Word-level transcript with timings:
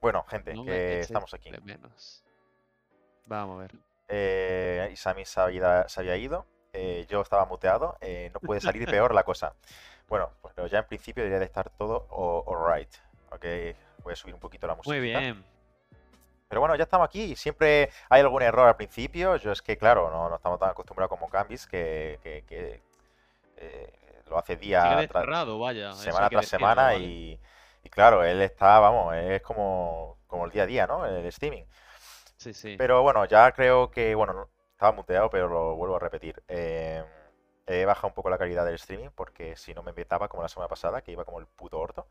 Bueno, 0.00 0.24
gente, 0.28 0.54
No 0.54 0.64
que 0.64 1.00
estamos 1.00 1.32
aquí. 1.34 1.50
de 1.50 1.60
menos. 1.60 2.24
Vamos 3.26 3.56
a 3.58 3.60
ver. 3.62 3.74
Eh, 4.08 4.88
Isami 4.92 5.24
se 5.24 5.40
había, 5.40 5.88
se 5.88 6.00
había 6.00 6.16
ido. 6.16 6.46
eh, 6.72 7.04
yo 7.08 7.20
estaba 7.20 7.44
muteado. 7.46 7.96
eh, 8.00 8.30
no 8.32 8.40
puede 8.40 8.60
salir 8.60 8.86
peor 8.88 9.14
la 9.14 9.24
cosa. 9.24 9.54
Bueno, 10.10 10.28
pues 10.42 10.52
ya 10.72 10.80
en 10.80 10.86
principio 10.88 11.22
debería 11.22 11.38
de 11.38 11.44
estar 11.44 11.70
todo 11.70 12.08
alright. 12.48 12.92
Ok, 13.30 13.44
voy 14.02 14.12
a 14.12 14.16
subir 14.16 14.34
un 14.34 14.40
poquito 14.40 14.66
la 14.66 14.74
música. 14.74 14.90
Muy 14.92 15.00
bien. 15.00 15.44
Pero 16.48 16.60
bueno, 16.60 16.74
ya 16.74 16.82
estamos 16.82 17.04
aquí. 17.06 17.36
Siempre 17.36 17.90
hay 18.08 18.20
algún 18.20 18.42
error 18.42 18.66
al 18.66 18.74
principio. 18.74 19.36
Yo 19.36 19.52
es 19.52 19.62
que, 19.62 19.76
claro, 19.78 20.10
no, 20.10 20.28
no 20.28 20.34
estamos 20.34 20.58
tan 20.58 20.70
acostumbrados 20.70 21.10
como 21.16 21.28
Cambis 21.30 21.64
que, 21.64 22.18
que- 22.24 22.42
que, 22.42 22.82
eh, 23.58 23.92
lo 24.26 24.36
hace 24.36 24.56
día 24.56 25.06
tras 25.06 25.46
vaya. 25.60 25.92
semana 25.92 26.28
tras 26.28 26.46
semana 26.48 26.82
¿vale? 26.86 27.38
Y, 27.82 27.88
claro, 27.90 28.24
él 28.24 28.40
está, 28.42 28.78
vamos, 28.80 29.14
es 29.16 29.42
como, 29.42 30.18
como 30.26 30.44
el 30.46 30.50
día 30.52 30.64
a 30.64 30.66
día, 30.66 30.86
¿no? 30.86 31.06
El 31.06 31.24
streaming. 31.26 31.64
Sí, 32.36 32.54
sí. 32.54 32.76
Pero 32.76 33.02
bueno, 33.02 33.24
ya 33.26 33.52
creo 33.52 33.90
que, 33.90 34.14
bueno, 34.14 34.32
no- 34.32 34.48
estaba 34.72 34.92
muteado, 34.92 35.28
pero 35.30 35.48
lo 35.48 35.76
vuelvo 35.76 35.96
a 35.96 35.98
repetir. 35.98 36.42
Eh, 36.48 37.04
he 37.66 37.84
bajado 37.84 38.08
un 38.08 38.14
poco 38.14 38.30
la 38.30 38.38
calidad 38.38 38.64
del 38.64 38.74
streaming 38.76 39.10
porque 39.14 39.56
si 39.56 39.74
no 39.74 39.82
me 39.82 39.92
metaba 39.92 40.28
como 40.28 40.42
la 40.42 40.48
semana 40.48 40.68
pasada, 40.68 41.02
que 41.02 41.12
iba 41.12 41.24
como 41.24 41.38
el 41.40 41.46
puto 41.46 41.78
orto. 41.78 42.06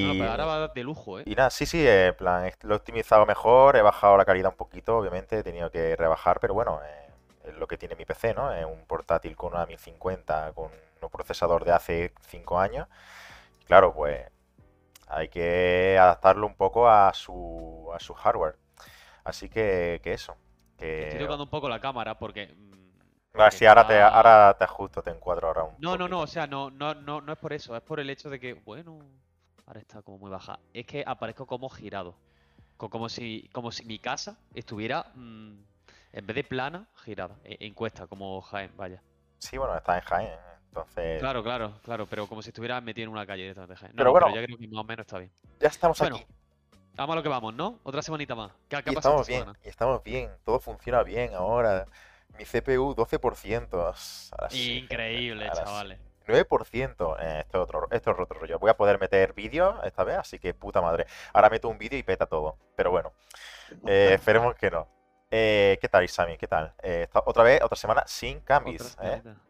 No, 0.00 0.14
Y, 0.14 0.16
pero 0.16 0.30
ahora 0.30 0.44
va 0.46 0.68
de 0.68 0.82
lujo, 0.84 1.20
¿eh? 1.20 1.26
y 1.26 1.34
nada, 1.36 1.50
sí, 1.50 1.66
sí, 1.66 1.86
en 1.86 2.14
plan, 2.16 2.50
lo 2.62 2.74
he 2.74 2.76
optimizado 2.78 3.26
mejor, 3.26 3.76
he 3.76 3.82
bajado 3.82 4.16
la 4.16 4.24
calidad 4.24 4.52
un 4.52 4.56
poquito, 4.56 4.98
obviamente, 4.98 5.38
he 5.40 5.42
tenido 5.44 5.70
que 5.70 5.96
rebajar, 5.96 6.40
pero 6.40 6.54
bueno, 6.54 6.80
eh, 6.84 7.10
es 7.44 7.54
lo 7.56 7.66
que 7.68 7.78
tiene 7.78 7.96
mi 7.96 8.04
PC, 8.06 8.34
¿no? 8.34 8.52
Es 8.52 8.64
un 8.66 8.86
portátil 8.86 9.36
con 9.36 9.54
una 9.54 9.66
1050, 9.66 10.52
con 10.54 10.70
un 11.02 11.10
procesador 11.10 11.64
de 11.64 11.72
hace 11.72 12.14
5 12.28 12.58
años. 12.60 12.88
Claro, 13.66 13.92
pues 13.94 14.26
hay 15.08 15.28
que 15.28 15.98
adaptarlo 16.00 16.46
un 16.46 16.54
poco 16.56 16.88
a 16.88 17.12
su, 17.14 17.90
a 17.94 18.00
su 18.00 18.14
hardware. 18.14 18.56
Así 19.24 19.48
que, 19.50 20.00
que 20.02 20.14
eso. 20.14 20.36
Estoy 20.98 21.18
tocando 21.20 21.44
un 21.44 21.50
poco 21.50 21.68
la 21.68 21.80
cámara 21.80 22.18
porque. 22.18 22.48
mm, 22.54 22.88
Ah, 23.38 23.50
sí, 23.50 23.64
ahora 23.66 23.86
te, 23.86 23.98
ahora 24.02 24.54
te 24.58 24.64
ajusto, 24.64 25.02
te 25.02 25.10
encuadro 25.10 25.48
ahora 25.48 25.62
un 25.64 25.76
No, 25.78 25.96
no, 25.96 26.08
no, 26.08 26.20
o 26.20 26.26
sea, 26.26 26.46
no, 26.46 26.70
no, 26.70 26.94
no, 26.94 27.20
no 27.20 27.32
es 27.32 27.38
por 27.38 27.52
eso, 27.52 27.76
es 27.76 27.82
por 27.82 28.00
el 28.00 28.10
hecho 28.10 28.28
de 28.30 28.40
que, 28.40 28.52
bueno, 28.54 28.98
ahora 29.66 29.80
está 29.80 30.02
como 30.02 30.18
muy 30.18 30.30
baja. 30.30 30.58
Es 30.74 30.86
que 30.86 31.04
aparezco 31.06 31.46
como 31.46 31.68
girado. 31.70 32.18
co- 32.76 32.90
Como 32.90 33.08
si, 33.08 33.48
como 33.52 33.72
si 33.72 33.84
mi 33.86 33.98
casa 34.00 34.38
estuviera, 34.54 35.12
mm, 35.14 35.54
en 36.12 36.26
vez 36.26 36.36
de 36.36 36.44
plana, 36.44 36.88
girada. 36.96 37.40
e- 37.44 37.58
En 37.66 37.74
cuesta, 37.74 38.06
como 38.08 38.40
Jaén, 38.42 38.76
vaya. 38.76 39.02
Sí, 39.38 39.56
bueno, 39.58 39.76
está 39.76 39.96
en 39.96 40.02
Jaén, 40.04 40.38
entonces... 40.68 41.18
Claro, 41.20 41.42
claro, 41.42 41.72
claro, 41.84 42.06
pero 42.06 42.26
como 42.26 42.42
si 42.42 42.50
estuviera 42.50 42.80
metido 42.80 43.04
en 43.06 43.12
una 43.12 43.26
calle 43.26 43.54
Jaén. 43.54 43.68
No, 43.68 43.76
Pero 43.76 43.86
no, 43.88 43.94
pero 43.96 44.26
bueno. 44.26 44.34
ya 44.34 44.44
creo 44.44 44.58
que 44.58 44.68
más 44.68 44.80
o 44.80 44.84
menos 44.84 45.06
está 45.06 45.18
bien. 45.18 45.30
Ya 45.60 45.68
estamos 45.68 45.98
Bueno, 45.98 46.16
aquí. 46.16 46.26
vamos 46.94 47.12
a 47.14 47.16
lo 47.16 47.22
que 47.22 47.28
vamos, 47.28 47.54
¿no? 47.54 47.78
Otra 47.82 48.02
semanita 48.02 48.34
más. 48.34 48.52
¿Qué, 48.68 48.76
qué 48.82 48.90
ha 48.90 48.92
Y 48.92 48.94
pasado 48.94 49.20
estamos 49.20 49.20
esta 49.22 49.32
bien, 49.32 49.40
semana? 49.42 49.58
y 49.64 49.68
estamos 49.68 50.02
bien, 50.04 50.30
todo 50.44 50.60
funciona 50.60 51.02
bien 51.02 51.34
ahora. 51.34 51.86
Mi 52.38 52.44
CPU 52.44 52.94
12%. 52.94 53.72
Ahora 53.72 53.94
sí, 54.50 54.58
gente, 54.58 54.94
Increíble, 54.94 55.48
ahora 55.48 55.56
sí. 55.56 55.62
chavales. 55.64 55.98
9%. 56.26 57.16
Eh, 57.20 57.40
esto, 57.40 57.56
es 57.58 57.62
otro, 57.64 57.88
esto 57.90 58.10
es 58.10 58.18
otro 58.20 58.38
rollo. 58.38 58.58
Voy 58.58 58.70
a 58.70 58.76
poder 58.76 59.00
meter 59.00 59.32
vídeo 59.32 59.82
esta 59.82 60.04
vez, 60.04 60.18
así 60.18 60.38
que 60.38 60.52
puta 60.52 60.80
madre. 60.82 61.06
Ahora 61.32 61.48
meto 61.48 61.68
un 61.70 61.78
vídeo 61.78 61.98
y 61.98 62.02
peta 62.02 62.26
todo. 62.26 62.58
Pero 62.76 62.90
bueno, 62.90 63.12
eh, 63.86 64.10
esperemos 64.12 64.54
que 64.54 64.70
no. 64.70 64.86
Eh, 65.30 65.78
¿qué 65.80 65.88
tal, 65.88 66.04
Isami? 66.04 66.36
¿Qué 66.36 66.46
tal? 66.46 66.74
Eh, 66.82 67.02
esta- 67.04 67.22
otra 67.24 67.42
vez, 67.42 67.62
otra 67.62 67.76
semana 67.76 68.04
sin 68.06 68.40
cambios. 68.40 68.96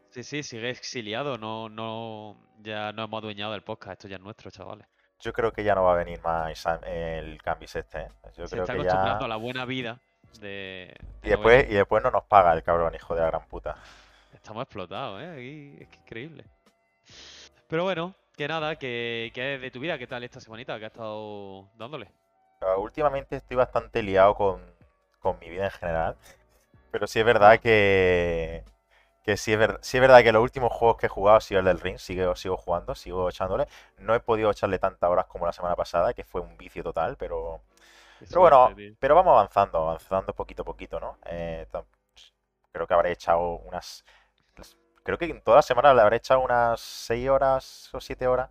Sí, 0.09 0.23
sí, 0.23 0.43
sigue 0.43 0.69
exiliado, 0.71 1.37
no, 1.37 1.69
no, 1.69 2.35
ya 2.61 2.91
no 2.93 3.03
hemos 3.03 3.19
adueñado 3.19 3.51
del 3.51 3.61
podcast, 3.61 3.93
esto 3.93 4.07
ya 4.07 4.15
es 4.15 4.21
nuestro, 4.21 4.49
chavales. 4.49 4.87
Yo 5.19 5.33
creo 5.33 5.51
que 5.51 5.63
ya 5.63 5.75
no 5.75 5.83
va 5.83 5.93
a 5.93 5.97
venir 5.97 6.19
más 6.23 6.65
el 6.85 7.41
Cambis 7.43 7.75
este. 7.75 7.99
¿eh? 8.01 8.07
Yo 8.37 8.47
Se 8.47 8.55
creo 8.55 8.63
está 8.63 8.73
que 8.73 8.81
acostumbrando 8.81 9.19
ya. 9.19 9.25
a 9.25 9.27
la 9.27 9.35
buena 9.35 9.65
vida 9.65 9.99
de, 10.39 10.95
Y 11.21 11.25
de 11.25 11.29
después, 11.35 11.69
y 11.69 11.73
después 11.73 12.01
no 12.03 12.09
nos 12.11 12.23
paga 12.23 12.53
el 12.53 12.63
cabrón, 12.63 12.95
hijo 12.95 13.13
de 13.13 13.21
la 13.21 13.27
gran 13.27 13.45
puta. 13.47 13.75
Estamos 14.33 14.63
explotados, 14.63 15.21
¿eh? 15.21 15.29
Aquí 15.31 15.83
es 15.83 15.89
que 15.89 15.97
increíble. 15.97 16.45
Pero 17.67 17.83
bueno, 17.83 18.15
que 18.35 18.47
nada, 18.47 18.77
que, 18.77 19.31
que 19.33 19.55
es 19.55 19.61
de 19.61 19.71
tu 19.71 19.79
vida, 19.79 19.97
¿qué 19.97 20.07
tal 20.07 20.23
esta 20.23 20.39
semanita 20.39 20.79
que 20.79 20.85
has 20.85 20.91
estado 20.91 21.69
dándole? 21.75 22.09
Ah, 22.61 22.77
Últimamente 22.77 23.35
estoy 23.35 23.57
bastante 23.57 24.01
liado 24.01 24.33
con, 24.35 24.61
con 25.19 25.37
mi 25.39 25.49
vida 25.49 25.65
en 25.65 25.71
general. 25.71 26.15
Pero 26.91 27.05
sí 27.07 27.19
es 27.19 27.25
verdad 27.25 27.59
que, 27.59 28.63
que 29.29 29.37
sí 29.37 29.53
es, 29.53 29.59
ver- 29.59 29.79
sí 29.81 29.97
es 29.97 30.01
verdad 30.01 30.23
que 30.23 30.31
los 30.31 30.41
últimos 30.43 30.71
juegos 30.73 30.97
que 30.97 31.05
he 31.07 31.09
jugado 31.09 31.37
ha 31.37 31.41
sido 31.41 31.59
el 31.59 31.65
del 31.65 31.79
Ring, 31.79 31.97
sigo, 31.99 32.35
sigo 32.35 32.57
jugando, 32.57 32.95
sigo 32.95 33.29
echándole. 33.29 33.67
No 33.97 34.15
he 34.15 34.19
podido 34.19 34.51
echarle 34.51 34.79
tantas 34.79 35.09
horas 35.09 35.25
como 35.27 35.45
la 35.45 35.53
semana 35.53 35.75
pasada, 35.75 36.13
que 36.13 36.23
fue 36.23 36.41
un 36.41 36.57
vicio 36.57 36.83
total, 36.83 37.15
pero, 37.17 37.61
pero 38.29 38.41
bueno, 38.41 38.75
pero 38.99 39.15
vamos 39.15 39.31
avanzando, 39.33 39.79
avanzando 39.79 40.33
poquito 40.33 40.63
a 40.63 40.65
poquito, 40.65 40.99
¿no? 40.99 41.17
Eh, 41.25 41.67
creo 42.71 42.87
que 42.87 42.93
habré 42.93 43.11
echado 43.11 43.57
unas... 43.65 44.03
Creo 45.03 45.17
que 45.17 45.25
en 45.25 45.41
toda 45.41 45.57
la 45.57 45.61
semana 45.63 45.93
le 45.93 46.01
habré 46.01 46.17
echado 46.17 46.41
unas 46.41 46.79
6 46.79 47.29
horas 47.29 47.89
o 47.93 48.01
7 48.01 48.27
horas. 48.27 48.49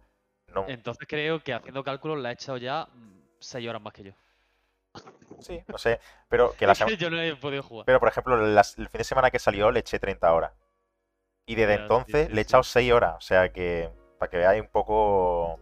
No, 0.54 0.64
Entonces 0.66 1.06
creo 1.08 1.40
que 1.42 1.52
haciendo 1.52 1.84
cálculos 1.84 2.18
la 2.18 2.30
he 2.30 2.34
echado 2.34 2.58
ya 2.58 2.88
6 3.38 3.68
horas 3.68 3.82
más 3.82 3.92
que 3.92 4.04
yo. 4.04 4.12
sí, 5.40 5.62
no 5.68 5.78
sé, 5.78 6.00
pero 6.28 6.52
que 6.56 6.66
la 6.66 6.74
yo 6.98 7.10
no 7.10 7.20
he 7.20 7.34
podido 7.36 7.62
jugar. 7.62 7.86
Pero, 7.86 8.00
por 8.00 8.08
ejemplo, 8.08 8.36
las- 8.36 8.78
el 8.78 8.88
fin 8.88 8.98
de 8.98 9.04
semana 9.04 9.30
que 9.30 9.38
salió 9.38 9.70
le 9.70 9.80
eché 9.80 9.98
30 9.98 10.32
horas. 10.32 10.52
Y 11.48 11.56
desde 11.56 11.74
Ya, 11.74 11.82
entonces 11.82 12.30
sí, 12.30 12.32
le 12.32 12.40
he 12.40 12.44
echado 12.44 12.62
6 12.62 12.92
horas. 12.92 13.16
O 13.18 13.22
sea 13.22 13.52
que, 13.52 13.90
para 14.18 14.30
que 14.30 14.38
veáis 14.38 14.62
un 14.62 14.68
poco, 14.68 15.60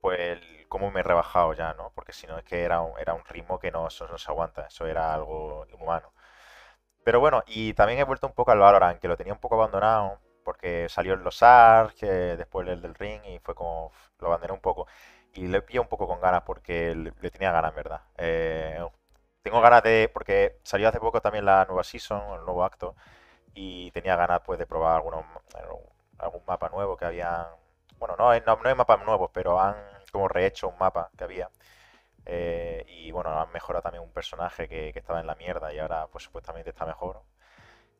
pues, 0.00 0.40
cómo 0.68 0.90
me 0.90 1.00
he 1.00 1.02
rebajado 1.02 1.52
ya, 1.54 1.74
¿no? 1.74 1.92
Porque 1.94 2.12
si 2.12 2.26
no 2.26 2.38
es 2.38 2.44
que 2.44 2.62
era 2.62 2.80
un, 2.80 2.98
era 2.98 3.14
un 3.14 3.24
ritmo 3.24 3.58
que 3.58 3.70
no, 3.70 3.88
eso 3.88 4.06
no 4.08 4.18
se 4.18 4.30
aguanta. 4.30 4.66
Eso 4.66 4.86
era 4.86 5.14
algo 5.14 5.66
inhumano. 5.68 6.12
Pero 7.04 7.20
bueno, 7.20 7.42
y 7.46 7.74
también 7.74 8.00
he 8.00 8.04
vuelto 8.04 8.26
un 8.26 8.34
poco 8.34 8.52
al 8.52 8.58
Valorant, 8.58 9.00
que 9.00 9.08
lo 9.08 9.16
tenía 9.16 9.32
un 9.34 9.40
poco 9.40 9.56
abandonado. 9.56 10.20
Porque 10.44 10.88
salió 10.88 11.14
el 11.14 11.20
Los 11.22 11.40
que 11.98 12.06
después 12.06 12.66
el 12.68 12.80
del 12.82 12.94
Ring, 12.94 13.22
y 13.26 13.38
fue 13.40 13.54
como, 13.54 13.92
lo 14.20 14.28
abandoné 14.28 14.52
un 14.54 14.60
poco. 14.60 14.86
Y 15.34 15.46
le 15.48 15.58
he 15.58 15.62
pillado 15.62 15.82
un 15.84 15.88
poco 15.88 16.08
con 16.08 16.20
ganas 16.20 16.42
porque 16.42 16.94
le, 16.94 17.12
le 17.20 17.30
tenía 17.30 17.52
ganas, 17.52 17.70
en 17.72 17.76
verdad. 17.76 18.02
Eh, 18.18 18.80
tengo 19.42 19.60
ganas 19.60 19.82
de, 19.82 20.10
porque 20.12 20.58
salió 20.64 20.88
hace 20.88 21.00
poco 21.00 21.20
también 21.20 21.44
la 21.44 21.64
nueva 21.66 21.84
season, 21.84 22.20
el 22.38 22.44
nuevo 22.44 22.64
acto, 22.64 22.96
y 23.54 23.90
tenía 23.92 24.16
ganas 24.16 24.40
pues 24.44 24.58
de 24.58 24.66
probar 24.66 24.96
algunos, 24.96 25.24
algún 26.18 26.42
mapa 26.46 26.68
nuevo 26.70 26.96
que 26.96 27.04
habían, 27.04 27.46
bueno, 27.98 28.16
no, 28.18 28.32
no, 28.40 28.56
no 28.56 28.68
hay 28.68 28.74
mapas 28.74 29.04
nuevos, 29.04 29.30
pero 29.32 29.60
han 29.60 29.76
como 30.12 30.28
rehecho 30.28 30.68
un 30.68 30.78
mapa 30.78 31.10
que 31.16 31.24
había. 31.24 31.50
Eh, 32.26 32.84
y 32.88 33.10
bueno, 33.12 33.40
han 33.40 33.52
mejorado 33.52 33.82
también 33.82 34.04
un 34.04 34.12
personaje 34.12 34.68
que, 34.68 34.92
que 34.92 34.98
estaba 35.00 35.20
en 35.20 35.26
la 35.28 35.34
mierda 35.36 35.72
y 35.72 35.78
ahora 35.78 36.08
pues 36.08 36.24
supuestamente 36.24 36.70
está 36.70 36.86
mejor. 36.86 37.22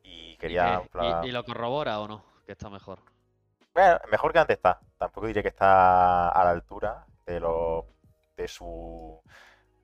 Y 0.03 0.37
¿Y, 0.45 0.57
quería, 0.57 0.81
qué? 0.81 0.89
plan, 0.91 1.21
¿Y- 1.23 1.29
y 1.29 1.31
lo 1.31 1.45
corrobora 1.45 1.99
o 2.01 2.07
no? 2.09 2.25
Que 2.45 2.51
está 2.51 2.69
mejor. 2.69 2.99
bueno, 3.73 3.99
mejor 4.11 4.33
que 4.33 4.39
antes 4.39 4.57
está. 4.57 4.79
Tampoco 4.97 5.27
diré 5.27 5.41
que 5.41 5.49
está 5.49 6.29
a 6.29 6.43
la 6.43 6.51
altura 6.51 7.05
de 7.25 7.39
lo 7.39 7.87
de 8.35 8.47
su 8.47 9.21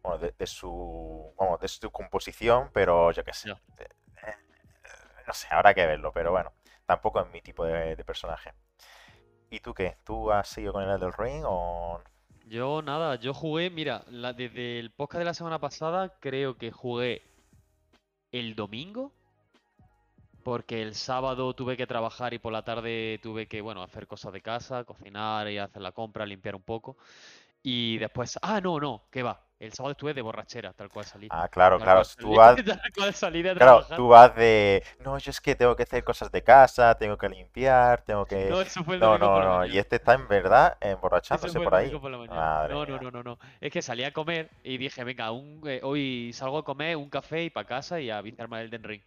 bueno, 0.03 0.19
de, 0.19 0.33
de 0.37 0.47
su 0.47 1.33
vamos, 1.37 1.59
de 1.61 1.67
su 1.67 1.91
composición, 1.91 2.71
pero 2.73 3.11
yo 3.11 3.23
qué 3.23 3.33
sé. 3.33 3.45
Ya. 3.45 3.59
No 5.27 5.33
sé, 5.33 5.47
habrá 5.49 5.73
que 5.73 5.85
verlo, 5.85 6.11
pero 6.13 6.31
bueno, 6.31 6.51
tampoco 6.85 7.19
es 7.21 7.31
mi 7.31 7.41
tipo 7.41 7.65
de, 7.65 7.95
personaje. 8.03 8.53
¿Y 9.49 9.59
tú 9.59 9.73
qué? 9.73 9.97
¿Tú 10.03 10.31
has 10.31 10.47
seguido 10.47 10.73
con 10.73 10.83
el 10.83 10.89
Elden 10.89 11.13
Ring 11.17 11.43
o 11.45 12.01
Yo 12.45 12.81
nada, 12.81 13.15
yo 13.15 13.33
jugué, 13.33 13.69
mira, 13.69 14.03
la- 14.09 14.33
desde 14.33 14.79
el 14.79 14.91
podcast 14.91 15.19
de 15.19 15.25
la 15.25 15.33
semana 15.33 15.59
pasada 15.59 16.17
creo 16.19 16.57
que 16.57 16.71
jugué 16.71 17.23
el 18.31 18.55
domingo, 18.55 19.13
porque 20.43 20.81
el 20.81 20.93
sábado 20.93 21.55
tuve 21.55 21.77
que 21.77 21.87
trabajar 21.87 22.33
y 22.33 22.39
por 22.39 22.53
la 22.53 22.63
tarde 22.63 23.19
tuve 23.23 23.47
que, 23.47 23.61
bueno, 23.61 23.81
hacer 23.81 24.05
cosas 24.07 24.33
de 24.33 24.41
casa, 24.41 24.83
cocinar 24.83 25.49
y 25.49 25.57
hacer 25.57 25.81
la 25.81 25.91
compra, 25.91 26.25
limpiar 26.25 26.55
un 26.55 26.61
poco. 26.61 26.97
Y 27.63 27.97
después, 27.97 28.37
ah, 28.41 28.61
no, 28.61 28.79
no, 28.79 29.05
¿qué 29.11 29.23
va? 29.23 29.44
El 29.59 29.73
sábado 29.73 29.91
estuve 29.91 30.13
de 30.13 30.21
borrachera, 30.21 30.73
tal 30.73 30.89
cual 30.89 31.05
salí. 31.05 31.29
Ah, 31.29 31.47
claro, 31.49 31.79
Tal 31.79 31.81
claro, 31.81 32.03
cual 32.03 32.05
tú 32.19 32.33
salí, 32.33 32.35
vas, 32.35 32.55
tal 32.65 32.93
cual 32.95 33.13
salí 33.13 33.41
de 33.41 33.55
claro, 33.55 33.85
trabajar. 33.85 33.95
tú 33.95 34.07
vas 34.09 34.35
de, 34.35 34.83
no, 34.99 35.17
yo 35.19 35.31
es 35.31 35.41
que 35.41 35.55
tengo 35.55 35.75
que 35.75 35.83
hacer 35.83 36.03
cosas 36.03 36.31
de 36.31 36.43
casa, 36.43 36.95
tengo 36.97 37.17
que 37.17 37.29
limpiar, 37.29 38.03
tengo 38.03 38.27
que 38.27 38.49
No, 38.49 38.61
eso 38.61 38.83
fue 38.83 38.95
el 38.97 39.01
No, 39.01 39.17
no, 39.17 39.29
por 39.31 39.43
la 39.45 39.59
no, 39.59 39.65
y 39.65 39.77
este 39.77 39.97
está 39.97 40.13
en 40.13 40.27
verdad 40.27 40.77
emborrachándose 40.81 41.59
el 41.59 41.61
por 41.61 41.75
ahí. 41.75 41.99
por 42.01 42.11
la 42.11 42.17
No, 42.67 42.85
no, 42.85 42.99
no, 42.99 43.11
no, 43.11 43.23
no. 43.23 43.39
Es 43.59 43.71
que 43.71 43.81
salí 43.81 44.03
a 44.03 44.13
comer 44.13 44.49
y 44.63 44.77
dije, 44.77 45.03
venga, 45.03 45.31
un, 45.31 45.61
eh, 45.67 45.81
hoy 45.83 46.31
salgo 46.33 46.59
a 46.59 46.63
comer 46.63 46.95
un 46.97 47.09
café 47.09 47.43
y 47.45 47.49
para 47.49 47.67
casa 47.67 47.99
y 47.99 48.09
a 48.09 48.21
viciarme 48.21 48.57
al 48.57 48.65
Elden 48.65 48.83
Ring. 48.83 49.01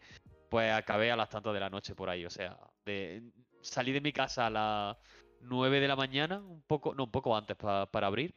Pues 0.49 0.73
acabé 0.73 1.11
a 1.13 1.17
las 1.17 1.29
tantas 1.31 1.55
de 1.55 1.61
la 1.61 1.71
noche 1.71 1.95
por 1.95 2.11
ahí, 2.11 2.25
o 2.27 2.31
sea, 2.31 2.59
de, 2.87 3.23
salí 3.63 3.93
de 3.93 4.01
mi 4.01 4.13
casa 4.13 4.47
a 4.47 4.51
las 4.51 4.97
9 5.41 5.81
de 5.81 5.89
la 5.89 5.97
mañana, 5.97 6.39
un 6.41 6.63
poco, 6.63 6.95
no, 6.95 7.05
un 7.05 7.11
poco 7.11 7.37
antes 7.37 7.57
pa- 7.57 7.87
para 7.91 8.07
abrir, 8.09 8.35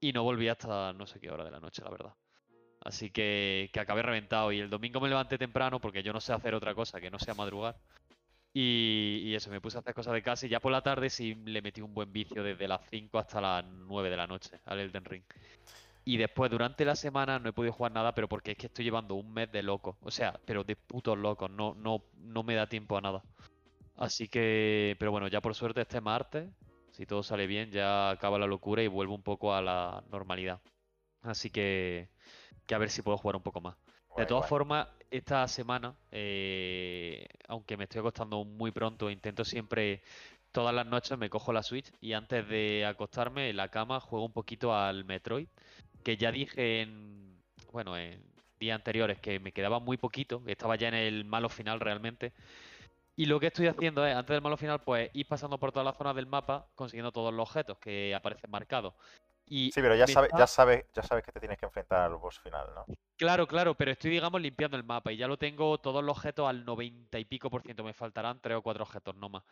y 0.00 0.12
no 0.12 0.22
volví 0.22 0.48
hasta 0.48 0.92
no 0.92 1.06
sé 1.06 1.20
qué 1.20 1.30
hora 1.30 1.44
de 1.44 1.50
la 1.50 1.60
noche, 1.60 1.82
la 1.82 1.90
verdad. 1.90 2.14
Así 2.82 3.10
que, 3.10 3.68
que 3.72 3.80
acabé 3.80 4.02
reventado. 4.02 4.52
Y 4.52 4.60
el 4.60 4.70
domingo 4.70 5.00
me 5.00 5.08
levanté 5.08 5.36
temprano 5.38 5.80
porque 5.80 6.02
yo 6.02 6.12
no 6.12 6.20
sé 6.20 6.32
hacer 6.32 6.54
otra 6.54 6.74
cosa 6.74 7.00
que 7.00 7.10
no 7.10 7.18
sea 7.18 7.34
madrugar. 7.34 7.76
Y, 8.52 9.22
y 9.24 9.34
eso, 9.34 9.50
me 9.50 9.60
puse 9.60 9.76
a 9.76 9.80
hacer 9.80 9.94
cosas 9.94 10.14
de 10.14 10.22
casa 10.22 10.46
y 10.46 10.48
ya 10.48 10.58
por 10.58 10.72
la 10.72 10.82
tarde 10.82 11.08
sí 11.08 11.34
le 11.44 11.62
metí 11.62 11.80
un 11.80 11.94
buen 11.94 12.12
vicio 12.12 12.42
desde 12.42 12.66
las 12.66 12.80
5 12.90 13.18
hasta 13.18 13.40
las 13.40 13.64
9 13.64 14.10
de 14.10 14.16
la 14.16 14.26
noche 14.26 14.60
al 14.64 14.80
Elden 14.80 15.04
Ring. 15.04 15.22
Y 16.04 16.16
después, 16.16 16.50
durante 16.50 16.84
la 16.84 16.96
semana, 16.96 17.38
no 17.38 17.50
he 17.50 17.52
podido 17.52 17.72
jugar 17.72 17.92
nada, 17.92 18.14
pero 18.14 18.28
porque 18.28 18.52
es 18.52 18.56
que 18.56 18.66
estoy 18.66 18.84
llevando 18.84 19.14
un 19.14 19.32
mes 19.32 19.52
de 19.52 19.62
loco. 19.62 19.98
O 20.00 20.10
sea, 20.10 20.40
pero 20.44 20.64
de 20.64 20.74
putos 20.74 21.16
locos. 21.16 21.50
No, 21.50 21.74
no, 21.74 22.02
no 22.16 22.42
me 22.42 22.54
da 22.54 22.66
tiempo 22.66 22.96
a 22.96 23.00
nada. 23.00 23.22
Así 23.96 24.28
que, 24.28 24.96
pero 24.98 25.10
bueno, 25.10 25.28
ya 25.28 25.42
por 25.42 25.54
suerte 25.54 25.82
este 25.82 26.00
martes, 26.00 26.48
si 27.00 27.06
todo 27.06 27.22
sale 27.22 27.46
bien, 27.46 27.70
ya 27.70 28.10
acaba 28.10 28.38
la 28.38 28.46
locura 28.46 28.82
y 28.82 28.86
vuelvo 28.86 29.14
un 29.14 29.22
poco 29.22 29.54
a 29.54 29.62
la 29.62 30.04
normalidad. 30.10 30.60
Así 31.22 31.48
que, 31.48 32.10
que 32.66 32.74
a 32.74 32.78
ver 32.78 32.90
si 32.90 33.00
puedo 33.00 33.16
jugar 33.16 33.36
un 33.36 33.42
poco 33.42 33.62
más. 33.62 33.76
De 34.16 34.26
todas 34.26 34.44
guay. 34.44 34.46
formas, 34.46 34.86
esta 35.10 35.48
semana, 35.48 35.96
eh, 36.10 37.26
aunque 37.48 37.78
me 37.78 37.84
estoy 37.84 38.00
acostando 38.00 38.44
muy 38.44 38.70
pronto, 38.70 39.08
intento 39.10 39.46
siempre, 39.46 40.02
todas 40.52 40.74
las 40.74 40.86
noches 40.86 41.16
me 41.16 41.30
cojo 41.30 41.54
la 41.54 41.62
Switch 41.62 41.90
y 42.02 42.12
antes 42.12 42.46
de 42.48 42.84
acostarme 42.84 43.48
en 43.48 43.56
la 43.56 43.70
cama 43.70 44.00
juego 44.00 44.26
un 44.26 44.32
poquito 44.34 44.74
al 44.74 45.06
Metroid, 45.06 45.48
que 46.02 46.18
ya 46.18 46.30
dije 46.30 46.82
en, 46.82 47.42
bueno, 47.72 47.96
en 47.96 48.22
días 48.58 48.76
anteriores 48.76 49.18
que 49.20 49.40
me 49.40 49.52
quedaba 49.52 49.80
muy 49.80 49.96
poquito, 49.96 50.44
que 50.44 50.52
estaba 50.52 50.76
ya 50.76 50.88
en 50.88 50.94
el 50.96 51.24
malo 51.24 51.48
final 51.48 51.80
realmente. 51.80 52.34
Y 53.20 53.26
lo 53.26 53.38
que 53.38 53.48
estoy 53.48 53.66
haciendo 53.66 54.06
es, 54.06 54.16
antes 54.16 54.32
del 54.32 54.40
malo 54.40 54.56
final, 54.56 54.80
pues 54.80 55.10
ir 55.12 55.28
pasando 55.28 55.58
por 55.58 55.72
todas 55.72 55.84
las 55.84 55.94
zonas 55.94 56.16
del 56.16 56.26
mapa, 56.26 56.66
consiguiendo 56.74 57.12
todos 57.12 57.34
los 57.34 57.46
objetos 57.50 57.76
que 57.76 58.14
aparecen 58.14 58.50
marcados. 58.50 58.94
Y 59.46 59.70
Sí, 59.70 59.82
pero 59.82 59.94
ya 59.94 60.06
me 60.06 60.12
sabes, 60.14 60.28
está- 60.30 60.38
ya 60.38 60.46
sabes, 60.46 60.86
ya 60.94 61.02
sabes 61.02 61.22
que 61.22 61.30
te 61.30 61.38
tienes 61.38 61.58
que 61.58 61.66
enfrentar 61.66 62.00
al 62.00 62.16
boss 62.16 62.38
final, 62.38 62.68
¿no? 62.74 62.86
Claro, 63.18 63.46
claro, 63.46 63.74
pero 63.74 63.90
estoy, 63.90 64.10
digamos, 64.10 64.40
limpiando 64.40 64.78
el 64.78 64.84
mapa 64.84 65.12
y 65.12 65.18
ya 65.18 65.28
lo 65.28 65.36
tengo 65.36 65.76
todos 65.76 66.02
los 66.02 66.16
objetos 66.16 66.48
al 66.48 66.64
90 66.64 67.18
y 67.18 67.26
pico 67.26 67.50
por 67.50 67.60
ciento. 67.60 67.84
Me 67.84 67.92
faltarán 67.92 68.40
tres 68.40 68.56
o 68.56 68.62
cuatro 68.62 68.84
objetos, 68.84 69.14
no 69.16 69.28
más. 69.28 69.42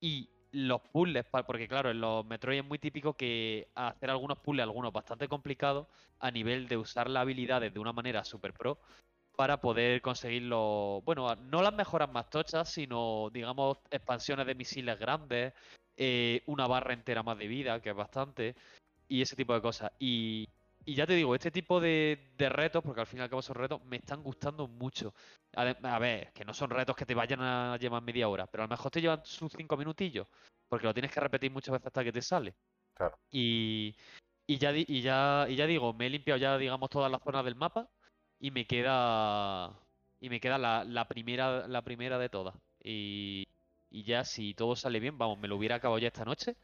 Y 0.00 0.30
los 0.52 0.80
puzzles, 0.80 1.26
porque 1.46 1.68
claro, 1.68 1.90
en 1.90 2.00
los 2.00 2.24
Metroid 2.24 2.60
es 2.60 2.64
muy 2.64 2.78
típico 2.78 3.12
que 3.12 3.68
hacer 3.74 4.08
algunos 4.08 4.38
puzzles, 4.38 4.62
algunos 4.62 4.90
bastante 4.90 5.28
complicados, 5.28 5.86
a 6.18 6.30
nivel 6.30 6.66
de 6.66 6.78
usar 6.78 7.10
las 7.10 7.20
habilidades 7.20 7.74
de 7.74 7.78
una 7.78 7.92
manera 7.92 8.24
super 8.24 8.54
pro 8.54 8.78
para 9.36 9.60
poder 9.60 10.02
conseguir 10.02 10.42
los, 10.42 11.02
bueno, 11.04 11.34
no 11.36 11.62
las 11.62 11.72
mejoras 11.72 12.10
más 12.10 12.28
tochas, 12.28 12.68
sino, 12.68 13.30
digamos, 13.32 13.78
expansiones 13.90 14.46
de 14.46 14.54
misiles 14.54 14.98
grandes, 14.98 15.54
eh, 15.96 16.42
una 16.46 16.66
barra 16.66 16.92
entera 16.92 17.22
más 17.22 17.38
de 17.38 17.46
vida, 17.46 17.80
que 17.80 17.90
es 17.90 17.96
bastante, 17.96 18.54
y 19.08 19.22
ese 19.22 19.36
tipo 19.36 19.54
de 19.54 19.62
cosas. 19.62 19.90
Y, 19.98 20.48
y 20.84 20.94
ya 20.94 21.06
te 21.06 21.14
digo, 21.14 21.34
este 21.34 21.50
tipo 21.50 21.80
de, 21.80 22.32
de 22.36 22.48
retos, 22.48 22.82
porque 22.82 23.00
al 23.00 23.06
fin 23.06 23.20
y 23.20 23.22
al 23.22 23.30
cabo 23.30 23.42
son 23.42 23.56
retos, 23.56 23.82
me 23.84 23.96
están 23.96 24.22
gustando 24.22 24.68
mucho. 24.68 25.14
A 25.54 25.98
ver, 25.98 26.32
que 26.32 26.44
no 26.44 26.52
son 26.52 26.70
retos 26.70 26.96
que 26.96 27.06
te 27.06 27.14
vayan 27.14 27.40
a 27.40 27.76
llevar 27.78 28.02
media 28.02 28.28
hora, 28.28 28.46
pero 28.46 28.64
a 28.64 28.66
lo 28.66 28.70
mejor 28.70 28.90
te 28.90 29.00
llevan 29.00 29.22
sus 29.24 29.52
cinco 29.52 29.76
minutillos, 29.76 30.26
porque 30.68 30.86
lo 30.86 30.94
tienes 30.94 31.10
que 31.10 31.20
repetir 31.20 31.50
muchas 31.50 31.72
veces 31.72 31.86
hasta 31.86 32.04
que 32.04 32.12
te 32.12 32.22
sale. 32.22 32.54
Claro. 32.94 33.18
Y, 33.30 33.96
y 34.46 34.58
ya, 34.58 34.72
y 34.76 35.00
ya, 35.00 35.46
y 35.48 35.56
ya 35.56 35.66
digo, 35.66 35.94
me 35.94 36.06
he 36.06 36.10
limpiado 36.10 36.38
ya, 36.38 36.58
digamos, 36.58 36.90
todas 36.90 37.10
las 37.10 37.22
zonas 37.22 37.44
del 37.44 37.56
mapa 37.56 37.88
y 38.42 38.52
me 38.52 38.66
queda 38.66 39.72
y 40.20 40.30
me 40.30 40.40
queda 40.40 40.58
la, 40.58 40.84
la 40.84 41.08
primera 41.08 41.68
la 41.68 41.82
primera 41.84 42.18
de 42.18 42.30
todas. 42.30 42.56
Y, 42.84 43.48
y 43.90 44.04
ya 44.04 44.24
si 44.26 44.54
todo 44.54 44.76
sale 44.76 45.00
bien, 45.00 45.18
vamos, 45.18 45.40
me 45.40 45.48
lo 45.48 45.56
hubiera 45.58 45.76
acabado 45.76 46.00
ya 46.00 46.08
esta 46.08 46.26
noche. 46.26 46.56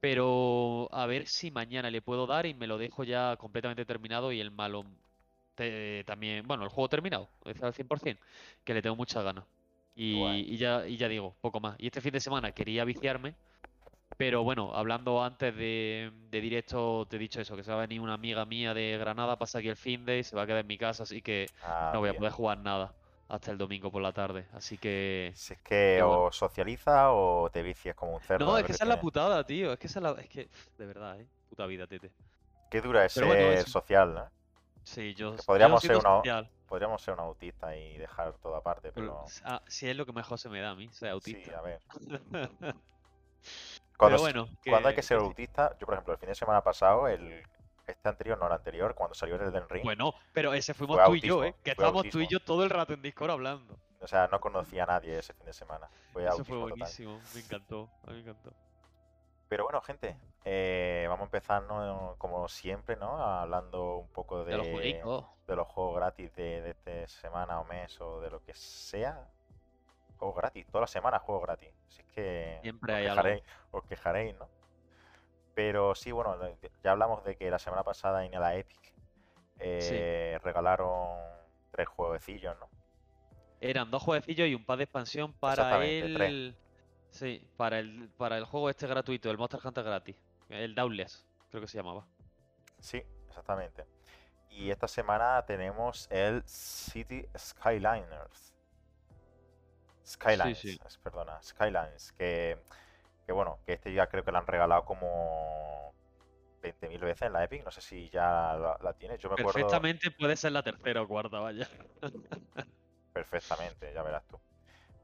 Pero 0.00 0.88
a 0.92 1.06
ver 1.06 1.28
si 1.28 1.50
mañana 1.50 1.90
le 1.90 2.02
puedo 2.02 2.26
dar 2.26 2.46
y 2.46 2.54
me 2.54 2.66
lo 2.66 2.78
dejo 2.78 3.04
ya 3.04 3.36
completamente 3.38 3.84
terminado 3.86 4.32
y 4.32 4.40
el 4.40 4.50
malo 4.50 4.84
te- 5.54 6.04
también, 6.04 6.46
bueno, 6.46 6.64
el 6.64 6.70
juego 6.70 6.88
terminado, 6.88 7.30
es 7.44 7.62
al 7.62 7.74
100%, 7.74 8.22
que 8.64 8.74
le 8.74 8.82
tengo 8.82 8.96
muchas 8.96 9.24
ganas. 9.24 9.44
Y, 9.94 10.44
y 10.48 10.56
ya, 10.58 10.86
y 10.88 10.96
ya 10.96 11.08
digo, 11.08 11.36
poco 11.40 11.60
más. 11.60 11.76
Y 11.78 11.86
este 11.86 12.00
fin 12.00 12.12
de 12.12 12.20
semana 12.20 12.52
quería 12.52 12.84
viciarme, 12.84 13.36
pero 14.16 14.42
bueno, 14.42 14.72
hablando 14.74 15.22
antes 15.22 15.54
de, 15.56 16.10
de 16.30 16.40
directo, 16.40 17.06
te 17.08 17.16
he 17.16 17.18
dicho 17.18 17.40
eso, 17.40 17.56
que 17.56 17.62
se 17.64 17.70
va 17.70 17.78
a 17.78 17.80
venir 17.80 18.00
una 18.00 18.14
amiga 18.14 18.44
mía 18.46 18.74
de 18.74 18.96
Granada, 18.98 19.36
pasa 19.38 19.58
aquí 19.58 19.68
el 19.68 19.76
fin 19.76 20.04
de 20.04 20.18
y 20.18 20.24
se 20.24 20.36
va 20.36 20.42
a 20.42 20.46
quedar 20.46 20.60
en 20.60 20.66
mi 20.66 20.78
casa, 20.78 21.02
así 21.04 21.22
que 21.22 21.46
Ah, 21.62 21.90
no 21.94 22.00
voy 22.00 22.10
a 22.10 22.14
poder 22.14 22.32
jugar 22.32 22.58
nada 22.58 22.94
hasta 23.28 23.50
el 23.50 23.56
domingo 23.58 23.90
por 23.90 24.02
la 24.02 24.12
tarde. 24.12 24.46
Así 24.52 24.76
que... 24.76 25.32
Si 25.34 25.54
es 25.54 25.60
que 25.62 26.00
bueno. 26.02 26.24
o 26.24 26.32
socializa 26.32 27.12
o 27.12 27.48
te 27.50 27.62
vicias 27.62 27.94
como 27.96 28.14
un 28.14 28.20
cerdo. 28.20 28.44
No, 28.44 28.58
es 28.58 28.64
que 28.64 28.72
esa 28.72 28.84
es 28.84 28.88
la 28.88 29.00
putada, 29.00 29.42
tío. 29.46 29.72
Es 29.72 29.78
que 29.78 29.86
esa 29.86 30.00
es 30.00 30.02
la... 30.02 30.10
Es 30.20 30.28
que, 30.28 30.48
de 30.76 30.86
verdad, 30.86 31.18
eh. 31.18 31.26
Puta 31.48 31.64
vida, 31.64 31.86
tete. 31.86 32.10
Qué 32.70 32.82
dura 32.82 33.06
es 33.06 33.14
bueno, 33.16 33.32
ser 33.32 33.52
eso. 33.54 33.70
social, 33.70 34.12
¿no? 34.14 34.30
Sí, 34.84 35.14
yo... 35.14 35.30
Que 35.32 35.38
yo 35.38 35.42
podríamos 35.46 35.80
siendo 35.80 36.00
ser 36.00 36.06
una- 36.10 36.16
social, 36.18 36.50
Podríamos 36.68 37.00
ser 37.02 37.14
un 37.14 37.20
autista 37.20 37.74
y 37.76 37.96
dejar 37.96 38.34
todo 38.34 38.54
aparte, 38.56 38.92
pero- 38.92 39.24
pero 39.26 39.44
ah, 39.44 39.62
si 39.66 39.88
es 39.88 39.96
lo 39.96 40.04
que 40.04 40.12
mejor 40.12 40.38
se 40.38 40.50
me 40.50 40.60
da 40.60 40.70
a 40.70 40.74
mí, 40.74 40.88
ser 40.92 41.08
sí, 41.08 41.12
autista. 41.12 41.58
a 41.58 41.62
ver. 41.62 41.80
Cuando, 44.08 44.18
bueno, 44.22 44.48
cuando 44.66 44.88
hay 44.88 44.94
que 44.94 45.00
que- 45.00 45.02
ser 45.06 45.18
que 45.18 45.22
sí. 45.24 45.28
autista, 45.28 45.76
yo 45.78 45.86
por 45.86 45.94
ejemplo, 45.94 46.12
el 46.14 46.18
fin 46.18 46.28
de 46.28 46.34
semana 46.34 46.62
pasado, 46.62 47.08
el 47.08 47.42
este 47.86 48.08
anterior, 48.08 48.38
no 48.38 48.46
el 48.46 48.52
anterior, 48.52 48.94
cuando 48.94 49.14
salió 49.14 49.34
el 49.34 49.42
Elden 49.42 49.68
Ring, 49.68 49.84
Bueno, 49.84 50.14
pero 50.32 50.54
ese 50.54 50.72
fuimos 50.72 51.02
tú 51.04 51.14
y 51.16 51.20
yo, 51.20 51.44
¿eh? 51.44 51.54
Que 51.64 51.72
estábamos 51.72 52.08
tú 52.10 52.20
y 52.20 52.28
yo 52.28 52.38
todo 52.40 52.62
el 52.64 52.70
rato 52.70 52.92
en 52.94 53.02
Discord 53.02 53.30
hablando. 53.32 53.76
o 54.00 54.06
sea, 54.06 54.28
no 54.28 54.40
conocía 54.40 54.84
a 54.84 54.86
nadie 54.86 55.18
ese 55.18 55.32
fin 55.34 55.46
de 55.46 55.52
semana. 55.52 55.88
Fue 56.12 56.24
Eso 56.24 56.44
fue 56.44 56.56
total. 56.56 56.60
buenísimo, 56.70 57.20
me 57.34 57.40
encantó, 57.40 57.88
me 58.06 58.18
encantó. 58.20 58.52
Pero 59.48 59.64
bueno, 59.64 59.80
gente, 59.82 60.16
eh, 60.44 61.04
vamos 61.08 61.22
a 61.22 61.24
empezar, 61.26 61.62
¿no? 61.64 62.14
como 62.18 62.48
siempre, 62.48 62.96
¿no? 62.96 63.16
Hablando 63.22 63.96
un 63.98 64.08
poco 64.08 64.44
de 64.44 64.56
los 64.56 65.66
juegos 65.68 65.96
gratis 65.96 66.34
de, 66.34 66.62
de 66.62 66.70
esta 66.70 67.06
semana 67.20 67.60
o 67.60 67.64
mes 67.64 68.00
o 68.00 68.20
de 68.20 68.30
lo 68.30 68.42
que 68.42 68.54
sea. 68.54 69.28
Juegos 70.22 70.36
gratis, 70.36 70.66
toda 70.68 70.82
la 70.82 70.86
semana 70.86 71.18
juegos 71.18 71.42
gratis. 71.42 71.70
Así 71.88 72.00
es 72.00 72.06
que 72.14 72.58
Siempre 72.62 72.92
os 72.92 72.98
hay 72.98 73.06
algo. 73.06 73.22
quejaréis, 73.22 73.42
os 73.72 73.84
quejaréis, 73.84 74.36
¿no? 74.38 74.48
Pero 75.52 75.96
sí, 75.96 76.12
bueno, 76.12 76.36
ya 76.84 76.92
hablamos 76.92 77.24
de 77.24 77.34
que 77.34 77.50
la 77.50 77.58
semana 77.58 77.82
pasada 77.82 78.24
en 78.24 78.30
la 78.30 78.54
Epic 78.54 78.94
eh, 79.58 80.38
regalaron 80.44 81.18
tres 81.72 81.88
jueguecillos, 81.88 82.56
¿no? 82.60 82.68
Eran 83.60 83.90
dos 83.90 84.00
jueguecillos 84.00 84.46
y 84.46 84.54
un 84.54 84.64
par 84.64 84.78
de 84.78 84.84
expansión 84.84 85.32
para 85.32 85.76
tres. 85.78 86.04
el. 86.04 86.56
Sí, 87.10 87.44
para 87.56 87.80
el, 87.80 88.08
para 88.16 88.38
el 88.38 88.44
juego 88.44 88.70
este 88.70 88.86
gratuito, 88.86 89.28
el 89.28 89.38
Monster 89.38 89.60
Hunter 89.64 89.82
gratis. 89.82 90.16
El 90.48 90.76
Dauntless, 90.76 91.26
creo 91.50 91.60
que 91.60 91.66
se 91.66 91.78
llamaba. 91.78 92.06
Sí, 92.78 93.02
exactamente. 93.26 93.86
Y 94.50 94.70
esta 94.70 94.86
semana 94.86 95.44
tenemos 95.44 96.08
el 96.12 96.44
City 96.46 97.26
Skyliners. 97.36 98.51
Skylines, 100.04 100.58
sí. 100.58 100.78
perdona, 101.02 101.40
Skylines, 101.42 102.12
que, 102.12 102.58
que 103.26 103.32
bueno, 103.32 103.58
que 103.64 103.74
este 103.74 103.92
ya 103.92 104.08
creo 104.08 104.24
que 104.24 104.32
lo 104.32 104.38
han 104.38 104.46
regalado 104.46 104.84
como 104.84 105.94
20.000 106.62 107.00
veces 107.00 107.22
en 107.22 107.32
la 107.32 107.44
Epic, 107.44 107.64
no 107.64 107.70
sé 107.70 107.80
si 107.80 108.08
ya 108.10 108.56
la, 108.56 108.78
la 108.80 108.92
tienes, 108.94 109.18
yo 109.18 109.28
me 109.28 109.34
acuerdo 109.34 109.52
Perfectamente 109.52 110.10
puede 110.10 110.36
ser 110.36 110.52
la 110.52 110.62
tercera 110.62 111.02
o 111.02 111.08
cuarta, 111.08 111.40
vaya. 111.40 111.68
perfectamente, 113.12 113.92
ya 113.92 114.02
verás 114.02 114.26
tú. 114.26 114.38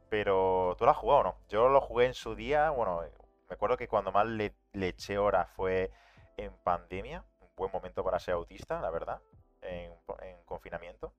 Pero, 0.09 0.75
¿tú 0.79 0.85
lo 0.85 0.91
has 0.91 0.97
jugado 0.97 1.21
o 1.21 1.25
no? 1.25 1.37
Yo 1.49 1.69
lo 1.69 1.81
jugué 1.81 2.07
en 2.07 2.15
su 2.15 2.35
día, 2.35 2.71
bueno, 2.71 3.03
me 3.49 3.55
acuerdo 3.55 3.77
que 3.77 3.89
cuando 3.89 4.13
más 4.13 4.27
le, 4.27 4.55
le 4.73 4.89
eché 4.89 5.19
horas 5.19 5.49
fue 5.51 5.91
en 6.37 6.53
pandemia, 6.65 7.25
un 7.41 7.49
buen 7.57 7.71
momento 7.73 8.03
para 8.03 8.19
ser 8.19 8.35
autista, 8.35 8.81
la 8.81 8.91
verdad, 8.91 9.21
en, 9.63 9.93
en 10.23 10.43
confinamiento. 10.45 11.13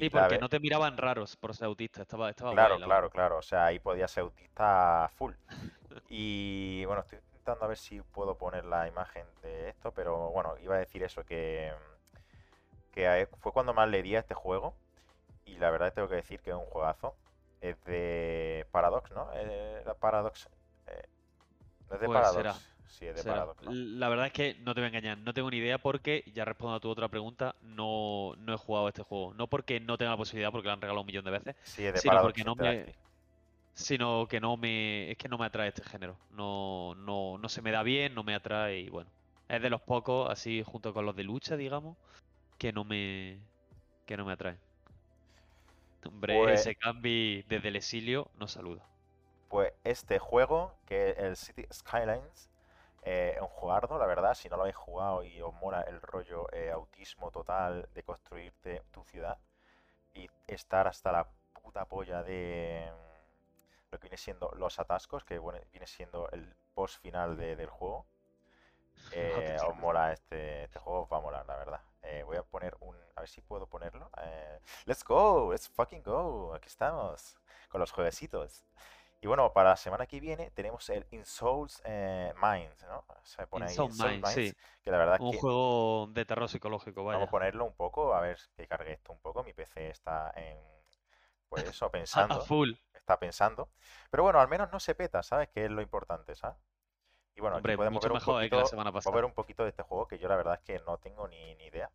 Sí, 0.04 0.10
porque 0.10 0.38
no 0.38 0.48
te 0.48 0.60
miraban 0.60 0.96
raros 0.96 1.36
por 1.36 1.54
ser 1.54 1.66
autista, 1.66 2.02
estaba, 2.02 2.30
estaba 2.30 2.52
Claro, 2.52 2.76
guay, 2.76 2.84
claro, 2.86 3.10
claro. 3.10 3.38
O 3.38 3.42
sea, 3.42 3.66
ahí 3.66 3.78
podía 3.78 4.08
ser 4.08 4.22
autista 4.22 5.10
full. 5.16 5.32
Y 6.08 6.84
bueno, 6.86 7.02
estoy 7.02 7.18
intentando 7.18 7.64
a 7.64 7.68
ver 7.68 7.76
si 7.76 8.00
puedo 8.00 8.36
poner 8.36 8.64
la 8.64 8.86
imagen 8.88 9.26
de 9.42 9.68
esto, 9.70 9.92
pero 9.92 10.30
bueno, 10.30 10.54
iba 10.62 10.74
a 10.76 10.78
decir 10.78 11.02
eso, 11.02 11.24
que, 11.24 11.72
que 12.92 13.06
a- 13.08 13.26
fue 13.40 13.52
cuando 13.52 13.74
más 13.74 13.88
le 13.88 14.02
di 14.02 14.16
a 14.16 14.20
este 14.20 14.34
juego. 14.34 14.74
Y 15.44 15.56
la 15.58 15.70
verdad 15.70 15.92
tengo 15.92 16.08
que 16.08 16.16
decir 16.16 16.40
que 16.40 16.50
es 16.50 16.56
un 16.56 16.66
juegazo. 16.66 17.14
Es 17.60 17.82
de 17.84 18.66
Paradox, 18.70 19.10
¿no? 19.12 19.28
Eh, 19.34 19.84
Paradox. 20.00 20.48
eh, 20.86 21.02
¿No 21.88 21.94
es 21.96 22.00
de 22.00 22.06
Pues 22.06 22.18
Paradox? 22.18 22.36
será, 22.36 22.54
Sí, 22.88 23.06
es 23.06 23.24
de 23.24 23.30
¿no? 23.30 23.54
La 23.70 24.08
verdad 24.08 24.26
es 24.26 24.32
que 24.32 24.54
no 24.60 24.74
te 24.74 24.80
voy 24.80 24.86
a 24.86 24.88
engañar, 24.88 25.18
no 25.18 25.32
tengo 25.34 25.50
ni 25.50 25.58
idea 25.58 25.78
porque, 25.78 26.24
ya 26.34 26.44
respondo 26.44 26.76
a 26.76 26.80
tu 26.80 26.88
otra 26.88 27.08
pregunta, 27.08 27.54
no, 27.62 28.34
no 28.38 28.54
he 28.54 28.56
jugado 28.56 28.88
este 28.88 29.02
juego. 29.02 29.34
No 29.34 29.46
porque 29.46 29.80
no 29.80 29.98
tenga 29.98 30.12
la 30.12 30.16
posibilidad, 30.16 30.50
porque 30.50 30.66
lo 30.66 30.72
han 30.72 30.80
regalado 30.80 31.02
un 31.02 31.06
millón 31.06 31.24
de 31.24 31.30
veces, 31.30 31.56
Sí, 31.62 31.84
es 31.84 31.94
de 31.94 32.00
sino 32.00 32.20
porque 32.20 32.44
no 32.44 32.54
me, 32.54 32.94
sino 33.74 34.26
que 34.26 34.40
no 34.40 34.56
me, 34.56 35.10
es 35.10 35.18
que 35.18 35.28
no 35.28 35.38
me 35.38 35.46
atrae 35.46 35.68
este 35.68 35.84
género. 35.84 36.16
No, 36.30 36.94
no, 36.96 37.38
no 37.38 37.48
se 37.48 37.62
me 37.62 37.70
da 37.70 37.82
bien, 37.82 38.14
no 38.14 38.24
me 38.24 38.34
atrae 38.34 38.80
y 38.80 38.88
bueno, 38.88 39.10
es 39.48 39.62
de 39.62 39.70
los 39.70 39.80
pocos, 39.80 40.30
así 40.30 40.62
junto 40.64 40.92
con 40.92 41.06
los 41.06 41.14
de 41.14 41.24
lucha, 41.24 41.56
digamos, 41.56 41.96
que 42.58 42.72
no 42.72 42.84
me, 42.84 43.38
que 44.06 44.16
no 44.16 44.24
me 44.24 44.32
atraen. 44.32 44.58
Hombre, 46.06 46.36
Pues- 46.36 46.60
ese 46.60 46.74
Cambi 46.74 47.42
desde 47.48 47.68
el 47.68 47.76
exilio 47.76 48.30
nos 48.38 48.52
saluda. 48.52 48.84
Pues 49.48 49.72
este 49.84 50.18
juego, 50.18 50.74
que 50.86 51.10
es 51.10 51.18
el 51.18 51.36
City 51.36 51.64
Skylines, 51.72 52.47
eh, 53.10 53.32
es 53.36 53.42
un 53.42 53.48
jugardo, 53.48 53.98
la 53.98 54.06
verdad. 54.06 54.34
Si 54.34 54.48
no 54.48 54.56
lo 54.56 54.62
habéis 54.62 54.76
jugado 54.76 55.22
y 55.24 55.40
os 55.42 55.54
mola 55.54 55.82
el 55.82 56.00
rollo 56.02 56.46
eh, 56.52 56.70
autismo 56.70 57.30
total 57.30 57.88
de 57.94 58.02
construirte 58.02 58.82
tu 58.92 59.04
ciudad 59.04 59.38
y 60.14 60.28
estar 60.46 60.86
hasta 60.88 61.12
la 61.12 61.28
puta 61.62 61.84
polla 61.86 62.22
de 62.22 62.90
mm, 62.92 63.92
lo 63.92 63.98
que 63.98 64.04
viene 64.08 64.16
siendo 64.18 64.50
los 64.56 64.78
atascos, 64.78 65.24
que 65.24 65.38
bueno, 65.38 65.60
viene 65.72 65.86
siendo 65.86 66.28
el 66.30 66.54
boss 66.74 66.98
final 66.98 67.36
de- 67.36 67.56
del 67.56 67.70
juego. 67.70 68.06
eh, 69.12 69.56
os 69.68 69.76
mola 69.76 70.12
este, 70.12 70.64
este 70.64 70.78
juego, 70.78 71.02
os 71.02 71.08
va 71.12 71.18
a 71.18 71.20
molar, 71.20 71.46
la 71.46 71.56
verdad. 71.56 71.80
Eh, 72.02 72.22
voy 72.24 72.36
a 72.36 72.42
poner 72.42 72.76
un... 72.80 72.96
A 73.16 73.20
ver 73.20 73.28
si 73.28 73.40
puedo 73.40 73.66
ponerlo. 73.66 74.10
Eh, 74.22 74.60
let's 74.86 75.02
go, 75.04 75.50
let's 75.52 75.68
fucking 75.68 76.02
go. 76.02 76.54
Aquí 76.54 76.68
estamos, 76.68 77.36
con 77.68 77.80
los 77.80 77.90
jueguecitos. 77.92 78.64
Y 79.20 79.26
bueno, 79.26 79.52
para 79.52 79.70
la 79.70 79.76
semana 79.76 80.06
que 80.06 80.20
viene 80.20 80.50
tenemos 80.52 80.88
el 80.90 81.06
In 81.10 81.24
Souls 81.24 81.82
eh, 81.84 82.32
Minds, 82.40 82.84
¿no? 82.84 83.04
Se 83.22 83.46
pone 83.48 83.64
In 83.64 83.68
ahí 83.68 83.74
Soul 83.74 83.86
In 83.86 83.92
Soul 83.92 84.18
Minds, 84.20 84.30
sí. 84.32 84.54
que 84.82 84.90
la 84.90 84.98
verdad 84.98 85.16
es 85.16 85.20
Un 85.20 85.30
que 85.30 85.38
juego 85.38 86.08
de 86.12 86.24
terror 86.24 86.48
psicológico, 86.48 87.04
vamos 87.04 87.22
a 87.22 87.26
vaya. 87.26 87.30
ponerlo 87.30 87.64
un 87.64 87.74
poco, 87.74 88.14
a 88.14 88.20
ver 88.20 88.38
que 88.56 88.66
cargue 88.68 88.92
esto 88.92 89.12
un 89.12 89.20
poco. 89.20 89.42
Mi 89.44 89.52
PC 89.54 89.88
está 89.90 90.32
en, 90.36 90.58
pues 91.48 91.64
eso, 91.68 91.90
A, 92.12 92.24
a 92.34 92.38
pensando, 92.38 92.40
full. 92.40 92.72
está 92.94 93.18
pensando. 93.18 93.70
Pero 94.10 94.22
bueno, 94.24 94.40
al 94.40 94.48
menos 94.48 94.70
no 94.72 94.80
se 94.80 94.94
peta, 94.94 95.22
¿sabes? 95.22 95.48
Que 95.50 95.64
es 95.66 95.70
lo 95.70 95.82
importante, 95.82 96.34
¿sabes? 96.36 96.58
Y 97.36 97.40
bueno, 97.40 97.56
aquí 97.56 97.72
podemos 97.72 98.02
ver 98.02 98.12
un 98.12 98.20
eh, 98.40 98.50
que 98.50 98.56
la 98.56 98.64
poquito, 98.64 98.64
semana 98.64 98.90
vamos 98.90 99.06
a 99.06 99.10
ver 99.10 99.24
pasada. 99.24 99.26
un 99.26 99.34
poquito 99.34 99.64
de 99.64 99.70
este 99.70 99.82
juego 99.84 100.06
que 100.08 100.18
yo 100.18 100.28
la 100.28 100.36
verdad 100.36 100.54
es 100.56 100.60
que 100.62 100.80
no 100.80 100.98
tengo 100.98 101.28
ni, 101.28 101.54
ni 101.56 101.66
idea. 101.66 101.90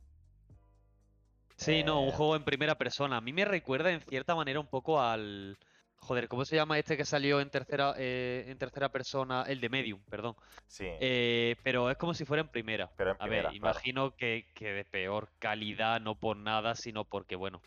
Sí, 1.57 1.83
no, 1.83 2.01
un 2.01 2.11
Eh, 2.11 2.11
juego 2.11 2.35
en 2.35 2.43
primera 2.43 2.75
persona. 2.77 3.17
A 3.17 3.21
mí 3.21 3.33
me 3.33 3.45
recuerda 3.45 3.91
en 3.91 4.01
cierta 4.01 4.35
manera 4.35 4.59
un 4.59 4.67
poco 4.67 5.01
al... 5.01 5.57
Joder, 6.07 6.27
¿cómo 6.27 6.43
se 6.45 6.55
llama 6.55 6.77
este 6.79 6.97
que 6.97 7.05
salió 7.05 7.39
en 7.39 7.49
tercera, 7.49 7.93
eh, 7.97 8.45
en 8.47 8.57
tercera 8.57 8.89
persona? 8.91 9.43
El 9.47 9.61
de 9.61 9.69
Medium, 9.69 10.01
perdón. 10.09 10.35
sí, 10.67 10.89
Eh, 10.99 11.55
pero 11.63 11.89
es 11.91 11.97
como 11.97 12.13
si 12.13 12.25
fuera 12.25 12.41
en 12.41 12.49
primera. 12.49 12.91
pero 12.95 13.11
en 13.11 13.17
A 13.19 13.27
ver, 13.27 13.45
primera, 13.45 13.55
claro. 13.59 13.83
imagino 13.83 14.15
que, 14.17 14.47
que 14.55 14.73
de 14.73 14.85
peor 14.85 15.29
calidad, 15.39 16.01
no 16.01 16.19
por 16.19 16.37
nada, 16.37 16.75
sino 16.75 17.05
porque, 17.05 17.35
bueno, 17.37 17.61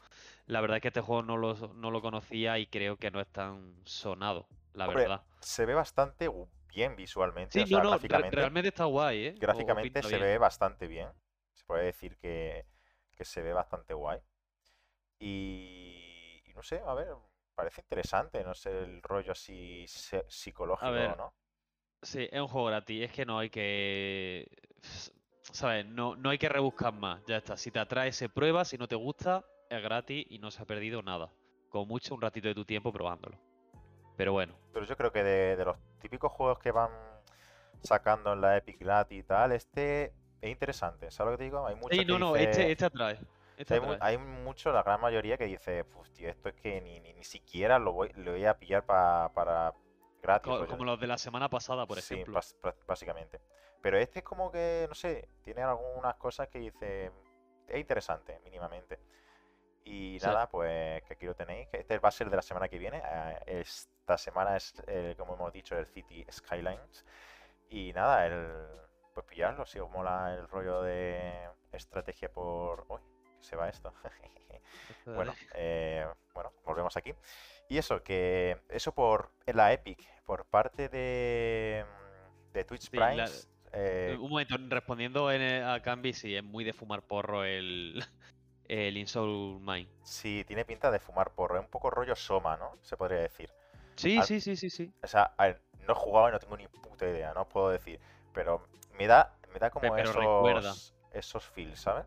la 0.47 0.61
verdad 0.61 0.79
es 0.79 0.83
que 0.83 0.89
este 0.89 1.01
juego 1.03 1.23
no 1.23 1.37
lo, 1.39 1.55
no 1.75 1.91
lo 1.91 2.03
conocía 2.03 2.59
y 2.59 2.67
creo 2.67 2.99
que 2.99 3.11
no 3.11 3.21
es 3.21 3.29
tan 3.29 3.75
sonado, 3.85 4.49
la 4.75 4.87
Hombre, 4.87 4.89
verdad. 4.89 5.23
se 5.41 5.67
ve 5.67 5.75
bastante 5.75 6.31
bien 6.69 6.97
visualmente, 6.97 7.59
Sí, 7.59 7.63
o 7.63 7.67
sea, 7.67 7.81
no, 7.81 7.99
no, 8.09 8.25
gráficamente. 8.29 8.29
realmente 8.31 8.69
está 8.69 8.85
guay, 8.85 9.19
¿eh? 9.27 9.39
Gráficamente 9.41 10.03
se 10.03 10.19
bien. 10.19 10.19
ve 10.19 10.39
bastante 10.39 10.87
bien. 10.89 11.11
Se 11.55 11.65
puede 11.67 11.87
decir 11.87 12.17
que, 12.19 12.67
que 13.17 13.25
se 13.25 13.43
ve 13.43 13.53
bastante 13.53 13.95
guay. 13.95 14.21
Y, 15.19 16.43
y 16.47 16.55
no 16.55 16.63
sé, 16.63 16.83
a 16.85 16.95
ver, 16.95 17.09
parece 17.57 17.81
interesante, 17.81 18.45
no 18.45 18.55
sé, 18.55 18.71
el 18.85 19.03
rollo 19.03 19.33
así 19.33 19.85
se- 19.89 20.25
psicológico, 20.29 20.91
ver, 20.93 21.17
¿no? 21.17 21.35
sí, 22.03 22.29
es 22.31 22.41
un 22.41 22.47
juego 22.49 22.69
gratis, 22.69 23.03
es 23.05 23.13
que 23.13 23.25
no 23.27 23.39
hay 23.39 23.51
que... 23.51 24.47
¿Sabes? 25.43 25.87
No, 25.87 26.17
no 26.17 26.31
hay 26.31 26.39
que 26.39 26.49
rebuscar 26.49 26.93
más, 26.93 27.25
ya 27.27 27.37
está. 27.39 27.57
Si 27.57 27.71
te 27.71 27.79
atrae, 27.79 28.13
se 28.13 28.29
prueba, 28.29 28.65
si 28.65 28.77
no 28.77 28.89
te 28.89 28.97
gusta, 28.97 29.45
es 29.71 29.83
gratis 29.83 30.27
y 30.29 30.39
no 30.39 30.51
se 30.51 30.63
ha 30.63 30.67
perdido 30.67 31.03
nada. 31.03 31.33
Como 31.71 31.87
mucho 31.87 32.15
un 32.15 32.21
ratito 32.21 32.49
de 32.49 32.55
tu 32.55 32.65
tiempo 32.65 32.93
probándolo. 32.93 33.39
Pero 34.17 34.33
bueno. 34.33 34.55
Pero 34.73 34.85
yo 34.87 34.97
creo 34.97 35.13
que 35.13 35.23
de, 35.23 35.57
de 35.57 35.65
los 35.65 35.77
típicos 36.01 36.33
juegos 36.33 36.59
que 36.59 36.73
van 36.73 36.91
sacando 37.83 38.33
en 38.33 38.41
la 38.41 38.57
Epic 38.57 38.79
gratis 38.79 39.21
y 39.21 39.23
tal, 39.23 39.53
este 39.53 40.13
es 40.41 40.51
interesante, 40.51 41.11
¿sabes 41.11 41.33
lo 41.33 41.39
que 41.39 41.39
te 41.39 41.45
digo? 41.45 41.67
Hay 41.67 41.77
muchos 41.77 41.91
Sí, 41.91 42.05
que 42.05 42.05
no, 42.13 42.19
no, 42.19 42.37
este, 42.37 42.73
este 42.73 42.85
atrae. 42.87 43.19
Hay, 43.69 43.81
mu- 43.81 43.93
atrae. 43.93 43.99
hay 44.13 44.19
mucho, 44.19 44.73
la 44.73 44.83
gran 44.83 45.01
mayoría 45.01 45.37
que 45.39 45.47
dice, 45.47 45.85
pues 45.85 46.13
tío, 46.13 46.29
esto 46.29 46.49
es 46.51 46.55
que 46.57 46.81
ni, 46.81 47.01
ni, 47.01 47.13
ni 47.15 47.25
siquiera 47.25 47.79
lo 47.79 47.93
voy, 47.93 48.13
lo 48.15 48.33
voy 48.33 48.45
a 48.45 48.59
pillar 48.59 48.85
pa- 48.85 49.31
para 49.35 49.73
gratis, 50.23 50.53
Co-. 50.53 50.67
Como 50.67 50.85
los 50.85 51.01
de 51.01 51.07
la 51.07 51.19
semana 51.19 51.49
pasada, 51.49 51.87
por 51.87 52.01
Sí, 52.01 52.15
ejemplo. 52.15 52.35
bas- 52.41 52.57
básicamente. 52.87 53.41
Pero 53.83 53.99
este 53.99 54.19
es 54.21 54.25
como 54.25 54.51
que, 54.51 54.87
no 54.89 54.95
sé, 54.95 55.29
tiene 55.43 55.63
algunas 55.63 56.17
cosas 56.17 56.49
que 56.49 56.59
dice, 56.59 57.13
es 57.69 57.79
interesante, 57.79 58.41
mínimamente. 58.45 58.99
Y 59.85 60.19
Sí. 60.19 60.27
nada, 60.27 60.49
pues 60.49 61.03
que 61.05 61.15
aquí 61.15 61.27
lo 61.27 61.35
tenéis. 61.37 61.69
Este 61.73 61.99
va 61.99 62.09
a 62.09 62.13
ser 62.13 62.29
de 62.29 62.37
la 62.37 62.43
semana 62.43 62.69
que 62.69 62.77
viene. 62.79 63.01
eh, 63.05 63.61
Esta 63.61 64.19
semana 64.19 64.57
es, 64.57 64.75
como 65.17 65.35
hemos 65.35 65.53
dicho, 65.53 65.79
el 65.79 65.87
City 65.87 66.27
Skylines. 66.31 67.05
Y 67.71 67.93
nada, 67.93 68.27
el, 68.27 68.67
pues 69.15 69.25
pillarlo, 69.27 69.65
si 69.65 69.79
os 69.79 69.89
mola 69.91 70.35
el 70.35 70.49
rollo 70.49 70.83
de 70.83 71.49
estrategia 71.73 72.33
por... 72.33 72.87
Que 72.87 73.16
se 73.47 73.57
va 73.57 73.69
esto. 73.69 73.93
Bueno, 75.07 75.35
eh, 75.55 76.05
bueno, 76.35 76.53
volvemos 76.65 76.97
aquí. 76.97 77.15
Y 77.69 77.79
eso, 77.79 78.03
que 78.03 78.59
eso 78.69 78.93
por 78.93 79.31
la 79.47 79.73
Epic, 79.73 80.05
por 80.25 80.45
parte 80.47 80.89
de, 80.89 81.85
mm, 81.87 82.53
de 82.53 82.65
Twitch 82.65 82.91
Sí, 82.91 82.97
la- 82.97 83.07
Primes, 83.07 83.49
eh, 83.73 84.17
Un 84.21 84.31
momento, 84.31 84.57
respondiendo 84.69 85.31
en 85.31 85.43
el- 85.43 85.65
a 85.65 85.81
Cambi, 85.83 86.13
sí, 86.13 86.35
es 86.35 86.43
muy 86.43 86.65
de 86.65 86.73
fumar 86.73 87.03
porro 87.03 87.45
el, 87.45 88.05
el 88.69 88.97
Insoul 88.97 89.61
Mine. 89.61 89.89
sí 90.03 90.45
tiene 90.47 90.65
pinta 90.65 90.91
de 90.91 90.99
fumar 90.99 91.31
porro, 91.35 91.57
es 91.57 91.65
un 91.65 91.71
poco 91.71 91.89
rollo 91.91 92.17
Soma, 92.17 92.57
¿no? 92.57 92.73
Se 92.83 92.97
podría 92.97 93.21
decir. 93.21 93.51
Sí, 93.95 94.19
Al- 94.19 94.25
sí, 94.27 94.41
sí, 94.41 94.57
sí, 94.57 94.69
sí. 94.71 94.93
O 95.03 95.07
sea, 95.07 95.35
a 95.37 95.47
ver, 95.47 95.63
no 95.87 95.93
he 95.93 95.97
jugado 95.97 96.29
y 96.29 96.33
no 96.33 96.39
tengo 96.41 96.57
ni 96.57 96.67
puta 96.67 97.07
idea, 97.07 97.33
no 97.33 97.43
os 97.43 97.49
puedo 97.49 97.71
decir. 97.71 98.01
Pero 98.35 98.67
me 98.99 99.07
da, 99.07 99.39
me 99.53 99.61
da 99.61 99.71
como 99.71 99.95
pero 99.95 100.13
recuerda. 100.13 100.73
esos, 100.73 100.95
esos 101.13 101.45
feels, 101.45 101.81
¿sabes? 101.81 102.07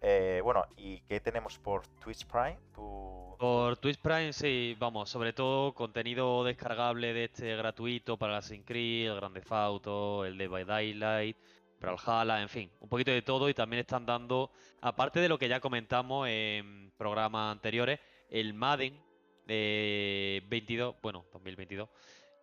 Eh, 0.00 0.40
bueno, 0.44 0.64
¿y 0.76 1.00
qué 1.00 1.20
tenemos 1.20 1.58
por 1.58 1.86
Twitch 1.98 2.24
Prime? 2.26 2.58
¿Tú, 2.74 3.34
tú- 3.36 3.36
Por 3.38 3.76
Twitch 3.78 3.98
Prime, 4.00 4.32
sí, 4.32 4.76
vamos, 4.78 5.10
sobre 5.10 5.32
todo 5.32 5.74
contenido 5.74 6.44
descargable 6.44 7.12
de 7.12 7.24
este 7.24 7.56
gratuito 7.56 8.16
para 8.16 8.34
la 8.34 8.42
Creed, 8.64 9.10
el 9.10 9.16
Grande 9.16 9.42
Auto, 9.50 10.24
el 10.24 10.38
Dead 10.38 10.48
by 10.48 10.64
Daylight, 10.64 11.36
Brawlhalla, 11.80 12.42
en 12.42 12.48
fin, 12.48 12.70
un 12.80 12.88
poquito 12.88 13.10
de 13.10 13.22
todo 13.22 13.48
y 13.48 13.54
también 13.54 13.80
están 13.80 14.06
dando, 14.06 14.50
aparte 14.80 15.20
de 15.20 15.28
lo 15.28 15.38
que 15.38 15.48
ya 15.48 15.60
comentamos 15.60 16.28
en 16.28 16.92
programas 16.96 17.52
anteriores, 17.52 18.00
el 18.30 18.54
Madden 18.54 19.00
de 19.46 20.42
22, 20.48 20.96
bueno, 21.02 21.24
2022, 21.32 21.88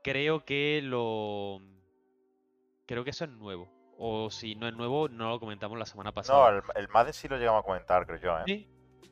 creo 0.03 0.43
que 0.45 0.81
lo... 0.83 1.61
Creo 2.85 3.03
que 3.03 3.09
eso 3.09 3.25
es 3.25 3.31
nuevo. 3.31 3.74
O 3.97 4.29
si 4.29 4.55
no 4.55 4.67
es 4.67 4.73
nuevo, 4.75 5.07
no 5.09 5.29
lo 5.29 5.39
comentamos 5.39 5.77
la 5.77 5.85
semana 5.85 6.09
No, 6.09 6.13
pasada. 6.13 6.49
el, 6.49 6.61
el 6.75 6.87
Madden 6.89 7.13
sí 7.13 7.27
lo 7.27 7.37
llegamos 7.37 7.61
a 7.61 7.63
comentar, 7.65 8.05
creo 8.05 8.19
yo, 8.19 8.39
¿eh? 8.39 8.43
Sí, 8.45 8.69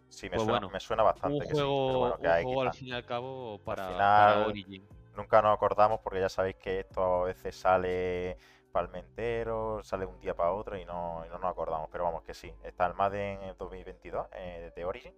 Sí, 0.09 0.29
me 0.29 0.31
Pues 0.35 0.43
suena, 0.43 0.59
bueno, 0.59 0.69
me 0.69 0.79
suena 0.79 1.03
bastante 1.03 1.35
un 1.37 1.39
que 1.47 1.55
sí, 1.55 1.55
juego, 1.55 1.99
bueno, 1.99 2.19
que 2.19 2.27
un 2.27 2.33
hay 2.33 2.43
juego 2.43 2.61
al 2.61 2.71
fin 2.73 2.87
y 2.89 2.91
al 2.93 3.05
cabo 3.05 3.59
para, 3.63 3.87
final, 3.87 4.43
Origin. 4.47 4.87
Nunca 5.15 5.41
nos 5.41 5.55
acordamos 5.55 6.01
porque 6.01 6.19
ya 6.19 6.29
sabéis 6.29 6.57
que 6.57 6.81
esto 6.81 7.23
a 7.23 7.23
veces 7.25 7.55
sale 7.55 8.37
palmentero, 8.71 9.81
sale 9.83 10.05
un 10.05 10.19
día 10.19 10.35
para 10.35 10.51
otro 10.51 10.77
y 10.77 10.85
no, 10.85 11.23
y 11.25 11.29
no 11.29 11.37
nos 11.39 11.51
acordamos. 11.51 11.89
Pero 11.91 12.03
vamos, 12.03 12.23
que 12.23 12.33
sí. 12.33 12.53
Está 12.63 12.85
el 12.85 12.93
Madden 12.93 13.41
en 13.43 13.57
2022 13.57 14.27
eh, 14.33 14.71
de 14.75 14.85
Origin. 14.85 15.13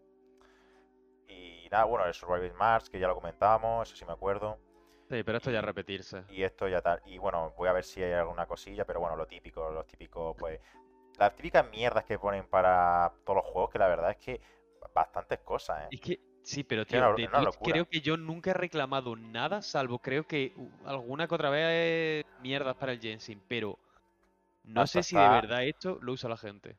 Y 1.27 1.67
nada, 1.71 1.85
bueno, 1.85 2.05
el 2.05 2.13
Surviving 2.13 2.55
Mars, 2.55 2.89
que 2.89 2.99
ya 2.99 3.07
lo 3.07 3.15
comentábamos, 3.15 3.87
eso 3.89 3.97
sí 3.97 4.05
me 4.05 4.13
acuerdo. 4.13 4.57
Sí, 5.09 5.23
pero 5.23 5.37
esto 5.37 5.51
ya 5.51 5.61
repetirse. 5.61 6.23
y 6.29 6.43
esto 6.43 6.67
ya 6.67 6.81
tal. 6.81 7.01
Y 7.05 7.17
bueno, 7.17 7.53
voy 7.57 7.67
a 7.69 7.73
ver 7.73 7.83
si 7.83 8.01
hay 8.01 8.13
alguna 8.13 8.45
cosilla, 8.45 8.85
pero 8.85 8.99
bueno, 8.99 9.15
lo 9.15 9.27
típico, 9.27 9.69
los 9.71 9.85
típicos, 9.87 10.35
pues. 10.37 10.59
Las 11.17 11.33
típicas 11.35 11.69
mierdas 11.69 12.03
que 12.05 12.19
ponen 12.19 12.45
para 12.47 13.13
todos 13.23 13.37
los 13.37 13.45
juegos, 13.45 13.71
que 13.71 13.79
la 13.79 13.87
verdad 13.87 14.11
es 14.11 14.17
que 14.17 14.41
bastantes 14.93 15.39
cosas, 15.39 15.83
¿eh? 15.83 15.87
Es 15.91 16.01
que, 16.01 16.19
sí, 16.41 16.63
pero 16.63 16.85
tío, 16.85 16.99
una, 16.99 17.13
de 17.13 17.27
una 17.27 17.43
Twitch 17.43 17.57
creo 17.63 17.85
que 17.87 18.01
yo 18.01 18.17
nunca 18.17 18.51
he 18.51 18.53
reclamado 18.53 19.15
nada, 19.15 19.61
salvo 19.61 19.99
creo 19.99 20.25
que 20.27 20.53
uh, 20.55 20.87
alguna 20.87 21.27
que 21.27 21.35
otra 21.35 21.49
vez 21.49 22.25
mierdas 22.41 22.75
para 22.75 22.91
el 22.91 22.99
Genshin, 22.99 23.41
pero 23.47 23.79
no 24.63 24.81
Hasta 24.81 25.03
sé 25.03 25.09
si 25.09 25.15
de 25.15 25.29
verdad 25.29 25.63
esto 25.63 25.99
lo 26.01 26.13
usa 26.13 26.29
la 26.29 26.37
gente. 26.37 26.77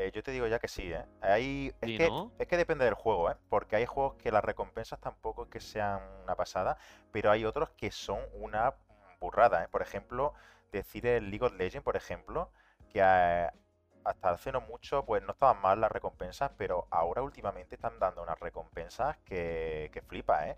Eh, 0.00 0.12
yo 0.14 0.22
te 0.22 0.30
digo 0.30 0.46
ya 0.46 0.58
que 0.58 0.66
sí, 0.66 0.90
¿eh? 0.90 1.04
Ahí, 1.20 1.74
es 1.82 1.98
que, 1.98 2.08
¿no? 2.08 2.32
es 2.38 2.48
que 2.48 2.56
depende 2.56 2.86
del 2.86 2.94
juego, 2.94 3.30
¿eh? 3.30 3.36
Porque 3.50 3.76
hay 3.76 3.84
juegos 3.84 4.14
que 4.14 4.32
las 4.32 4.42
recompensas 4.42 4.98
tampoco 4.98 5.42
es 5.42 5.50
que 5.50 5.60
sean 5.60 6.00
una 6.24 6.34
pasada, 6.36 6.78
pero 7.12 7.30
hay 7.30 7.44
otros 7.44 7.68
que 7.72 7.90
son 7.90 8.18
una 8.32 8.72
burrada, 9.20 9.62
¿eh? 9.62 9.68
Por 9.70 9.82
ejemplo, 9.82 10.32
decir 10.72 11.06
el 11.06 11.28
League 11.30 11.44
of 11.44 11.52
Legends, 11.52 11.84
por 11.84 11.96
ejemplo, 11.96 12.50
que 12.88 13.00
eh, 13.04 13.50
hasta 14.04 14.30
hace 14.30 14.52
no 14.52 14.62
mucho, 14.62 15.04
pues 15.04 15.22
no 15.22 15.32
estaban 15.32 15.60
mal 15.60 15.78
las 15.82 15.92
recompensas, 15.92 16.50
pero 16.56 16.86
ahora 16.90 17.20
últimamente 17.20 17.74
están 17.74 17.98
dando 17.98 18.22
unas 18.22 18.40
recompensas 18.40 19.18
que, 19.18 19.90
que 19.92 20.00
flipa, 20.00 20.48
¿eh? 20.48 20.56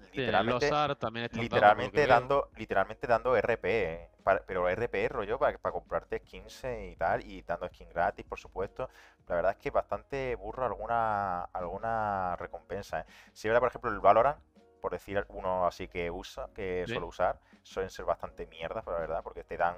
Sí, 0.00 0.16
Literalmente, 0.16 0.66
Losar 0.70 0.96
también 0.96 1.28
dando, 1.28 1.38
que 1.38 1.42
literalmente 1.42 2.00
veo. 2.06 2.08
dando, 2.08 2.50
literalmente 2.56 3.06
dando 3.06 3.36
RP, 3.36 3.64
¿eh? 3.92 4.10
Para- 4.24 4.44
pero 4.44 4.68
RP 4.68 5.08
rollo 5.08 5.38
para, 5.38 5.56
para 5.58 5.72
comprarte 5.72 6.18
skins 6.18 6.64
eh, 6.64 6.90
y 6.92 6.96
tal, 6.96 7.24
y 7.24 7.42
dando 7.42 7.68
skin 7.68 7.88
gratis, 7.90 8.24
por 8.26 8.38
supuesto. 8.38 8.88
La 9.28 9.36
verdad 9.36 9.52
es 9.52 9.58
que 9.58 9.70
bastante 9.70 10.34
burro 10.34 10.64
alguna, 10.66 11.44
alguna 11.44 12.36
recompensa, 12.36 13.00
¿eh? 13.00 13.04
Si 13.32 13.48
ahora, 13.48 13.60
por 13.60 13.68
ejemplo, 13.68 13.90
el 13.90 14.00
Valorant, 14.00 14.40
por 14.80 14.92
decir 14.92 15.24
uno 15.28 15.66
así 15.66 15.88
que 15.88 16.10
usa, 16.10 16.48
que 16.54 16.84
Sí. 16.86 16.92
suelo 16.92 17.06
usar, 17.06 17.40
suelen 17.62 17.90
ser 17.90 18.04
bastante 18.06 18.46
mierdas, 18.46 18.84
la 18.86 18.94
verdad, 18.98 19.22
porque 19.22 19.44
te 19.44 19.56
dan 19.56 19.76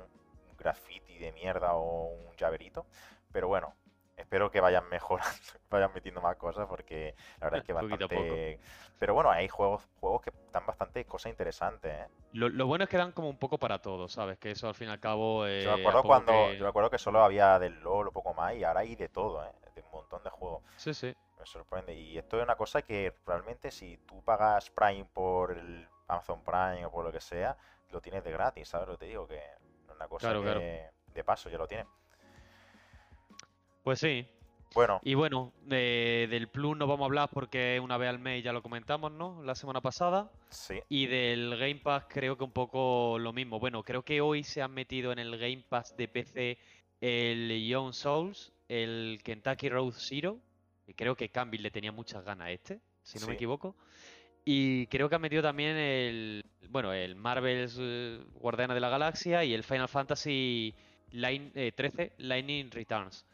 un 0.49 0.57
graffiti 0.57 1.19
de 1.19 1.33
mierda 1.33 1.75
o 1.75 2.07
un 2.07 2.35
llaverito. 2.37 2.87
Pero 3.33 3.49
bueno, 3.49 3.75
espero 4.17 4.51
que 4.51 4.61
vayan 4.61 4.89
mejorando, 4.89 5.31
vayan 5.71 5.93
metiendo 5.95 6.21
más 6.21 6.37
cosas, 6.37 6.67
porque 6.69 7.15
la 7.41 7.47
verdad 7.47 7.61
es 7.61 7.65
que 7.67 7.73
bastante. 7.73 8.61
Pero 8.99 9.15
bueno, 9.15 9.31
hay 9.31 9.49
juegos, 9.49 9.89
juegos 10.01 10.23
que 10.23 10.33
dan 10.53 10.65
bastante 10.65 11.05
cosas 11.05 11.31
interesantes, 11.31 11.93
¿eh? 11.93 12.09
Lo, 12.33 12.49
lo 12.49 12.67
bueno 12.67 12.85
es 12.85 12.91
que 12.91 12.97
dan 12.97 13.13
como 13.13 13.29
un 13.29 13.39
poco 13.39 13.59
para 13.59 13.81
todos, 13.81 14.13
¿sabes? 14.13 14.39
Que 14.39 14.53
eso 14.53 14.69
al 14.69 14.75
fin 14.75 14.89
y 14.89 14.91
al 14.93 15.01
cabo, 15.01 15.45
Yo 15.47 15.49
eh, 15.49 15.65
me 15.65 15.71
a 15.71 15.75
acuerdo 15.75 16.03
cuando, 16.05 16.33
que... 16.33 16.57
yo 16.57 16.63
me 16.63 16.69
acuerdo 16.69 16.91
que 16.91 16.99
solo 16.99 17.23
había 17.25 17.59
del 17.59 17.81
LoL 17.81 18.09
o 18.09 18.13
poco 18.13 18.33
más, 18.33 18.55
y 18.55 18.63
ahora 18.65 18.81
hay 18.81 18.95
de 18.95 19.09
todo, 19.09 19.45
¿eh? 19.45 19.51
De 19.75 19.81
un 19.83 19.91
montón 19.91 20.23
de 20.23 20.31
juegos. 20.31 20.63
Sí, 20.77 20.95
sí. 20.95 21.15
Me 21.39 21.47
sorprende. 21.47 21.95
Y 21.95 22.17
esto 22.19 22.37
es 22.39 22.45
una 22.45 22.55
cosa 22.57 22.83
que 22.83 23.13
realmente 23.27 23.71
si 23.73 23.97
tú 24.07 24.23
pagas 24.23 24.71
Prime 24.71 25.07
por 25.13 25.51
el 25.53 25.89
Amazon 26.07 26.45
Prime 26.45 26.87
o 26.87 26.91
por 26.93 27.05
lo 27.05 27.11
que 27.11 27.21
sea, 27.21 27.57
lo 27.91 28.01
tienes 28.01 28.23
de 28.23 28.31
gratis, 28.31 28.69
¿sabes 28.69 28.87
lo 28.87 28.95
que 28.95 29.07
te 29.07 29.07
digo? 29.07 29.27
Que 29.27 29.39
es 29.39 29.45
Una 29.95 30.07
cosa 30.07 30.29
Claro, 30.29 30.43
que 30.43 30.53
claro. 30.53 30.93
de 31.15 31.25
paso 31.25 31.49
ya 31.51 31.59
lo 31.59 31.67
tiene. 31.67 31.87
Pues 33.83 34.01
sí. 34.01 34.27
Bueno, 34.75 35.01
Y 35.05 35.13
bueno, 35.15 35.53
de- 35.67 36.27
del 36.31 36.49
Plus 36.49 36.77
no 36.79 36.87
vamos 36.87 37.03
a 37.05 37.07
hablar 37.07 37.29
porque 37.31 37.79
una 37.83 37.99
vez 37.99 38.09
al 38.09 38.19
mes 38.19 38.43
ya 38.43 38.55
lo 38.55 38.63
comentamos, 38.63 39.13
¿no? 39.13 39.43
La 39.45 39.55
semana 39.55 39.83
pasada. 39.83 40.31
sí. 40.49 40.81
Y 40.89 41.07
del 41.07 41.59
Game 41.59 41.77
Pass 41.77 42.07
creo 42.09 42.39
que 42.39 42.45
un 42.45 42.53
poco 42.53 43.19
lo 43.19 43.35
mismo. 43.35 43.59
Bueno, 43.61 43.83
creo 43.83 44.03
que 44.03 44.23
hoy 44.23 44.45
se 44.45 44.63
han 44.63 44.73
metido 44.73 45.13
en 45.13 45.19
el 45.19 45.37
Game 45.37 45.63
Pass 45.69 45.95
de 45.97 46.09
PC 46.09 46.59
el 47.03 47.67
Young 47.69 47.93
Souls, 47.93 48.53
el 48.69 49.21
Kentucky 49.23 49.69
Road 49.69 49.93
Zero. 49.95 50.39
Y 50.87 50.95
creo 50.95 51.15
que 51.17 51.29
Campbell 51.29 51.63
le 51.63 51.71
tenía 51.71 51.93
muchas 51.93 52.25
ganas 52.25 52.47
a 52.47 52.51
este, 52.51 52.81
si 53.03 53.19
no 53.19 53.27
me 53.27 53.35
equivoco. 53.35 53.77
Y 54.45 54.87
creo 54.87 55.09
que 55.09 55.15
han 55.17 55.21
metido 55.23 55.43
también 55.43 55.77
el, 55.77 56.45
bueno, 56.71 56.93
el 56.95 57.15
Marvel's 57.15 57.77
eh, 57.79 58.21
Guardianes 58.35 58.75
de 58.75 58.81
la 58.81 58.89
Galaxia 58.89 59.45
y 59.45 59.53
el 59.55 59.63
Final 59.65 59.89
Fantasy 59.89 60.75
Line, 61.11 61.53
eh, 61.55 61.73
13 61.73 62.13
Lightning 62.19 62.71
Returns. 62.71 63.27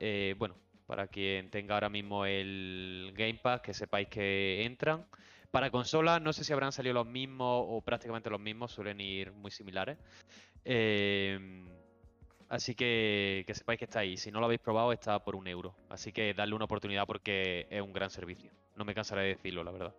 Eh, 0.00 0.34
bueno, 0.38 0.56
para 0.86 1.08
quien 1.08 1.50
tenga 1.50 1.74
ahora 1.74 1.88
mismo 1.88 2.24
el 2.26 3.12
Game 3.16 3.40
Pass, 3.42 3.60
que 3.60 3.74
sepáis 3.74 4.08
que 4.08 4.64
entran. 4.64 5.06
Para 5.50 5.70
consolas, 5.70 6.20
no 6.20 6.32
sé 6.32 6.44
si 6.44 6.52
habrán 6.52 6.72
salido 6.72 6.94
los 6.94 7.06
mismos 7.06 7.64
o 7.68 7.80
prácticamente 7.80 8.30
los 8.30 8.40
mismos, 8.40 8.72
suelen 8.72 9.00
ir 9.00 9.32
muy 9.32 9.50
similares. 9.50 9.96
Em, 10.64 11.68
así 12.48 12.74
que 12.74 13.44
que 13.46 13.54
sepáis 13.54 13.78
que 13.78 13.84
está 13.86 14.00
ahí. 14.00 14.16
Si 14.16 14.30
no 14.30 14.40
lo 14.40 14.46
habéis 14.46 14.60
probado, 14.60 14.92
está 14.92 15.24
por 15.24 15.36
un 15.36 15.46
euro. 15.48 15.74
Así 15.88 16.12
que 16.12 16.34
dadle 16.34 16.54
una 16.54 16.66
oportunidad 16.66 17.06
porque 17.06 17.66
es 17.70 17.80
un 17.80 17.92
gran 17.92 18.10
servicio. 18.10 18.50
No 18.76 18.84
me 18.84 18.94
cansaré 18.94 19.22
de 19.22 19.28
decirlo, 19.28 19.64
la 19.64 19.70
verdad. 19.70 19.94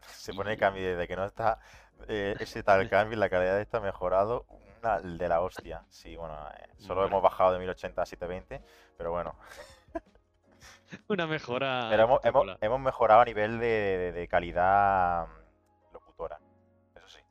Se 0.00 0.32
pone 0.32 0.52
el 0.52 0.58
cambio 0.58 0.82
desde 0.82 1.06
que 1.06 1.16
no 1.16 1.26
está 1.26 1.60
eh, 2.06 2.36
ese 2.38 2.62
tal 2.62 2.88
cambio, 2.88 3.18
la 3.18 3.28
calidad 3.28 3.60
está 3.60 3.80
mejorado 3.80 4.46
una 4.82 5.00
de 5.00 5.28
la 5.28 5.40
hostia. 5.40 5.84
Sí, 5.88 6.16
bueno, 6.16 6.36
eh, 6.50 6.68
solo 6.78 7.04
hemos 7.06 7.22
bajado 7.22 7.52
de 7.52 7.58
1080 7.58 8.02
a 8.02 8.06
720, 8.06 8.64
pero 8.96 9.10
bueno. 9.10 9.36
Una 11.08 11.26
mejora. 11.26 11.88
Pero 11.90 12.02
hemos, 12.04 12.56
hemos- 12.60 12.80
mejorado 12.80 13.20
a 13.20 13.24
nivel 13.24 13.58
de, 13.58 13.66
de- 13.66 14.12
de 14.12 14.28
calidad 14.28 15.26
mm, 15.26 15.92
locutora, 15.92 16.38
eso 16.94 17.08
sí. 17.08 17.20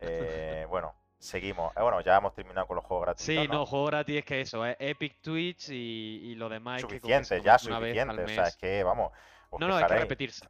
Eh, 0.00 0.64
bueno, 0.68 0.94
seguimos. 1.18 1.76
Eh, 1.76 1.82
bueno, 1.82 2.00
ya 2.00 2.16
hemos 2.18 2.32
terminado 2.32 2.66
con 2.68 2.76
los 2.76 2.84
juegos 2.84 3.06
gratuitos. 3.06 3.42
Sí, 3.44 3.48
no, 3.48 3.66
juego 3.66 3.86
gratis 3.86 4.16
es 4.18 4.24
que 4.24 4.40
eso, 4.42 4.64
es 4.64 4.76
Epic 4.78 5.20
Twitch 5.20 5.70
y, 5.70 6.20
y 6.30 6.34
lo 6.36 6.48
demás 6.48 6.78
es 6.78 6.86
que 6.86 7.00
Suficiente, 7.00 7.42
ya 7.42 7.58
suficiente. 7.58 8.22
O 8.24 8.28
sea, 8.28 8.44
es 8.44 8.56
que, 8.56 8.84
vamos, 8.84 9.10
os 9.50 9.60
No, 9.60 9.66
no, 9.66 9.74
hay 9.76 9.84
que 9.86 9.94
repetirse. 9.96 10.46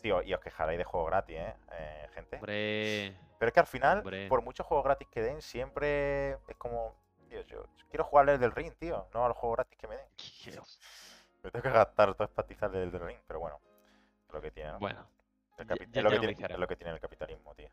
Sí, 0.00 0.08
y 0.24 0.32
os 0.34 0.40
quejaréis 0.40 0.78
de 0.78 0.84
juegos 0.84 1.10
gratis, 1.10 1.36
¿eh? 1.36 1.54
Eh, 1.72 2.08
gente. 2.14 2.36
Hombre, 2.36 3.16
Pero 3.38 3.48
es 3.48 3.52
que 3.52 3.60
al 3.60 3.66
final, 3.66 3.98
Hombre. 3.98 4.28
por 4.28 4.42
muchos 4.42 4.64
juegos 4.66 4.84
gratis 4.84 5.08
que 5.08 5.20
den, 5.22 5.42
siempre 5.42 6.32
es 6.48 6.56
como, 6.56 6.94
tío, 7.28 7.40
yo 7.42 7.64
quiero 7.90 8.04
jugar 8.04 8.28
el 8.28 8.38
del 8.38 8.52
ring, 8.52 8.72
tío, 8.78 9.08
no 9.12 9.24
a 9.24 9.28
los 9.28 9.36
juegos 9.36 9.56
gratis 9.56 9.78
que 9.78 9.88
me 9.88 9.96
den. 9.96 10.06
Me 11.42 11.50
tengo 11.52 11.62
que 11.62 11.70
gastar 11.70 12.14
todo 12.14 12.24
espatizar 12.26 12.68
del 12.70 12.90
del 12.90 13.00
ring, 13.00 13.18
pero 13.26 13.38
bueno, 13.38 13.60
es 14.26 14.34
lo 14.34 14.40
que 14.40 14.50
tiene, 14.50 14.72
¿no? 14.72 14.78
bueno. 14.80 15.08
El 15.56 15.66
ya- 15.68 15.74
capi- 15.74 15.88
ya- 15.90 16.00
es, 16.00 16.04
lo 16.04 16.10
que 16.10 16.18
tiene, 16.18 16.26
viciaremos. 16.32 16.56
es 16.56 16.60
lo 16.60 16.66
que 16.68 16.76
tiene 16.76 16.92
el 16.92 17.00
capitalismo, 17.00 17.54
tío. 17.54 17.68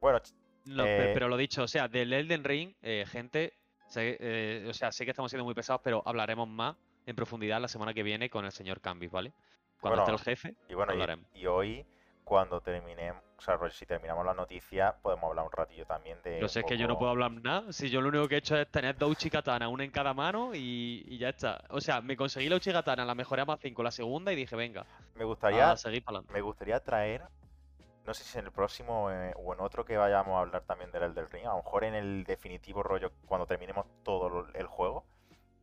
Bueno, 0.00 0.20
No, 0.66 0.84
Eh, 0.86 1.10
pero 1.14 1.28
lo 1.28 1.36
dicho, 1.36 1.62
o 1.64 1.68
sea, 1.68 1.88
del 1.88 2.12
Elden 2.12 2.44
Ring, 2.44 2.74
eh, 2.82 3.04
gente, 3.08 3.54
sé, 3.88 4.16
eh, 4.20 4.66
o 4.68 4.72
sea, 4.74 4.92
sé 4.92 5.04
que 5.04 5.10
estamos 5.10 5.30
siendo 5.30 5.44
muy 5.44 5.54
pesados, 5.54 5.80
pero 5.82 6.02
hablaremos 6.06 6.46
más 6.48 6.76
en 7.06 7.16
profundidad 7.16 7.60
la 7.60 7.66
semana 7.68 7.92
que 7.94 8.02
viene 8.02 8.30
con 8.30 8.44
el 8.44 8.52
señor 8.52 8.80
Cambis, 8.80 9.10
¿vale? 9.10 9.32
Cuando 9.82 10.02
Bueno, 10.02 10.16
esté 10.16 10.30
el 10.30 10.36
jefe, 10.36 10.54
y 10.68 10.74
bueno, 10.74 10.92
y, 10.92 10.94
hablaremos. 10.94 11.26
y 11.34 11.46
hoy, 11.46 11.84
cuando 12.22 12.60
terminemos, 12.60 13.20
o 13.36 13.40
sea, 13.40 13.58
si 13.70 13.84
terminamos 13.84 14.24
la 14.24 14.32
noticia, 14.32 14.94
podemos 15.02 15.30
hablar 15.30 15.44
un 15.44 15.50
ratillo 15.50 15.84
también 15.86 16.22
de 16.22 16.48
si 16.48 16.60
es 16.60 16.64
que 16.64 16.78
yo 16.78 16.86
no 16.86 16.96
puedo 16.96 17.10
hablar 17.10 17.32
nada, 17.32 17.72
si 17.72 17.90
yo 17.90 18.00
lo 18.00 18.10
único 18.10 18.28
que 18.28 18.36
he 18.36 18.38
hecho 18.38 18.56
es 18.56 18.70
tener 18.70 18.96
dos 18.96 19.10
uchikatanas, 19.10 19.68
una 19.68 19.82
en 19.82 19.90
cada 19.90 20.14
mano 20.14 20.54
y, 20.54 21.04
y 21.08 21.18
ya 21.18 21.30
está. 21.30 21.64
O 21.70 21.80
sea, 21.80 22.00
me 22.00 22.16
conseguí 22.16 22.48
la 22.48 22.54
uchikatana, 22.54 23.04
la 23.04 23.16
mejoré 23.16 23.42
a 23.42 23.44
más 23.44 23.58
5 23.58 23.82
la 23.82 23.90
segunda 23.90 24.32
y 24.32 24.36
dije, 24.36 24.54
venga, 24.54 24.86
Me 25.16 25.24
gustaría 25.24 25.72
a 25.72 25.76
seguir 25.76 26.04
para 26.04 26.18
adelante. 26.18 26.32
Me 26.32 26.42
gustaría 26.42 26.78
traer, 26.78 27.22
no 28.06 28.14
sé 28.14 28.22
si 28.22 28.38
en 28.38 28.44
el 28.44 28.52
próximo 28.52 29.10
eh, 29.10 29.34
o 29.34 29.52
en 29.52 29.60
otro 29.60 29.84
que 29.84 29.96
vayamos 29.96 30.36
a 30.36 30.42
hablar 30.42 30.62
también 30.62 30.92
del 30.92 31.02
Elden 31.02 31.28
Ring, 31.28 31.46
a 31.46 31.56
lo 31.56 31.56
mejor 31.56 31.82
en 31.82 31.96
el 31.96 32.22
definitivo 32.22 32.84
rollo 32.84 33.10
cuando 33.26 33.48
terminemos 33.48 33.86
todo 34.04 34.46
el 34.54 34.66
juego, 34.68 35.04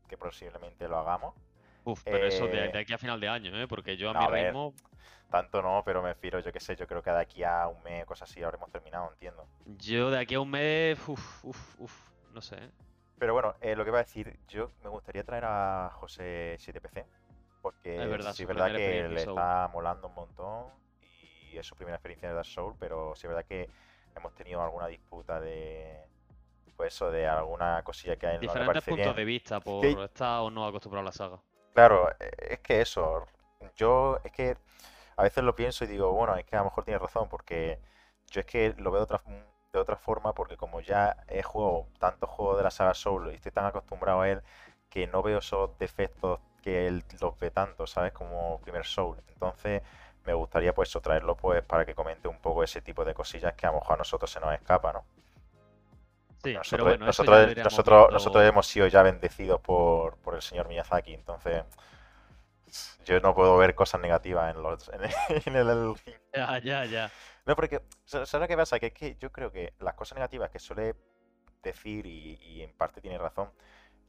que 0.09 0.17
posiblemente 0.17 0.89
lo 0.89 0.97
hagamos. 0.97 1.35
Uf, 1.83 2.03
pero 2.09 2.27
eso 2.27 2.47
de, 2.47 2.67
eh, 2.67 2.69
de 2.69 2.79
aquí 2.79 2.93
a 2.93 2.97
final 2.97 3.19
de 3.19 3.27
año, 3.29 3.55
¿eh? 3.59 3.67
Porque 3.67 3.97
yo 3.97 4.09
a 4.09 4.13
mi 4.13 4.27
ver, 4.27 4.53
ritmo, 4.53 4.73
Tanto 5.29 5.61
no, 5.61 5.83
pero 5.85 6.01
me 6.01 6.09
refiero, 6.13 6.39
yo 6.39 6.51
qué 6.51 6.59
sé, 6.59 6.75
yo 6.75 6.87
creo 6.87 7.01
que 7.03 7.11
de 7.11 7.19
aquí 7.21 7.43
a 7.43 7.67
un 7.67 7.81
mes, 7.83 8.05
cosas 8.05 8.29
así, 8.29 8.41
habremos 8.43 8.69
terminado, 8.71 9.11
entiendo. 9.11 9.45
yo 9.77 10.09
de 10.11 10.19
aquí 10.19 10.35
a 10.35 10.39
un 10.41 10.49
mes, 10.49 10.97
uf, 11.07 11.45
uf, 11.45 11.79
uf, 11.79 11.93
no 12.33 12.41
sé. 12.41 12.55
¿eh? 12.55 12.69
Pero 13.19 13.33
bueno, 13.33 13.53
eh, 13.61 13.75
lo 13.75 13.83
que 13.83 13.89
iba 13.89 13.99
a 13.99 14.03
decir, 14.03 14.39
yo 14.47 14.71
me 14.83 14.89
gustaría 14.89 15.23
traer 15.23 15.43
a 15.45 15.91
José 15.95 16.55
7PC, 16.57 17.05
porque 17.61 18.01
Es 18.03 18.09
verdad, 18.09 18.33
sí 18.33 18.43
es 18.43 18.47
verdad 18.47 18.71
que 18.71 18.79
le 18.79 18.99
en 18.99 19.17
está 19.17 19.67
molando 19.73 20.07
un 20.07 20.15
montón 20.15 20.67
y 21.51 21.57
es 21.57 21.65
su 21.67 21.75
primera 21.75 21.95
experiencia 21.97 22.29
de 22.29 22.35
Dark 22.35 22.47
Souls, 22.47 22.75
pero 22.79 23.13
sí 23.15 23.27
es 23.27 23.29
verdad 23.29 23.45
que 23.45 23.69
hemos 24.15 24.33
tenido 24.35 24.63
alguna 24.63 24.87
disputa 24.87 25.39
de, 25.39 25.97
pues 26.77 26.93
eso, 26.93 27.11
de 27.11 27.27
alguna 27.27 27.83
cosilla 27.83 28.15
que 28.15 28.27
no 28.27 28.31
le 28.33 28.39
Diferentes 28.39 28.83
puntos 28.83 29.05
bien. 29.05 29.15
de 29.15 29.25
vista 29.25 29.59
por 29.59 29.81
Que- 29.81 30.05
estar 30.05 30.39
o 30.41 30.49
no 30.49 30.65
acostumbrado 30.65 31.01
a 31.01 31.05
la 31.05 31.11
saga. 31.11 31.41
Claro, 31.79 32.09
eh, 32.19 32.31
es 32.51 32.59
que 32.59 32.81
eso, 32.81 33.25
yo 33.77 34.19
es 34.25 34.31
que 34.33 34.57
a 35.17 35.23
veces 35.23 35.43
lo 35.45 35.55
pienso 35.55 35.83
y 35.85 35.87
digo, 35.87 36.11
bueno, 36.11 36.35
es 36.35 36.45
que 36.45 36.55
a 36.57 36.59
lo 36.59 36.65
mejor 36.65 36.83
tiene 36.83 36.99
razón, 36.99 37.29
porque 37.29 37.79
yo 38.27 38.41
es 38.41 38.45
que 38.47 38.73
lo 38.79 38.91
veo 38.91 39.01
de 39.01 39.03
otra, 39.15 39.21
de 39.73 39.79
otra 39.79 39.95
forma, 39.95 40.33
porque 40.33 40.57
como 40.57 40.81
ya 40.81 41.15
he 41.29 41.41
jugado 41.43 41.87
tantos 41.99 42.29
juegos 42.29 42.57
de 42.57 42.63
la 42.63 42.71
saga 42.71 42.93
Soul 42.93 43.31
y 43.31 43.35
estoy 43.35 43.51
tan 43.53 43.65
acostumbrado 43.65 44.21
a 44.21 44.29
él, 44.29 44.41
que 44.89 45.07
no 45.07 45.23
veo 45.23 45.39
esos 45.39 45.77
defectos 45.79 46.39
que 46.61 46.87
él 46.87 47.03
los 47.21 47.39
ve 47.39 47.49
tanto, 47.51 47.87
¿sabes? 47.87 48.11
Como 48.13 48.59
primer 48.61 48.85
Soul. 48.85 49.17
Entonces, 49.29 49.81
me 50.25 50.33
gustaría 50.33 50.73
pues 50.73 50.91
traerlo 51.01 51.35
pues 51.37 51.63
para 51.63 51.85
que 51.85 51.95
comente 51.95 52.27
un 52.27 52.39
poco 52.39 52.63
ese 52.63 52.81
tipo 52.81 53.05
de 53.05 53.13
cosillas 53.13 53.53
que 53.55 53.67
a 53.67 53.71
lo 53.71 53.79
mejor 53.79 53.95
a 53.95 53.97
nosotros 53.99 54.29
se 54.31 54.39
nos 54.41 54.53
escapa, 54.53 54.91
¿no? 54.93 55.05
Sí, 56.43 56.53
Nosotros, 56.53 56.69
pero 56.69 56.85
bueno, 56.85 57.05
nosotros, 57.05 57.57
nosotros, 57.63 58.07
viendo. 58.07 58.13
nosotros 58.13 58.43
hemos 58.43 58.67
sido 58.67 58.87
ya 58.87 59.03
bendecidos 59.03 59.61
por, 59.61 60.17
por 60.17 60.35
el 60.35 60.41
señor 60.41 60.67
Miyazaki, 60.67 61.13
entonces 61.13 61.63
yo 63.05 63.19
no 63.19 63.33
puedo 63.35 63.57
ver 63.57 63.75
cosas 63.75 64.01
negativas 64.01 64.55
en, 64.55 64.61
los, 64.61 64.89
en, 64.89 65.03
el, 65.03 65.11
en. 65.69 65.95
Ya, 66.33 66.59
ya, 66.59 66.85
ya. 66.85 67.11
No, 67.45 67.55
porque, 67.55 67.81
sa- 68.05 68.25
¿sabes 68.25 68.43
lo 68.45 68.47
que 68.47 68.57
pasa? 68.57 68.79
Que 68.79 68.87
es 68.87 68.93
que 68.93 69.15
yo 69.19 69.31
creo 69.31 69.51
que 69.51 69.73
las 69.79 69.93
cosas 69.95 70.15
negativas 70.17 70.49
que 70.51 70.59
suele 70.59 70.95
decir, 71.63 72.05
y, 72.05 72.35
y 72.41 72.61
en 72.63 72.73
parte 72.73 73.01
tiene 73.01 73.17
razón, 73.17 73.51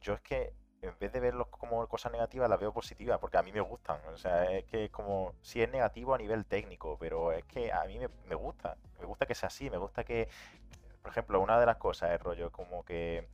yo 0.01 0.13
es 0.13 0.21
que 0.21 0.53
en 0.81 0.97
vez 0.99 1.11
de 1.13 1.19
verlos 1.19 1.47
como 1.49 1.87
cosas 1.87 2.11
negativas, 2.11 2.49
las 2.49 2.59
veo 2.59 2.73
positivas, 2.73 3.19
porque 3.19 3.37
a 3.37 3.43
mí 3.43 3.51
me 3.53 3.61
gustan. 3.61 3.99
O 4.13 4.17
sea, 4.17 4.51
es 4.51 4.65
que 4.65 4.85
es 4.85 4.91
como, 4.91 5.35
si 5.41 5.61
es 5.61 5.69
negativo 5.71 6.13
a 6.15 6.17
nivel 6.17 6.45
técnico, 6.45 6.97
pero 6.99 7.31
es 7.31 7.45
que 7.45 7.71
a 7.71 7.85
mí 7.85 7.99
me, 7.99 8.09
me 8.27 8.35
gusta. 8.35 8.77
Me 8.99 9.05
gusta 9.05 9.25
que 9.27 9.35
sea 9.35 9.47
así, 9.47 9.69
me 9.69 9.77
gusta 9.77 10.03
que, 10.03 10.29
por 11.01 11.11
ejemplo, 11.11 11.39
una 11.41 11.59
de 11.59 11.65
las 11.65 11.77
cosas 11.77 12.11
es 12.11 12.21
rollo 12.21 12.51
como 12.51 12.83
que, 12.83 13.27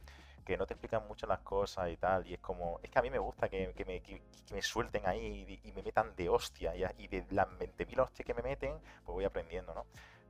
que 0.45 0.57
no 0.57 0.65
te 0.65 0.73
explican 0.73 1.07
mucho 1.07 1.27
las 1.27 1.39
cosas 1.41 1.89
y 1.89 1.97
tal, 1.97 2.25
y 2.27 2.33
es 2.35 2.39
como, 2.39 2.79
es 2.83 2.89
que 2.89 2.99
a 2.99 3.01
mí 3.01 3.09
me 3.09 3.19
gusta 3.19 3.49
que, 3.49 3.73
que 3.75 3.85
me, 3.85 4.01
que- 4.01 4.21
me 4.53 4.61
suelten 4.61 5.05
ahí 5.07 5.59
y, 5.63 5.71
me 5.73 5.83
metan 5.83 6.15
de 6.15 6.29
hostia, 6.29 6.75
y, 6.75 6.83
y 7.03 7.07
de 7.07 7.25
las 7.31 7.47
20.000 7.57 7.99
hostias 7.99 8.25
que 8.25 8.33
me 8.33 8.41
meten, 8.41 8.73
pues 9.03 9.13
voy 9.15 9.25
aprendiendo, 9.25 9.73
¿no? 9.73 9.85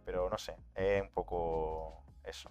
Pero 0.05 0.29
no 0.29 0.37
sé, 0.37 0.55
es 0.75 1.01
un 1.01 1.09
poco 1.09 2.03
eso. 2.23 2.49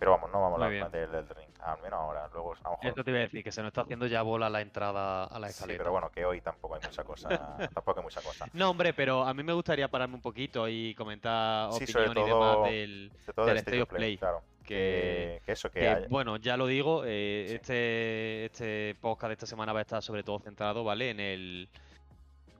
Pero 0.00 0.10
vamos, 0.12 0.32
no 0.32 0.40
vamos 0.40 0.56
a 0.60 0.64
Muy 0.66 0.78
hablar 0.78 0.82
más 0.84 0.92
del 0.92 1.10
Elden 1.14 1.28
Ring, 1.36 1.50
al 1.62 1.76
menos 1.82 2.00
ahora. 2.00 2.28
Luego, 2.32 2.54
a 2.54 2.56
lo 2.64 2.70
mejor. 2.70 2.86
Esto 2.86 3.04
te 3.04 3.10
iba 3.10 3.18
a 3.18 3.22
decir, 3.22 3.44
que 3.44 3.52
se 3.52 3.60
nos 3.60 3.68
está 3.68 3.82
haciendo 3.82 4.06
ya 4.06 4.22
bola 4.22 4.48
la 4.50 4.62
entrada 4.62 5.24
a 5.26 5.38
la 5.38 5.46
Sí, 5.48 5.52
escaleta. 5.52 5.78
pero 5.78 5.92
bueno, 5.92 6.10
que 6.10 6.24
hoy 6.24 6.40
tampoco 6.40 6.74
hay 6.76 6.80
mucha 6.82 7.04
cosa. 7.04 7.28
tampoco 7.74 8.00
hay 8.00 8.04
mucha 8.04 8.22
cosa. 8.22 8.46
No, 8.54 8.70
hombre, 8.70 8.94
pero 8.94 9.22
a 9.24 9.34
mí 9.34 9.42
me 9.42 9.52
gustaría 9.52 9.86
pararme 9.88 10.14
un 10.16 10.22
poquito 10.22 10.66
y 10.68 10.94
comentar 10.94 11.70
Sí, 11.74 11.86
sobre 11.86 12.06
opinión 12.08 12.26
y 12.26 12.30
todo 12.30 12.50
demás 12.54 12.70
del... 12.70 13.12
Del 13.36 13.48
el 13.50 13.56
State 13.58 13.82
of 13.82 13.88
Play, 13.90 13.98
Play, 14.00 14.16
claro. 14.18 14.42
que- 14.64 15.42
eso, 15.46 15.70
que 15.70 15.80
que, 15.80 16.06
bueno, 16.08 16.38
ya 16.38 16.56
lo 16.56 16.66
digo, 16.66 17.02
eh, 17.04 17.44
Sí. 17.48 17.54
este, 17.56 18.44
este 18.46 18.94
podcast 19.02 19.28
de 19.28 19.32
esta 19.34 19.46
semana 19.46 19.74
va 19.74 19.80
a 19.80 19.82
estar 19.82 20.02
sobre 20.02 20.22
todo 20.22 20.38
centrado, 20.38 20.82
¿vale? 20.82 21.10
En 21.10 21.20
el 21.20 21.68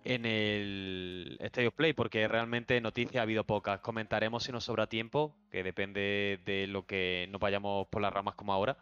en 0.04 0.24
el 0.24 1.36
State 1.40 1.68
of 1.68 1.74
Play, 1.74 1.92
porque 1.92 2.26
realmente 2.28 2.80
noticias 2.80 3.20
ha 3.20 3.22
habido 3.22 3.44
pocas. 3.44 3.80
Comentaremos 3.80 4.44
si 4.44 4.52
nos 4.52 4.64
sobra 4.64 4.86
tiempo, 4.86 5.34
que 5.50 5.62
depende 5.62 6.40
de 6.44 6.66
lo 6.66 6.86
que 6.86 7.28
nos 7.30 7.40
vayamos 7.40 7.86
por 7.88 8.02
las 8.02 8.12
ramas 8.12 8.34
como 8.34 8.52
ahora. 8.52 8.76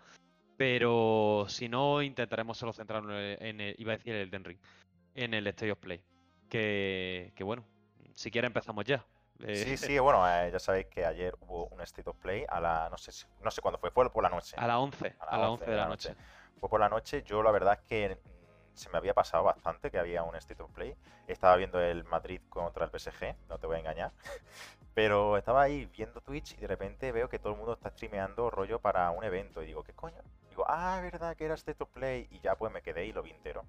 Pero 0.57 1.47
si 1.49 1.69
no, 1.69 2.03
intentaremos 2.03 2.59
solo 2.59 2.73
centrarnos 2.73 3.15
en 3.15 3.61
el, 3.61 3.75
iba 3.79 3.93
a 3.93 3.97
decir 3.97 4.15
el 4.15 4.45
Ring, 4.45 4.59
en 5.15 5.35
el 5.35 5.47
State 5.49 5.73
of 5.73 5.79
Play. 5.79 6.03
Que, 6.49 7.33
que 7.37 7.45
bueno, 7.45 7.65
si 8.15 8.31
quieres 8.31 8.49
empezamos 8.49 8.85
ya. 8.85 9.05
Eh, 9.41 9.57
Sí, 9.57 9.77
sí, 9.77 9.99
bueno, 9.99 10.29
eh, 10.29 10.51
ya 10.53 10.59
sabéis 10.59 10.87
que 10.87 11.05
ayer 11.05 11.37
hubo 11.41 11.67
un 11.67 11.81
State 11.83 12.11
of 12.11 12.17
Play 12.17 12.45
a 12.49 12.61
la, 12.61 12.89
no 12.91 12.99
sé, 12.99 13.13
no 13.43 13.51
sé 13.51 13.61
cuándo 13.61 13.79
fue, 13.79 13.91
fue 13.91 14.11
por 14.11 14.23
la 14.23 14.31
noche. 14.31 14.57
A 14.59 14.67
las 14.67 14.77
11, 14.77 15.17
a 15.21 15.39
las 15.39 15.49
11 15.51 15.71
de 15.71 15.77
la 15.77 15.87
noche. 15.87 16.15
Fue 16.59 16.69
por 16.69 16.81
la 16.81 16.89
noche, 16.89 17.23
yo 17.25 17.43
la 17.43 17.53
verdad 17.53 17.79
es 17.81 17.89
que 17.89 18.19
se 18.79 18.89
me 18.91 18.99
había 18.99 19.13
pasado 19.15 19.45
bastante 19.45 19.91
que 19.91 19.99
había 19.99 20.23
un 20.23 20.37
State 20.37 20.63
of 20.63 20.71
Play. 20.71 20.95
Estaba 21.27 21.57
viendo 21.57 21.81
el 21.81 22.05
Madrid 22.05 22.41
contra 22.49 22.85
el 22.85 22.91
PSG, 22.91 23.35
no 23.49 23.59
te 23.59 23.67
voy 23.67 23.77
a 23.77 23.81
engañar. 23.81 24.13
Pero 24.95 25.37
estaba 25.37 25.63
ahí 25.63 25.87
viendo 25.87 26.21
Twitch 26.21 26.55
y 26.55 26.57
de 26.63 26.67
repente 26.67 27.13
veo 27.13 27.29
que 27.29 27.39
todo 27.39 27.53
el 27.53 27.59
mundo 27.59 27.75
está 27.75 27.91
streameando 27.91 28.51
rollo 28.51 28.81
para 28.81 29.11
un 29.11 29.23
evento. 29.25 29.63
Y 29.63 29.67
digo, 29.67 29.83
¿qué 29.85 29.93
coño? 29.93 30.21
Digo, 30.51 30.65
ah, 30.67 31.01
verdad 31.03 31.37
que 31.37 31.45
era 31.45 31.55
State 31.55 31.79
to 31.79 31.87
Play. 31.87 32.27
Y 32.31 32.41
ya 32.41 32.57
pues 32.57 32.73
me 32.73 32.83
quedé 32.83 33.05
y 33.07 33.13
lo 33.13 33.23
vi 33.23 33.31
entero. 33.31 33.65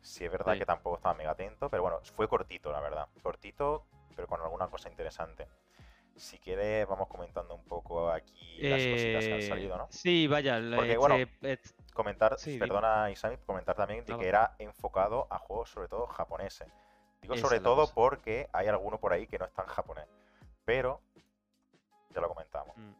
Sí, 0.00 0.24
es 0.24 0.30
verdad 0.32 0.54
Sí. 0.54 0.60
que 0.60 0.66
tampoco 0.66 0.96
estaba 0.96 1.14
mega 1.14 1.32
atento, 1.32 1.68
pero 1.68 1.82
bueno, 1.82 2.00
fue 2.14 2.28
cortito, 2.28 2.72
la 2.72 2.80
verdad. 2.80 3.08
Cortito, 3.22 3.84
pero 4.16 4.26
con 4.28 4.40
alguna 4.40 4.68
cosa 4.68 4.88
interesante. 4.88 5.48
Si 6.16 6.38
quieres, 6.38 6.86
vamos 6.88 7.06
comentando 7.08 7.54
un 7.54 7.64
poco 7.64 8.10
aquí 8.10 8.56
las 8.62 8.84
cositas 8.86 9.24
que 9.26 9.32
han 9.34 9.38
Eh, 9.40 9.48
salido, 9.48 9.76
¿no? 9.78 9.86
Sí, 9.90 10.26
vaya, 10.26 10.60
Porque, 10.74 10.96
bueno, 10.96 11.14
este, 11.16 11.52
et- 11.52 11.74
Comentar, 11.98 12.38
sí, 12.38 12.52
dime. 12.52 12.66
perdona 12.68 13.10
Isami, 13.10 13.36
comentar 13.38 13.74
también 13.74 14.04
de 14.04 14.16
que 14.16 14.28
era 14.28 14.54
enfocado 14.60 15.26
a 15.30 15.38
juegos 15.38 15.68
sobre 15.70 15.88
todo 15.88 16.06
japoneses. 16.06 16.68
Digo 17.20 17.34
Esa 17.34 17.42
sobre 17.42 17.56
es 17.56 17.62
todo 17.64 17.82
cosa. 17.82 17.94
porque 17.94 18.48
hay 18.52 18.68
alguno 18.68 18.98
por 19.00 19.12
ahí 19.12 19.26
que 19.26 19.36
no 19.36 19.46
está 19.46 19.62
en 19.62 19.68
japonés. 19.68 20.06
Pero 20.64 21.00
ya 22.14 22.20
lo 22.20 22.28
comentamos. 22.28 22.76
Mm. 22.76 22.92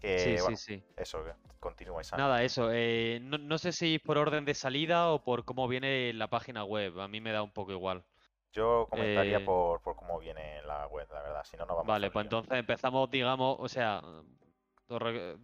Que 0.00 0.18
sí, 0.20 0.32
bueno, 0.42 0.56
sí, 0.56 0.76
sí. 0.76 0.84
eso, 0.96 1.24
continúa 1.58 2.02
Isami. 2.02 2.22
Nada, 2.22 2.42
eso. 2.44 2.68
eh, 2.72 3.18
no, 3.20 3.36
no 3.38 3.58
sé 3.58 3.72
si 3.72 3.98
por 3.98 4.16
orden 4.16 4.44
de 4.44 4.54
salida 4.54 5.08
o 5.10 5.24
por 5.24 5.44
cómo 5.44 5.66
viene 5.66 6.12
la 6.12 6.28
página 6.28 6.62
web. 6.62 7.00
A 7.00 7.08
mí 7.08 7.20
me 7.20 7.32
da 7.32 7.42
un 7.42 7.50
poco 7.50 7.72
igual. 7.72 8.04
Yo 8.52 8.86
comentaría 8.88 9.38
eh, 9.38 9.44
por, 9.44 9.80
por 9.82 9.96
cómo 9.96 10.20
viene 10.20 10.62
la 10.62 10.86
web, 10.86 11.08
la 11.12 11.20
verdad. 11.22 11.42
Si 11.44 11.56
no, 11.56 11.66
no 11.66 11.74
vamos 11.74 11.88
Vale, 11.88 12.06
a 12.06 12.10
pues 12.12 12.24
entonces 12.26 12.52
empezamos, 12.56 13.10
digamos, 13.10 13.56
o 13.58 13.68
sea, 13.68 14.00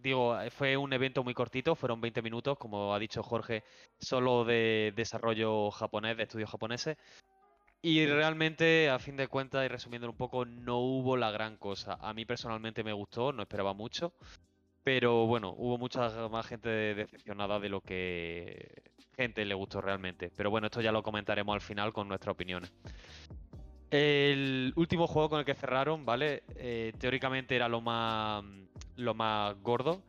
digo, 0.01 0.39
eh, 0.39 0.49
fue 0.49 0.77
un 0.77 0.93
evento 0.93 1.23
muy 1.23 1.33
cortito, 1.33 1.75
fueron 1.75 2.01
20 2.01 2.21
minutos, 2.21 2.57
como 2.57 2.93
ha 2.93 2.99
dicho 2.99 3.23
Jorge, 3.23 3.63
solo 3.99 4.45
de 4.45 4.93
desarrollo 4.95 5.71
japonés, 5.71 6.17
de 6.17 6.23
estudios 6.23 6.49
japoneses. 6.49 6.97
Y 7.83 8.05
realmente, 8.05 8.89
a 8.89 8.99
fin 8.99 9.17
de 9.17 9.27
cuentas, 9.27 9.65
y 9.65 9.67
resumiéndolo 9.67 10.11
un 10.11 10.17
poco, 10.17 10.45
no 10.45 10.77
hubo 10.79 11.17
la 11.17 11.31
gran 11.31 11.57
cosa. 11.57 11.97
A 11.99 12.13
mí 12.13 12.25
personalmente 12.25 12.83
me 12.83 12.93
gustó, 12.93 13.33
no 13.33 13.41
esperaba 13.41 13.73
mucho. 13.73 14.13
Pero 14.83 15.27
bueno, 15.27 15.53
hubo 15.57 15.77
mucha 15.77 16.09
más 16.29 16.47
gente 16.47 16.69
decepcionada 16.69 17.59
de 17.59 17.69
lo 17.69 17.81
que 17.81 18.83
gente 19.15 19.45
le 19.45 19.53
gustó 19.55 19.81
realmente. 19.81 20.31
Pero 20.35 20.49
bueno, 20.49 20.67
esto 20.67 20.81
ya 20.81 20.91
lo 20.91 21.03
comentaremos 21.03 21.53
al 21.53 21.61
final 21.61 21.93
con 21.93 22.07
nuestras 22.07 22.33
opiniones. 22.33 22.71
El 23.91 24.71
último 24.77 25.05
juego 25.05 25.29
con 25.29 25.39
el 25.39 25.45
que 25.45 25.53
cerraron, 25.53 26.05
¿vale? 26.05 26.43
Eh, 26.55 26.93
teóricamente 26.97 27.57
era 27.57 27.67
lo 27.67 27.81
más, 27.81 28.43
lo 28.95 29.13
más 29.13 29.61
gordo. 29.61 30.01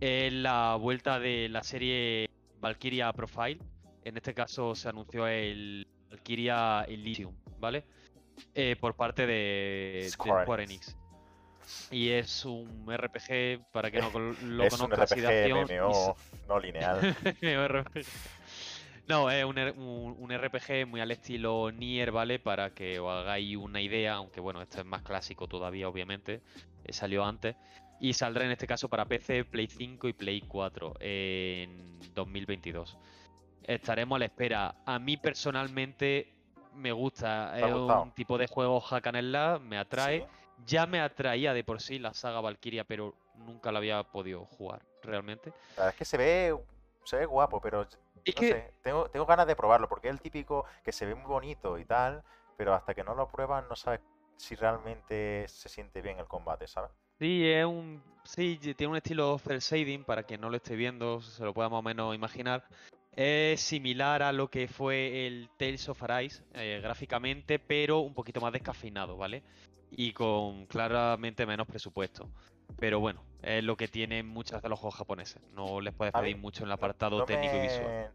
Es 0.00 0.32
la 0.32 0.74
vuelta 0.74 1.20
de 1.20 1.48
la 1.48 1.62
serie 1.62 2.28
Valkyria 2.60 3.12
Profile. 3.12 3.58
En 4.04 4.16
este 4.16 4.34
caso 4.34 4.74
se 4.74 4.88
anunció 4.88 5.28
el 5.28 5.86
Valkyria 6.10 6.82
Elysium, 6.88 7.34
¿vale? 7.60 7.84
Eh, 8.54 8.74
por 8.80 8.96
parte 8.96 9.26
de, 9.26 10.00
de 10.02 10.10
Square 10.10 10.64
Enix. 10.64 10.96
Y 11.90 12.10
es 12.10 12.44
un 12.44 12.86
RPG, 12.92 13.70
para 13.70 13.90
que 13.90 14.00
no 14.00 14.10
lo 14.42 14.64
es 14.64 14.72
un 14.72 14.88
conozca 14.88 15.14
de 15.14 15.48
RPG 15.48 15.80
MMO 15.80 16.16
no 16.48 16.58
lineal. 16.58 17.16
MMORPG. 17.42 18.06
No, 19.10 19.30
es 19.30 19.44
un, 19.44 19.58
un- 19.58 20.16
un 20.18 20.32
RPG 20.32 20.86
muy 20.86 21.00
al 21.00 21.10
estilo 21.10 21.70
Nier, 21.72 22.12
¿vale? 22.12 22.38
Para 22.38 22.70
que 22.74 22.98
os 22.98 23.10
hagáis 23.10 23.56
una 23.56 23.80
idea, 23.80 24.14
aunque 24.14 24.40
bueno, 24.40 24.62
esto 24.62 24.78
es 24.80 24.86
más 24.86 25.02
clásico 25.02 25.46
todavía, 25.48 25.88
obviamente. 25.88 26.40
eh, 26.84 26.92
salió 26.92 27.24
antes. 27.24 27.56
Y 28.00 28.14
saldrá 28.14 28.44
en 28.46 28.52
este 28.52 28.66
caso 28.66 28.88
para 28.88 29.04
PC, 29.04 29.44
Play 29.44 29.66
5 29.66 30.08
y 30.08 30.14
Play 30.14 30.40
4 30.40 30.94
en 31.00 31.98
2022. 32.14 32.96
Estaremos 33.64 34.16
a 34.16 34.20
la 34.20 34.24
espera. 34.24 34.74
A 34.86 34.98
mí 34.98 35.16
personalmente 35.18 36.32
me 36.74 36.92
gusta. 36.92 37.52
¿Te 37.54 37.64
ha 37.64 37.68
Es 37.68 37.74
un 37.74 38.12
tipo 38.12 38.38
de 38.38 38.46
juego 38.46 38.80
hack 38.80 39.06
and 39.08 39.18
slash, 39.20 39.60
me 39.60 39.76
atrae. 39.76 40.20
Sí. 40.20 40.26
Ya 40.66 40.86
me 40.86 41.00
atraía 41.00 41.52
de 41.52 41.62
por 41.64 41.80
sí 41.82 41.98
la 41.98 42.14
saga 42.14 42.40
Valkyria, 42.40 42.84
pero 42.84 43.14
nunca 43.34 43.70
la 43.72 43.78
había 43.78 44.02
podido 44.02 44.44
jugar 44.46 44.80
realmente. 45.02 45.50
La 45.76 45.84
verdad 45.84 45.88
es 45.90 45.96
que 45.96 46.04
se 46.06 46.16
ve, 46.16 46.56
se 47.04 47.16
ve 47.16 47.26
guapo, 47.26 47.60
pero 47.60 47.86
Es 48.24 48.34
no 48.34 48.40
que 48.40 48.48
sé, 48.48 48.74
tengo, 48.82 49.10
tengo 49.10 49.26
ganas 49.26 49.46
de 49.46 49.56
probarlo, 49.56 49.88
porque 49.88 50.08
es 50.08 50.14
el 50.14 50.20
típico 50.20 50.64
que 50.84 50.92
se 50.92 51.06
ve 51.06 51.14
muy 51.14 51.26
bonito 51.26 51.78
y 51.78 51.84
tal, 51.84 52.22
pero 52.56 52.74
hasta 52.74 52.94
que 52.94 53.04
no 53.04 53.14
lo 53.14 53.28
pruebas 53.28 53.64
no 53.68 53.76
sabes 53.76 54.00
si 54.36 54.54
realmente 54.54 55.46
se 55.48 55.68
siente 55.68 56.00
bien 56.00 56.18
el 56.18 56.26
combate, 56.26 56.66
¿sabes? 56.66 56.90
Sí, 57.18 57.46
es 57.46 57.64
un. 57.66 58.02
Sí, 58.24 58.58
tiene 58.58 58.88
un 58.90 58.96
estilo 58.96 59.38
cel 59.38 59.60
shading, 59.60 60.04
para 60.04 60.22
quien 60.22 60.40
no 60.40 60.48
lo 60.48 60.56
esté 60.56 60.76
viendo, 60.76 61.20
se 61.20 61.44
lo 61.44 61.52
pueda 61.52 61.68
más 61.68 61.80
o 61.80 61.82
menos 61.82 62.14
imaginar. 62.14 62.64
Es 63.12 63.60
similar 63.60 64.22
a 64.22 64.32
lo 64.32 64.48
que 64.48 64.68
fue 64.68 65.26
el 65.26 65.50
Tales 65.58 65.88
of 65.88 66.02
Arise 66.02 66.42
eh, 66.54 66.80
gráficamente, 66.82 67.58
pero 67.58 67.98
un 67.98 68.14
poquito 68.14 68.40
más 68.40 68.52
descafeinado, 68.52 69.16
¿vale? 69.16 69.42
Y 69.90 70.12
con 70.12 70.66
claramente 70.66 71.44
menos 71.44 71.66
presupuesto. 71.66 72.30
Pero 72.78 73.00
bueno, 73.00 73.22
es 73.42 73.64
lo 73.64 73.76
que 73.76 73.88
tienen 73.88 74.26
muchas 74.26 74.62
de 74.62 74.68
los 74.68 74.78
juegos 74.78 74.96
japoneses. 74.96 75.42
No 75.54 75.80
les 75.80 75.94
puedes 75.94 76.12
pedir 76.12 76.36
mucho 76.36 76.62
en 76.62 76.68
el 76.68 76.72
apartado 76.72 77.18
no 77.18 77.24
técnico 77.24 77.56
y 77.56 77.60
visual. 77.60 78.10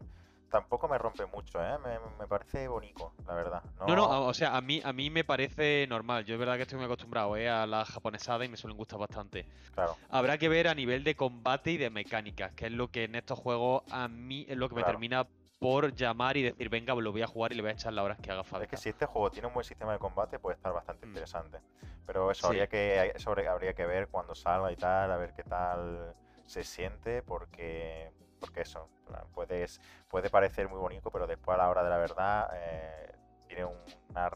Tampoco 0.50 0.88
me 0.88 0.96
rompe 0.96 1.26
mucho, 1.26 1.60
¿eh? 1.60 1.76
Me, 1.84 1.98
me 2.18 2.26
parece 2.28 2.68
bonito, 2.68 3.12
la 3.26 3.34
verdad. 3.34 3.62
No, 3.86 3.96
no, 3.96 4.26
o 4.26 4.32
sea, 4.32 4.56
a 4.56 4.60
mí, 4.60 4.80
a 4.84 4.92
mí 4.92 5.10
me 5.10 5.24
parece 5.24 5.86
normal. 5.88 6.24
Yo 6.24 6.34
es 6.34 6.38
verdad 6.38 6.56
que 6.56 6.62
estoy 6.62 6.78
muy 6.78 6.86
acostumbrado 6.86 7.36
eh, 7.36 7.48
a 7.48 7.66
la 7.66 7.84
japonesada 7.84 8.44
y 8.44 8.48
me 8.48 8.56
suelen 8.56 8.76
gustar 8.76 8.98
bastante. 8.98 9.44
claro. 9.74 9.96
Habrá 10.08 10.38
que 10.38 10.48
ver 10.48 10.68
a 10.68 10.74
nivel 10.74 11.02
de 11.02 11.16
combate 11.16 11.72
y 11.72 11.76
de 11.76 11.90
mecánicas, 11.90 12.52
que 12.52 12.66
es 12.66 12.72
lo 12.72 12.88
que 12.90 13.04
en 13.04 13.16
estos 13.16 13.38
juegos 13.38 13.82
a 13.90 14.06
mí 14.06 14.46
es 14.48 14.56
lo 14.56 14.68
que 14.68 14.76
me 14.76 14.84
termina 14.84 15.26
por 15.66 15.92
llamar 15.96 16.36
y 16.36 16.42
decir, 16.44 16.68
venga, 16.68 16.94
lo 16.94 17.10
voy 17.10 17.22
a 17.22 17.26
jugar 17.26 17.50
y 17.50 17.56
le 17.56 17.62
voy 17.62 17.72
a 17.72 17.74
echar 17.74 17.92
las 17.92 18.04
horas 18.04 18.20
que 18.20 18.30
haga 18.30 18.44
falta. 18.44 18.62
Es 18.66 18.70
que 18.70 18.76
si 18.76 18.88
este 18.90 19.04
juego 19.04 19.32
tiene 19.32 19.48
un 19.48 19.54
buen 19.54 19.64
sistema 19.64 19.92
de 19.94 19.98
combate, 19.98 20.38
puede 20.38 20.54
estar 20.54 20.72
bastante 20.72 21.04
Mm. 21.06 21.08
interesante. 21.08 21.58
Pero 22.06 22.30
eso 22.30 22.42
Sí. 22.42 22.46
habría 22.46 22.68
que 22.68 23.12
eso 23.12 23.32
habría 23.32 23.74
que 23.74 23.84
ver 23.84 24.06
cuando 24.06 24.32
salga 24.36 24.70
y 24.70 24.76
tal, 24.76 25.10
a 25.10 25.16
ver 25.16 25.32
qué 25.34 25.42
tal 25.42 26.14
se 26.44 26.62
siente, 26.62 27.20
porque 27.22 28.12
porque 28.38 28.60
eso, 28.60 28.88
puedes 29.34 29.80
puede 30.08 30.30
parecer 30.30 30.68
muy 30.68 30.78
bonito, 30.78 31.10
pero 31.10 31.26
después 31.26 31.56
a 31.56 31.58
la 31.58 31.68
hora 31.68 31.82
de 31.82 31.90
la 31.90 31.98
verdad 31.98 32.48
eh, 32.54 33.10
tiene 33.48 33.64
un 33.64 33.74
una 34.10 34.30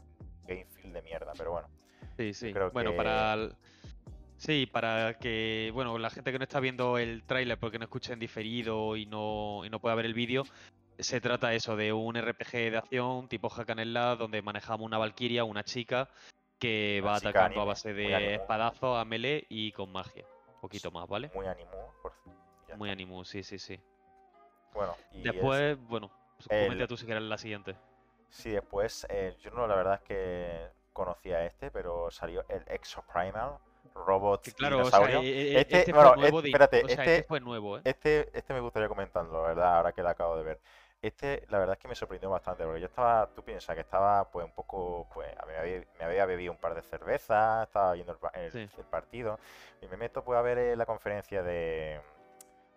game 0.45 0.65
feel 0.65 0.91
de 0.91 1.01
mierda. 1.01 1.31
Pero 1.37 1.51
bueno, 1.53 1.69
Sí, 2.17 2.33
sí. 2.33 2.51
creo 2.51 2.71
Bueno, 2.71 2.91
que- 2.91 2.97
para 2.97 3.33
el- 3.35 3.55
Sí, 4.35 4.65
para 4.65 5.13
que, 5.19 5.69
bueno, 5.73 5.97
la 5.99 6.09
gente 6.09 6.31
que 6.31 6.39
no 6.39 6.43
está 6.43 6.59
viendo 6.59 6.97
el 6.97 7.23
tráiler 7.23 7.59
porque 7.59 7.77
no 7.77 7.83
escucha 7.85 8.11
en 8.13 8.17
diferido 8.19 8.97
y 8.97 9.05
no, 9.05 9.61
y 9.63 9.69
no 9.69 9.79
puede 9.79 9.95
ver 9.95 10.07
el 10.07 10.15
vídeo, 10.15 10.43
se 10.99 11.21
trata 11.21 11.53
eso 11.53 11.75
de 11.75 11.93
un 11.93 12.15
RPG 12.15 12.71
de 12.71 12.77
acción 12.77 13.27
tipo 13.27 13.49
Hack 13.49 13.69
and 13.71 13.81
Slash 13.83 14.17
donde 14.17 14.41
manejamos 14.41 14.85
una 14.85 14.97
Valkyria, 14.97 15.43
una 15.43 15.63
chica 15.63 16.09
que 16.59 16.99
Una 17.01 17.11
va 17.11 17.17
chica 17.19 17.29
atacando 17.29 17.61
a 17.61 17.65
base 17.65 17.93
de 17.93 18.35
espadazos, 18.35 18.97
a 18.99 19.05
melee 19.05 19.45
y 19.49 19.71
con 19.71 19.91
magia. 19.91 20.25
Un 20.55 20.61
poquito 20.61 20.91
más, 20.91 21.07
¿vale? 21.07 21.31
muy 21.33 21.47
animu, 21.47 21.71
por 22.01 22.13
ya 22.67 22.75
Muy 22.77 22.89
animu, 22.89 23.23
sí, 23.25 23.43
sí, 23.43 23.57
sí. 23.57 23.79
Bueno, 24.73 24.95
y 25.11 25.17
es- 25.17 25.23
Después, 25.23 25.77
bueno, 25.87 26.11
pues 26.37 26.47
el- 26.51 26.63
comenta 26.65 26.87
tú 26.87 26.97
si 26.97 27.05
quieres 27.05 27.23
la 27.23 27.37
siguiente. 27.37 27.75
Sí, 28.29 28.51
después, 28.51 29.05
eh, 29.09 29.35
yo 29.41 29.51
no, 29.51 29.67
la 29.67 29.75
verdad 29.75 29.95
es 29.95 30.01
que 30.01 30.67
conocía 30.93 31.45
este, 31.45 31.71
pero 31.71 32.09
salió 32.11 32.45
el 32.47 32.63
Exoprimal 32.67 33.57
Robot 33.93 34.41
Que 34.43 34.51
claro, 34.53 34.77
o 34.79 34.89
sea, 34.89 34.99
Dinosaurio. 34.99 35.19
e- 35.21 35.53
e- 35.57 35.59
Este, 35.61 35.77
este 35.79 35.93
bueno, 35.93 36.15
nuevo, 36.15 36.37
este- 36.39 36.49
espérate, 36.49 36.77
o 36.83 36.87
sea, 36.87 37.03
este- 37.03 37.15
este 37.17 37.27
fue 37.27 37.39
nuevo, 37.39 37.77
¿eh? 37.77 37.81
Este, 37.83 38.29
este 38.37 38.53
me 38.53 38.59
gustaría 38.59 38.87
comentarlo, 38.87 39.41
la 39.41 39.47
verdad, 39.49 39.77
ahora 39.77 39.91
que 39.91 40.01
lo 40.01 40.09
acabo 40.09 40.37
de 40.37 40.43
ver. 40.43 40.59
Este, 41.01 41.45
la 41.49 41.57
verdad 41.57 41.73
es 41.77 41.81
que 41.81 41.87
me 41.87 41.95
sorprendió 41.95 42.29
bastante, 42.29 42.63
porque 42.63 42.79
yo 42.79 42.85
estaba, 42.85 43.27
tú 43.35 43.43
piensas 43.43 43.75
que 43.75 43.81
estaba 43.81 44.29
pues 44.29 44.45
un 44.45 44.51
poco, 44.53 45.07
pues 45.13 45.27
me 45.47 45.57
había, 45.57 45.83
me 45.97 46.05
había 46.05 46.25
bebido 46.27 46.51
un 46.51 46.59
par 46.59 46.75
de 46.75 46.83
cervezas, 46.83 47.67
estaba 47.67 47.93
viendo 47.93 48.13
el, 48.33 48.41
el- 48.41 48.51
Sí. 48.51 48.69
el 48.77 48.85
partido, 48.85 49.39
y 49.81 49.87
me 49.87 49.97
meto 49.97 50.23
pues 50.23 50.37
a 50.37 50.41
ver 50.43 50.57
eh, 50.59 50.75
la 50.75 50.85
conferencia 50.85 51.41
de, 51.41 51.99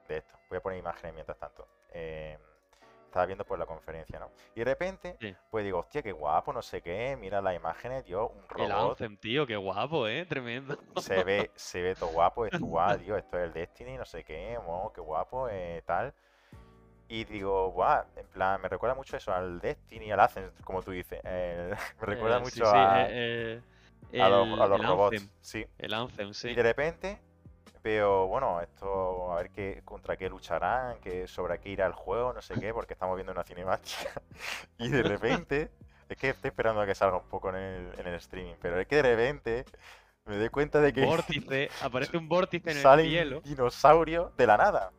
de 0.08 0.16
esto. 0.16 0.34
Voy 0.48 0.56
a 0.58 0.60
poner 0.62 0.78
imágenes 0.78 1.12
mientras 1.14 1.38
tanto. 1.38 1.66
Eh, 1.92 2.38
estaba 3.14 3.26
viendo 3.26 3.44
pues 3.44 3.60
la 3.60 3.66
conferencia, 3.66 4.18
¿no? 4.18 4.28
Y 4.56 4.58
de 4.58 4.64
repente, 4.64 5.16
Sí. 5.20 5.32
pues 5.48 5.64
digo, 5.64 5.78
hostia, 5.78 6.02
qué 6.02 6.10
guapo, 6.10 6.52
no 6.52 6.62
sé 6.62 6.82
qué, 6.82 7.16
mira 7.16 7.40
las 7.40 7.54
imágenes, 7.54 8.02
tío, 8.04 8.26
un 8.30 8.42
El 8.58 8.68
robot, 8.70 8.90
Anthem, 9.00 9.16
tío, 9.18 9.46
qué 9.46 9.54
guapo, 9.54 10.08
¿eh? 10.08 10.26
Tremendo. 10.26 10.76
se 10.96 11.22
ve, 11.22 11.48
se 11.54 11.80
ve 11.80 11.94
todo 11.94 12.08
guapo, 12.10 12.44
esto 12.44 12.58
guau, 12.66 12.98
tío, 12.98 13.16
esto 13.16 13.38
es 13.38 13.44
el 13.44 13.52
Destiny, 13.52 13.96
no 13.96 14.04
sé 14.04 14.24
qué, 14.24 14.58
oh, 14.66 14.92
qué 14.92 15.00
guapo, 15.00 15.48
eh, 15.48 15.80
tal. 15.86 16.12
Y 17.06 17.22
digo, 17.24 17.68
guau, 17.70 18.02
en 18.16 18.26
plan, 18.26 18.60
me 18.60 18.68
recuerda 18.68 18.96
mucho 18.96 19.16
eso, 19.16 19.32
al 19.32 19.60
Destiny, 19.60 20.10
al 20.10 20.18
Ascent, 20.18 20.60
como 20.62 20.82
tú 20.82 20.90
dices. 20.90 21.20
el- 21.24 21.70
me 22.00 22.06
recuerda 22.06 22.38
Eh, 22.38 22.40
mucho 22.40 22.64
sí, 22.66 22.72
a, 22.74 23.06
eh, 23.10 23.60
eh, 24.10 24.22
a 24.22 24.28
los, 24.28 24.48
el- 24.48 24.60
a 24.60 24.66
los 24.66 24.80
el 24.80 24.86
robots. 24.88 25.20
Anthem, 25.20 25.30
Sí. 25.40 25.64
el 25.78 25.94
Anthem, 25.94 26.34
sí. 26.34 26.48
Y 26.48 26.54
de 26.56 26.62
repente 26.64 27.20
veo, 27.82 28.26
bueno, 28.26 28.60
esto, 28.60 29.32
a 29.32 29.36
ver 29.36 29.50
qué, 29.50 29.82
contra 29.84 30.16
qué 30.16 30.28
lucharán, 30.28 30.98
que, 31.00 31.26
sobre 31.26 31.58
qué 31.58 31.68
irá 31.70 31.86
el 31.86 31.92
juego, 31.92 32.32
no 32.32 32.40
sé 32.42 32.54
qué, 32.54 32.72
porque 32.72 32.94
estamos 32.94 33.14
viendo 33.16 33.32
una 33.32 33.44
cinemática. 33.44 34.10
Y 34.78 34.88
de 34.88 35.02
repente, 35.02 35.70
es 36.08 36.16
que 36.16 36.30
estoy 36.30 36.48
esperando 36.48 36.80
a 36.80 36.86
que 36.86 36.94
salga 36.94 37.16
un 37.18 37.28
poco 37.28 37.50
en 37.50 37.56
el, 37.56 38.00
en 38.00 38.06
el 38.06 38.14
streaming, 38.14 38.54
pero 38.60 38.78
es 38.80 38.86
que 38.86 38.96
de 38.96 39.02
repente 39.02 39.64
me 40.24 40.38
doy 40.38 40.48
cuenta 40.48 40.80
de 40.80 40.92
que 40.92 41.04
Vórtice, 41.04 41.68
aparece 41.82 42.16
un 42.16 42.28
vórtice 42.28 42.70
en 42.70 42.78
el 42.78 43.06
cielo. 43.10 43.40
dinosaurios 43.42 44.34
de 44.36 44.46
la 44.46 44.56
nada. 44.56 44.90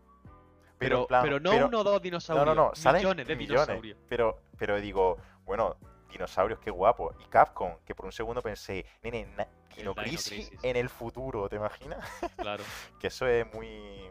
Pero, 0.78 0.98
Pero, 0.98 1.08
plan, 1.08 1.24
pero 1.24 1.40
no 1.40 1.52
pero- 1.52 1.68
uno 1.68 1.80
o 1.80 1.84
dos 1.84 1.94
no, 1.96 2.00
dinosaurios. 2.02 2.46
no, 2.46 2.54
no, 2.56 2.76
salen 2.76 3.00
millones 3.02 3.28
de 3.28 3.36
millones. 3.36 3.66
dinosaurios. 3.68 3.98
Pero, 4.10 4.40
pero 4.58 4.80
digo, 4.82 5.18
bueno, 5.46 5.78
dinosaurios, 6.12 6.60
qué 6.60 6.70
guapo. 6.70 7.14
Y 7.20 7.26
Capcom, 7.30 7.78
que 7.86 7.96
por 7.96 8.06
un 8.06 8.12
segundo 8.12 8.42
pensé, 8.42 8.86
nene, 9.02 9.28
na- 9.84 10.04
Dino 10.04 10.22
en 10.64 10.76
el 10.76 10.90
futuro, 10.90 11.50
¿te 11.50 11.56
imaginas? 11.58 12.00
Claro. 12.38 12.64
Que 13.00 13.08
eso 13.08 13.28
es 13.28 13.52
muy... 13.54 14.10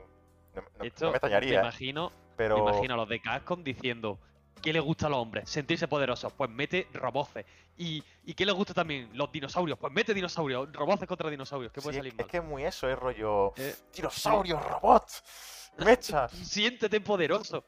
No, 0.54 0.62
no- 0.62 0.68
no 0.78 0.84
Esto 0.84 1.06
me 1.06 1.10
me 1.12 1.16
extrañaría, 1.16 1.58
¿eh? 1.58 1.62
imagino, 1.62 2.12
pero... 2.36 2.56
me 2.64 2.70
imagino 2.70 2.94
a 2.94 2.96
los 2.98 3.08
de 3.08 3.20
Capcom 3.20 3.62
diciendo 3.64 4.18
¿Qué 4.62 4.72
les 4.72 4.82
gusta 4.82 5.08
a 5.08 5.10
los 5.10 5.18
hombres? 5.18 5.50
Sentirse 5.50 5.86
poderosos. 5.88 6.32
Pues 6.32 6.48
mete 6.48 6.88
roboces. 6.94 7.44
¿Y, 7.76 8.02
¿Y 8.24 8.32
qué 8.32 8.46
les 8.46 8.54
gusta 8.54 8.72
también? 8.72 9.10
Los 9.12 9.30
dinosaurios. 9.30 9.78
Pues 9.78 9.92
mete 9.92 10.14
dinosaurios. 10.14 10.72
Roboces 10.72 11.06
contra 11.06 11.28
dinosaurios. 11.28 11.70
¿Qué 11.70 11.82
sí, 11.82 11.84
puede 11.84 11.96
es- 11.98 12.00
salir 12.00 12.12
es 12.14 12.18
mal? 12.18 12.26
que 12.28 12.36
es 12.38 12.44
muy 12.44 12.64
eso, 12.64 12.88
es 12.88 12.98
rollo... 12.98 13.52
Eh, 13.58 13.74
¡Dinosaurios, 13.94 14.64
robots! 14.64 15.70
¡Mechas! 15.84 16.32
siéntete 16.44 16.98
poderoso. 17.02 17.62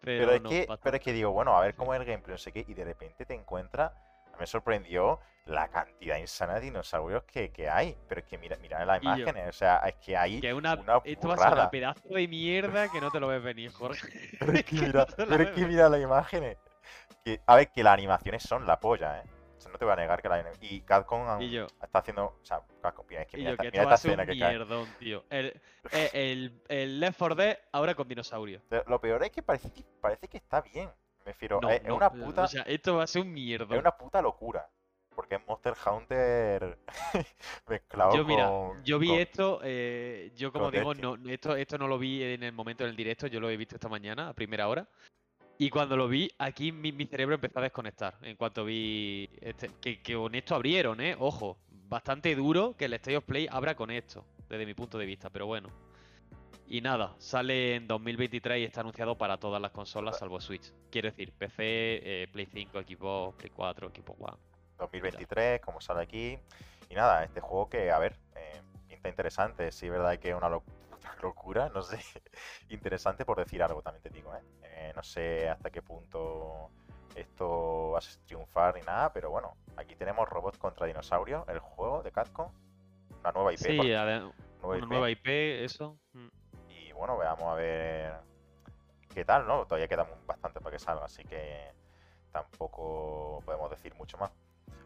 Pero, 0.00 0.24
Pero 0.26 0.32
es, 0.32 0.42
no, 0.42 0.48
que, 0.48 0.68
pero 0.82 0.96
es 0.96 1.02
que 1.02 1.12
digo, 1.12 1.32
bueno, 1.32 1.54
a 1.54 1.60
ver 1.60 1.74
cómo 1.74 1.92
es 1.92 2.00
el 2.00 2.06
gameplay, 2.06 2.32
no 2.34 2.38
sé 2.38 2.50
qué, 2.50 2.64
y 2.66 2.72
de 2.72 2.84
repente 2.84 3.26
te 3.26 3.34
encuentras, 3.34 3.92
me 4.38 4.46
sorprendió 4.46 5.20
la 5.46 5.68
cantidad 5.68 6.18
insana 6.18 6.54
de 6.54 6.60
dinosaurios 6.60 7.24
que, 7.24 7.50
que 7.50 7.68
hay, 7.68 7.96
pero 8.08 8.20
es 8.20 8.26
que 8.26 8.38
mira, 8.38 8.56
mira 8.58 8.84
las 8.84 9.02
imágenes, 9.02 9.48
o 9.48 9.52
sea, 9.52 9.78
es 9.78 9.94
que 9.96 10.16
hay 10.16 10.40
Que 10.40 10.54
una, 10.54 10.74
una 10.74 11.00
esto 11.04 11.28
va 11.28 11.34
a 11.34 11.38
ser 11.38 11.48
burrada. 11.48 11.70
pedazo 11.70 12.08
de 12.08 12.28
mierda 12.28 12.88
que 12.88 13.00
no 13.00 13.10
te 13.10 13.18
lo 13.18 13.26
ves 13.28 13.42
venir, 13.42 13.72
Jorge. 13.72 14.08
Pero 14.38 14.52
es 14.52 14.64
que 14.64 14.76
mira, 14.76 15.06
no 15.18 15.26
pero 15.26 15.42
es 15.42 15.50
que 15.50 15.66
mira 15.66 15.88
las 15.88 16.00
imágenes. 16.00 16.58
Que, 17.24 17.40
a 17.46 17.56
ver, 17.56 17.70
que 17.70 17.82
las 17.82 17.94
animaciones 17.94 18.42
son 18.42 18.66
la 18.66 18.78
polla, 18.80 19.18
¿eh? 19.20 19.24
O 19.56 19.60
sea, 19.60 19.70
no 19.70 19.78
te 19.78 19.84
voy 19.84 19.92
a 19.92 19.96
negar 19.96 20.20
que 20.20 20.28
la 20.28 20.44
Y 20.60 20.80
Capcom 20.80 21.40
Y 21.40 21.50
yo, 21.50 21.66
está 21.80 22.00
haciendo, 22.00 22.24
o 22.24 22.44
sea, 22.44 22.60
Capcom, 22.80 23.06
mira, 23.08 23.22
es 23.22 23.28
que 23.28 23.36
mira, 23.36 23.50
yo 23.50 23.54
esta, 23.54 23.62
que 23.62 23.70
mira 23.70 23.82
esta 23.82 23.94
un 23.94 23.94
escena 23.94 24.26
que 24.26 24.38
cae. 24.38 24.48
mierdón, 24.50 24.88
tío. 24.98 25.24
El, 25.30 25.60
eh, 25.92 26.10
el, 26.14 26.62
el 26.68 27.00
Left 27.00 27.18
4 27.18 27.34
Dead 27.36 27.58
ahora 27.72 27.94
con 27.94 28.08
dinosaurios. 28.08 28.62
Lo 28.88 29.00
peor 29.00 29.22
es 29.24 29.30
que 29.30 29.42
parece 29.42 29.72
que, 29.72 29.84
parece 30.00 30.28
que 30.28 30.36
está 30.38 30.60
bien, 30.60 30.90
me 31.24 31.32
refiero, 31.32 31.60
No, 31.60 31.70
es, 31.70 31.80
es 31.82 31.86
no, 31.88 31.96
una 31.96 32.06
eh, 32.06 32.10
puta... 32.24 32.42
O 32.44 32.48
sea, 32.48 32.62
esto 32.62 32.96
va 32.96 33.04
a 33.04 33.06
ser 33.06 33.22
un 33.22 33.32
mierdón. 33.32 33.72
Es 33.72 33.78
una 33.80 33.96
puta 33.96 34.20
locura. 34.22 34.68
Porque 35.14 35.34
es 35.34 35.46
Monster 35.46 35.74
Hunter 35.86 36.78
mezclado 37.68 38.16
Yo, 38.16 38.24
mira, 38.24 38.46
con. 38.48 38.82
yo 38.82 38.98
vi 38.98 39.08
con- 39.08 39.18
esto, 39.18 39.60
eh, 39.62 40.32
yo 40.34 40.50
como 40.52 40.70
digo, 40.70 40.94
no, 40.94 41.16
esto, 41.28 41.54
esto 41.54 41.76
no 41.76 41.86
lo 41.86 41.98
vi 41.98 42.22
en 42.22 42.42
el 42.42 42.52
momento 42.52 42.84
del 42.84 42.96
directo, 42.96 43.26
yo 43.26 43.38
lo 43.38 43.50
he 43.50 43.56
visto 43.58 43.74
esta 43.76 43.88
mañana 43.90 44.28
a 44.30 44.32
primera 44.32 44.68
hora. 44.68 44.88
Y 45.58 45.68
cuando 45.68 45.98
lo 45.98 46.08
vi, 46.08 46.30
aquí 46.38 46.72
mi, 46.72 46.92
mi 46.92 47.04
cerebro 47.04 47.34
empezó 47.34 47.58
a 47.58 47.62
desconectar. 47.62 48.16
En 48.22 48.36
cuanto 48.36 48.64
vi 48.64 49.28
este- 49.42 49.70
que, 49.82 50.00
que 50.00 50.14
con 50.14 50.34
esto 50.34 50.54
abrieron, 50.54 50.98
¿eh? 51.02 51.14
Ojo, 51.18 51.58
bastante 51.68 52.34
duro 52.34 52.74
que 52.76 52.86
el 52.86 52.94
State 52.94 53.18
of 53.18 53.24
Play 53.24 53.46
abra 53.50 53.74
con 53.76 53.90
esto, 53.90 54.24
desde 54.48 54.64
mi 54.64 54.72
punto 54.72 54.96
de 54.96 55.04
vista, 55.04 55.28
pero 55.28 55.46
bueno. 55.46 55.68
Y 56.66 56.80
nada, 56.80 57.14
sale 57.18 57.74
en 57.76 57.86
2023 57.86 58.60
y 58.60 58.64
está 58.64 58.80
anunciado 58.80 59.16
para 59.18 59.36
todas 59.38 59.60
las 59.60 59.72
consolas 59.72 60.18
salvo 60.18 60.40
Switch. 60.40 60.72
Quiero 60.90 61.10
decir, 61.10 61.32
PC, 61.32 61.52
eh, 62.22 62.28
Play 62.32 62.46
5, 62.46 62.80
Xbox, 62.82 63.36
Play 63.36 63.50
4, 63.50 63.90
Xbox 63.90 64.20
One. 64.20 64.38
2023, 64.78 65.60
como 65.60 65.80
sale 65.80 66.02
aquí. 66.02 66.38
Y 66.88 66.94
nada, 66.94 67.24
este 67.24 67.40
juego 67.40 67.68
que, 67.68 67.90
a 67.90 67.98
ver, 67.98 68.16
eh, 68.36 68.60
pinta 68.88 69.08
interesante. 69.08 69.70
Sí, 69.70 69.86
es 69.86 69.92
verdad 69.92 70.18
que 70.18 70.30
es 70.30 70.34
una 70.34 70.48
lo- 70.48 70.62
locura, 71.22 71.68
no 71.74 71.82
sé. 71.82 71.98
interesante 72.70 73.24
por 73.26 73.38
decir 73.38 73.62
algo, 73.62 73.82
también 73.82 74.02
te 74.02 74.10
digo, 74.10 74.34
¿eh? 74.34 74.40
Eh, 74.62 74.92
No 74.96 75.02
sé 75.02 75.48
hasta 75.50 75.70
qué 75.70 75.82
punto 75.82 76.70
esto 77.14 77.90
va 77.90 77.98
a 77.98 78.02
triunfar 78.26 78.74
ni 78.76 78.80
nada, 78.80 79.12
pero 79.12 79.30
bueno, 79.30 79.56
aquí 79.76 79.94
tenemos 79.94 80.26
robots 80.28 80.56
contra 80.56 80.86
dinosaurios, 80.86 81.46
el 81.48 81.58
juego 81.58 82.02
de 82.02 82.10
Capcom. 82.12 82.50
Una 83.20 83.32
nueva 83.32 83.52
IP. 83.52 83.58
Sí, 83.58 83.76
por- 83.76 83.86
nueva 83.86 84.32
una 84.62 84.78
IP. 84.78 84.86
nueva 84.88 85.10
IP, 85.10 85.64
eso. 85.64 85.98
mm. 86.14 86.28
Bueno, 87.02 87.18
veamos 87.18 87.42
a 87.42 87.54
ver 87.56 88.12
qué 89.12 89.24
tal, 89.24 89.44
¿no? 89.44 89.64
Todavía 89.64 89.88
queda 89.88 90.06
bastante 90.24 90.60
para 90.60 90.76
que 90.76 90.78
salga, 90.78 91.04
así 91.06 91.24
que 91.24 91.72
tampoco 92.30 93.42
podemos 93.44 93.68
decir 93.70 93.92
mucho 93.96 94.16
más. 94.18 94.30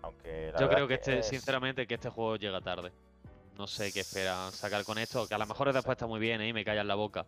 Aunque 0.01 0.51
la 0.51 0.59
Yo 0.59 0.67
creo 0.67 0.85
es 0.85 0.89
que 0.89 0.95
este, 0.95 1.19
es- 1.19 1.27
sinceramente, 1.27 1.87
que 1.87 1.93
este 1.93 2.09
juego 2.09 2.37
llega 2.37 2.59
tarde. 2.63 2.91
No 3.59 3.67
sé 3.67 3.93
qué 3.93 4.01
esperan 4.01 4.51
sacar 4.53 4.83
con 4.85 4.97
esto, 4.97 5.29
que 5.29 5.35
a 5.35 5.39
lo 5.39 5.45
mejor 5.45 5.71
después 5.75 5.95
está 5.95 6.07
muy 6.07 6.19
bien 6.19 6.41
¿eh? 6.41 6.49
y 6.49 6.53
me 6.55 6.65
callan 6.65 6.89
la 6.89 6.95
boca. 6.95 7.27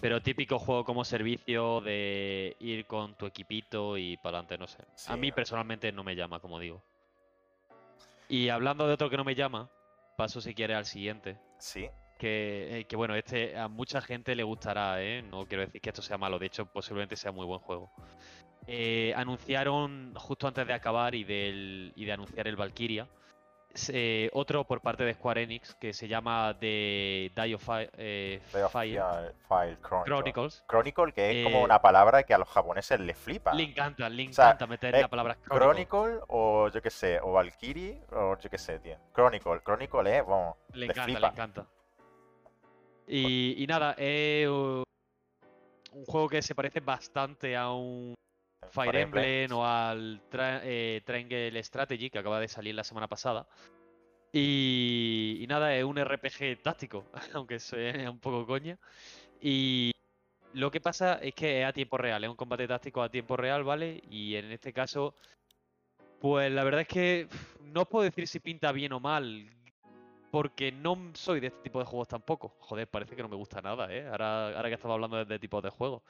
Pero 0.00 0.20
típico 0.20 0.58
juego 0.58 0.84
como 0.84 1.04
servicio 1.04 1.80
de 1.80 2.56
ir 2.58 2.86
con 2.86 3.14
tu 3.14 3.24
equipito 3.26 3.96
y 3.96 4.16
para 4.16 4.38
adelante, 4.38 4.58
no 4.58 4.66
sé. 4.66 4.82
Sí, 4.96 5.12
A 5.12 5.16
mí 5.16 5.30
personalmente 5.30 5.92
no 5.92 6.02
me 6.02 6.16
llama, 6.16 6.40
como 6.40 6.58
digo. 6.58 6.82
Y 8.28 8.48
hablando 8.48 8.88
de 8.88 8.94
otro 8.94 9.10
que 9.10 9.16
no 9.16 9.22
me 9.22 9.36
llama, 9.36 9.70
paso 10.16 10.40
si 10.40 10.56
quieres 10.56 10.76
al 10.76 10.86
siguiente. 10.86 11.38
Sí, 11.58 11.88
Que, 12.18 12.80
eh, 12.80 12.84
que 12.86 12.96
bueno, 12.96 13.14
este 13.14 13.56
a 13.56 13.68
mucha 13.68 14.00
gente 14.00 14.34
le 14.34 14.42
gustará, 14.42 15.00
¿eh? 15.02 15.22
No 15.22 15.46
quiero 15.46 15.64
decir 15.64 15.80
que 15.80 15.90
esto 15.90 16.02
sea 16.02 16.18
malo, 16.18 16.38
de 16.38 16.46
hecho 16.46 16.66
posiblemente 16.66 17.14
sea 17.16 17.30
muy 17.30 17.46
buen 17.46 17.60
juego. 17.60 17.90
Eh, 18.66 19.14
anunciaron 19.16 20.12
justo 20.16 20.48
antes 20.48 20.66
de 20.66 20.72
acabar 20.74 21.14
y, 21.14 21.22
del, 21.24 21.92
y 21.94 22.04
de 22.04 22.12
anunciar 22.12 22.48
el 22.48 22.56
Valkyria, 22.56 23.06
se- 23.72 24.30
otro 24.32 24.64
por 24.64 24.80
parte 24.80 25.04
de 25.04 25.14
Square 25.14 25.44
Enix 25.44 25.74
que 25.76 25.92
se 25.92 26.08
llama 26.08 26.56
The 26.58 27.30
Die 27.36 27.54
of 27.54 27.68
eh, 27.96 28.40
Fire 28.50 29.00
Fire 29.48 29.78
Chronicle. 29.80 30.04
Chronicles. 30.04 30.64
Chronicle, 30.68 31.12
que 31.12 31.30
es 31.40 31.44
como 31.44 31.60
Eh, 31.60 31.64
una 31.64 31.80
palabra 31.80 32.24
que 32.24 32.34
a 32.34 32.38
los 32.38 32.48
japoneses 32.48 32.98
les 32.98 33.16
flipa. 33.16 33.54
Le 33.54 33.62
encanta, 33.62 34.08
le 34.08 34.28
O 34.28 34.32
sea, 34.32 34.46
encanta 34.46 34.66
meter 34.66 35.00
la 35.00 35.08
palabra 35.08 35.36
Chronicle. 35.36 35.86
Chronicle 35.86 36.20
o 36.28 36.68
yo 36.68 36.82
qué 36.82 36.90
sé, 36.90 37.20
o 37.20 37.32
Valkyrie 37.32 38.00
o 38.10 38.36
yo 38.38 38.50
qué 38.50 38.58
sé, 38.58 38.80
tío. 38.80 38.96
Chronicle, 39.14 39.60
Chronicle 39.64 40.18
es, 40.18 40.26
vamos, 40.26 40.56
Le 40.72 40.80
les 40.86 40.90
encanta, 40.90 41.06
le 41.06 41.14
flipa. 41.16 41.28
encanta. 41.28 41.66
Y, 43.08 43.54
y 43.58 43.66
nada, 43.66 43.94
es 43.98 44.48
un 44.48 46.04
juego 46.06 46.28
que 46.28 46.42
se 46.42 46.54
parece 46.54 46.80
bastante 46.80 47.56
a 47.56 47.72
un 47.72 48.14
Fire 48.70 48.96
Emblem 48.96 49.52
o 49.52 49.64
al 49.64 50.20
Tra- 50.30 50.60
eh, 50.62 51.00
Triangle 51.04 51.62
Strategy 51.62 52.10
que 52.10 52.18
acaba 52.18 52.38
de 52.38 52.48
salir 52.48 52.74
la 52.74 52.84
semana 52.84 53.08
pasada. 53.08 53.46
Y, 54.32 55.38
y 55.40 55.46
nada, 55.46 55.74
es 55.74 55.84
un 55.84 55.96
RPG 55.96 56.62
táctico, 56.62 57.06
aunque 57.34 57.58
sea 57.58 58.10
un 58.10 58.20
poco 58.20 58.46
coña. 58.46 58.78
Y 59.40 59.90
lo 60.52 60.70
que 60.70 60.80
pasa 60.80 61.14
es 61.22 61.34
que 61.34 61.62
es 61.62 61.66
a 61.66 61.72
tiempo 61.72 61.96
real, 61.96 62.24
es 62.24 62.30
un 62.30 62.36
combate 62.36 62.68
táctico 62.68 63.02
a 63.02 63.10
tiempo 63.10 63.36
real, 63.36 63.64
¿vale? 63.64 64.02
Y 64.10 64.34
en 64.34 64.52
este 64.52 64.72
caso, 64.72 65.14
pues 66.20 66.52
la 66.52 66.64
verdad 66.64 66.82
es 66.82 66.88
que 66.88 67.28
no 67.62 67.82
os 67.82 67.88
puedo 67.88 68.04
decir 68.04 68.28
si 68.28 68.40
pinta 68.40 68.70
bien 68.72 68.92
o 68.92 69.00
mal, 69.00 69.48
porque 70.30 70.72
no 70.72 71.10
soy 71.14 71.40
de 71.40 71.48
este 71.48 71.62
tipo 71.62 71.78
de 71.78 71.84
juegos 71.84 72.08
tampoco. 72.08 72.54
Joder, 72.60 72.86
parece 72.88 73.16
que 73.16 73.22
no 73.22 73.28
me 73.28 73.36
gusta 73.36 73.60
nada, 73.60 73.92
¿eh? 73.92 74.06
Ahora, 74.08 74.56
ahora 74.56 74.68
que 74.68 74.74
estamos 74.74 74.94
hablando 74.94 75.16
de 75.16 75.22
este 75.22 75.38
tipo 75.38 75.60
de 75.60 75.70
juegos. 75.70 76.02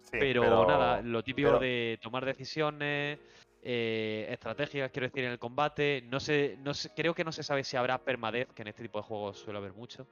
Sí, 0.00 0.18
Pero, 0.20 0.66
nada, 0.66 1.00
lo 1.00 1.22
típico 1.22 1.48
pero- 1.48 1.58
de 1.60 1.98
tomar 2.02 2.24
decisiones, 2.24 3.18
eh, 3.62 4.26
estrategias, 4.28 4.90
quiero 4.90 5.06
decir, 5.08 5.24
en 5.24 5.32
el 5.32 5.38
combate. 5.38 6.02
No 6.10 6.20
sé, 6.20 6.58
no 6.60 6.74
sé, 6.74 6.90
creo 6.94 7.14
que 7.14 7.24
no 7.24 7.32
se 7.32 7.42
sabe 7.42 7.64
si 7.64 7.76
habrá 7.78 7.96
permadez, 7.98 8.48
que 8.54 8.62
en 8.62 8.68
este 8.68 8.82
tipo 8.82 8.98
de 8.98 9.04
juegos 9.04 9.38
suele 9.38 9.58
haber 9.58 9.72
mucho. 9.72 10.06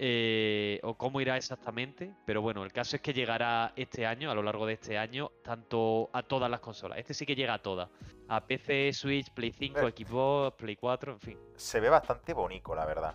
Eh, 0.00 0.78
o 0.84 0.94
cómo 0.96 1.20
irá 1.20 1.36
exactamente. 1.36 2.14
Pero 2.24 2.40
bueno, 2.40 2.62
el 2.64 2.72
caso 2.72 2.96
es 2.96 3.02
que 3.02 3.12
llegará 3.12 3.72
este 3.76 4.06
año, 4.06 4.30
a 4.30 4.34
lo 4.34 4.42
largo 4.42 4.64
de 4.66 4.74
este 4.74 4.96
año, 4.96 5.32
tanto 5.42 6.08
a 6.12 6.22
todas 6.22 6.48
las 6.50 6.60
consolas. 6.60 6.98
Este 6.98 7.14
sí 7.14 7.26
que 7.26 7.34
llega 7.34 7.54
a 7.54 7.58
todas. 7.62 7.88
A 8.28 8.40
PC, 8.46 8.92
Switch, 8.92 9.30
Play 9.32 9.52
5, 9.52 9.88
Eh. 9.88 9.92
Xbox, 9.96 10.56
Play 10.56 10.76
4, 10.76 11.12
en 11.12 11.20
fin. 11.20 11.38
se 11.56 11.80
ve 11.80 11.88
bastante 11.88 12.32
bonito, 12.32 12.74
la 12.74 12.86
verdad. 12.86 13.14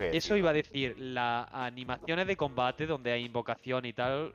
Eso 0.00 0.34
iba 0.36 0.50
a 0.50 0.52
decir, 0.54 0.96
las 0.98 1.46
animaciones 1.52 2.26
de 2.26 2.36
combate 2.36 2.86
donde 2.86 3.12
hay 3.12 3.26
invocación 3.26 3.84
y 3.84 3.92
tal 3.92 4.34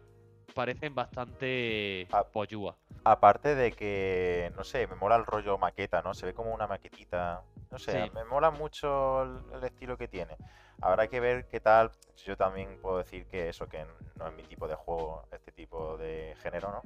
parecen 0.54 0.94
bastante 0.94 2.08
Ah. 2.12 2.24
pollúa. 2.24 2.76
Aparte 3.04 3.56
de 3.56 3.72
que, 3.72 4.52
no 4.56 4.64
sé, 4.64 4.86
me 4.88 4.96
mola 4.96 5.16
el 5.16 5.26
rollo 5.26 5.58
maqueta, 5.58 6.02
¿no? 6.04 6.14
Se 6.14 6.26
ve 6.28 6.34
como 6.34 6.54
una 6.54 6.68
maquetita. 6.68 7.42
No 7.72 7.78
sé, 7.78 8.04
Sí. 8.04 8.12
me 8.14 8.24
mola 8.26 8.50
mucho 8.52 9.22
el, 9.24 9.64
estilo 9.64 9.98
que 9.98 10.08
tiene. 10.08 10.36
Habrá 10.82 11.08
que 11.08 11.20
ver 11.20 11.48
qué 11.48 11.60
tal. 11.60 11.92
Yo 12.26 12.36
también 12.36 12.80
puedo 12.82 12.98
decir 12.98 13.26
que 13.28 13.50
eso, 13.50 13.68
que 13.68 13.86
no 14.18 14.28
es 14.28 14.34
mi 14.34 14.44
tipo 14.44 14.68
de 14.68 14.76
juego, 14.76 15.24
este 15.32 15.52
tipo 15.52 15.98
de 15.98 16.36
género, 16.42 16.72
¿no? 16.72 16.82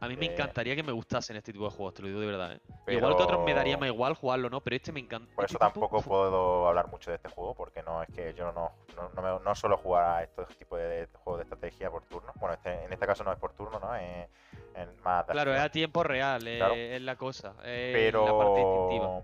A 0.00 0.08
mí 0.08 0.16
me 0.16 0.26
Eh, 0.26 0.32
encantaría 0.32 0.74
que 0.74 0.82
me 0.82 0.90
gustasen 0.90 1.36
este 1.36 1.52
tipo 1.52 1.64
de 1.66 1.70
juegos, 1.70 1.94
te 1.94 2.02
lo 2.02 2.08
digo 2.08 2.20
de 2.20 2.26
verdad, 2.26 2.52
¿eh? 2.54 2.60
Pero... 2.84 2.98
Igual 2.98 3.16
que 3.16 3.22
otros 3.22 3.44
me 3.44 3.54
daría 3.54 3.76
más 3.76 3.88
igual 3.88 4.14
jugarlo, 4.14 4.50
¿no? 4.50 4.60
Pero 4.60 4.74
este 4.74 4.90
me 4.90 4.98
encanta. 5.00 5.32
Por 5.36 5.44
este 5.44 5.52
eso 5.54 5.58
tampoco 5.60 6.00
puedo 6.02 6.66
hablar 6.66 6.88
mucho 6.88 7.10
de 7.10 7.16
este 7.16 7.28
juego, 7.28 7.54
porque 7.54 7.82
no 7.84 8.02
es 8.02 8.08
que 8.10 8.34
yo 8.34 8.50
no, 8.52 8.72
no, 8.96 9.08
no, 9.14 9.22
me- 9.38 9.44
no 9.44 9.54
suelo 9.54 9.76
jugar 9.76 10.04
a 10.04 10.22
estos 10.24 10.48
tipos 10.56 10.78
de 10.80 11.08
juegos 11.22 11.38
de 11.38 11.42
estrategia 11.44 11.90
por 11.90 12.02
turno. 12.06 12.32
Bueno, 12.40 12.54
este- 12.54 12.84
en 12.84 12.92
este 12.92 13.06
caso 13.06 13.22
no 13.22 13.32
es 13.32 13.38
por 13.38 13.52
turno, 13.52 13.78
¿no? 13.78 13.94
Es, 13.94 14.28
es 14.74 14.88
más 15.04 15.24
de 15.26 15.32
Claro, 15.32 15.54
es 15.54 15.60
a 15.60 15.68
tiempo 15.68 16.02
real, 16.02 16.42
Claro. 16.42 16.74
es 16.74 17.02
la 17.02 17.14
cosa. 17.16 17.54
Es 17.62 18.12
la 18.12 18.36
parte 18.36 18.60
instintiva. 18.60 19.22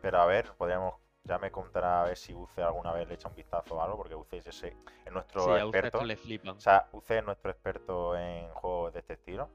Pero, 0.00 0.20
a 0.20 0.26
ver, 0.26 0.52
podríamos, 0.56 0.94
ya 1.24 1.38
me 1.38 1.50
contará 1.50 2.02
a 2.02 2.04
ver 2.06 2.16
si 2.16 2.32
UC 2.34 2.58
alguna 2.58 2.92
vez 2.92 3.06
le 3.08 3.14
echa 3.14 3.28
un 3.28 3.34
vistazo 3.34 3.76
o 3.76 3.82
algo, 3.82 3.96
porque 3.96 4.14
UC 4.14 4.40
yo 4.42 4.52
sé, 4.52 4.76
es 5.04 5.12
nuestro 5.12 5.44
Sí, 5.44 5.50
a 5.50 5.58
experto. 5.62 5.86
estos 5.88 6.06
le 6.06 6.16
flipan. 6.16 6.56
O 6.56 6.60
sea, 6.60 6.88
UC 6.92 7.10
es 7.10 7.24
nuestro 7.24 7.50
experto 7.50 8.16
en 8.16 8.48
juegos 8.54 8.92
de 8.92 9.00
este 9.00 9.12
estilo. 9.14 9.50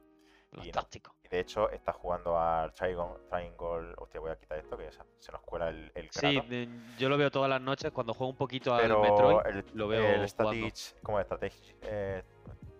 Los 0.51 0.63
y 0.65 0.67
no. 0.69 0.73
tácticos. 0.73 1.13
Y 1.23 1.27
de 1.27 1.39
hecho 1.39 1.69
está 1.69 1.91
jugando 1.91 2.39
al 2.39 2.71
Triangle. 2.73 3.17
Triangle 3.29 3.93
hostia, 3.97 4.21
voy 4.21 4.31
a 4.31 4.37
quitar 4.37 4.57
esto, 4.57 4.77
que 4.77 4.89
se, 5.17 5.31
nos 5.31 5.41
cuela 5.41 5.67
el, 5.69 5.91
el 5.95 6.09
Sí, 6.11 6.39
de- 6.47 6.69
yo 6.97 7.09
lo 7.09 7.17
veo 7.17 7.29
todas 7.29 7.49
las 7.49 7.59
noches 7.59 7.91
cuando 7.91 8.13
juego 8.13 8.29
un 8.31 8.37
poquito 8.37 8.73
al 8.73 8.83
Pero 8.83 9.01
Metroid. 9.01 9.45
el, 9.47 9.65
lo 9.73 9.87
veo 9.89 10.01
el 10.05 10.11
jugando. 10.13 10.27
Strategy, 10.27 10.95
¿cómo 11.03 11.19
es? 11.19 11.27
Eh, 11.81 12.23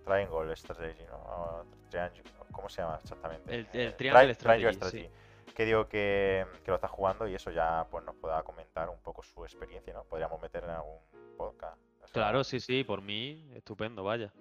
Triangle 0.06 0.56
Strategy, 0.56 1.04
¿no? 1.06 1.17
O 1.17 1.65
Triangle, 1.89 2.23
¿Cómo 2.51 2.69
se 2.69 2.82
llama 2.82 2.99
exactamente? 3.04 3.54
El- 3.54 3.67
el 3.73 3.95
Triangle 3.95 4.34
Tri- 4.34 4.38
Triangle 4.38 4.73
Strategy, 4.73 5.10
Que 5.55 5.65
digo 5.65 5.87
que, 5.87 6.45
que 6.63 6.69
lo 6.71 6.75
está 6.75 6.87
jugando 6.89 7.27
y 7.27 7.33
eso 7.33 7.49
ya 7.49 7.87
pues 7.89 8.03
nos 8.03 8.15
pueda 8.15 8.43
comentar 8.43 8.89
un 8.89 8.99
poco 8.99 9.23
su 9.23 9.43
experiencia, 9.45 9.93
¿no? 9.93 10.03
Podríamos 10.03 10.41
meter 10.41 10.63
en 10.65 10.71
algún 10.71 10.99
podcast. 11.37 11.77
o 12.03 12.07
sea, 12.07 12.13
Claro, 12.13 12.43
sí, 12.43 12.59
sí, 12.59 12.83
por 12.83 13.01
mí, 13.01 13.49
estupendo, 13.55 14.03
vaya. 14.03 14.33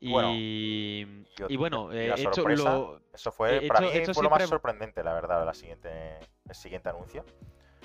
Bueno, 0.00 0.30
Y, 0.32 1.24
y 1.48 1.52
y 1.54 1.56
bueno, 1.56 1.92
eh, 1.92 2.08
lo... 2.56 3.00
Eso 3.12 3.32
fue, 3.32 3.64
eh, 3.64 3.68
para 3.68 3.80
esto- 3.80 3.92
mí 3.94 3.98
esto 4.00 4.14
fue 4.14 4.22
lo 4.22 4.30
más 4.30 4.38
siempre- 4.38 4.54
sorprendente, 4.56 5.02
la 5.02 5.12
verdad, 5.14 5.44
la 5.44 5.54
siguiente, 5.54 6.18
el 6.48 6.54
siguiente 6.54 6.88
anuncio. 6.88 7.24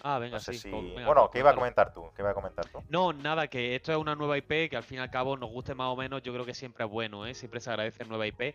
Ah, 0.05 0.19
venga, 0.19 0.35
No 0.35 0.39
sé 0.41 0.53
sí. 0.53 0.59
si... 0.59 0.69
pues 0.69 0.83
venga, 0.83 1.05
bueno, 1.05 1.29
¿qué 1.31 1.39
iba 1.39 1.51
a 1.51 1.55
comentar 1.55 1.93
tú? 1.93 2.03
¿Qué 2.13 2.21
iba 2.21 2.31
a 2.31 2.33
comentar 2.33 2.67
tú? 2.67 2.83
No, 2.89 3.13
nada, 3.13 3.47
que 3.47 3.73
esto 3.75 3.93
es 3.93 3.97
una 3.97 4.15
nueva 4.15 4.37
IP 4.37 4.69
que 4.69 4.75
al 4.75 4.83
fin 4.83 4.97
y 4.97 5.01
al 5.01 5.09
cabo 5.09 5.37
nos 5.37 5.49
guste 5.49 5.75
más 5.75 5.87
o 5.87 5.95
menos, 5.95 6.21
yo 6.21 6.33
creo 6.33 6.45
que 6.45 6.53
siempre 6.53 6.83
es 6.83 6.91
bueno, 6.91 7.25
¿eh? 7.25 7.33
Siempre 7.33 7.61
se 7.61 7.69
agradece 7.69 8.03
nueva 8.03 8.27
IP. 8.27 8.53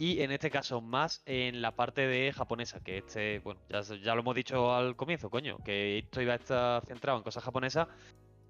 Y 0.00 0.20
en 0.22 0.32
este 0.32 0.50
caso, 0.50 0.80
más 0.80 1.22
en 1.26 1.62
la 1.62 1.70
parte 1.76 2.06
de 2.08 2.32
japonesa, 2.32 2.80
que 2.80 2.98
este, 2.98 3.38
bueno, 3.38 3.60
ya, 3.68 3.82
ya 3.82 4.14
lo 4.14 4.22
hemos 4.22 4.34
dicho 4.34 4.74
al 4.74 4.96
comienzo, 4.96 5.30
coño, 5.30 5.58
que 5.64 5.98
esto 5.98 6.20
iba 6.22 6.32
a 6.32 6.36
estar 6.36 6.84
centrado 6.86 7.18
en 7.18 7.22
cosas 7.24 7.44
japonesas, 7.44 7.86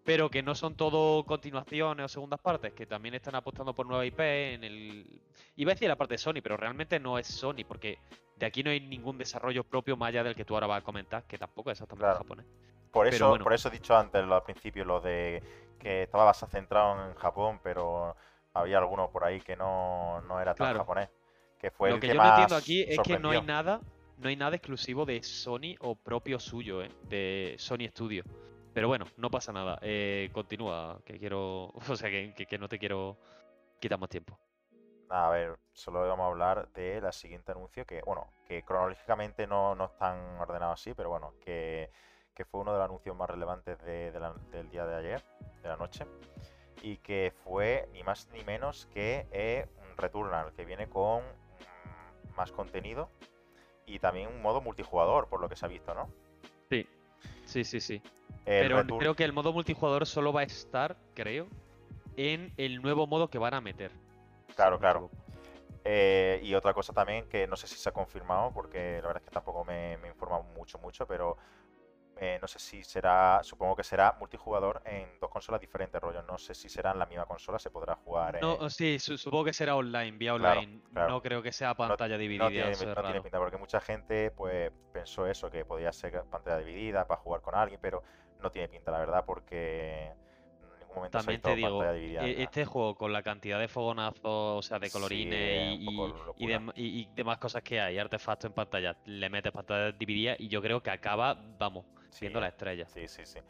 pero 0.05 0.31
que 0.31 0.43
no 0.43 0.55
son 0.55 0.75
todo 0.75 1.25
continuaciones 1.25 2.05
o 2.05 2.09
segundas 2.09 2.41
partes, 2.41 2.73
que 2.73 2.87
también 2.87 3.15
están 3.15 3.35
apostando 3.35 3.75
por 3.75 3.87
nueva 3.87 4.05
IP 4.07 4.21
en 4.21 4.65
el... 4.65 5.21
Iba 5.57 5.73
a 5.73 5.75
decir 5.75 5.89
la 5.89 5.97
parte 5.97 6.15
de 6.15 6.19
Sony, 6.19 6.41
pero 6.43 6.57
realmente 6.57 6.99
no 6.99 7.19
es 7.19 7.27
Sony, 7.27 7.65
porque 7.67 7.99
de 8.37 8.47
aquí 8.47 8.63
no 8.63 8.71
hay 8.71 8.81
ningún 8.81 9.19
desarrollo 9.19 9.65
propio 9.65 9.97
más 9.97 10.09
allá 10.09 10.25
del 10.25 10.35
que 10.35 10.45
tú 10.45 10.55
ahora 10.55 10.67
vas 10.67 10.81
a 10.81 10.85
comentar, 10.85 11.25
que 11.25 11.37
tampoco 11.39 11.71
es 11.71 11.77
exactamente 11.79 12.05
Claro. 12.07 12.19
japonés. 12.19 12.47
Por 12.91 13.07
eso, 13.07 13.29
bueno. 13.29 13.45
por 13.45 13.53
eso 13.53 13.69
he 13.69 13.73
dicho 13.73 13.97
antes 13.97 14.23
al 14.23 14.43
principio 14.43 14.85
lo 14.85 15.01
de 15.01 15.43
que 15.79 16.05
estaba 16.05 16.25
más 16.25 16.45
centrado 16.51 17.09
en 17.09 17.15
Japón, 17.15 17.61
pero 17.63 18.17
había 18.55 18.79
alguno 18.79 19.11
por 19.11 19.25
ahí 19.25 19.41
que 19.41 19.55
no, 19.57 20.21
no 20.23 20.41
era 20.41 20.55
tan 20.55 20.67
Claro. 20.67 20.79
japonés. 20.81 21.09
Que 21.61 21.71
fue 21.71 21.91
Lo 21.91 21.97
el 21.97 22.01
que 22.01 22.09
que 22.09 22.15
yo 22.15 22.23
no 22.23 22.29
entiendo 22.31 22.57
aquí 22.57 22.83
es 22.89 22.99
que 23.01 23.19
no 23.19 23.31
hay 23.31 23.43
nada, 23.43 23.81
no 24.17 24.29
hay 24.29 24.37
nada 24.37 24.57
exclusivo 24.57 25.05
de 25.05 25.23
Sony 25.23 25.77
o 25.81 25.95
propio 25.95 26.41
suyo, 26.41 26.83
¿eh? 26.83 26.91
de 27.09 27.55
Sony 27.59 27.87
Studio. 27.91 28.25
Pero 28.73 28.89
bueno, 28.89 29.07
no 29.17 29.31
pasa 29.31 29.53
nada. 29.53 29.79
Eh, 29.83 30.31
continúa, 30.33 31.01
que 31.05 31.19
quiero, 31.19 31.73
o 31.89 31.97
sea, 31.97 32.11
que, 32.11 32.33
que- 32.35 32.47
que 32.47 32.59
no 32.59 32.69
te 32.69 32.79
quiero 32.79 33.17
quitar 33.81 33.99
más 33.99 34.09
tiempo. 34.11 34.39
A 35.09 35.29
ver, 35.31 35.59
solo 35.73 36.07
vamos 36.07 36.25
a 36.25 36.29
hablar 36.29 36.69
de 36.73 37.01
la 37.01 37.11
siguiente 37.11 37.51
anuncio 37.51 37.85
que, 37.85 38.01
bueno, 38.03 38.33
que 38.47 38.63
cronológicamente 38.63 39.47
no, 39.49 39.75
no 39.75 39.87
están 39.87 40.17
ordenados 40.39 40.81
así, 40.81 40.95
pero 40.95 41.09
bueno, 41.11 41.35
que, 41.41 41.91
que 42.33 42.45
fue 42.45 42.61
uno 42.61 42.73
de 42.73 42.79
los 42.79 42.85
anuncios 42.85 43.17
más 43.17 43.29
relevantes 43.29 43.77
de- 43.83 44.13
de 44.13 44.21
la- 44.21 44.35
del 44.53 44.71
día 44.71 44.87
de 44.87 44.95
ayer, 44.95 45.23
de 45.63 45.69
la 45.69 45.77
noche, 45.77 46.07
y 46.83 46.99
que 46.99 47.33
fue 47.43 47.89
ni 47.93 48.05
más 48.05 48.29
ni 48.33 48.45
menos 48.45 48.87
que 48.95 49.27
eh, 49.33 49.67
un 49.79 49.97
Returnal, 49.97 50.53
que 50.53 50.65
viene 50.65 50.89
con 50.89 51.25
mm, 51.25 52.37
más 52.37 52.53
contenido 52.53 53.11
y 53.87 53.99
también 53.99 54.29
un 54.29 54.41
modo 54.41 54.61
multijugador, 54.61 55.29
por 55.29 55.41
lo 55.41 55.49
que 55.49 55.57
se 55.57 55.67
ha 55.67 55.69
visto, 55.69 55.93
¿no? 55.93 56.09
Sí, 56.71 56.87
sí, 57.51 57.65
sí, 57.65 57.81
sí. 57.81 58.03
El 58.47 58.69
Pero 58.69 58.99
creo 58.99 59.15
que 59.15 59.25
el 59.25 59.33
modo 59.33 59.53
multijugador 59.53 60.07
solo 60.07 60.33
va 60.33 60.41
a 60.41 60.45
estar, 60.45 60.97
creo, 61.15 61.49
en 62.17 62.53
el 62.57 62.81
nuevo 62.81 63.07
modo 63.07 63.29
que 63.29 63.39
van 63.39 63.55
a 63.55 63.61
meter. 63.61 63.91
Claro, 64.55 64.79
claro. 64.79 65.11
Eh, 65.85 66.41
y 66.43 66.55
otra 66.55 66.75
cosa 66.75 66.93
también 66.93 67.29
que 67.29 67.47
no 67.47 67.57
sé 67.57 67.67
si 67.67 67.77
se 67.77 67.89
ha 67.89 67.93
confirmado, 67.93 68.53
porque 68.53 69.01
la 69.01 69.09
verdad 69.09 69.23
es 69.23 69.29
que 69.29 69.35
tampoco 69.35 69.65
me, 69.65 69.97
me 69.99 70.09
he 70.09 70.11
informado 70.11 70.43
mucho, 70.55 70.79
mucho, 70.79 71.07
pero 71.07 71.37
eh, 72.23 72.39
no 72.43 72.47
sé 72.47 72.59
si 72.59 72.85
será, 72.85 73.41
supongo 73.43 73.75
que 73.77 73.83
será 73.83 74.15
multijugador 74.19 74.83
en 74.85 75.19
dos 75.19 75.31
consolas 75.31 75.59
diferentes, 75.59 75.99
rollo. 75.99 76.23
No 76.23 76.37
sé 76.37 76.55
si 76.55 76.69
será 76.69 76.91
en 76.93 76.99
la 76.99 77.07
misma 77.07 77.25
consola, 77.25 77.59
se 77.59 77.71
podrá 77.71 77.95
jugar 77.95 78.37
en... 78.37 78.43
No, 78.43 78.69
sí, 78.69 78.99
su- 78.99 79.17
supongo 79.17 79.47
que 79.47 79.55
será 79.55 79.75
online, 79.75 80.19
vía 80.19 80.35
online. 80.35 80.83
claro. 80.93 81.09
No 81.15 81.23
creo 81.23 81.43
que 81.43 81.51
sea 81.51 81.75
pantalla 81.75 82.19
dividida. 82.19 82.45
no 82.45 82.51
tiene, 82.51 82.71
eso 82.73 82.83
es 82.83 82.89
no 82.89 82.95
tiene 82.97 83.09
raro. 83.11 83.23
pinta, 83.23 83.39
porque 83.39 83.57
mucha 83.57 83.81
gente 83.81 84.31
pues 84.33 84.71
pensó 84.93 85.27
eso, 85.27 85.51
que 85.51 85.65
podía 85.65 85.91
ser 85.93 86.23
pantalla 86.25 86.59
dividida 86.59 87.07
para 87.07 87.21
jugar 87.23 87.41
con 87.41 87.55
alguien, 87.55 87.81
pero 87.81 88.03
no 88.39 88.51
tiene 88.51 88.69
pinta, 88.69 88.91
la 88.91 88.99
verdad, 88.99 89.25
porque 89.25 90.09
en 90.09 90.79
ningún 90.81 90.97
momento 90.97 91.17
También 91.19 91.41
te 91.41 91.55
digo, 91.57 91.79
pantalla 91.79 91.93
dividida. 91.99 92.27
e- 92.27 92.33
nada. 92.33 92.43
este 92.45 92.65
juego 92.67 92.95
con 92.97 93.13
la 93.15 93.23
cantidad 93.23 93.59
de 93.59 93.69
fogonazos, 93.69 94.21
o 94.25 94.61
sea, 94.63 94.79
de 94.79 94.91
colorines 94.91 95.79
y, 95.81 96.47
dem- 96.47 96.73
y- 96.77 97.01
y 97.01 97.09
demás 97.15 97.39
cosas 97.39 97.63
que 97.63 97.81
hay, 97.81 97.99
artefactos 97.99 98.49
en 98.51 98.55
pantalla, 98.55 98.95
le 99.07 99.31
metes 99.31 99.53
pantalla 99.53 99.91
dividida 99.93 100.37
y 100.39 100.49
yo 100.49 100.61
creo 100.61 100.83
que 100.83 100.91
acaba, 100.91 101.35
vamos, 101.59 101.87
Sí, 102.11 102.21
viendo 102.23 102.41
la 102.41 102.49
estrella. 102.49 102.87
Sí, 102.89 103.09
sí, 103.09 103.25
sí. 103.27 103.41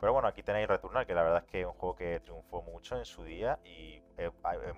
Pero 0.00 0.12
bueno, 0.12 0.28
aquí 0.28 0.42
tenéis 0.42 0.68
Returnal, 0.68 1.06
que 1.06 1.14
la 1.14 1.22
verdad 1.22 1.44
es 1.44 1.50
que 1.50 1.60
es 1.60 1.66
un 1.66 1.72
juego 1.72 1.94
que 1.94 2.20
triunfó 2.20 2.62
mucho 2.62 2.96
en 2.96 3.04
su 3.04 3.24
día 3.24 3.58
y 3.64 4.02
es 4.16 4.30
a- 4.42 4.54
es 4.56 4.74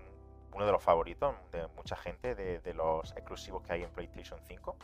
uno 0.53 0.65
de 0.67 0.73
los 0.73 0.83
favoritos 0.83 1.35
de 1.53 1.67
mucha 1.69 1.97
gente, 1.97 2.35
de, 2.35 2.61
de 2.61 2.75
los 2.75 3.13
exclusivos 3.13 3.63
que 3.63 3.73
hay 3.75 3.83
en 3.83 3.91
PlayStation 3.91 4.41
5. 4.49 4.77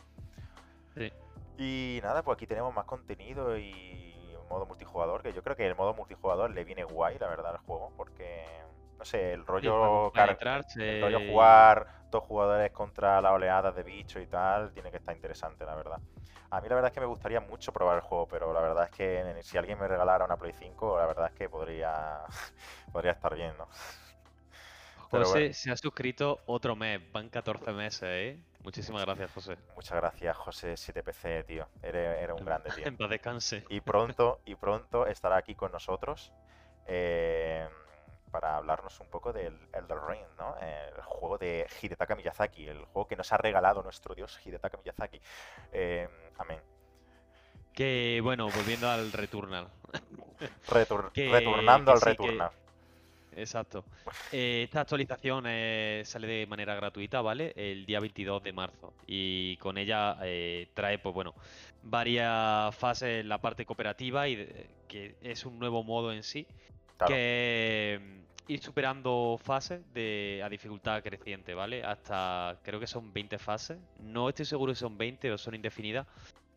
Sí. 0.95 1.11
Y 1.57 1.99
nada, 2.03 2.23
pues 2.23 2.35
aquí 2.35 2.47
tenemos 2.47 2.73
más 2.73 2.85
contenido 2.85 3.57
y 3.57 4.35
modo 4.49 4.65
multijugador, 4.65 5.23
que 5.23 5.33
yo 5.33 5.41
creo 5.43 5.55
que 5.55 5.65
el 5.65 5.75
modo 5.75 5.93
multijugador 5.93 6.51
le 6.51 6.63
viene 6.63 6.83
guay, 6.83 7.17
la 7.17 7.27
verdad, 7.27 7.51
al 7.53 7.57
juego, 7.59 7.91
porque, 7.97 8.45
no 9.03 9.05
sé, 9.05 9.33
el 9.33 9.45
Sí, 9.59 9.71
rollo, 9.71 10.11
compenetrarse 10.13 10.81
el 10.89 10.97
rollo 10.99 11.19
jugar 11.19 11.87
dos 12.09 12.23
jugadores 12.23 12.71
contra 12.71 13.21
las 13.21 13.33
oleadas 13.33 13.75
de 13.75 13.83
bicho 13.83 14.19
y 14.19 14.27
tal, 14.27 14.71
tiene 14.73 14.91
que 14.91 14.97
estar 14.97 15.15
interesante, 15.15 15.65
la 15.65 15.75
verdad. 15.75 16.01
A 16.51 16.61
mí 16.61 16.69
la 16.69 16.75
verdad 16.75 16.89
es 16.91 16.93
que 16.93 17.01
me 17.01 17.07
gustaría 17.07 17.41
mucho 17.41 17.73
probar 17.73 17.95
el 17.97 18.01
juego, 18.01 18.27
pero 18.27 18.53
la 18.53 18.61
verdad 18.61 18.85
es 18.85 18.91
que 18.91 19.43
si 19.43 19.57
alguien 19.57 19.79
me 19.79 19.87
regalara 19.87 20.25
una 20.25 20.37
Play 20.37 20.53
5, 20.53 20.97
la 20.99 21.05
verdad 21.07 21.27
es 21.27 21.33
que 21.33 21.49
podría, 21.49 22.19
podría 22.93 23.11
estar 23.13 23.35
bien, 23.35 23.57
¿no? 23.57 23.67
José 25.11 25.27
bueno. 25.29 25.53
se 25.53 25.71
ha 25.71 25.77
suscrito 25.77 26.43
otro 26.45 26.75
mes, 26.75 26.99
van 27.11 27.29
14 27.29 27.71
meses, 27.73 28.03
¿eh? 28.03 28.43
Muchísimas 28.63 29.03
gracias, 29.05 29.31
José. 29.31 29.57
Muchas 29.75 29.97
gracias, 29.97 30.37
José 30.37 30.77
7PC, 30.77 31.45
tío. 31.45 31.69
Eres, 31.81 32.17
eres 32.21 32.35
un 32.35 32.45
grande, 32.45 32.71
tío. 32.71 32.85
En 32.87 32.97
paz 32.97 33.09
descanse. 33.09 33.65
Y 33.69 33.81
pronto, 33.81 34.41
y 34.45 34.55
pronto 34.55 35.05
estará 35.07 35.37
aquí 35.37 35.55
con 35.55 35.71
nosotros 35.71 36.33
eh, 36.85 37.67
para 38.33 38.57
hablarnos 38.57 38.99
un 38.99 39.07
poco 39.11 39.31
del 39.31 39.55
Elder 39.71 39.99
Ring, 40.09 40.25
¿no? 40.39 40.55
El 40.57 40.99
juego 41.03 41.37
de 41.37 41.67
Hidetaka 41.81 42.15
Miyazaki, 42.15 42.67
el 42.67 42.83
juego 42.85 43.07
que 43.07 43.15
nos 43.15 43.31
ha 43.31 43.37
regalado 43.37 43.83
nuestro 43.83 44.15
dios 44.15 44.39
Hidetaka 44.43 44.75
Miyazaki. 44.79 45.21
Eh, 45.71 46.09
amén. 46.39 46.59
Que 47.73 48.19
bueno, 48.23 48.49
volviendo 48.49 48.89
al 48.89 49.11
Returnal. 49.11 49.67
Retur- 50.67 51.11
Que- 51.13 51.29
returnando 51.31 51.91
que 51.91 51.91
al 51.91 51.99
sí, 51.99 52.05
que- 52.05 52.09
Returnal. 52.23 52.51
Exacto. 53.35 53.85
Eh, 54.31 54.63
esta 54.63 54.81
actualización 54.81 55.45
eh, 55.47 56.01
sale 56.05 56.27
de 56.27 56.45
manera 56.47 56.73
gratuita, 56.75 57.21
¿vale? 57.21 57.53
El 57.55 57.85
día 57.85 57.99
22 57.99 58.41
de 58.43 58.53
marzo. 58.53 58.93
Y 59.07 59.57
con 59.57 59.77
ella 59.77 60.17
eh, 60.23 60.69
trae, 60.73 60.97
pues 60.99 61.13
bueno, 61.15 61.33
varias 61.83 62.75
fases 62.75 63.21
en 63.21 63.29
la 63.29 63.39
parte 63.39 63.65
cooperativa 63.65 64.27
y 64.27 64.35
de- 64.37 64.69
que 64.87 65.15
es 65.21 65.45
un 65.45 65.57
nuevo 65.59 65.83
modo 65.83 66.11
en 66.11 66.23
sí. 66.23 66.47
Claro. 66.97 67.11
Que 67.13 67.99
mm, 67.99 68.22
ir 68.47 68.61
superando 68.61 69.37
fases 69.41 69.81
de, 69.93 70.41
a 70.43 70.49
dificultad 70.49 71.01
creciente, 71.03 71.53
¿vale? 71.53 71.83
Hasta 71.83 72.59
creo 72.63 72.79
que 72.79 72.87
son 72.87 73.13
20 73.13 73.37
fases. 73.39 73.79
No 73.99 74.29
estoy 74.29 74.45
seguro 74.45 74.73
si 74.75 74.81
son 74.81 74.97
20 74.97 75.31
o 75.31 75.37
son 75.37 75.55
indefinidas. 75.55 76.07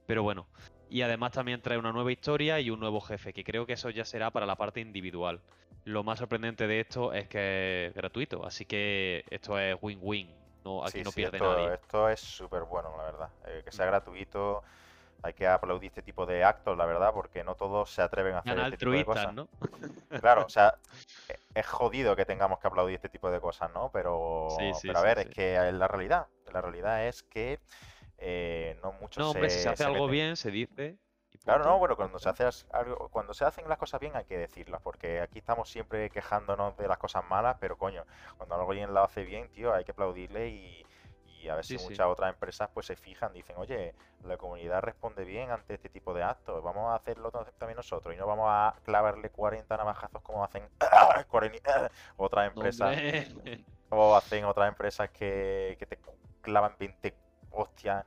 Pero 0.07 0.23
bueno. 0.23 0.47
Y 0.89 1.03
además 1.03 1.33
también 1.33 1.61
trae 1.63 1.79
una 1.79 1.93
nueva 1.93 2.13
historia 2.13 2.61
y 2.61 2.71
un 2.71 2.79
nuevo 2.81 3.01
jefe, 3.01 3.33
que 3.33 3.45
creo 3.45 3.67
que 3.67 3.73
eso 3.75 3.91
ya 3.91 4.05
será 4.05 4.31
para 4.31 4.47
la 4.47 4.57
parte 4.57 4.81
individual. 4.81 5.41
Lo 5.85 6.03
más 6.05 6.19
sorprendente 6.21 6.67
de 6.67 6.81
esto 6.81 7.13
es 7.13 7.29
que 7.29 7.87
es 7.87 7.95
gratuito, 7.95 8.45
así 8.47 8.67
que 8.67 9.25
esto 9.31 9.59
es 9.59 9.77
win-win. 9.81 10.33
No, 10.65 10.85
aquí 10.85 11.01
Sí, 11.01 11.05
no 11.05 11.13
sí, 11.13 11.13
pierde 11.13 11.39
esto, 11.39 11.45
nadie. 11.45 11.75
esto 11.75 12.09
es 12.09 12.21
súper 12.21 12.63
bueno, 12.65 12.97
la 12.97 13.05
verdad. 13.05 13.31
Eh, 13.47 13.63
que 13.65 13.73
sea 13.73 13.87
gratuito, 13.87 14.63
hay 15.27 15.35
que 15.35 15.47
aplaudir 15.47 15.89
este 15.89 16.03
tipo 16.03 16.27
de 16.27 16.45
actos, 16.45 16.77
la 16.77 16.87
verdad, 16.87 17.13
porque 17.15 17.45
no 17.45 17.55
todos 17.57 17.91
se 17.91 18.03
atreven 18.03 18.35
a 18.35 18.39
hacer 18.41 18.59
este 18.59 18.77
tipo 18.79 18.93
de 18.93 19.05
cosas. 19.05 19.35
¿no? 19.35 19.49
Claro, 20.21 20.45
o 20.47 20.49
sea, 20.49 20.75
e- 21.29 21.39
es 21.55 21.67
jodido 21.67 22.17
que 22.17 22.25
tengamos 22.25 22.59
que 22.59 22.67
aplaudir 22.69 22.97
este 22.97 23.09
tipo 23.09 23.31
de 23.31 23.41
cosas, 23.41 23.71
¿no? 23.73 23.91
Pero, 23.93 24.49
Sí, 24.49 24.75
sí, 24.75 24.89
pero 24.89 24.99
a 24.99 25.03
ver, 25.03 25.19
sí. 25.19 25.29
es 25.29 25.35
que 25.35 25.57
es 25.69 25.75
la 25.75 25.89
realidad. 25.89 26.27
La 26.53 26.61
realidad 26.61 27.07
es 27.07 27.23
que 27.25 27.61
eh, 28.19 28.79
no 28.83 28.93
muchos 28.93 29.25
No, 29.25 29.31
hombre, 29.31 29.51
si 29.51 29.61
se 29.61 29.69
hace 29.69 29.85
algo 29.85 30.05
meten. 30.05 30.13
bien, 30.13 30.37
se 30.37 30.51
dice. 30.51 30.99
y 31.33 31.39
Claro, 31.39 31.65
no, 31.65 31.79
bueno, 31.79 31.97
cuando 31.97 32.19
se 32.19 32.29
hace 32.29 32.45
algo, 32.73 33.09
cuando 33.11 33.33
se 33.33 33.45
hacen 33.45 33.69
las 33.69 33.79
cosas 33.79 34.01
bien 34.01 34.17
hay 34.17 34.25
que 34.25 34.37
decirlas, 34.37 34.81
porque 34.83 35.21
aquí 35.21 35.39
estamos 35.39 35.69
siempre 35.71 36.11
quejándonos 36.11 36.77
de 36.77 36.89
las 36.89 36.99
cosas 36.99 37.25
malas, 37.25 37.57
pero 37.61 37.79
coño, 37.79 38.05
cuando 38.37 38.57
alguien 38.57 38.93
lo 38.93 39.01
hace 39.03 39.23
bien, 39.25 39.49
tío, 39.53 39.73
hay 39.73 39.85
que 39.85 39.93
aplaudirle 39.93 40.49
y, 40.49 40.86
y 41.47 41.49
a 41.49 41.55
ver 41.55 41.65
Sí, 41.65 41.77
muchas 41.79 42.07
otras 42.07 42.33
empresas 42.33 42.69
pues 42.75 42.87
se 42.87 42.97
fijan, 42.97 43.33
dicen, 43.33 43.57
oye, 43.57 43.95
la 44.25 44.37
comunidad 44.37 44.83
responde 44.83 45.25
bien 45.25 45.51
ante 45.51 45.75
este 45.75 45.89
tipo 45.89 46.13
de 46.13 46.23
actos, 46.25 46.63
vamos 46.63 46.91
a 46.91 46.97
hacerlo 46.97 47.31
también 47.31 47.77
nosotros 47.77 48.13
y 48.15 48.19
no 48.19 48.27
vamos 48.27 48.47
a 48.49 48.75
clavarle 48.85 49.31
40 49.31 49.77
navajazos 49.77 50.21
como 50.23 50.43
hacen 50.45 50.69
40 51.29 51.91
otras 52.17 52.49
empresas 52.49 52.97
hombre. 53.33 53.65
o 53.91 54.17
hacen 54.17 54.45
otras 54.45 54.69
empresas 54.69 55.09
que, 55.11 55.77
que 55.79 55.87
te 55.87 55.99
clavan 56.43 56.75
20 56.79 57.15
hostias. 57.53 58.05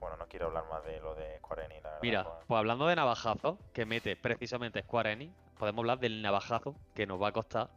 Bueno, 0.00 0.16
no 0.16 0.26
quiero 0.26 0.46
hablar 0.48 0.64
más 0.68 0.84
de 0.84 1.00
lo 1.00 1.14
de 1.14 1.38
Square 1.38 1.64
Enix, 1.66 1.82
la 1.82 1.88
verdad. 1.90 2.02
Mira, 2.02 2.24
pues. 2.24 2.36
pues 2.48 2.58
hablando 2.58 2.86
de 2.86 2.96
navajazos, 2.96 3.58
que 3.72 3.86
mete 3.86 4.16
precisamente 4.16 4.82
Square 4.82 5.12
Enix, 5.12 5.32
podemos 5.58 5.82
hablar 5.82 5.98
del 6.00 6.20
navajazo 6.20 6.74
que 6.94 7.06
nos 7.06 7.22
va 7.22 7.28
a 7.28 7.32
costar 7.32 7.70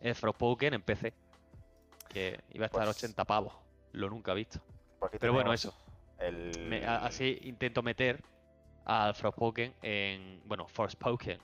el 0.00 0.14
Frostpoken 0.14 0.74
en 0.74 0.82
PC. 0.82 1.14
Que 2.08 2.40
iba 2.50 2.64
a 2.64 2.66
estar 2.66 2.84
Pues- 2.84 2.96
80 3.02 3.24
pavos. 3.24 3.54
Lo 3.92 4.08
nunca 4.10 4.32
he 4.32 4.36
visto. 4.36 4.60
Pues 4.98 5.12
pero 5.20 5.32
bueno, 5.32 5.52
eso. 5.52 5.74
El... 6.18 6.52
Me- 6.68 6.84
a- 6.84 7.04
así 7.04 7.38
intento 7.42 7.82
meter 7.82 8.22
al 8.84 9.14
Forspoken 9.14 9.74
en. 9.82 10.40
Bueno, 10.46 10.66
Forspoken. 10.68 11.38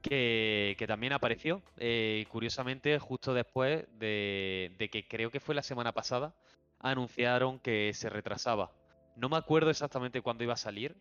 Que, 0.00 0.74
que 0.78 0.86
también 0.88 1.12
apareció, 1.12 1.62
eh, 1.76 2.26
curiosamente, 2.28 2.98
justo 2.98 3.32
después 3.34 3.86
de, 4.00 4.74
de 4.76 4.88
que 4.88 5.06
creo 5.06 5.30
que 5.30 5.38
fue 5.38 5.54
la 5.54 5.62
semana 5.62 5.92
pasada, 5.92 6.34
anunciaron 6.80 7.60
que 7.60 7.92
se 7.94 8.08
retrasaba. 8.10 8.72
No 9.14 9.28
me 9.28 9.36
acuerdo 9.36 9.70
exactamente 9.70 10.20
cuándo 10.20 10.42
iba 10.42 10.54
a 10.54 10.56
salir. 10.56 10.96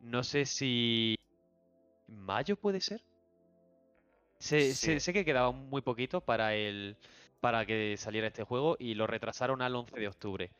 No 0.00 0.22
sé 0.24 0.46
si. 0.46 1.16
¿Mayo 2.06 2.56
puede 2.56 2.80
ser? 2.80 3.02
Sé, 4.38 4.72
sé- 4.72 4.94
Sí. 4.94 5.00
sé 5.00 5.12
que 5.12 5.24
quedaba 5.26 5.50
muy 5.52 5.82
poquito 5.82 6.20
para 6.22 6.54
el. 6.54 6.96
Para 7.40 7.66
que 7.66 7.96
saliera 7.96 8.26
este 8.28 8.44
juego 8.44 8.76
y 8.78 8.94
lo 8.94 9.06
retrasaron 9.06 9.62
al 9.62 9.74
11 9.76 9.98
de 9.98 10.08
octubre. 10.08 10.50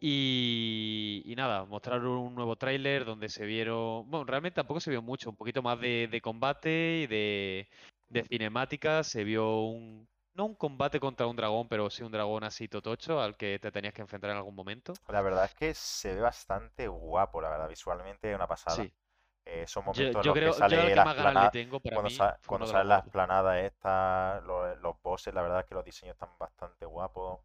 Y, 0.00 1.22
y 1.24 1.34
nada, 1.36 1.64
mostraron 1.64 2.06
un 2.08 2.34
nuevo 2.34 2.56
tráiler 2.56 3.04
donde 3.04 3.28
se 3.28 3.46
vieron. 3.46 4.08
Bueno, 4.10 4.24
realmente 4.26 4.56
tampoco 4.56 4.80
se 4.80 4.90
vio 4.90 5.00
mucho, 5.00 5.30
un 5.30 5.36
poquito 5.36 5.62
más 5.62 5.80
de, 5.80 6.08
de 6.10 6.20
combate 6.20 7.02
y 7.04 7.06
de, 7.06 7.68
de 8.10 8.22
cinemática. 8.24 9.02
Se 9.02 9.24
vio 9.24 9.60
un. 9.62 10.06
No 10.34 10.46
un 10.46 10.54
combate 10.56 10.98
contra 10.98 11.28
un 11.28 11.36
dragón, 11.36 11.68
pero 11.68 11.88
sí 11.90 12.02
un 12.02 12.10
dragón 12.10 12.42
así 12.42 12.66
totocho 12.66 13.20
al 13.20 13.36
que 13.36 13.58
te 13.60 13.70
tenías 13.70 13.94
que 13.94 14.02
enfrentar 14.02 14.30
en 14.30 14.36
algún 14.36 14.54
momento. 14.56 14.92
La 15.08 15.22
verdad 15.22 15.44
es 15.44 15.54
que 15.54 15.74
se 15.74 16.12
ve 16.12 16.20
bastante 16.20 16.88
guapo, 16.88 17.40
la 17.40 17.50
verdad. 17.50 17.68
Visualmente 17.68 18.30
es 18.30 18.34
una 18.34 18.48
pasada. 18.48 18.76
Sí. 18.76 18.92
Eh, 19.46 19.64
Yo, 19.68 19.82
momentos 19.84 20.06
en 20.06 20.12
yo 20.14 20.22
los 20.24 20.34
que 20.34 20.40
creo, 20.40 20.50
yo 20.50 20.58
sale 20.58 20.76
lo 20.76 20.82
que 20.88 20.94
la 20.96 21.02
esplanada, 21.02 21.50
tengo 21.50 21.78
para 21.80 21.94
cuando, 21.94 22.08
mí 22.10 22.16
sa- 22.16 22.38
cuando 22.46 22.66
los 22.66 22.84
guapos. 22.84 23.12
planadas 23.12 23.62
estas, 23.64 24.42
los, 24.44 24.78
los 24.80 24.93
la 25.32 25.42
verdad 25.42 25.60
es 25.60 25.66
que 25.66 25.74
los 25.74 25.84
diseños 25.84 26.14
están 26.14 26.30
bastante 26.38 26.86
guapos. 26.86 27.40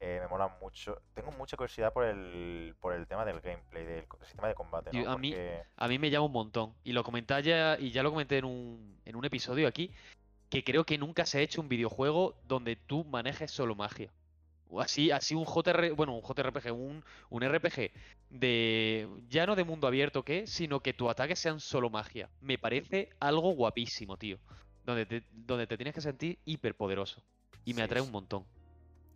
eh, 0.00 0.18
me 0.22 0.28
molan 0.28 0.50
mucho. 0.60 1.02
Tengo 1.14 1.30
mucha 1.32 1.56
curiosidad 1.56 1.92
por 1.92 2.04
el, 2.04 2.74
por 2.80 2.94
el 2.94 3.06
tema 3.06 3.24
del 3.24 3.40
gameplay, 3.40 3.84
del 3.84 4.06
sistema 4.24 4.48
de 4.48 4.54
combate, 4.54 4.90
a 5.06 5.16
mí, 5.18 5.34
a 5.76 5.88
mí 5.88 5.98
me 5.98 6.10
llama 6.10 6.26
un 6.26 6.32
montón. 6.32 6.74
Y 6.84 6.92
lo 6.92 7.04
comenté 7.04 7.42
ya, 7.42 7.76
y 7.78 7.90
ya 7.90 8.02
lo 8.02 8.10
comenté 8.10 8.38
en 8.38 8.46
un, 8.46 9.00
en 9.04 9.16
un 9.16 9.24
episodio 9.26 9.68
aquí, 9.68 9.92
que 10.48 10.64
creo 10.64 10.84
que 10.84 10.96
nunca 10.98 11.26
se 11.26 11.38
ha 11.38 11.42
hecho 11.42 11.60
un 11.60 11.68
videojuego 11.68 12.34
donde 12.44 12.76
tú 12.76 13.04
manejes 13.04 13.50
solo 13.50 13.74
magia. 13.74 14.10
O 14.72 14.80
así, 14.80 15.10
así 15.10 15.34
un 15.34 15.44
JR, 15.44 15.92
bueno, 15.92 16.14
un 16.14 16.22
JRPG, 16.22 16.72
un, 16.72 17.04
un 17.28 17.42
RPG 17.42 17.90
de 18.30 19.08
ya 19.28 19.44
no 19.44 19.56
de 19.56 19.64
mundo 19.64 19.86
abierto 19.88 20.22
que, 20.24 20.46
sino 20.46 20.80
que 20.80 20.94
tus 20.94 21.10
ataques 21.10 21.40
sean 21.40 21.58
solo 21.60 21.90
magia. 21.90 22.30
Me 22.40 22.56
parece 22.56 23.10
algo 23.18 23.50
guapísimo, 23.50 24.16
tío. 24.16 24.38
Donde 24.90 25.06
te, 25.06 25.24
donde 25.30 25.66
te 25.66 25.76
tienes 25.78 25.94
que 25.94 26.00
sentir 26.00 26.38
hiperpoderoso. 26.44 27.22
Y 27.64 27.74
me 27.74 27.82
sí, 27.82 27.82
atrae 27.82 28.02
un 28.02 28.10
sí, 28.10 28.12
montón. 28.12 28.46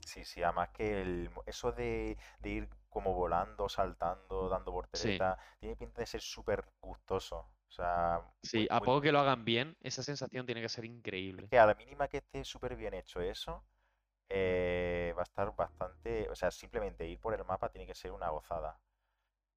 sí, 0.05 0.25
sí, 0.25 0.43
además 0.43 0.71
que 0.71 1.03
el, 1.03 1.31
eso 1.47 1.73
de, 1.73 2.17
de 2.41 2.51
ir 2.51 2.69
como 2.89 3.15
volando, 3.15 3.69
saltando, 3.69 4.49
dando 4.49 4.73
Sí. 4.93 5.23
voltereta, 5.23 5.39
tiene 5.59 5.77
pinta 5.77 6.01
de 6.03 6.07
ser 6.07 6.21
súper 6.21 6.65
gustoso. 6.81 7.39
O 7.69 7.71
sea, 7.73 8.23
Sí, 8.45 8.67
muy, 8.67 8.71
a 8.71 8.81
muy, 8.81 8.85
poco 8.85 9.01
que 9.01 9.11
lo 9.11 9.19
hagan 9.19 9.45
bien, 9.45 9.77
esa 9.81 10.05
sensación 10.05 10.47
tiene 10.47 10.61
que 10.63 10.69
ser 10.69 10.85
Es 11.37 11.45
increíble. 11.45 11.51
que 11.51 11.59
a 11.59 11.67
la 11.67 11.75
mínima 11.75 12.09
que 12.09 12.19
esté 12.19 12.45
súper 12.45 12.77
bien 12.77 12.95
hecho 12.95 13.21
eso, 13.21 13.65
eh, 14.29 15.15
va 15.17 15.23
a 15.23 15.25
estar 15.25 15.55
bastante, 15.57 16.29
o 16.31 16.35
sea, 16.37 16.51
simplemente 16.53 17.07
ir 17.09 17.21
por 17.21 17.35
el 17.35 17.45
mapa 17.45 17.71
tiene 17.71 17.87
que 17.87 17.95
ser 17.95 18.13
una 18.13 18.31
gozada. 18.31 18.81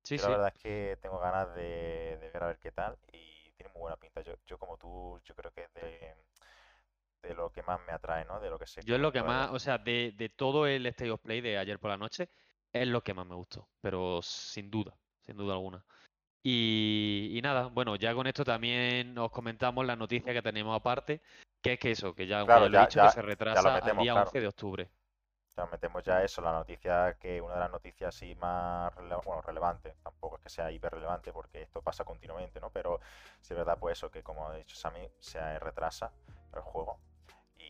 Sí, 0.03 0.17
Yo 0.17 0.23
la 0.23 0.29
sí. 0.29 0.31
verdad 0.31 0.53
es 0.55 0.61
que 0.61 0.97
tengo 1.01 1.19
ganas 1.19 1.53
de, 1.55 2.17
de 2.21 2.31
ver 2.31 2.43
a 2.43 2.47
ver 2.47 2.59
qué 2.59 2.71
tal 2.71 2.97
y 3.13 3.51
tiene 3.53 3.71
muy 3.73 3.81
buena 3.81 3.97
pinta. 3.97 4.21
Yo, 4.21 4.35
yo 4.47 4.57
como 4.59 4.77
tú, 4.77 5.19
yo 5.25 5.35
creo 5.35 5.51
que 5.53 5.63
es 5.65 5.73
de, 5.75 6.17
de 7.21 7.33
lo 7.35 7.51
que 7.51 7.56
más 7.67 7.79
me 7.85 7.93
atrae, 7.93 8.25
¿no? 8.25 8.39
De 8.39 8.49
lo 8.49 8.57
que 8.57 8.65
se 8.67 8.81
Yo 8.83 8.95
es 8.95 9.01
lo 9.01 9.11
que 9.11 9.23
más, 9.23 9.51
o 9.51 9.59
sea, 9.59 9.77
de, 9.77 10.13
de 10.15 10.29
todo 10.29 10.67
el 10.67 10.85
State 10.87 11.11
of 11.11 11.21
Play 11.21 11.41
de 11.41 11.57
ayer 11.57 11.79
por 11.79 11.89
la 11.91 11.97
noche, 11.97 12.29
es 12.71 12.87
lo 12.87 13.03
que 13.03 13.13
más 13.13 13.25
me 13.25 13.35
gustó, 13.35 13.67
pero 13.81 14.21
sin 14.21 14.69
duda, 14.71 14.97
sin 15.25 15.37
duda 15.37 15.53
alguna. 15.53 15.83
Y, 16.43 17.31
y 17.37 17.41
nada, 17.41 17.67
bueno, 17.67 17.95
ya 17.97 18.13
con 18.15 18.27
esto 18.27 18.43
también 18.45 19.17
os 19.17 19.31
comentamos 19.31 19.85
la 19.85 19.95
noticia 19.95 20.33
que 20.33 20.41
tenemos 20.41 20.75
aparte, 20.75 21.21
que 21.61 21.73
es 21.73 21.79
que 21.79 21.91
eso, 21.91 22.15
que 22.15 22.27
ya, 22.27 22.45
Claro, 22.45 22.61
ya 22.61 22.69
lo 22.69 22.77
he 22.77 22.79
ya, 22.79 22.81
dicho, 22.81 23.01
que 23.01 23.09
se 23.09 23.21
retrasa 23.21 23.69
al 23.77 23.81
metemos, 23.81 23.97
día 23.97 24.13
claro. 24.13 24.31
11 24.31 24.41
de 24.41 24.47
octubre. 24.47 24.89
Ya 25.57 25.65
metemos 25.65 26.03
ya 26.03 26.23
eso, 26.23 26.41
la 26.41 26.51
noticia 26.53 27.17
que 27.19 27.41
una 27.41 27.55
de 27.55 27.59
las 27.61 27.71
noticias 27.71 28.15
así 28.15 28.35
más 28.35 28.93
rele- 28.95 29.19
bueno, 29.25 29.41
relevante, 29.41 29.95
tampoco 30.03 30.37
es 30.37 30.43
que 30.43 30.49
sea 30.49 30.71
hiper 30.71 30.93
relevante 30.93 31.33
porque 31.33 31.63
esto 31.63 31.81
pasa 31.81 32.05
continuamente, 32.05 32.59
¿no? 32.59 32.69
Pero 32.69 32.99
sí 33.41 33.53
es 33.53 33.57
verdad 33.57 33.77
pues 33.79 33.97
eso, 33.97 34.11
que 34.11 34.21
como 34.23 34.47
ha 34.47 34.55
dicho 34.55 34.75
Sammy, 34.75 35.09
se 35.19 35.57
retrasa 35.59 36.11
el 36.53 36.61
juego. 36.61 36.99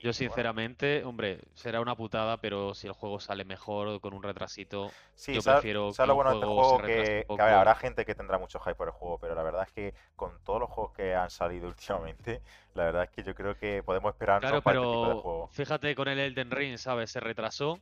Yo 0.02 0.14
bueno, 0.20 0.52
sinceramente, 0.54 1.04
hombre, 1.04 1.42
será 1.54 1.82
una 1.82 1.96
putada, 1.96 2.40
pero 2.40 2.74
si 2.76 2.88
el 2.88 2.94
juego 2.94 3.20
sale 3.20 3.46
mejor 3.46 4.00
con 4.02 4.14
un 4.14 4.24
retrasito, 4.24 4.98
sí, 5.16 5.40
yo 5.40 5.42
¿sabes 5.42 5.66
prefiero 5.66 5.96
sabes 5.96 6.14
que 6.14 6.14
bueno 6.16 6.30
de 6.30 6.34
este 6.34 6.46
juego 6.46 6.64
se 6.64 6.78
juego? 6.78 6.80
retrase 6.80 7.12
un 7.14 7.26
Que, 7.26 7.44
ver, 7.44 7.54
habrá 7.54 7.76
gente 7.76 8.06
que 8.06 8.16
tendrá 8.16 8.38
mucho 8.38 8.60
hype 8.60 8.76
por 8.76 8.88
el 8.88 8.94
juego, 8.94 9.20
pero 9.20 9.36
la 9.36 9.44
verdad 9.44 9.64
es 9.68 9.72
que 9.74 9.94
con 10.16 10.40
todos 10.44 10.60
los 10.60 10.70
juegos 10.70 10.94
que 10.94 11.16
han 11.16 11.30
salido 11.30 11.68
últimamente, 11.70 12.42
la 12.74 12.86
verdad 12.86 13.04
es 13.04 13.10
que 13.12 13.24
yo 13.24 13.36
creo 13.36 13.56
que 13.58 13.84
podemos 13.84 14.12
esperarnos 14.14 14.40
Claro, 14.40 14.62
este 14.68 14.88
tipo 14.88 15.08
de 15.10 15.16
pero 15.16 15.16
juegos. 15.16 15.52
fíjate 15.52 15.96
con 15.96 16.08
el 16.08 16.20
Elden 16.20 16.52
Ring, 16.52 16.78
¿sabes? 16.78 17.12
Se 17.12 17.20
retrasó 17.20 17.82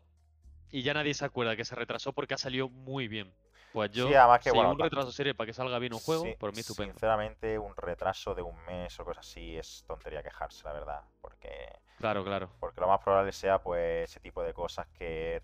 y 0.70 0.84
ya 0.84 0.94
nadie 0.96 1.14
se 1.16 1.26
acuerda 1.26 1.56
que 1.58 1.66
se 1.66 1.76
retrasó 1.76 2.14
porque 2.14 2.36
ha 2.36 2.38
salido 2.38 2.70
muy 2.70 3.08
bien. 3.10 3.36
Pues 3.76 3.92
Sí, 3.92 4.14
yo, 4.14 4.16
además 4.16 4.42
que 4.42 4.52
si 4.52 4.58
bueno, 4.58 4.74
un 4.74 4.80
retraso 4.80 5.12
sirve 5.12 5.36
para 5.36 5.48
que 5.48 5.54
salga 5.54 5.80
bien 5.80 5.94
un 5.94 6.00
juego, 6.00 6.34
sí, 6.34 6.36
por 6.36 6.52
mí 6.54 6.62
estupendo. 6.62 7.00
sinceramente 7.00 7.58
un 7.60 7.76
retraso 7.76 8.36
de 8.36 8.42
un 8.42 8.56
mes 8.66 9.00
o 9.00 9.06
cosas 9.06 9.26
así 9.28 9.58
es 9.58 9.84
tontería 9.88 10.24
quejarse, 10.24 10.64
la 10.66 10.74
verdad, 10.74 11.02
porque 11.22 11.70
Claro, 11.98 12.24
claro. 12.24 12.50
Porque 12.60 12.82
lo 12.82 12.88
más 12.88 13.02
probable 13.04 13.32
sea 13.34 13.62
pues 13.62 14.10
ese 14.12 14.20
tipo 14.22 14.44
de 14.44 14.54
cosas 14.54 14.88
que 14.98 15.44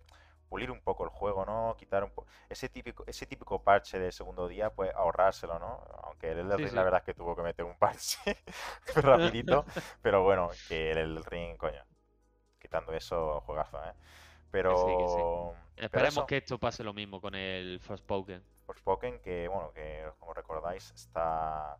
pulir 0.50 0.72
un 0.72 0.82
poco 0.82 1.04
el 1.06 1.10
juego, 1.12 1.46
¿no? 1.46 1.76
Quitar 1.78 2.04
un 2.04 2.12
poco 2.12 2.28
ese 2.50 2.70
típico 2.70 3.04
ese 3.08 3.26
típico 3.28 3.64
parche 3.64 4.00
del 4.00 4.14
segundo 4.14 4.48
día, 4.48 4.72
pues 4.72 4.94
ahorrárselo, 4.96 5.60
¿no? 5.60 5.82
Aunque 6.04 6.32
el 6.32 6.40
Elden 6.40 6.58
Sí, 6.58 6.64
Ring 6.64 6.76
la 6.76 6.84
sí. 6.84 6.86
verdad 6.86 7.02
es 7.02 7.06
que 7.06 7.14
tuvo 7.16 7.36
que 7.36 7.44
meter 7.44 7.66
un 7.66 7.78
parche 7.78 8.38
rapidito, 8.98 9.66
pero 10.02 10.24
bueno, 10.24 10.58
que 10.68 10.92
el 10.92 10.98
Elden 11.00 11.26
Ring, 11.26 11.58
coño, 11.58 11.84
quitando 12.60 12.94
eso, 12.94 13.42
juegazo, 13.42 13.84
¿eh? 13.86 13.94
Sí, 14.74 14.96
sí. 15.08 15.22
Pero 15.32 15.56
Esperemos 15.78 16.14
eso, 16.14 16.26
que 16.28 16.38
esto 16.38 16.60
pase 16.60 16.84
lo 16.84 16.94
mismo 16.94 17.20
con 17.22 17.36
el 17.36 17.80
Forspoken. 17.80 18.44
Forspoken, 18.66 19.20
que 19.22 19.48
bueno, 19.48 19.72
que 19.74 20.10
como 20.20 20.34
recordáis 20.34 20.92
está 20.92 21.78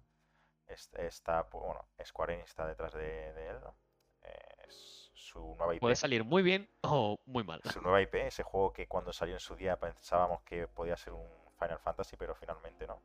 es- 0.68 0.90
está, 0.94 1.50
pu- 1.50 1.60
bueno, 1.66 1.86
Square 2.04 2.34
Enix 2.36 2.50
está 2.50 2.66
detrás 2.68 2.94
de, 2.94 3.34
de 3.34 3.48
él, 3.50 3.60
¿no? 3.62 3.76
Eh, 4.24 4.66
Es 4.68 5.12
su 5.14 5.40
nueva 5.58 5.76
IP. 5.76 5.82
Puede 5.82 5.96
salir 5.96 6.24
muy 6.24 6.42
bien 6.44 6.70
o 6.82 7.20
muy 7.26 7.44
mal. 7.44 7.62
su 7.66 7.82
nueva 7.82 8.02
IP, 8.02 8.26
ese 8.28 8.44
juego 8.44 8.72
que 8.74 8.88
cuando 8.88 9.12
salió 9.14 9.36
en 9.36 9.40
su 9.40 9.56
día 9.56 9.78
pensábamos 9.78 10.42
que 10.44 10.68
podía 10.68 10.96
ser 10.98 11.14
un 11.14 11.28
Final 11.60 11.80
Fantasy, 11.80 12.16
pero 12.18 12.34
finalmente 12.36 12.88
no. 12.88 13.00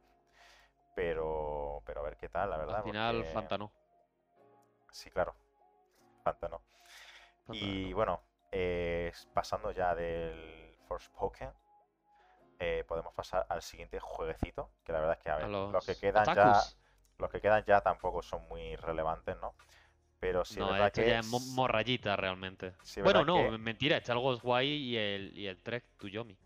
Pero, 0.95 1.82
pero 1.84 2.01
a 2.01 2.05
ver 2.05 2.16
qué 2.16 2.28
tal, 2.28 2.51
la 2.51 2.57
Al 2.57 2.66
verdad, 2.66 2.82
final, 2.84 3.16
porque 3.16 3.32
Fanta 3.32 3.59
no. 3.59 3.70
sí, 4.93 5.11
claro, 5.11 5.34
Fanta 6.22 6.49
no. 6.49 6.62
Fanta 7.47 7.53
Y 7.57 7.91
no. 7.91 7.97
bueno, 7.97 8.20
eh, 8.51 9.12
pasando 9.34 9.72
ya 9.72 9.95
del 9.95 10.66
Forspoken, 10.89 11.51
eh, 12.59 12.84
podemos 12.89 13.12
pasar 13.14 13.47
al 13.49 13.62
siguiente 13.62 14.01
jueguecito, 14.01 14.70
que 14.84 14.93
la 14.93 15.01
verdad 15.01 15.16
es 15.18 15.22
que, 15.22 15.30
a 15.30 15.37
A 15.37 15.47
ver, 15.47 15.51
los 15.72 15.84
que 15.84 15.97
quedan 15.97 16.26
ya, 16.34 16.62
los 17.18 17.30
que 17.30 17.41
quedan 17.41 17.64
ya 17.64 17.80
tampoco 17.80 18.22
son 18.22 18.47
muy 18.49 18.76
relevantes, 18.76 19.37
¿no? 19.41 19.55
Pero 20.20 20.45
sí 20.45 20.61
No, 20.61 20.72
verdad 20.72 20.93
que, 20.93 21.09
ya 21.09 21.18
es 21.20 21.26
morrayita 21.55 22.16
realmente. 22.16 22.72
sí 22.82 23.01
Bueno, 23.03 23.24
no, 23.24 23.34
que 23.37 23.59
mentira, 23.59 23.97
está 23.99 24.12
el 24.12 24.18
Ghostwire 24.20 24.64
y 24.76 24.97
el, 24.97 25.37
y 25.37 25.47
el 25.47 25.62
Trek 25.62 25.84
to 25.99 26.09
Yomi. 26.09 26.37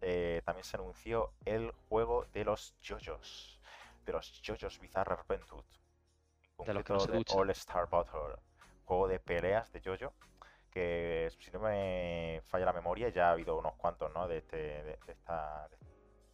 eh, 0.00 0.42
también 0.44 0.64
se 0.64 0.76
anunció 0.76 1.32
el 1.44 1.72
juego 1.88 2.24
de 2.32 2.44
los 2.44 2.74
JoJo's, 2.82 3.60
de 4.06 4.12
los 4.12 4.40
JoJo's 4.42 4.78
Bizarre 4.80 5.14
Adventure, 5.14 5.62
en 6.58 6.64
De 6.64 6.74
los 6.74 6.84
que 6.84 6.92
no 6.92 7.00
concreto 7.00 7.00
se 7.00 7.12
de 7.12 7.18
duchan. 7.18 7.40
All 7.40 7.50
Star 7.50 7.88
Battle, 7.88 8.36
juego 8.84 9.08
de 9.08 9.18
peleas 9.20 9.72
de 9.72 9.80
JoJo, 9.80 10.12
que 10.68 11.30
si 11.38 11.50
no 11.50 11.60
me 11.60 12.40
falla 12.44 12.66
la 12.66 12.72
memoria 12.72 13.08
ya 13.08 13.28
ha 13.28 13.32
habido 13.32 13.58
unos 13.58 13.74
cuantos, 13.74 14.12
¿no? 14.14 14.28
De 14.28 14.38
este, 14.38 14.56
de, 14.56 14.98
de 15.06 15.12
esta, 15.12 15.68
de 15.68 15.76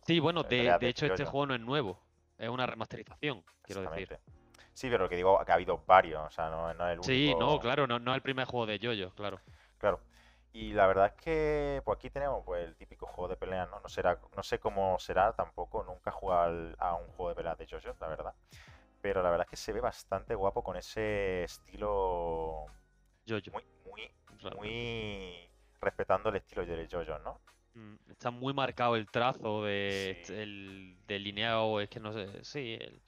Sí, 0.07 0.21
bueno, 0.21 0.43
de 0.43 0.77
de, 0.79 0.89
hecho 0.89 1.07
este 1.07 1.25
JoJo, 1.25 1.31
juego 1.31 1.47
no 1.47 1.55
es 1.55 1.61
nuevo. 1.61 2.01
Es 2.37 2.49
una 2.49 2.67
remasterización, 2.67 3.45
quiero 3.63 3.83
decir. 3.91 4.19
Sí, 4.75 4.91
pero 4.91 5.09
que 5.09 5.17
digo 5.17 5.43
que 5.45 5.53
ha 5.53 5.55
habido 5.55 5.83
varios, 5.87 6.21
o 6.21 6.31
sea, 6.31 6.51
no, 6.51 6.75
no 6.75 6.89
es 6.89 6.99
el 6.99 7.05
Sí, 7.05 7.35
no, 7.39 7.47
único, 7.51 7.61
claro, 7.61 7.87
no, 7.87 7.99
no 7.99 8.11
es 8.11 8.17
el 8.17 8.23
primer 8.23 8.45
juego 8.47 8.67
de 8.67 8.79
Yoyo, 8.79 9.15
claro. 9.15 9.41
claro. 9.79 10.01
Y 10.53 10.73
la 10.73 10.87
verdad 10.87 11.07
es 11.07 11.13
que 11.23 11.83
pues 11.85 11.97
aquí 11.97 12.11
tenemos 12.11 12.45
pues 12.45 12.65
el 12.65 12.77
típico 12.77 13.07
juego 13.07 13.29
de 13.29 13.37
peleas, 13.37 13.69
¿no? 13.71 13.81
No 13.81 13.89
será, 13.89 14.21
no 14.37 14.43
sé 14.43 14.59
cómo 14.59 14.99
será 14.99 15.33
tampoco, 15.33 15.83
nunca 15.85 16.11
he 16.11 16.13
jugado 16.13 16.75
a 16.79 16.95
un 16.95 17.07
juego 17.09 17.31
de 17.31 17.35
peleas 17.37 17.59
de 17.59 17.67
JoJo, 17.67 17.97
la 18.01 18.09
verdad. 18.09 18.35
Pero 19.01 19.23
la 19.23 19.31
verdad 19.31 19.47
es 19.47 19.51
que 19.51 19.57
se 19.57 19.73
ve 19.73 19.81
bastante 19.81 20.35
guapo 20.35 20.63
con 20.63 20.77
ese 20.77 21.45
estilo 21.45 22.67
Yoyo, 23.27 23.53
muy, 23.53 23.65
muy, 24.51 25.49
respetando 25.81 26.29
el 26.31 26.37
estilo 26.37 26.65
de 26.67 26.87
JoJo, 26.89 27.19
¿no? 27.21 27.41
Mm, 27.75 27.97
Está 28.11 28.31
muy 28.31 28.53
marcado 28.55 28.97
el 28.97 29.11
trazo 29.11 29.65
de 29.65 30.19
Sí, 30.23 30.33
el 30.33 30.97
delineado, 31.07 31.81
es 31.81 31.89
que 31.89 32.01
no 32.01 32.13
sé, 32.13 32.45
sí, 32.45 32.75
el, 32.81 33.03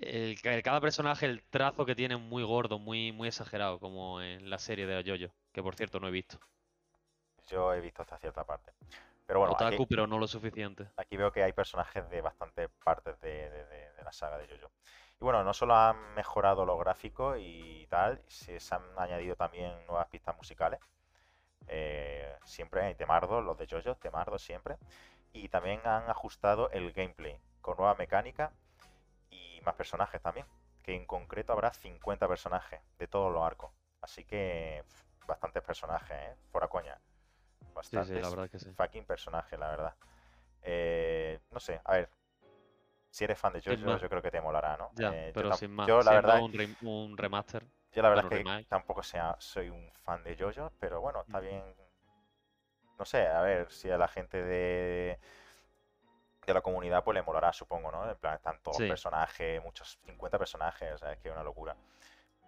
el- 0.00 0.38
el- 0.42 0.62
cada 0.62 0.80
personaje, 0.80 1.26
el 1.26 1.42
trazo 1.50 1.86
que 1.86 1.94
tiene 1.96 2.16
muy 2.16 2.42
gordo, 2.44 2.78
muy, 2.78 3.12
muy 3.12 3.28
exagerado, 3.28 3.80
como 3.80 4.20
en 4.22 4.50
la 4.50 4.58
serie 4.58 4.86
de 4.86 5.02
Yoyo, 5.04 5.30
que 5.52 5.62
por 5.62 5.76
cierto 5.76 6.00
no 6.00 6.08
he 6.08 6.12
visto. 6.12 6.38
yo 7.48 7.72
he 7.74 7.80
visto 7.80 8.02
hasta 8.02 8.18
cierta 8.18 8.44
parte. 8.44 8.72
Pero 9.26 9.40
bueno, 9.40 9.56
aquí, 9.58 9.62
Otaku, 9.64 9.86
pero 9.88 10.06
no 10.06 10.18
lo 10.18 10.28
suficiente. 10.28 10.88
aquí 10.96 11.16
veo 11.16 11.32
que 11.32 11.42
hay 11.42 11.52
personajes 11.52 12.08
de 12.10 12.20
bastantes 12.20 12.68
partes 12.84 13.18
de, 13.20 13.50
de- 13.50 13.64
de- 13.66 13.92
de 13.92 14.04
la 14.04 14.12
saga 14.12 14.38
de 14.38 14.46
Jojo. 14.48 14.72
Y 15.20 15.24
bueno, 15.24 15.42
no 15.44 15.52
solo 15.52 15.74
han 15.74 16.14
mejorado 16.14 16.64
los 16.64 16.78
gráficos 16.78 17.36
y 17.40 17.86
tal, 17.88 18.22
se 18.28 18.60
se 18.60 18.74
han 18.74 18.82
añadido 18.96 19.36
también 19.36 19.72
nuevas 19.86 20.06
pistas 20.08 20.36
musicales. 20.36 20.80
Eh, 21.68 22.36
siempre 22.44 22.82
hay 22.84 22.94
temardos, 22.94 23.44
los 23.44 23.58
de 23.58 23.66
Jojo, 23.68 23.96
temardos 23.96 24.42
siempre. 24.42 24.78
Y 25.32 25.48
también 25.48 25.80
han 25.86 26.08
ajustado 26.10 26.70
el 26.70 26.92
gameplay 26.92 27.40
con 27.60 27.76
nueva 27.78 27.94
mecánica 27.96 28.52
y 29.30 29.60
más 29.64 29.74
personajes 29.74 30.20
también. 30.22 30.46
Que 30.82 30.94
en 30.94 31.06
concreto 31.06 31.52
habrá 31.52 31.72
50 31.72 32.28
personajes 32.28 32.80
de 32.98 33.08
todos 33.08 33.32
los 33.32 33.42
arcos. 33.44 33.72
Así 34.00 34.24
que 34.24 34.84
bastantes 35.26 35.62
personajes, 35.62 36.16
¿eh? 36.16 36.36
Fuera 36.52 36.68
coña. 36.68 37.00
Sí, 37.80 38.04
sí, 38.04 38.14
Bastantes 38.14 38.22
la 38.22 38.28
verdad 38.30 38.50
que 38.50 38.58
sí. 38.58 38.70
fucking 38.76 39.04
personajes, 39.04 39.58
la 39.58 39.70
verdad. 39.70 39.94
Eh, 40.62 41.40
no 41.50 41.60
sé, 41.60 41.80
a 41.84 41.92
ver. 41.94 42.10
Si 43.10 43.24
eres 43.24 43.38
fan 43.38 43.52
de 43.52 43.60
JoJo, 43.60 43.98
yo 43.98 44.08
creo 44.08 44.22
que 44.22 44.30
te 44.30 44.40
molará, 44.40 44.76
¿no? 44.76 44.90
Ya, 44.96 45.10
Eh, 45.12 45.30
pero 45.34 45.52
sin 45.52 45.72
más. 45.72 45.86
yo 45.88 46.00
la 46.02 46.12
verdad, 46.12 46.42
un, 46.42 46.52
rem- 46.52 46.76
un 46.80 47.16
remaster. 47.16 47.64
yo 47.92 48.02
la 48.02 48.08
verdad 48.10 48.24
es 48.26 48.30
que 48.30 48.36
remake. 48.38 48.68
tampoco 48.68 49.02
sea, 49.02 49.36
soy 49.38 49.70
un 49.70 49.90
fan 50.04 50.22
de 50.24 50.36
JoJo, 50.36 50.72
pero 50.78 51.00
bueno, 51.00 51.22
está 51.22 51.38
Mm. 51.40 51.42
bien. 51.44 51.74
No 52.98 53.04
sé, 53.04 53.26
a 53.26 53.40
ver 53.42 53.70
si 53.70 53.90
a 53.90 53.96
la 53.96 54.08
gente 54.08 54.42
de, 54.42 55.18
de 56.46 56.54
la 56.54 56.60
comunidad 56.60 57.04
pues 57.04 57.14
le 57.14 57.22
molará, 57.22 57.52
supongo, 57.52 57.90
¿no? 57.92 58.08
En 58.10 58.16
plan, 58.16 58.34
están 58.34 58.60
todos 58.62 58.76
Sí. 58.76 58.82
los 58.84 58.88
personajes, 58.90 59.62
muchos, 59.62 59.98
50 60.04 60.38
personajes, 60.38 60.94
o 60.94 60.98
sea, 60.98 61.12
es 61.12 61.18
que 61.20 61.28
es 61.28 61.32
una 61.34 61.44
locura. 61.44 61.76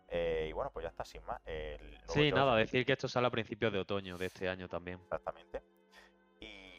Eh, 0.08 0.46
y 0.48 0.52
bueno, 0.52 0.70
pues 0.72 0.82
ya 0.84 0.90
está, 0.90 1.04
sin 1.04 1.24
más. 1.24 1.40
El 1.46 1.98
Sí, 2.08 2.32
nada, 2.32 2.56
decir 2.56 2.84
que 2.84 2.92
esto 2.92 3.06
sale 3.08 3.28
a 3.28 3.30
principios 3.30 3.72
de 3.72 3.78
otoño 3.78 4.18
de 4.18 4.26
este 4.26 4.48
año 4.48 4.68
también. 4.68 4.98
Exactamente. 5.02 5.62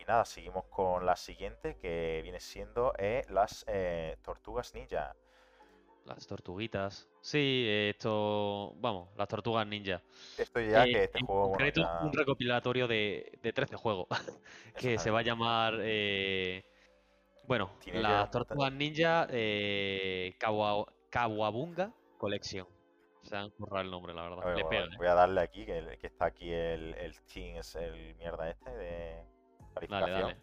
Y 0.01 0.05
nada, 0.05 0.25
seguimos 0.25 0.65
con 0.65 1.05
la 1.05 1.15
siguiente, 1.15 1.77
que 1.79 2.21
viene 2.23 2.39
siendo 2.39 2.93
eh, 2.97 3.21
las 3.29 3.63
eh, 3.67 4.17
Tortugas 4.23 4.73
Ninja. 4.73 5.15
Las 6.05 6.25
tortuguitas. 6.25 7.07
Sí, 7.21 7.37
eh, 7.67 7.89
esto. 7.91 8.73
Vamos, 8.77 9.09
las 9.15 9.27
tortugas 9.27 9.67
ninja. 9.67 10.01
Esto 10.39 10.59
ya 10.59 10.83
Eh, 10.85 10.91
que 10.91 11.03
este 11.03 11.19
en 11.19 11.25
juego, 11.27 11.49
bueno, 11.49 11.51
concreto, 11.51 11.81
ya... 11.81 11.99
un 12.01 12.11
recopilatorio 12.13 12.87
de, 12.87 13.37
de 13.43 13.53
13 13.53 13.75
juegos. 13.75 14.07
que 14.75 14.97
se 14.97 15.11
va 15.11 15.19
a 15.19 15.21
llamar. 15.21 15.75
eh, 15.81 16.63
bueno, 17.47 17.69
las 17.93 18.31
tortugas 18.31 18.73
ninja 18.73 19.27
eh, 19.29 20.33
Kawa- 20.39 20.91
Kawabunga 21.11 21.93
Collection. 22.17 22.67
Se 23.21 23.35
han 23.35 23.51
currado 23.51 23.83
el 23.83 23.91
nombre, 23.91 24.15
la 24.15 24.25
A 24.25 24.29
verdad. 24.29 24.45
ver, 24.45 24.57
Le 24.57 24.63
voy 24.63 24.69
pega, 24.71 24.83
a- 24.85 24.97
voy 24.97 25.07
a 25.07 25.13
darle 25.13 25.41
aquí, 25.41 25.65
que, 25.67 25.97
que 26.01 26.07
está 26.07 26.25
aquí 26.25 26.51
el, 26.51 26.95
el 26.95 27.13
Team, 27.31 27.57
es 27.57 27.75
el 27.75 28.15
mierda 28.15 28.49
este 28.49 28.71
de 28.71 29.23
Dale, 29.75 30.11
dale. 30.11 30.37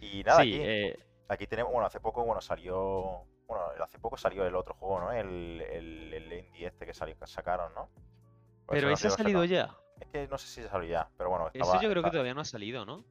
Y 0.00 0.22
nada, 0.22 0.42
Sí, 0.42 0.54
aquí, 0.54 0.62
eh, 0.62 1.06
aquí 1.28 1.46
tenemos, 1.46 1.72
bueno, 1.72 1.86
hace 1.86 2.00
poco, 2.00 2.24
bueno, 2.24 2.40
salió, 2.40 3.24
bueno, 3.46 3.64
hace 3.82 3.98
poco 3.98 4.16
salió 4.16 4.46
el 4.46 4.54
otro 4.54 4.74
juego, 4.74 5.00
¿no? 5.00 5.12
El, 5.12 5.60
el, 5.60 6.14
el 6.14 6.32
indie 6.32 6.66
este 6.66 6.86
que 6.86 6.94
salió, 6.94 7.18
que 7.18 7.26
sacaron, 7.26 7.74
¿no? 7.74 7.88
Pero 8.68 8.88
no 8.88 8.94
ese 8.94 9.08
ha 9.08 9.10
salido 9.10 9.44
ya. 9.44 9.74
Es 10.00 10.06
que 10.08 10.28
no 10.28 10.38
sé 10.38 10.46
si 10.46 10.62
se 10.62 10.68
salió 10.68 10.88
ya, 10.88 11.08
pero 11.16 11.30
bueno, 11.30 11.48
estaba, 11.52 11.80
yo 11.82 11.90
creo 11.90 12.02
que 12.02 12.10
todavía 12.10 12.34
no 12.34 12.40
ha 12.42 12.44
salido, 12.44 12.84
¿no? 12.84 13.04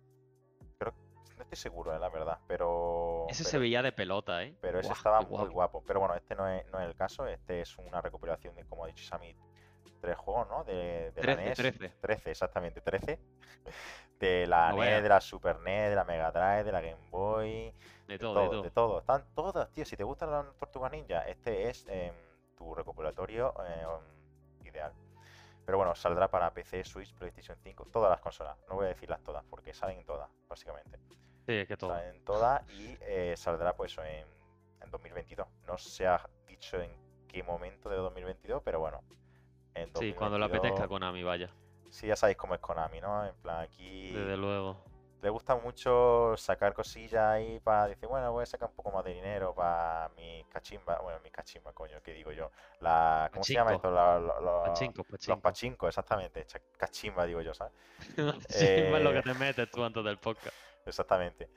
no 1.38 1.44
estoy 1.44 1.58
seguro, 1.58 1.96
eh, 1.96 2.00
la 2.00 2.10
verdad, 2.10 2.40
pero... 2.48 3.28
Ese 3.30 3.44
pero- 3.44 3.52
se 3.52 3.58
veía 3.60 3.82
de 3.84 3.92
pelota, 3.92 4.44
¿eh? 4.44 4.56
Pero 4.60 4.80
ese 4.80 4.92
estaba 4.92 5.22
muy 5.22 5.30
guapo. 5.30 5.52
guapo. 5.52 5.84
Pero 5.86 6.00
bueno, 6.00 6.16
este 6.16 6.36
no 6.36 6.48
es, 6.48 6.66
no 6.72 6.80
es 6.80 6.88
el 6.88 6.96
caso. 6.96 7.28
Este 7.28 7.62
es 7.62 7.78
una 7.78 8.02
recopilación 8.02 8.56
de, 8.56 8.66
como 8.66 8.84
ha 8.86 8.88
dicho 8.88 9.04
Sammy, 9.04 9.36
tres 10.00 10.18
juegos, 10.18 10.48
¿no? 10.50 10.64
De, 10.64 11.12
de 11.12 11.24
la 11.24 11.36
13, 11.36 11.44
NES. 11.44 11.58
13. 11.58 11.90
13, 12.02 12.32
exactamente, 12.32 12.82
13. 12.82 13.20
De 14.20 14.48
la 14.48 14.72
No 14.72 14.78
NES, 14.78 15.04
de 15.04 15.10
la 15.10 15.22
Super 15.22 15.60
NES, 15.60 15.92
de 15.92 15.96
la 15.96 16.04
Mega 16.04 16.32
Drive, 16.32 16.64
de 16.64 16.72
la 16.72 16.82
Game 16.82 16.98
Boy. 17.12 17.72
De 18.08 18.14
De 18.14 18.18
todo, 18.18 18.34
todo, 18.34 18.44
de 18.44 18.50
todo. 18.50 18.64
de 18.64 18.72
todo. 18.72 19.00
Están 19.00 19.26
todas, 19.36 19.72
tío. 19.72 19.86
Si 19.86 19.96
te 19.96 20.04
gustan 20.04 20.32
las 20.32 20.56
Tortugas 20.58 20.92
Ninja, 20.92 21.22
este 21.28 21.70
es 21.70 21.86
em, 21.88 22.16
tu 22.58 22.74
recopilatorio 22.74 23.54
em, 23.64 24.66
ideal. 24.68 24.92
Pero 25.66 25.78
bueno, 25.78 25.94
saldrá 25.94 26.30
para 26.30 26.52
PC, 26.52 26.84
Switch, 26.84 27.14
PlayStation 27.14 27.58
5, 27.62 27.90
todas 27.92 28.10
las 28.10 28.22
consolas. 28.22 28.58
No 28.68 28.76
voy 28.76 28.86
a 28.86 28.90
decirlas 28.90 29.22
todas, 29.22 29.44
porque 29.44 29.74
salen 29.74 30.04
todas, 30.04 30.30
básicamente. 30.48 30.98
Sí, 31.46 31.66
que 31.68 31.78
todo. 31.78 31.92
Salen 31.92 32.24
todas 32.24 32.68
y 32.72 32.98
eh, 33.02 33.36
saldrá 33.38 33.76
pues 33.76 33.96
en, 34.00 34.26
en 34.82 34.90
2022. 34.90 35.48
No 35.68 35.78
se 35.78 36.08
ha 36.08 36.28
dicho 36.48 36.82
en 36.82 36.92
qué 37.28 37.44
momento 37.44 37.90
de 37.90 37.98
2022, 37.98 38.64
pero 38.64 38.80
bueno. 38.80 39.04
En 39.78 39.90
Sí, 39.96 40.14
cuando 40.14 40.38
le 40.38 40.46
2022 40.46 40.50
apetezca 40.60 40.88
Konami, 40.88 41.24
vaya. 41.24 41.50
Sí, 41.90 42.08
ya 42.08 42.16
sabéis 42.16 42.38
cómo 42.38 42.54
es 42.56 42.60
Konami, 42.62 43.00
¿no? 43.02 43.26
En 43.26 43.36
plan, 43.36 43.62
aquí 43.62 44.12
Desde 44.12 44.36
luego. 44.38 44.84
le 45.22 45.30
gusta 45.30 45.56
mucho 45.56 46.36
sacar 46.38 46.74
cosillas 46.74 47.24
ahí 47.24 47.60
para 47.60 47.88
decir, 47.88 48.08
bueno, 48.08 48.32
voy 48.32 48.44
a 48.44 48.46
sacar 48.46 48.70
un 48.70 48.76
poco 48.76 48.92
más 48.92 49.04
de 49.06 49.14
dinero 49.14 49.54
para 49.56 50.10
mis 50.18 50.46
cachimbas. 50.48 51.02
Bueno, 51.02 51.20
mis 51.24 51.32
cachimbas, 51.32 51.74
coño, 51.74 52.00
¿qué 52.04 52.14
digo 52.14 52.32
yo? 52.32 52.52
La, 52.82 53.30
¿Cómo 53.32 53.44
se 53.44 53.54
llama 53.54 53.74
esto? 53.74 53.90
La- 53.90 54.20
lo- 54.20 54.64
Pachinko, 54.66 55.06
los 55.28 55.40
pachincos, 55.40 55.88
exactamente. 55.90 56.46
Cachimba, 56.78 57.26
digo 57.26 57.42
yo, 57.42 57.54
¿sabes? 57.54 57.74
Sí, 58.50 58.66
es 58.66 59.02
lo 59.02 59.12
Eh, 59.12 59.14
que 59.14 59.22
te 59.22 59.34
metes 59.34 59.72
tú 59.72 59.84
antes 59.84 60.04
del 60.04 60.18
podcast. 60.18 60.56
Exactamente. 60.88 61.50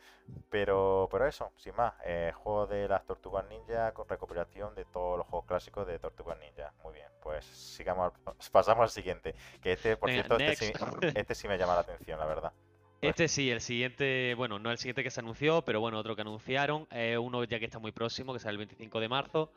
Pero, 0.50 1.08
pero 1.12 1.26
eso, 1.26 1.52
sin 1.56 1.74
más, 1.76 1.94
eh, 2.04 2.32
juego 2.34 2.66
de 2.66 2.88
las 2.88 3.04
Tortugas 3.06 3.46
Ninja 3.48 3.92
con 3.94 4.08
recopilación 4.08 4.74
de 4.74 4.84
todos 4.86 5.18
los 5.18 5.26
juegos 5.28 5.46
clásicos 5.46 5.86
de 5.86 5.98
Tortugas 5.98 6.38
Ninja. 6.40 6.74
Muy 6.84 6.94
bien, 6.94 7.08
pues 7.22 7.44
sigamos, 7.46 8.12
al- 8.26 8.34
pasamos 8.52 8.82
al 8.84 8.90
siguiente. 8.90 9.34
Que 9.60 9.72
este, 9.72 9.96
por 9.96 10.10
Venga, 10.10 10.12
cierto, 10.12 10.36
este 10.36 10.54
sí, 10.54 10.72
este 11.14 11.34
sí 11.34 11.48
me 11.48 11.58
llama 11.58 11.74
la 11.74 11.80
atención, 11.82 12.18
la 12.18 12.26
verdad. 12.26 12.52
Este 13.02 13.28
sí, 13.28 13.50
el 13.50 13.60
siguiente, 13.62 14.34
bueno, 14.34 14.58
no 14.58 14.70
el 14.70 14.76
siguiente 14.78 15.02
que 15.02 15.10
se 15.10 15.20
anunció, 15.20 15.62
pero 15.64 15.80
bueno, 15.80 15.98
otro 15.98 16.14
que 16.14 16.20
anunciaron, 16.22 16.86
es 16.90 17.16
uno 17.18 17.44
ya 17.44 17.58
que 17.58 17.64
está 17.64 17.78
muy 17.78 17.92
próximo, 17.92 18.32
que 18.34 18.38
sale 18.40 18.52
el 18.52 18.58
25 18.58 19.00
de 19.00 19.08
marzo, 19.08 19.52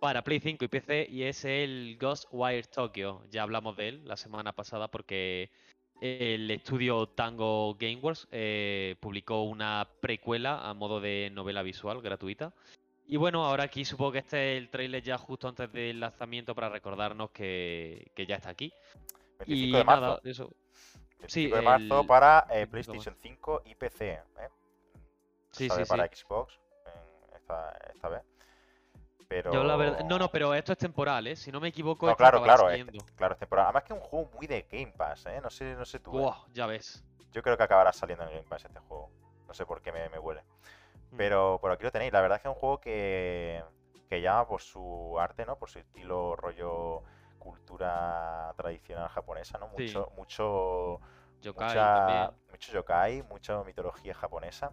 para 0.00 0.24
Play 0.24 0.40
5 0.40 0.64
y 0.66 0.68
PC, 0.68 1.06
y 1.10 1.24
es 1.24 1.44
el 1.44 1.98
Ghostwire 2.00 2.66
Tokyo. 2.68 3.24
Ya 3.30 3.42
hablamos 3.44 3.76
de 3.76 3.88
él 3.88 4.08
la 4.08 4.16
semana 4.16 4.52
pasada 4.54 4.88
porque 4.90 5.50
el 6.00 6.50
estudio 6.50 7.06
Tango 7.08 7.74
Gameworks 7.78 8.28
eh, 8.30 8.96
publicó 9.00 9.42
una 9.42 9.88
precuela 10.00 10.68
a 10.68 10.74
modo 10.74 11.00
de 11.00 11.30
novela 11.32 11.62
visual 11.62 12.02
gratuita. 12.02 12.52
Y 13.06 13.16
bueno, 13.16 13.44
ahora 13.44 13.64
aquí 13.64 13.84
supongo 13.84 14.12
que 14.12 14.18
este 14.18 14.56
es 14.56 14.62
el 14.62 14.68
trailer 14.68 15.02
ya 15.02 15.16
justo 15.16 15.48
antes 15.48 15.72
del 15.72 16.00
lanzamiento 16.00 16.54
para 16.54 16.68
recordarnos 16.68 17.30
que, 17.30 18.10
que 18.14 18.26
ya 18.26 18.36
está 18.36 18.50
aquí. 18.50 18.72
25 19.38 19.46
Y 19.46 19.72
de 19.72 19.84
marzo. 19.84 20.00
nada, 20.00 20.20
eso. 20.24 20.50
25 21.20 21.28
sí, 21.28 21.48
de 21.48 21.62
marzo 21.62 22.00
el 22.00 22.06
para 22.06 22.46
eh, 22.50 22.66
25 22.66 22.66
de 22.66 22.66
PlayStation 22.66 23.16
5 23.22 23.62
y 23.66 23.74
PC. 23.74 24.10
¿eh? 24.12 24.22
Sí, 25.52 25.68
sí, 25.70 25.82
para 25.88 26.08
sí. 26.08 26.16
Xbox 26.16 26.58
esta 27.94 28.08
vez. 28.08 28.22
Pero... 29.28 29.52
Yo 29.52 29.64
la 29.64 29.76
verdad. 29.76 30.04
No, 30.04 30.18
no, 30.18 30.28
pero 30.30 30.54
esto 30.54 30.72
es 30.72 30.78
temporal, 30.78 31.26
¿eh? 31.26 31.36
Si 31.36 31.50
no 31.50 31.60
me 31.60 31.68
equivoco, 31.68 32.06
No, 32.06 32.12
esto 32.12 32.18
claro, 32.18 32.42
claro, 32.42 32.64
saliendo. 32.64 32.92
claro, 33.16 33.34
es 33.34 33.40
temporada. 33.40 33.68
Además 33.68 33.82
que 33.84 33.92
es 33.92 33.98
un 34.00 34.04
juego 34.06 34.30
muy 34.34 34.46
de 34.46 34.62
Game 34.70 34.92
Pass, 34.96 35.26
¿eh? 35.26 35.40
No 35.42 35.50
sé, 35.50 35.74
no 35.74 35.84
sé 35.84 35.98
tú. 35.98 36.10
¿eh? 36.16 36.20
Buah, 36.22 36.36
ya 36.52 36.66
ves. 36.66 37.04
Yo 37.32 37.42
creo 37.42 37.56
que 37.56 37.62
acabará 37.64 37.92
saliendo 37.92 38.24
en 38.24 38.30
Game 38.30 38.42
Pass 38.44 38.64
este 38.64 38.78
juego. 38.80 39.10
No 39.48 39.54
sé 39.54 39.66
por 39.66 39.82
qué 39.82 39.92
me, 39.92 40.08
me 40.08 40.18
huele. 40.18 40.42
Mm. 41.10 41.16
Pero 41.16 41.58
por 41.60 41.70
aquí 41.72 41.82
lo 41.84 41.92
tenéis. 41.92 42.12
La 42.12 42.20
verdad 42.20 42.36
es 42.36 42.42
que 42.42 42.48
es 42.48 42.54
un 42.54 42.60
juego 42.60 42.80
que, 42.80 43.62
que 44.08 44.20
llama 44.20 44.46
por 44.46 44.62
su 44.62 45.18
arte, 45.18 45.44
¿no? 45.44 45.56
Por 45.56 45.68
su 45.70 45.78
estilo, 45.80 46.36
rollo, 46.36 47.02
cultura 47.38 48.52
tradicional 48.56 49.08
japonesa, 49.08 49.58
¿no? 49.58 49.66
Sí. 49.76 49.82
Mucho, 49.84 50.12
mucho, 50.16 51.00
Yokai 51.42 51.68
mucha, 51.68 51.94
también. 51.96 52.30
mucho 52.50 52.72
yokai, 52.72 53.22
mucha 53.24 53.62
mitología 53.64 54.14
japonesa. 54.14 54.72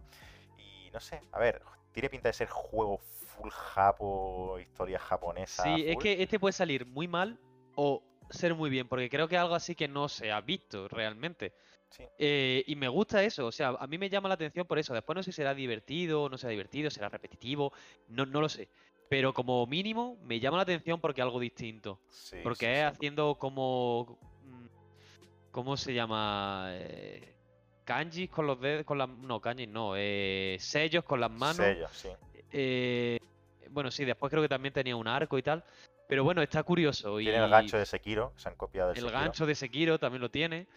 Y 0.58 0.90
no 0.92 1.00
sé, 1.00 1.22
a 1.32 1.40
ver, 1.40 1.62
tiene 1.94 2.10
pinta 2.10 2.30
de 2.30 2.34
ser 2.34 2.50
juego 2.50 2.98
full 2.98 3.50
japo, 3.50 4.60
historia 4.60 5.00
japonesa. 5.00 5.64
Sí, 5.64 5.86
es 5.88 5.98
que 5.98 6.22
este 6.22 6.40
puede 6.40 6.54
salir 6.54 6.86
muy 6.86 7.08
mal 7.08 7.40
o 7.76 8.04
ser 8.30 8.56
muy 8.56 8.70
bien, 8.70 8.88
porque 8.88 9.10
creo 9.10 9.28
que 9.28 9.36
es 9.36 9.42
algo 9.42 9.56
así 9.56 9.76
que 9.76 9.88
no 9.88 10.10
se 10.10 10.32
ha 10.32 10.42
visto 10.42 10.88
realmente. 10.88 11.54
Sí. 11.90 12.04
Eh, 12.18 12.64
y 12.66 12.76
me 12.76 12.88
gusta 12.88 13.24
eso, 13.24 13.46
o 13.46 13.52
sea, 13.52 13.70
a 13.80 13.86
mí 13.86 13.98
me 14.00 14.10
llama 14.10 14.28
la 14.28 14.36
atención 14.36 14.66
por 14.66 14.80
eso. 14.80 14.94
Después 14.94 15.16
no 15.16 15.24
sé 15.24 15.32
si 15.32 15.36
será 15.38 15.54
divertido, 15.54 16.28
no 16.28 16.38
será 16.38 16.52
divertido, 16.52 16.90
será 16.90 17.10
repetitivo, 17.10 17.72
no, 18.08 18.26
no 18.26 18.42
lo 18.42 18.50
sé. 18.50 18.68
Pero 19.10 19.34
como 19.34 19.68
mínimo 19.68 20.18
me 20.24 20.40
llama 20.40 20.58
la 20.58 20.64
atención 20.64 21.00
porque 21.00 21.22
es 21.22 21.26
algo 21.26 21.40
distinto. 21.40 22.00
Sí, 22.10 22.38
Porque 22.42 22.66
sí, 22.66 22.72
es 22.72 22.84
haciendo 22.84 23.36
como. 23.36 24.18
mm, 24.44 24.66
¿Cómo 25.52 25.78
se 25.78 25.94
llama? 25.94 26.70
Eh, 26.72 27.33
kanjis 27.84 28.30
con 28.30 28.48
los 28.48 28.60
dedos. 28.60 28.86
Con 28.86 28.98
las, 28.98 29.10
no, 29.10 29.40
kanjis 29.40 29.68
no. 29.70 29.94
Eh, 29.96 30.58
sellos 30.60 31.04
con 31.04 31.20
las 31.20 31.32
manos. 31.32 31.56
Sello, 31.58 31.88
sí. 31.92 32.10
eh, 32.52 33.20
bueno, 33.70 33.90
sí, 33.92 34.06
después 34.06 34.30
creo 34.30 34.42
que 34.42 34.50
también 34.50 34.74
tenía 34.74 34.96
un 34.96 35.08
arco 35.08 35.38
y 35.38 35.44
tal. 35.44 35.64
Pero 36.08 36.24
bueno, 36.24 36.42
está 36.42 36.64
curioso. 36.64 37.20
Y 37.20 37.26
Tiene 37.26 37.44
el 37.44 37.50
gancho 37.50 37.78
de 37.78 37.86
Sekiro, 37.86 38.34
se 38.36 38.50
han 38.50 38.56
copiado 38.56 38.90
del 38.90 38.98
el 38.98 39.04
Sekiro. 39.06 39.20
gancho 39.20 39.46
de 39.46 39.56
Sekiro 39.56 40.00
también 40.00 40.22
lo 40.22 40.30
tiene. 40.30 40.68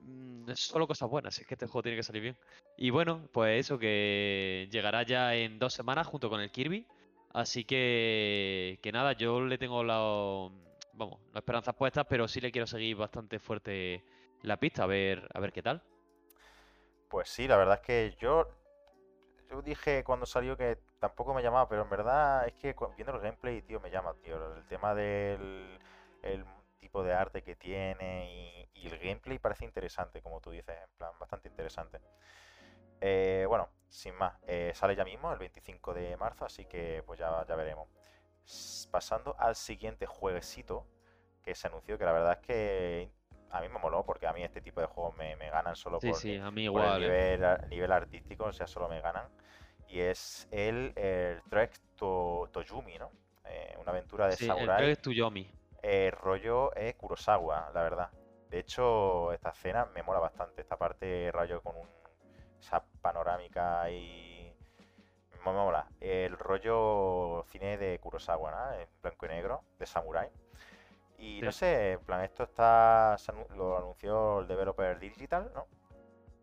Mm, 0.00 0.48
Es 0.50 0.60
solo 0.60 0.86
cosas 0.86 1.10
buenas, 1.10 1.38
es 1.38 1.46
que 1.46 1.54
este 1.54 1.66
juego 1.66 1.82
tiene 1.82 1.96
que 1.96 2.02
salir 2.02 2.22
bien. 2.22 2.36
Y 2.78 2.88
bueno, 2.90 3.28
pues 3.32 3.60
eso 3.66 3.78
que 3.78 4.68
llegará 4.70 5.02
ya 5.02 5.34
en 5.34 5.58
dos 5.58 5.74
semanas 5.74 6.06
junto 6.06 6.30
con 6.30 6.40
el 6.40 6.50
Kirby. 6.50 6.86
Así 7.32 7.64
que, 7.64 8.78
que 8.82 8.90
nada, 8.92 9.12
yo 9.12 9.40
le 9.42 9.58
tengo 9.58 9.84
la, 9.84 9.98
vamos, 10.94 11.20
las 11.32 11.42
esperanzas 11.42 11.74
puestas, 11.74 12.06
pero 12.08 12.26
sí 12.26 12.40
le 12.40 12.50
quiero 12.50 12.66
seguir 12.66 12.96
bastante 12.96 13.38
fuerte 13.38 14.02
la 14.42 14.56
pista, 14.56 14.84
a 14.84 14.86
ver, 14.86 15.28
a 15.34 15.40
ver 15.40 15.52
qué 15.52 15.62
tal. 15.62 15.82
Pues 17.10 17.28
sí, 17.28 17.46
la 17.46 17.58
verdad 17.58 17.74
es 17.76 17.86
que 17.86 18.16
yo, 18.18 18.48
yo 19.50 19.62
dije 19.62 20.04
cuando 20.04 20.26
salió 20.26 20.56
que 20.56 20.78
tampoco 21.00 21.34
me 21.34 21.42
llamaba, 21.42 21.68
pero 21.68 21.82
en 21.82 21.90
verdad 21.90 22.46
es 22.46 22.54
que 22.54 22.74
viendo 22.96 23.14
el 23.14 23.20
gameplay, 23.20 23.62
tío, 23.62 23.80
me 23.80 23.90
llama, 23.90 24.14
tío. 24.22 24.54
El 24.56 24.64
tema 24.66 24.94
del 24.94 25.78
el 26.22 26.44
tipo 26.78 27.02
de 27.02 27.12
arte 27.14 27.42
que 27.42 27.56
tiene 27.56 28.68
y, 28.74 28.80
y 28.82 28.88
el 28.88 28.98
gameplay 28.98 29.38
parece 29.38 29.64
interesante, 29.64 30.22
como 30.22 30.40
tú 30.40 30.50
dices, 30.50 30.76
en 30.82 30.90
plan, 30.98 31.12
bastante 31.18 31.48
interesante. 31.48 32.00
Eh, 33.00 33.46
bueno, 33.48 33.68
sin 33.88 34.14
más, 34.16 34.34
eh, 34.46 34.72
sale 34.74 34.96
ya 34.96 35.04
mismo, 35.04 35.32
el 35.32 35.38
25 35.38 35.94
de 35.94 36.16
marzo, 36.16 36.44
así 36.44 36.66
que 36.66 37.02
pues 37.06 37.18
ya, 37.18 37.44
ya 37.46 37.56
veremos. 37.56 37.88
Pasando 38.90 39.36
al 39.38 39.54
siguiente 39.56 40.06
jueguecito 40.06 40.86
que 41.42 41.54
se 41.54 41.68
anunció, 41.68 41.98
que 41.98 42.04
la 42.04 42.12
verdad 42.12 42.38
es 42.40 42.46
que 42.46 43.12
a 43.50 43.60
mí 43.60 43.68
me 43.68 43.78
moló, 43.78 44.04
porque 44.04 44.26
a 44.26 44.32
mí 44.32 44.42
este 44.42 44.60
tipo 44.60 44.80
de 44.80 44.86
juegos 44.86 45.16
me, 45.16 45.36
me 45.36 45.50
ganan 45.50 45.74
solo 45.76 46.00
Sí, 46.00 46.08
por, 46.08 46.16
sí, 46.16 46.36
a 46.36 46.50
mí 46.50 46.68
por 46.68 46.82
el 46.82 46.86
igual. 46.86 47.02
eh. 47.02 47.36
nivel, 47.38 47.68
nivel 47.70 47.92
artístico, 47.92 48.44
o 48.44 48.52
sea, 48.52 48.66
solo 48.66 48.88
me 48.88 49.00
ganan. 49.00 49.28
Y 49.88 50.00
es 50.00 50.46
el, 50.52 50.92
el 50.96 51.42
Trek 51.50 51.72
to, 51.96 52.48
¿no? 52.98 53.10
Eh, 53.46 53.76
una 53.80 53.90
aventura 53.90 54.28
de 54.28 54.36
Sí, 54.36 54.44
el 54.48 54.52
samurái, 54.56 54.84
Trek 54.84 55.00
to 55.02 55.10
Yomi. 55.10 55.50
eh, 55.82 56.10
rollo 56.12 56.74
eh, 56.76 56.94
Kurosawa, 56.94 57.70
la 57.74 57.82
verdad. 57.82 58.10
De 58.50 58.60
hecho, 58.60 59.32
esta 59.32 59.50
escena 59.50 59.86
me 59.94 60.02
mola 60.02 60.20
bastante, 60.20 60.60
esta 60.60 60.76
parte 60.76 61.30
rollo 61.32 61.60
con 61.62 61.76
un, 61.76 61.88
esa 62.60 62.82
panorámica 63.02 63.90
y... 63.90 64.52
Me 65.44 65.52
mola. 65.52 65.86
El 66.00 66.36
rollo 66.38 67.44
cine 67.50 67.78
de 67.78 67.98
Kurosawa, 67.98 68.50
¿no? 68.50 68.72
En 68.78 68.88
blanco 69.02 69.26
y 69.26 69.28
negro, 69.30 69.62
de 69.78 69.86
samurái. 69.86 70.28
Y 71.20 71.42
no 71.42 71.52
sé, 71.52 71.92
en 71.92 72.00
plan, 72.00 72.24
esto 72.24 72.44
está, 72.44 73.16
lo 73.54 73.76
anunció 73.76 74.40
el 74.40 74.48
developer 74.48 74.98
Digital, 74.98 75.50
¿no? 75.54 75.66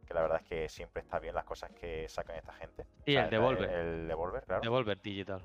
Que 0.06 0.14
la 0.14 0.22
verdad 0.22 0.40
es 0.42 0.48
que 0.48 0.70
siempre 0.70 1.02
está 1.02 1.20
bien 1.20 1.34
las 1.34 1.46
cosas 1.46 1.72
que 1.72 2.08
sacan 2.08 2.36
esta 2.36 2.54
gente. 2.54 2.86
Sí, 3.04 3.16
el 3.16 3.30
Devolver. 3.30 3.70
El, 3.70 4.08
Devolver, 4.08 4.44
claro. 4.44 4.62
Devolver 4.62 5.02
Digital. 5.02 5.44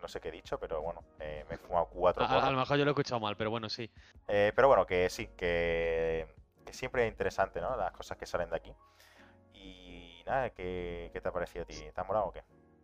No 0.00 0.06
sé 0.06 0.20
qué 0.20 0.28
he 0.28 0.32
dicho, 0.32 0.58
pero 0.58 0.82
bueno, 0.82 1.02
eh, 1.18 1.46
me 1.48 1.54
he 1.54 1.58
fumado 1.58 1.86
cuatro 1.86 2.24
A, 2.24 2.50
lo 2.50 2.58
mejor 2.58 2.76
yo 2.76 2.84
lo 2.84 2.90
he 2.90 2.92
escuchado 2.92 3.20
mal, 3.20 3.36
pero 3.36 3.50
bueno, 3.50 3.70
sí. 3.70 3.90
Eh, 4.28 4.52
pero 4.54 4.68
bueno, 4.68 4.84
que 4.84 5.08
sí, 5.08 5.28
que, 5.28 6.26
que 6.66 6.72
siempre 6.72 7.06
es 7.06 7.10
interesante, 7.10 7.60
¿no? 7.60 7.74
Las 7.76 7.92
cosas 7.92 8.18
que 8.18 8.26
salen 8.26 8.50
de 8.50 8.56
aquí. 8.56 8.74
Y 9.54 10.22
nada, 10.26 10.50
¿qué, 10.50 11.10
qué 11.12 11.20
te 11.20 11.28
ha 11.28 11.32
parecido 11.32 11.62
a 11.62 11.66
ti? 11.66 11.74
¿Te 11.74 12.00
ha 12.00 12.04
molado 12.04 12.26
o 12.26 12.32
qué? 12.32 12.42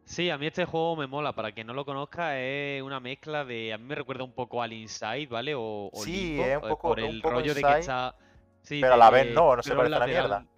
Sí, 0.09 0.30
a 0.30 0.38
mí 0.38 0.46
este 0.46 0.64
juego 0.64 0.96
me 0.96 1.06
mola. 1.06 1.34
Para 1.34 1.52
quien 1.52 1.66
no 1.66 1.74
lo 1.74 1.84
conozca, 1.84 2.40
es 2.40 2.82
una 2.82 2.98
mezcla 2.98 3.44
de. 3.44 3.74
A 3.74 3.78
mí 3.78 3.84
me 3.84 3.94
recuerda 3.94 4.24
un 4.24 4.32
poco 4.32 4.62
al 4.62 4.72
Inside, 4.72 5.26
¿vale? 5.26 5.54
O, 5.54 5.90
o 5.92 6.02
Sí, 6.02 6.28
Limbo, 6.30 6.44
es 6.44 6.48
un 6.56 6.64
eh, 6.64 6.68
poco- 6.70 6.88
por 6.88 6.98
es 6.98 7.04
un 7.04 7.11
el 7.16 7.20
poco 7.22 7.34
rollo 7.34 7.54
de 7.54 7.61
que 7.62 7.78
está. 7.80 8.14
Sí, 8.62 8.80
pero 8.80 8.94
a 8.94 8.96
la 8.96 9.11
vez 9.11 9.34
no, 9.34 9.54
no 9.54 9.62
se 9.62 9.74
parece 9.74 9.94
a 9.96 9.98
la 9.98 10.06
lateral. 10.06 10.48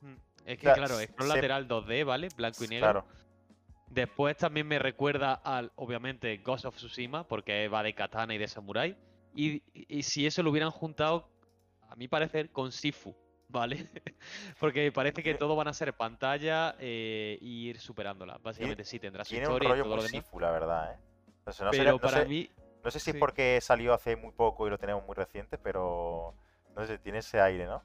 Mm, 0.00 0.14
Es 0.46 0.58
que, 0.58 0.66
sea, 0.66 0.74
claro, 0.74 1.00
s- 1.00 1.08
scroll 1.12 1.28
se- 1.28 1.34
lateral 1.34 1.66
2D, 1.68 2.04
¿vale? 2.04 2.28
Blanco 2.36 2.62
y 2.64 2.68
negro. 2.68 2.86
Claro, 2.86 3.06
Después 3.90 4.36
también 4.36 4.66
me 4.68 4.78
recuerda 4.78 5.34
al, 5.34 5.72
obviamente, 5.76 6.36
Ghost 6.38 6.64
of 6.64 6.76
Tsushima, 6.76 7.26
porque 7.26 7.66
va 7.68 7.82
de 7.82 7.94
katana 7.94 8.34
y 8.34 8.38
de 8.38 8.48
samurai. 8.48 8.96
Y, 9.34 9.62
y 9.74 10.02
si 10.04 10.24
eso 10.26 10.42
lo 10.42 10.50
hubieran 10.50 10.70
juntado, 10.70 11.28
a 11.88 11.96
mi 11.96 12.06
parecer, 12.08 12.50
con 12.50 12.70
Sifu, 12.72 13.14
¿vale? 13.54 13.88
porque 14.60 14.92
parece 14.92 15.22
que 15.22 15.34
todo 15.34 15.56
van 15.56 15.68
a 15.68 15.72
ser 15.74 15.94
pantalla 15.96 16.76
eh, 16.78 17.38
y 17.40 17.68
ir 17.70 17.80
superándola. 17.80 18.38
Básicamente 18.42 18.84
sí, 18.84 18.98
tendrá 19.00 19.24
su 19.24 19.30
tiene 19.30 19.48
un 19.48 19.52
historia 19.52 19.70
y 19.70 19.74
rollo 19.74 19.82
todo 19.82 19.96
muy 19.96 19.96
lo 19.96 20.02
demás. 20.02 20.26
sifu, 20.26 20.40
la 20.40 20.50
verdad, 20.50 20.92
¿eh? 20.94 20.98
O 21.46 21.52
sea, 21.52 21.66
no, 21.66 21.72
sé- 21.72 21.78
Pero 21.78 21.98
no 22.00 22.00
para 22.00 22.08
sé, 22.08 22.26
mí, 22.26 22.48
no 22.84 22.90
sé 22.90 23.00
si 23.00 23.10
es 23.10 23.16
sí. 23.16 23.20
porque 23.20 23.60
salió 23.60 23.94
hace 23.94 24.16
muy 24.16 24.32
poco 24.32 24.66
y 24.66 24.70
lo 24.70 24.78
tenemos 24.78 25.04
muy 25.06 25.14
reciente, 25.14 25.58
pero 25.58 26.34
no 26.76 26.86
sé, 26.86 26.98
tiene 26.98 27.18
ese 27.18 27.40
aire, 27.40 27.66
¿no? 27.66 27.82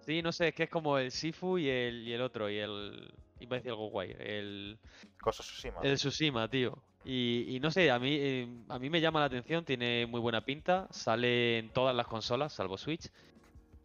sí, 0.00 0.22
no 0.22 0.32
sé, 0.32 0.48
es 0.48 0.54
que 0.54 0.64
es 0.64 0.70
como 0.70 0.98
el 0.98 1.10
Sifu 1.10 1.58
y 1.58 1.68
el, 1.68 2.06
y 2.06 2.12
el 2.12 2.22
otro, 2.22 2.50
y 2.50 2.58
el... 2.58 3.12
Iba 3.40 3.56
a 3.56 3.58
decir 3.58 3.70
algo 3.70 3.88
guay, 3.90 4.14
el... 4.18 4.78
Cosa 5.20 5.42
Tsushima. 5.42 5.82
El 5.82 5.96
Tsushima, 5.96 6.48
tío. 6.48 6.82
Y, 7.04 7.46
y 7.56 7.60
no 7.60 7.70
sé, 7.70 7.90
a 7.90 7.98
mí, 7.98 8.16
eh, 8.20 8.48
a 8.68 8.78
mí 8.78 8.90
me 8.90 9.00
llama 9.00 9.20
la 9.20 9.26
atención, 9.26 9.64
tiene 9.64 10.06
muy 10.06 10.20
buena 10.20 10.44
pinta, 10.44 10.88
sale 10.90 11.58
en 11.58 11.72
todas 11.72 11.94
las 11.94 12.06
consolas, 12.08 12.52
salvo 12.52 12.76
Switch, 12.78 13.10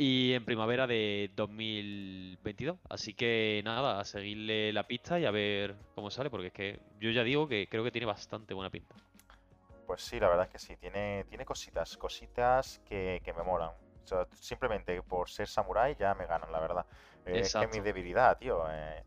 y 0.04 0.34
en 0.34 0.44
primavera 0.44 0.86
de 0.86 1.32
2022. 1.34 2.78
Así 2.90 3.14
que 3.14 3.62
nada, 3.64 4.02
a 4.02 4.04
seguirle 4.04 4.74
la 4.74 4.86
pista 4.86 5.18
y 5.18 5.26
a 5.26 5.32
ver 5.32 5.78
cómo 5.96 6.10
sale, 6.10 6.30
porque 6.30 6.48
es 6.48 6.54
que 6.54 6.80
yo 7.00 7.10
ya 7.12 7.24
digo 7.24 7.48
que 7.48 7.70
creo 7.70 7.86
que 7.86 7.92
tiene 7.92 8.06
bastante 8.06 8.54
buena 8.54 8.70
pinta. 8.70 8.94
Pues 9.88 10.02
sí, 10.02 10.20
la 10.20 10.28
verdad 10.28 10.48
es 10.48 10.52
que 10.52 10.60
sí, 10.60 10.76
tiene, 10.76 11.24
tiene 11.30 11.46
cositas, 11.46 11.96
cositas 11.96 12.82
que, 12.86 13.22
que 13.24 13.34
me 13.34 13.44
molan. 13.44 13.70
O 13.70 14.06
sea, 14.06 14.28
simplemente 14.34 15.02
por 15.04 15.30
ser 15.30 15.48
samurái 15.48 15.96
ya 15.98 16.14
me 16.16 16.26
ganan, 16.26 16.52
la 16.52 16.60
verdad. 16.60 16.86
Eh, 17.26 17.40
es 17.40 17.54
que 17.54 17.68
mi 17.68 17.80
debilidad, 17.80 18.38
tío. 18.38 18.66
eh, 18.70 19.06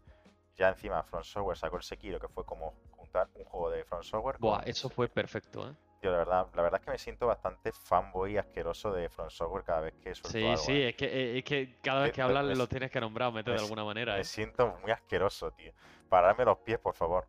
ya 0.56 0.70
encima 0.70 1.02
From 1.02 1.22
Software 1.22 1.58
sacó 1.58 1.76
el 1.76 1.82
Sekiro, 1.82 2.18
que 2.18 2.28
fue 2.28 2.46
como 2.46 2.72
juntar 2.92 3.28
un 3.34 3.44
juego 3.44 3.70
de 3.70 3.84
From 3.84 4.02
Software 4.02 4.38
Buah, 4.38 4.62
eso 4.64 4.88
fue 4.88 5.08
perfecto, 5.08 5.68
¿eh? 5.68 5.74
Tío, 6.00 6.10
la 6.10 6.18
verdad, 6.18 6.48
la 6.54 6.62
verdad 6.62 6.80
es 6.80 6.84
que 6.84 6.90
me 6.92 6.98
siento 6.98 7.26
bastante 7.26 7.72
fanboy 7.72 8.36
asqueroso 8.38 8.92
de 8.92 9.08
From 9.10 9.30
Software 9.30 9.64
cada 9.64 9.80
vez 9.82 9.94
que 10.00 10.14
suelto 10.14 10.50
Sí, 10.50 10.50
algo, 10.50 10.74
sí, 10.74 10.80
eh. 10.80 10.82
es 10.82 10.96
que, 10.96 11.06
eh, 11.06 11.38
es 11.38 11.44
que 11.44 11.78
cada 11.82 12.02
vez 12.02 12.12
que 12.12 12.20
hablas 12.22 12.44
me- 12.46 12.56
lo 12.56 12.68
tienes 12.68 12.90
que 12.90 13.00
nombrar, 13.00 13.32
meter 13.32 13.52
me 13.52 13.54
de 13.54 13.60
alguna 13.60 13.84
manera, 13.84 14.18
Me 14.18 14.22
¿eh? 14.22 14.26
siento 14.26 14.68
muy 14.82 14.90
asqueroso, 14.92 15.52
tío. 15.52 15.72
Pararme 16.08 16.44
los 16.44 16.58
pies, 16.58 16.78
por 16.80 16.94
favor. 16.94 17.28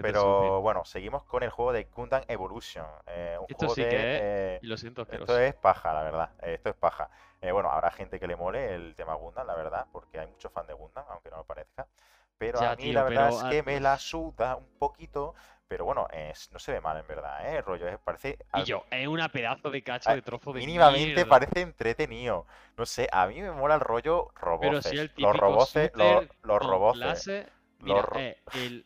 Pero 0.00 0.60
sucio. 0.60 0.62
bueno, 0.62 0.84
seguimos 0.84 1.24
con 1.24 1.42
el 1.42 1.50
juego 1.50 1.72
de 1.72 1.84
Gundam 1.84 2.22
Evolution. 2.28 2.86
eh, 3.06 3.36
un 3.40 3.46
Esto 3.46 3.68
juego 3.68 3.74
sí 3.74 3.84
de, 3.84 3.86
que 3.86 4.56
es, 4.56 4.62
lo 4.62 4.76
siento 4.78 5.02
Esto 5.06 5.36
asqueroso. 5.36 5.38
es 5.38 5.54
paja, 5.54 5.92
la 5.92 6.02
verdad. 6.02 6.30
Esto 6.42 6.70
es 6.70 6.76
paja. 6.76 7.10
Bueno, 7.42 7.70
habrá 7.70 7.90
gente 7.90 8.20
que 8.20 8.26
le 8.26 8.36
mole 8.36 8.74
el 8.74 8.94
tema 8.94 9.14
Gundam, 9.14 9.46
la 9.46 9.54
verdad, 9.56 9.86
porque 9.92 10.18
hay 10.20 10.26
muchos 10.28 10.52
fans 10.52 10.68
de 10.68 10.74
Gundam, 10.74 11.04
aunque 11.08 11.30
no 11.30 11.38
lo 11.38 11.44
parezca. 11.44 11.86
Pero 12.38 12.60
Ya, 12.60 12.68
a 12.68 12.76
mí 12.76 12.92
tío, 12.92 12.92
la 12.92 13.02
verdad 13.04 13.28
pero 13.28 13.42
es 13.44 13.44
que 13.44 13.62
me 13.62 13.80
la 13.80 13.98
suda 13.98 14.56
un 14.56 14.68
poquito. 14.78 15.34
Pero 15.70 15.84
bueno, 15.84 16.08
es- 16.12 16.50
no 16.50 16.58
se 16.58 16.72
ve 16.72 16.80
mal 16.80 16.96
en 16.98 17.06
verdad, 17.06 17.46
¿eh? 17.48 17.58
El 17.58 17.62
rollo 17.64 17.86
es, 17.86 17.96
parece... 18.00 18.36
Y 18.54 18.64
yo, 18.64 18.82
es 18.90 19.06
una 19.06 19.28
pedazo 19.28 19.70
de 19.70 19.82
cacho 19.84 20.10
a- 20.10 20.16
de 20.16 20.20
trozo 20.22 20.52
de 20.52 20.58
mínimamente 20.58 21.14
mierda. 21.14 21.28
parece 21.30 21.60
entretenido. 21.60 22.44
No 22.76 22.84
sé, 22.86 23.08
a 23.12 23.28
mí 23.28 23.40
me 23.40 23.52
mola 23.52 23.76
el 23.76 23.80
rollo 23.80 24.30
Pero 24.34 24.46
roboces. 24.56 24.90
si 24.90 24.98
el 24.98 25.12
los 25.16 25.36
roboces, 25.36 25.92
los, 25.94 26.24
los 26.42 26.58
roboces. 26.60 27.00
clase, 27.00 27.46
los 27.78 27.86
mira, 27.86 28.02
ro- 28.02 28.18
eh, 28.18 28.38
el 28.54 28.84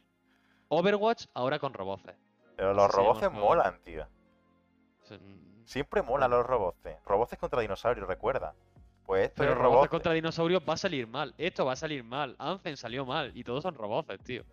Overwatch 0.68 1.24
ahora 1.32 1.58
con 1.58 1.72
roboces. 1.72 2.16
Pero 2.54 2.74
los 2.74 2.90
roboces 2.90 3.32
molan, 3.32 3.80
tío. 3.82 4.06
Mm, 5.08 5.64
Siempre 5.64 6.02
molan 6.02 6.30
los 6.32 6.44
roboces. 6.44 6.98
Roboces 7.06 7.38
contra 7.38 7.62
dinosaurios, 7.62 8.06
recuerda. 8.06 8.52
Pues 9.06 9.28
esto 9.28 9.36
Pero 9.38 9.52
es 9.52 9.56
roboces 9.56 9.72
roboces. 9.72 9.90
contra 9.90 10.12
dinosaurios 10.12 10.62
va 10.68 10.74
a 10.74 10.76
salir 10.76 11.06
mal. 11.06 11.34
Esto 11.38 11.64
va 11.64 11.72
a 11.72 11.76
salir 11.76 12.04
mal. 12.04 12.36
Anthem 12.38 12.76
salió 12.76 13.06
mal. 13.06 13.32
Y 13.34 13.42
todos 13.42 13.62
son 13.62 13.74
roboces, 13.74 14.20
tío. 14.22 14.44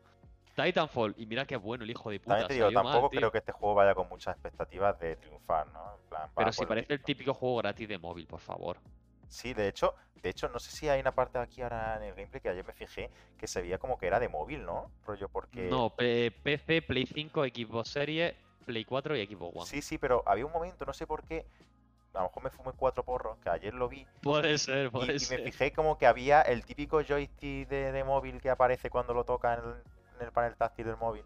Titanfall. 0.56 1.14
Y 1.18 1.26
mira 1.26 1.46
qué 1.46 1.56
bueno 1.58 1.84
el 1.84 1.90
hijo 1.92 2.10
de 2.10 2.20
puta. 2.20 2.30
También 2.32 2.48
te 2.48 2.54
digo, 2.56 2.66
salió 2.68 2.84
mal, 2.84 2.92
tampoco 2.94 3.10
tío. 3.12 3.20
creo 3.20 3.32
que 3.32 3.38
este 3.40 3.52
juego 3.52 3.76
vaya 3.76 3.96
con 3.96 4.10
muchas 4.10 4.36
expectativas 4.36 5.00
de 5.00 5.16
triunfar, 5.16 5.68
¿no? 5.68 5.96
En 5.96 6.10
plan, 6.10 6.30
Pero 6.36 6.52
si 6.52 6.66
parece 6.66 6.94
el 6.94 7.02
típico. 7.04 7.34
juego 7.34 7.58
gratis 7.58 7.88
de 7.88 7.98
móvil, 7.98 8.28
por 8.28 8.40
favor. 8.40 8.78
Sí, 9.28 9.54
de 9.54 9.68
hecho, 9.70 9.96
de 10.22 10.30
hecho, 10.30 10.50
no 10.50 10.60
sé 10.60 10.72
si 10.72 10.90
hay 10.90 11.00
una 11.00 11.14
parte 11.14 11.38
aquí 11.40 11.62
ahora 11.62 11.96
en 11.98 12.04
el 12.04 12.14
gameplay 12.16 12.42
que 12.42 12.50
ayer 12.50 12.66
me 12.66 12.74
fijé 12.74 13.10
que 13.38 13.48
se 13.48 13.62
veía 13.62 13.78
como 13.78 13.98
que 13.98 14.08
era 14.08 14.20
de 14.20 14.28
móvil, 14.28 14.66
¿no? 14.66 14.92
Rollo 15.06 15.30
porque. 15.30 15.70
No, 15.70 15.90
PC, 15.96 16.82
Play 16.82 17.06
5, 17.06 17.46
Xbox 17.46 17.90
Series, 17.90 18.34
Play 18.66 18.84
4 18.86 19.16
y 19.16 19.26
Xbox 19.26 19.56
One. 19.56 19.66
Sí, 19.66 19.82
sí, 19.82 19.98
pero 19.98 20.22
había 20.26 20.46
un 20.46 20.52
momento, 20.52 20.86
no 20.86 20.94
sé 20.94 21.08
por 21.08 21.24
qué. 21.24 21.46
A 22.14 22.18
lo 22.18 22.24
mejor 22.26 22.44
me 22.44 22.50
fumé 22.50 22.72
cuatro 22.76 23.04
porros, 23.04 23.38
que 23.38 23.50
ayer 23.50 23.74
lo 23.74 23.88
vi. 23.88 24.06
Puede 24.22 24.58
ser, 24.58 24.88
Y, 24.88 24.90
puede 24.90 25.12
y 25.12 25.14
me 25.14 25.20
ser. 25.20 25.44
fijé 25.44 25.72
como 25.72 25.98
que 25.98 26.06
había 26.08 26.42
el 26.42 26.66
típico 26.66 27.02
joystick 27.02 27.70
de, 27.70 27.94
de 27.94 28.04
móvil 28.04 28.42
que 28.42 28.50
aparece 28.50 28.90
cuando 28.90 29.14
lo 29.14 29.24
toca 29.24 29.54
en 29.54 29.60
el, 29.62 29.76
en 30.22 30.28
el 30.28 30.32
panel 30.32 30.56
táctil 30.56 30.86
del 30.86 30.98
móvil. 30.98 31.24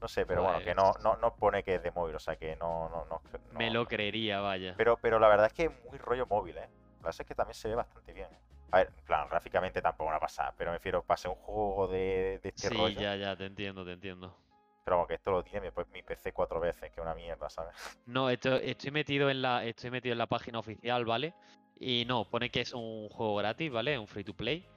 No 0.00 0.08
sé, 0.08 0.26
pero 0.26 0.42
bueno, 0.42 0.60
que 0.62 0.74
no, 0.74 0.92
Pues- 0.92 1.04
no, 1.04 1.16
no 1.16 1.34
pone 1.34 1.62
que 1.62 1.76
es 1.76 1.82
de 1.82 1.90
móvil, 1.90 2.14
o 2.16 2.18
sea 2.20 2.36
que 2.36 2.54
no, 2.56 2.88
no, 2.90 3.06
no, 3.06 3.22
Me 3.52 3.68
no- 3.68 3.74
lo 3.80 3.86
creería, 3.86 4.40
vaya. 4.40 4.74
Pero, 4.76 4.98
pero 4.98 5.18
la 5.18 5.28
verdad 5.28 5.46
es 5.46 5.52
que 5.54 5.64
es 5.64 5.70
muy 5.88 5.98
rollo 5.98 6.26
móvil, 6.26 6.58
¿eh? 6.58 6.68
La 7.00 7.06
verdad 7.08 7.20
es 7.20 7.26
que 7.26 7.34
también 7.34 7.54
se 7.54 7.68
ve 7.68 7.74
bastante 7.74 8.12
bien. 8.12 8.28
A 8.72 8.78
ver, 8.78 8.92
en 8.98 9.04
plan, 9.04 9.28
gráficamente 9.28 9.80
tampoco 9.80 10.10
una 10.10 10.20
pasada, 10.20 10.52
pero 10.56 10.70
me 10.70 10.76
refiero, 10.76 11.02
para 11.02 11.16
ser 11.16 11.30
un 11.30 11.36
juego 11.36 11.88
de, 11.88 12.40
de 12.42 12.48
este 12.50 12.68
Sí, 12.68 12.76
rollo. 12.76 13.00
ya, 13.00 13.16
ya, 13.16 13.36
te 13.36 13.46
entiendo, 13.46 13.84
te 13.84 13.92
entiendo. 13.92 14.36
Pero 14.84 14.96
vamos, 14.98 15.08
que 15.08 15.14
esto 15.14 15.30
lo 15.30 15.42
tiene 15.42 15.70
mi, 15.70 15.84
mi 15.92 16.02
PC 16.02 16.32
cuatro 16.32 16.60
veces, 16.60 16.90
que 16.92 17.00
es 17.00 17.04
una 17.04 17.14
mierda, 17.14 17.48
¿sabes? 17.48 17.74
No, 18.06 18.28
esto- 18.28 18.56
estoy 18.56 18.90
metido 18.90 19.30
en 19.30 19.40
la, 19.40 19.64
estoy 19.64 19.90
metido 19.90 20.12
en 20.12 20.18
la 20.18 20.26
página 20.26 20.58
oficial, 20.58 21.04
¿vale? 21.06 21.34
Y 21.80 22.04
no, 22.06 22.28
pone 22.28 22.50
que 22.50 22.60
es 22.60 22.72
un 22.74 23.08
juego 23.08 23.36
gratis, 23.36 23.70
¿vale? 23.72 23.98
Un 23.98 24.06
free 24.06 24.24
to 24.24 24.34
play. 24.34 24.68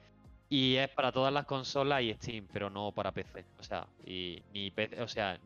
Y 0.50 0.76
es 0.76 0.88
para 0.90 1.12
todas 1.12 1.32
las 1.32 1.46
consolas 1.46 2.02
y 2.02 2.12
Steam, 2.14 2.46
pero 2.52 2.68
no 2.70 2.90
para 2.92 3.12
PC. 3.12 3.44
O 3.58 3.62
sea, 3.62 3.86
y 4.04 4.42
ni 4.52 4.70
PC, 4.72 5.00
o 5.00 5.08
sea, 5.08 5.38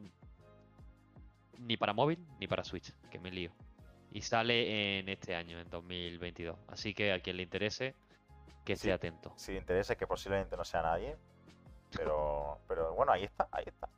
ni 1.59 1.77
para 1.77 1.93
móvil 1.93 2.19
ni 2.41 2.47
para 2.47 2.65
Switch, 2.65 2.93
que 3.11 3.19
me 3.19 3.31
lío. 3.31 3.51
Y 4.13 4.23
sale 4.23 4.99
en 5.01 5.09
este 5.09 5.35
año, 5.35 5.61
en 5.61 5.69
2022. 5.71 6.57
Así 6.69 6.95
que 6.95 7.13
a 7.13 7.21
quien 7.21 7.37
le 7.37 7.43
interese, 7.43 7.95
que 8.65 8.75
esté 8.75 8.87
Sí. 8.89 8.91
atento. 8.93 9.33
Si 9.37 9.53
te 9.53 9.59
interesa, 9.59 9.95
que 9.97 10.07
posiblemente 10.07 10.57
no 10.57 10.65
sea 10.65 10.83
nadie. 10.83 11.17
Pero, 11.97 12.59
pero 12.69 12.95
bueno, 12.95 13.13
ahí 13.13 13.25
está, 13.25 13.47
ahí 13.51 13.65
está. 13.67 13.89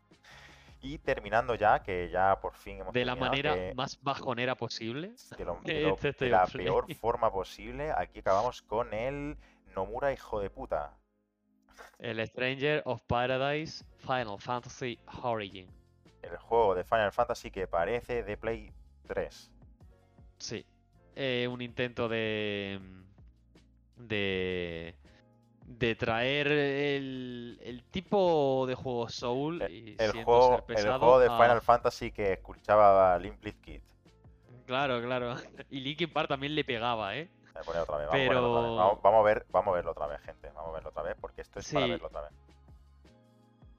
Y 0.82 0.98
terminando 0.98 1.54
ya, 1.54 1.82
que 1.82 2.10
ya 2.10 2.38
por 2.40 2.54
fin 2.54 2.80
hemos 2.80 2.92
De 2.92 3.04
la 3.04 3.14
manera 3.16 3.54
que 3.54 3.74
más 3.74 3.98
bajonera 4.02 4.54
posible. 4.54 5.12
de, 5.36 5.44
lo- 5.44 5.60
de 5.62 5.72
de 5.74 5.80
lo- 5.82 5.94
este 5.94 6.12
de 6.24 6.30
la 6.30 6.46
Play. 6.46 6.64
peor 6.66 6.92
forma 6.96 7.30
posible, 7.30 7.92
aquí 7.96 8.18
acabamos 8.20 8.62
con 8.62 8.92
el 8.94 9.36
Nomura 9.76 10.12
hijo 10.12 10.40
de 10.40 10.48
puta. 10.50 10.92
El 11.98 12.26
Stranger 12.26 12.82
of 12.86 13.02
Paradise 13.06 13.84
Final 13.98 14.38
Fantasy 14.40 14.98
Origin. 15.22 15.68
El 16.22 16.36
juego 16.38 16.74
de 16.74 16.82
Final 16.82 17.12
Fantasy 17.12 17.50
que 17.50 17.66
parece 17.66 18.22
de 18.24 18.36
Play 18.36 18.72
3. 19.06 19.52
Sí. 20.38 20.64
Eh, 21.14 21.46
un 21.50 21.60
intento 21.62 22.08
de. 22.08 22.80
de. 23.96 24.94
de 25.66 25.94
traer 25.94 26.48
el, 26.48 27.58
el 27.62 27.82
tipo 27.84 28.64
de 28.66 28.74
juego 28.74 29.08
Soul 29.08 29.62
y 29.70 29.94
El 29.98 30.12
juego, 30.24 30.64
el 30.68 30.84
juego 30.98 31.18
de 31.20 31.26
a- 31.28 31.36
Final 31.38 31.60
Fantasy 31.62 32.10
que 32.12 32.32
escuchaba 32.34 33.18
Limp 33.18 33.42
Bizkit. 33.44 33.82
Claro, 34.66 35.00
claro. 35.02 35.36
Y 35.70 35.80
Linkin 35.80 36.10
Park 36.10 36.28
también 36.28 36.54
le 36.54 36.64
pegaba, 36.64 37.16
¿eh? 37.16 37.28
Me 37.56 37.64
pone 37.64 37.78
otra 37.80 37.96
vez. 37.98 38.06
Vamos, 38.08 38.22
a 38.22 38.26
ponerlo 38.26 38.50
otra 38.50 38.60
vez. 38.62 38.70
Pero- 38.70 38.76
Vamos, 38.76 39.02
vamos 39.02 39.20
a 39.20 39.22
ver, 39.24 39.46
vamos 39.50 39.72
a 39.72 39.74
verlo 39.76 39.90
otra 39.92 40.06
vez, 40.06 40.20
gente. 40.22 40.50
Vamos 40.54 40.70
a 40.70 40.72
verlo 40.72 40.88
otra 40.90 41.02
vez 41.02 41.16
porque 41.20 41.40
esto 41.42 41.58
es 41.58 41.72
para 41.72 41.86
Sí. 41.86 41.90
verlo 41.92 42.06
otra 42.08 42.20
vez. 42.22 42.32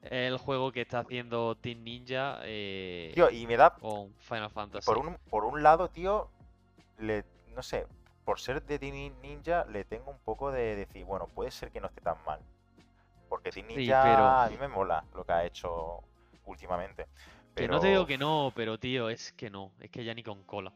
El 0.02 0.38
juego 0.38 0.72
que 0.72 0.82
está 0.82 1.00
haciendo 1.00 1.56
Team 1.56 1.82
Ninja 1.82 2.38
eh, 2.44 3.10
Tío, 3.14 3.30
y 3.30 3.46
me 3.46 3.56
da 3.56 3.70
con 3.70 4.14
Final 4.14 4.50
Fantasy. 4.50 4.86
por 4.86 4.98
un, 4.98 5.16
por 5.28 5.44
un 5.44 5.62
lado, 5.62 5.88
tío, 5.90 6.28
le, 6.98 7.24
no 7.54 7.62
sé, 7.62 7.86
por 8.24 8.38
ser 8.40 8.62
de 8.62 8.78
Team 8.78 9.12
Ninja 9.20 9.64
le 9.66 9.84
tengo 9.84 10.10
un 10.10 10.18
poco 10.18 10.50
de 10.52 10.76
decir, 10.76 11.04
bueno, 11.04 11.26
puede 11.26 11.50
ser 11.50 11.70
que 11.72 11.80
no 11.80 11.88
esté 11.88 12.00
tan 12.00 12.16
mal. 12.24 12.40
Porque 13.28 13.50
Team 13.50 13.66
Sí, 13.68 13.76
Ninja 13.76 14.02
pero- 14.04 14.24
a 14.24 14.48
mí 14.48 14.56
me 14.56 14.68
mola 14.68 15.04
lo 15.14 15.24
que 15.24 15.32
ha 15.32 15.44
hecho 15.44 16.02
últimamente. 16.46 17.04
Que 17.04 17.64
Pero 17.64 17.74
no 17.74 17.80
te 17.80 17.88
digo 17.88 18.06
que 18.06 18.16
no, 18.16 18.52
pero 18.54 18.78
tío, 18.78 19.10
es 19.10 19.32
que 19.32 19.50
no. 19.50 19.72
Es 19.80 19.90
que 19.90 20.04
ya 20.04 20.14
ni 20.14 20.22
con 20.22 20.44
cola. 20.44 20.72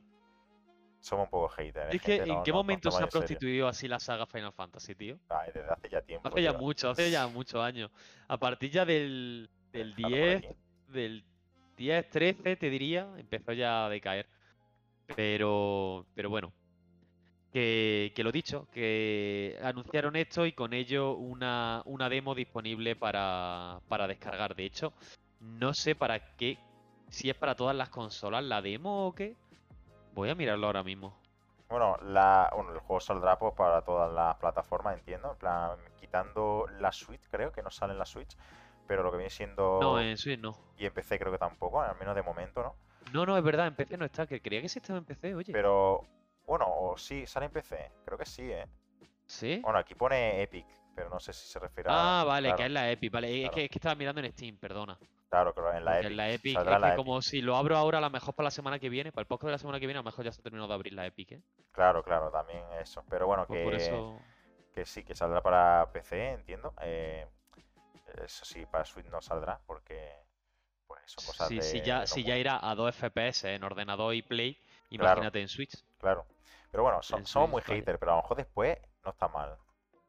Somos 1.02 1.24
un 1.26 1.30
poco 1.30 1.48
haters. 1.50 1.94
Es 1.94 2.00
que, 2.00 2.16
¿en 2.16 2.28
no- 2.28 2.42
qué 2.44 2.50
no- 2.52 2.56
momento 2.58 2.90
se 2.90 2.96
ha 2.96 3.00
serio. 3.00 3.10
prostituido 3.10 3.68
así 3.68 3.88
la 3.88 3.98
saga 4.00 4.24
Final 4.26 4.52
Fantasy, 4.52 4.94
tío? 4.94 5.18
Ay, 5.28 5.50
desde 5.52 5.68
hace 5.70 5.88
ya 5.90 6.00
tiempo. 6.00 6.28
Hace 6.28 6.42
ya 6.42 6.52
mucho, 6.52 6.90
hace 6.90 7.10
ya 7.10 7.26
muchos 7.26 7.60
años. 7.60 7.90
A 8.28 8.38
partir 8.38 8.70
ya 8.70 8.84
del, 8.84 9.50
del 9.72 9.94
Déjalo 9.94 10.08
por 10.08 10.18
10, 10.18 10.36
aquí. 10.38 10.48
del 10.88 11.24
10, 11.76 12.10
13, 12.10 12.56
te 12.56 12.70
diría, 12.70 13.08
empezó 13.18 13.52
ya 13.52 13.86
a 13.86 13.88
decaer. 13.88 14.26
Pero, 15.16 16.06
pero 16.14 16.30
bueno. 16.30 16.52
Que, 17.52 18.12
que 18.16 18.24
lo 18.24 18.32
dicho, 18.32 18.66
que 18.72 19.58
anunciaron 19.62 20.16
esto 20.16 20.46
y 20.46 20.52
con 20.52 20.72
ello 20.72 21.12
una, 21.16 21.82
una 21.84 22.08
demo 22.08 22.34
disponible 22.34 22.96
para, 22.96 23.80
para 23.88 24.06
descargar. 24.06 24.54
De 24.56 24.64
hecho, 24.64 24.94
no 25.40 25.74
sé 25.74 25.94
para 25.94 26.34
qué, 26.36 26.56
si 27.10 27.28
es 27.28 27.36
para 27.36 27.54
todas 27.54 27.76
las 27.76 27.90
consolas 27.90 28.42
la 28.44 28.62
demo 28.62 29.06
o 29.08 29.14
qué. 29.14 29.36
Voy 30.12 30.30
a 30.30 30.34
mirarlo 30.34 30.66
ahora 30.66 30.82
mismo. 30.82 31.16
Bueno, 31.68 31.96
la, 32.02 32.50
bueno, 32.54 32.72
el 32.72 32.80
juego 32.80 33.00
saldrá 33.00 33.38
pues, 33.38 33.54
para 33.54 33.80
todas 33.82 34.12
las 34.12 34.36
plataformas, 34.36 34.94
entiendo. 34.98 35.32
En 35.32 35.38
plan, 35.38 35.78
quitando 35.98 36.66
la 36.78 36.92
Switch, 36.92 37.22
creo 37.30 37.50
que 37.50 37.62
no 37.62 37.70
sale 37.70 37.92
en 37.94 37.98
la 37.98 38.04
Switch. 38.06 38.36
Pero 38.86 39.02
lo 39.02 39.10
que 39.10 39.16
viene 39.16 39.30
siendo. 39.30 39.78
No, 39.80 39.98
en 40.00 40.16
Switch 40.18 40.38
no. 40.38 40.54
Y 40.76 40.84
en 40.84 40.92
PC 40.92 41.18
creo 41.18 41.32
que 41.32 41.38
tampoco, 41.38 41.80
al 41.80 41.96
menos 41.98 42.14
de 42.14 42.22
momento, 42.22 42.62
¿no? 42.62 42.76
No, 43.12 43.24
no, 43.24 43.36
es 43.38 43.42
verdad, 43.44 43.66
en 43.68 43.74
PC 43.74 43.96
no 43.96 44.04
está, 44.04 44.26
que 44.26 44.40
creía 44.42 44.60
que 44.60 44.68
sí 44.68 44.78
estaba 44.80 44.98
en 44.98 45.04
PC, 45.04 45.34
oye. 45.34 45.52
Pero, 45.52 46.02
bueno, 46.46 46.66
o 46.68 46.96
sí, 46.98 47.26
sale 47.26 47.46
en 47.46 47.52
PC. 47.52 47.90
Creo 48.04 48.18
que 48.18 48.26
sí, 48.26 48.42
¿eh? 48.50 48.66
¿Sí? 49.26 49.60
Bueno, 49.62 49.78
aquí 49.78 49.94
pone 49.94 50.42
Epic, 50.42 50.66
pero 50.94 51.08
no 51.08 51.20
sé 51.20 51.32
si 51.32 51.46
se 51.46 51.58
refiere 51.58 51.88
Ah, 51.90 52.20
a. 52.20 52.24
vale, 52.24 52.48
claro, 52.48 52.56
que 52.58 52.64
es 52.66 52.70
la 52.70 52.90
Epic, 52.90 53.12
vale. 53.12 53.44
Es 53.44 53.50
que, 53.50 53.64
es 53.64 53.70
que 53.70 53.78
estaba 53.78 53.94
mirando 53.94 54.20
en 54.20 54.30
Steam, 54.32 54.56
perdona. 54.58 54.98
Claro, 55.32 55.54
claro, 55.54 55.72
en 55.72 55.82
la 55.86 55.92
Porque 55.92 56.00
Epic. 56.08 56.10
en 56.10 56.16
la 56.18 56.28
Epic, 56.30 56.58
es 56.58 56.66
la 56.66 56.78
que 56.78 56.86
Epic. 56.88 56.96
como 56.96 57.22
si 57.22 57.40
lo 57.40 57.56
abro 57.56 57.74
ahora, 57.78 57.96
a 57.96 58.00
lo 58.02 58.10
mejor 58.10 58.34
para 58.34 58.48
la 58.48 58.50
semana 58.50 58.78
que 58.78 58.90
viene, 58.90 59.12
para 59.12 59.22
el 59.22 59.26
podcast 59.26 59.46
de 59.46 59.52
la 59.52 59.58
semana 59.58 59.80
que 59.80 59.86
viene, 59.86 59.98
a 59.98 60.02
lo 60.02 60.04
mejor 60.04 60.26
ya 60.26 60.30
se 60.30 60.42
ha 60.42 60.44
terminado 60.44 60.68
de 60.68 60.74
abrir 60.74 60.92
la 60.92 61.06
Epic, 61.06 61.32
¿eh? 61.32 61.40
Claro, 61.72 62.02
claro, 62.02 62.30
también 62.30 62.62
eso. 62.78 63.02
Pero 63.08 63.26
bueno, 63.26 63.46
Pues 63.46 63.60
que, 63.60 63.64
por 63.64 63.74
eso. 63.74 64.20
que 64.74 64.84
sí, 64.84 65.02
que 65.04 65.14
saldrá 65.14 65.40
para 65.42 65.88
PC, 65.90 66.32
entiendo. 66.32 66.74
Eh, 66.82 67.26
eso 68.22 68.44
sí, 68.44 68.66
para 68.66 68.84
Switch 68.84 69.06
no 69.06 69.22
saldrá, 69.22 69.58
porque. 69.66 70.12
Pues 70.86 71.00
son 71.06 71.24
cosas 71.24 71.48
Si, 71.48 71.56
de. 71.56 71.62
si 71.62 71.80
ya, 71.80 72.00
de 72.00 72.06
si 72.08 72.24
ya 72.24 72.36
irá 72.36 72.60
a 72.62 72.74
2 72.74 72.94
FPS 72.94 73.54
en 73.54 73.64
ordenador 73.64 74.14
y 74.14 74.20
Play, 74.20 74.54
Claro. 74.90 75.12
imagínate 75.14 75.40
en 75.40 75.48
Switch. 75.48 75.82
Claro. 75.98 76.26
Pero 76.70 76.82
bueno, 76.82 77.02
so- 77.02 77.24
somos 77.24 77.48
muy 77.48 77.62
Switch, 77.62 77.68
vale. 77.70 77.80
hater, 77.80 77.98
pero 77.98 78.12
a 78.12 78.16
lo 78.16 78.20
mejor 78.22 78.36
después 78.36 78.76
no 79.02 79.12
está 79.12 79.28
mal. 79.28 79.56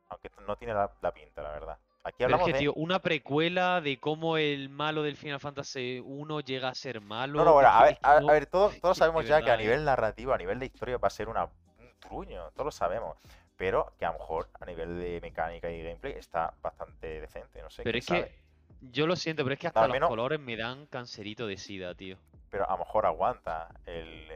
Aunque 0.09 0.29
no 0.45 0.57
tiene 0.57 0.73
la, 0.73 0.91
la 1.01 1.13
pinta, 1.13 1.41
la 1.41 1.51
verdad. 1.51 1.77
Aquí 2.05 2.23
es 2.25 2.41
que, 2.45 2.53
de. 2.53 2.59
tío, 2.59 2.73
una 2.73 2.99
precuela 2.99 3.79
de 3.79 3.97
cómo 3.97 4.35
el 4.37 4.67
malo 4.69 5.03
del 5.03 5.15
Final 5.15 5.39
Fantasy 5.39 6.01
1 6.03 6.39
llega 6.41 6.67
a 6.69 6.75
ser 6.75 6.99
malo. 6.99 7.39
No, 7.39 7.45
no, 7.45 7.53
bueno, 7.53 7.69
a 7.69 7.83
ver, 7.83 7.97
a, 8.01 8.19
no- 8.19 8.29
a 8.29 8.33
ver, 8.33 8.45
todos, 8.47 8.73
sabemos 8.97 9.25
ya 9.25 9.41
que 9.41 9.51
a 9.51 9.55
¿eh? 9.55 9.59
nivel 9.59 9.85
narrativo, 9.85 10.33
a 10.33 10.37
nivel 10.37 10.59
de 10.59 10.65
historia, 10.65 10.97
va 10.97 11.07
a 11.07 11.11
ser 11.11 11.29
una, 11.29 11.45
un 11.45 11.89
truño, 11.99 12.51
todos 12.51 12.65
lo 12.65 12.71
sabemos. 12.71 13.17
Pero 13.55 13.93
que 13.97 14.05
a 14.05 14.11
lo 14.11 14.19
mejor 14.19 14.49
a 14.59 14.65
nivel 14.65 14.99
de 14.99 15.21
mecánica 15.21 15.71
y 15.71 15.81
gameplay 15.81 16.13
está 16.13 16.53
bastante 16.61 17.21
decente, 17.21 17.61
no 17.61 17.69
sé. 17.69 17.83
Pero 17.83 17.97
es 17.97 18.03
sabe. 18.05 18.25
que 18.25 18.89
yo 18.91 19.07
lo 19.07 19.15
siento, 19.15 19.43
pero 19.43 19.53
es 19.53 19.59
que 19.59 19.67
hasta 19.67 19.81
Al 19.81 19.87
los 19.89 19.95
menos- 19.95 20.09
colores 20.09 20.39
me 20.39 20.57
dan 20.57 20.87
cancerito 20.87 21.47
de 21.47 21.55
sida, 21.57 21.95
tío. 21.95 22.17
Pero 22.49 22.67
a 22.67 22.73
lo 22.73 22.79
mejor 22.79 23.05
aguanta 23.05 23.69
el- 23.85 24.29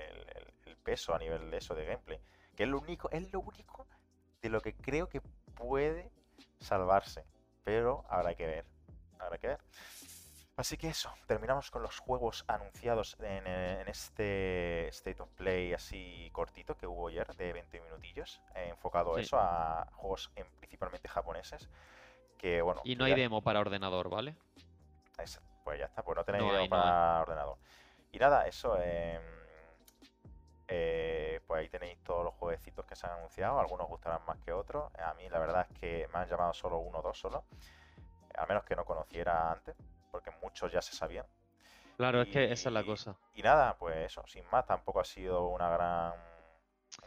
el 0.65 0.78
peso 0.78 1.13
a 1.13 1.20
nivel 1.20 1.51
de 1.51 1.57
eso 1.57 1.76
de 1.76 1.84
gameplay. 1.86 2.20
Que 2.55 2.63
es 2.63 2.70
lo 2.70 2.80
único, 2.80 3.09
es 3.11 3.30
lo 3.34 3.41
único 3.41 3.86
de 4.41 4.49
lo 4.49 4.61
que 4.61 4.74
creo 4.74 5.09
que 5.09 5.20
puede 5.55 6.09
salvarse. 6.59 7.26
Pero 7.68 8.05
habrá 8.07 8.34
que 8.34 8.45
ver. 8.47 8.65
Habrá 9.20 9.38
que 9.38 9.47
ver. 9.49 9.59
Así 10.55 10.78
que 10.78 10.88
eso, 10.88 11.13
terminamos 11.28 11.70
con 11.70 11.82
los 11.84 11.99
juegos 11.99 12.45
anunciados 12.47 13.18
en, 13.20 13.43
eh, 13.45 13.82
en 13.82 13.89
este 13.89 14.88
State 14.88 15.22
of 15.22 15.30
Play 15.34 15.74
así 15.74 16.30
cortito 16.32 16.78
que 16.78 16.88
hubo 16.88 17.09
ayer, 17.09 17.28
de 17.36 17.51
20 17.51 17.82
minutillos, 17.82 18.39
eh, 18.55 18.70
enfocado 18.70 19.15
Sí. 19.15 19.24
eso 19.24 19.38
a 19.38 19.86
juegos 19.95 20.32
en- 20.38 20.47
principalmente 20.61 21.09
japoneses. 21.09 21.68
Que 22.38 22.61
bueno, 22.61 22.80
Y 22.86 22.95
no 22.95 23.03
hay 23.03 23.11
ya- 23.11 23.18
demo 23.18 23.41
para 23.41 23.59
ordenador, 23.59 24.09
¿vale? 24.09 24.38
es- 25.18 25.41
pues 25.65 25.78
ya 25.78 25.88
está, 25.88 26.03
pues 26.03 26.15
no 26.15 26.24
tenéis 26.24 26.45
No 26.45 26.51
demo 26.53 26.61
hay, 26.63 26.70
no 26.70 26.76
hay. 26.78 26.82
para 26.82 27.22
ordenador. 27.22 27.57
Y 28.13 28.18
nada, 28.18 28.47
eso, 28.47 28.82
em, 28.82 29.22
eh, 30.68 31.39
pues 31.47 31.61
ahí 31.61 31.70
tenéis 31.70 31.97
todos 32.03 32.26
los 32.26 32.34
jueguecitos 32.36 32.86
que 32.86 32.95
se 32.95 33.07
han 33.07 33.13
anunciado, 33.13 33.59
algunos 33.59 33.88
gustarán 33.88 34.22
más 34.28 34.38
que 34.39 34.51
otros. 34.51 34.91
A 34.99 35.13
mí 35.13 35.30
la 35.30 35.39
verdad 35.39 35.65
es 35.70 35.80
que 35.80 36.09
me 36.13 36.20
han 36.20 36.28
llamado 36.28 36.53
solo 36.53 36.80
uno 36.80 36.99
o 36.99 37.01
dos 37.01 37.18
solo, 37.18 37.45
al 38.36 38.47
menos 38.47 38.63
que 38.65 38.76
no 38.76 38.84
conociera 38.84 39.51
antes, 39.51 39.76
porque 40.11 40.32
muchos 40.41 40.72
ya 40.72 40.82
se 40.82 40.95
sabían. 40.95 41.26
Claro, 41.95 42.22
es 42.22 42.28
que 42.30 42.43
esa 42.51 42.70
es 42.70 42.74
la 42.74 42.84
cosa. 42.84 43.15
Y 43.34 43.41
nada, 43.41 43.76
pues 43.78 43.95
eso, 43.97 44.24
sin 44.28 44.43
más, 44.51 44.65
tampoco 44.65 44.99
ha 44.99 45.05
sido 45.05 45.47
una 45.47 45.70
gran... 45.70 46.13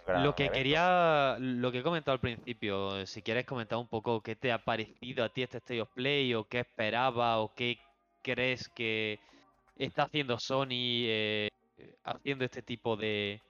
Lo 0.06 0.34
que 0.34 0.44
evento. 0.44 0.52
quería, 0.52 1.36
lo 1.38 1.72
que 1.72 1.78
he 1.78 1.82
comentado 1.82 2.12
al 2.12 2.20
principio, 2.20 3.06
si 3.06 3.22
quieres 3.22 3.46
comentar 3.46 3.78
un 3.78 3.88
poco 3.88 4.20
qué 4.20 4.36
te 4.36 4.52
ha 4.52 4.58
parecido 4.58 5.24
a 5.24 5.28
ti 5.28 5.42
este 5.42 5.58
State 5.58 5.80
of 5.80 5.90
Play 5.90 6.34
o 6.34 6.44
qué 6.44 6.60
esperaba 6.60 7.38
o 7.38 7.54
qué 7.54 7.78
crees 8.22 8.68
que 8.68 9.20
está 9.76 10.04
haciendo 10.04 10.38
Sony 10.38 11.06
eh, 11.06 11.48
haciendo 12.04 12.44
este 12.44 12.62
tipo 12.62 12.96
de, 12.96 13.40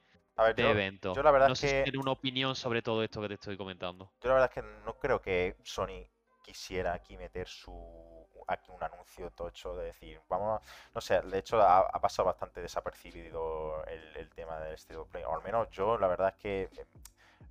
A 0.41 0.45
ver, 0.45 0.57
de 0.57 0.62
yo, 0.62 0.70
eventos. 0.70 1.16
yo 1.16 1.22
la 1.22 1.30
verdad 1.30 1.49
no 1.49 1.53
es 1.53 1.59
sé 1.61 1.68
si 1.68 1.82
tienes 1.84 2.01
una 2.01 2.12
opinión 2.12 2.55
sobre 2.55 2.80
todo 2.82 3.03
esto 3.03 3.20
que 3.20 3.28
te 3.28 3.34
estoy 3.34 3.57
comentando. 3.57 4.11
Yo 4.22 4.28
la 4.28 4.34
verdad 4.34 4.51
es 4.55 4.62
que 4.62 4.84
no 4.86 4.95
creo 4.99 5.20
que 5.20 5.57
Sony 5.62 6.07
quisiera 6.43 6.95
aquí 6.95 7.16
meter 7.16 7.47
su 7.47 8.26
aquí 8.49 8.72
un 8.72 8.82
anuncio 8.82 9.30
tocho 9.30 9.76
de 9.76 9.84
decir, 9.86 10.20
vamos, 10.28 10.61
a- 10.61 10.91
no 10.95 11.01
sé, 11.01 11.20
de 11.20 11.38
hecho 11.38 11.61
ha, 11.61 11.80
ha 11.80 12.01
pasado 12.01 12.26
bastante 12.26 12.61
desapercibido 12.61 13.84
el, 13.86 14.16
el 14.16 14.28
tema 14.30 14.59
del 14.59 14.74
State 14.74 14.97
of 14.97 15.09
Play, 15.09 15.22
o 15.24 15.34
al 15.36 15.43
menos 15.45 15.68
yo 15.70 15.97
la 15.99 16.09
verdad 16.09 16.30
es 16.30 16.43
que 16.43 16.62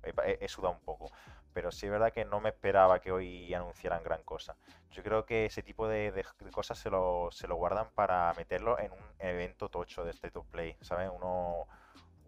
eh, 0.02 0.12
he, 0.26 0.38
he 0.44 0.48
sudado 0.48 0.74
un 0.74 0.80
poco, 0.80 1.10
pero 1.54 1.70
sí 1.70 1.86
es 1.86 1.92
verdad 1.92 2.12
que 2.12 2.24
no 2.24 2.40
me 2.40 2.50
esperaba 2.50 3.00
que 3.00 3.12
hoy 3.12 3.52
anunciaran 3.54 4.02
gran 4.02 4.22
cosa. 4.24 4.56
Yo 4.90 5.02
creo 5.02 5.24
que 5.24 5.46
ese 5.46 5.62
tipo 5.62 5.88
de, 5.88 6.12
de- 6.12 6.24
de 6.40 6.50
cosas 6.50 6.78
se 6.78 6.90
lo, 6.90 7.28
se 7.30 7.48
lo 7.48 7.56
guardan 7.56 7.90
para 7.94 8.32
meterlo 8.34 8.78
en 8.78 8.92
un 8.92 8.98
evento 9.18 9.68
tocho 9.68 10.04
de 10.04 10.10
State 10.10 10.38
of 10.38 10.46
Play, 10.48 10.76
¿sabes? 10.82 11.10
Uno, 11.14 11.66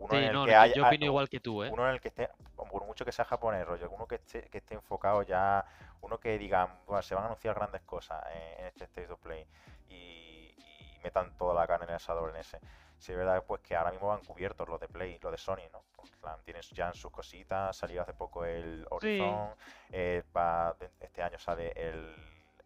uno 0.02 0.14
en 0.18 0.24
el 0.24 0.32
no, 0.32 0.44
que 0.44 0.50
yo- 0.52 0.60
haya- 0.60 0.74
yo 0.74 0.86
opino 0.86 1.04
igual 1.06 1.28
que 1.28 1.40
tú, 1.40 1.62
¿eh? 1.62 1.70
uno 1.72 1.86
en 1.88 1.94
el 1.94 2.00
que 2.00 2.08
esté, 2.08 2.28
por 2.56 2.84
mucho 2.84 3.04
que 3.04 3.12
sea 3.12 3.24
japonés, 3.24 3.66
rollo, 3.66 3.88
uno 3.90 4.06
que 4.06 4.16
esté, 4.16 4.42
que 4.50 4.58
esté 4.58 4.74
enfocado 4.74 5.22
ya, 5.22 5.64
uno 6.00 6.18
que 6.18 6.38
diga, 6.38 6.68
bueno, 6.86 7.02
se 7.02 7.14
van 7.14 7.24
a 7.24 7.26
anunciar 7.26 7.54
grandes 7.54 7.82
cosas 7.82 8.22
en, 8.58 8.66
este 8.66 8.84
State 8.84 9.12
of 9.12 9.20
Play 9.20 9.46
y, 9.88 10.54
y 10.56 11.00
metan 11.04 11.36
toda 11.36 11.54
la 11.54 11.66
carne 11.66 11.84
en 11.84 11.90
el 11.90 11.96
asador 11.96 12.30
en 12.30 12.36
ese. 12.36 12.58
Si 12.98 13.10
es 13.12 13.18
verdad, 13.18 13.42
pues 13.46 13.60
que 13.62 13.74
ahora 13.76 13.90
mismo 13.90 14.08
van 14.08 14.24
cubiertos 14.24 14.68
los 14.68 14.78
de 14.80 14.88
Play, 14.88 15.18
los 15.20 15.32
de 15.32 15.38
Sony, 15.38 15.68
¿no? 15.72 15.82
En 16.04 16.20
plan, 16.20 16.36
tienen 16.44 16.62
ya 16.72 16.88
en 16.88 16.94
sus 16.94 17.10
cositas, 17.10 17.76
salió 17.76 18.02
hace 18.02 18.12
poco 18.14 18.44
el 18.44 18.86
Horizon, 18.90 19.54
eh, 19.90 20.22
va- 20.36 20.74
este 21.00 21.22
año 21.22 21.38
sale 21.38 21.72
el, 21.76 22.14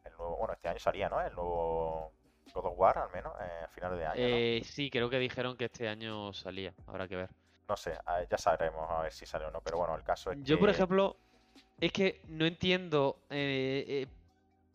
el 0.05 0.13
nuevo, 0.19 0.37
bueno, 0.37 0.53
este 0.55 0.69
año 0.69 0.79
salía, 0.79 1.09
¿no? 1.09 1.21
El 1.21 1.35
nuevo 1.35 2.13
God 2.57 2.73
of 2.73 2.79
War, 2.79 2.99
al 2.99 3.11
menos, 3.13 3.33
eh, 3.41 3.65
a 3.65 3.69
finales 3.69 3.99
de 3.99 4.07
año, 4.07 4.21
¿no? 4.21 4.37
Eh, 4.37 4.63
sí, 4.65 4.91
creo 4.91 5.11
que 5.11 5.19
dijeron 5.19 5.57
que 5.57 5.67
este 5.67 5.89
año 5.89 6.33
salía, 6.33 6.73
habrá 6.87 7.07
que 7.07 7.17
ver. 7.17 7.31
No 7.69 7.77
sé, 7.77 7.99
ya 8.31 8.39
sabremos 8.39 8.89
a 8.91 9.03
ver 9.03 9.13
si 9.13 9.27
sale 9.27 9.45
o 9.45 9.51
no, 9.51 9.61
pero 9.61 9.79
bueno, 9.79 9.95
el 9.95 10.03
caso 10.03 10.31
es 10.31 10.39
Yo, 10.43 10.59
por 10.59 10.71
ejemplo, 10.71 11.17
es 11.81 11.93
que 11.93 12.21
no 12.29 12.47
entiendo 12.47 13.17
eh, 13.29 13.85
eh, 13.89 14.07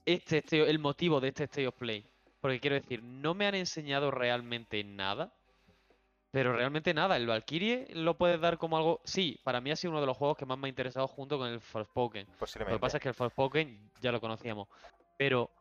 este, 0.05 0.39
este- 0.39 0.69
el 0.69 0.79
motivo 0.79 1.19
de 1.19 1.29
este 1.29 1.45
State 1.45 1.67
of 1.67 1.75
Play. 1.75 2.05
Porque 2.41 2.59
quiero 2.59 2.75
decir, 2.75 3.01
no 3.03 3.33
me 3.33 3.47
han 3.47 3.55
enseñado 3.55 4.11
realmente 4.11 4.83
nada. 4.83 5.31
Pero 6.31 6.53
realmente 6.53 6.93
nada, 6.93 7.17
el 7.17 7.27
Valkyrie 7.27 7.87
lo 7.93 8.17
puedes 8.17 8.39
dar 8.39 8.57
como 8.57 8.77
algo. 8.77 9.01
Sí, 9.03 9.39
para 9.43 9.59
mí 9.61 9.69
ha 9.69 9.75
sido 9.75 9.91
uno 9.91 9.99
de 10.01 10.07
los 10.07 10.17
juegos 10.17 10.37
que 10.37 10.45
más 10.45 10.57
me 10.57 10.67
ha 10.67 10.69
interesado 10.69 11.07
junto 11.07 11.37
con 11.37 11.49
el 11.49 11.59
Forspoken. 11.59 12.25
Lo 12.59 12.65
que 12.65 12.79
pasa 12.79 12.97
es 12.97 13.03
que 13.03 13.09
el 13.09 13.15
Forspoken 13.15 13.91
ya 13.99 14.11
lo 14.11 14.21
conocíamos. 14.21 14.67
Pero, 15.17 15.51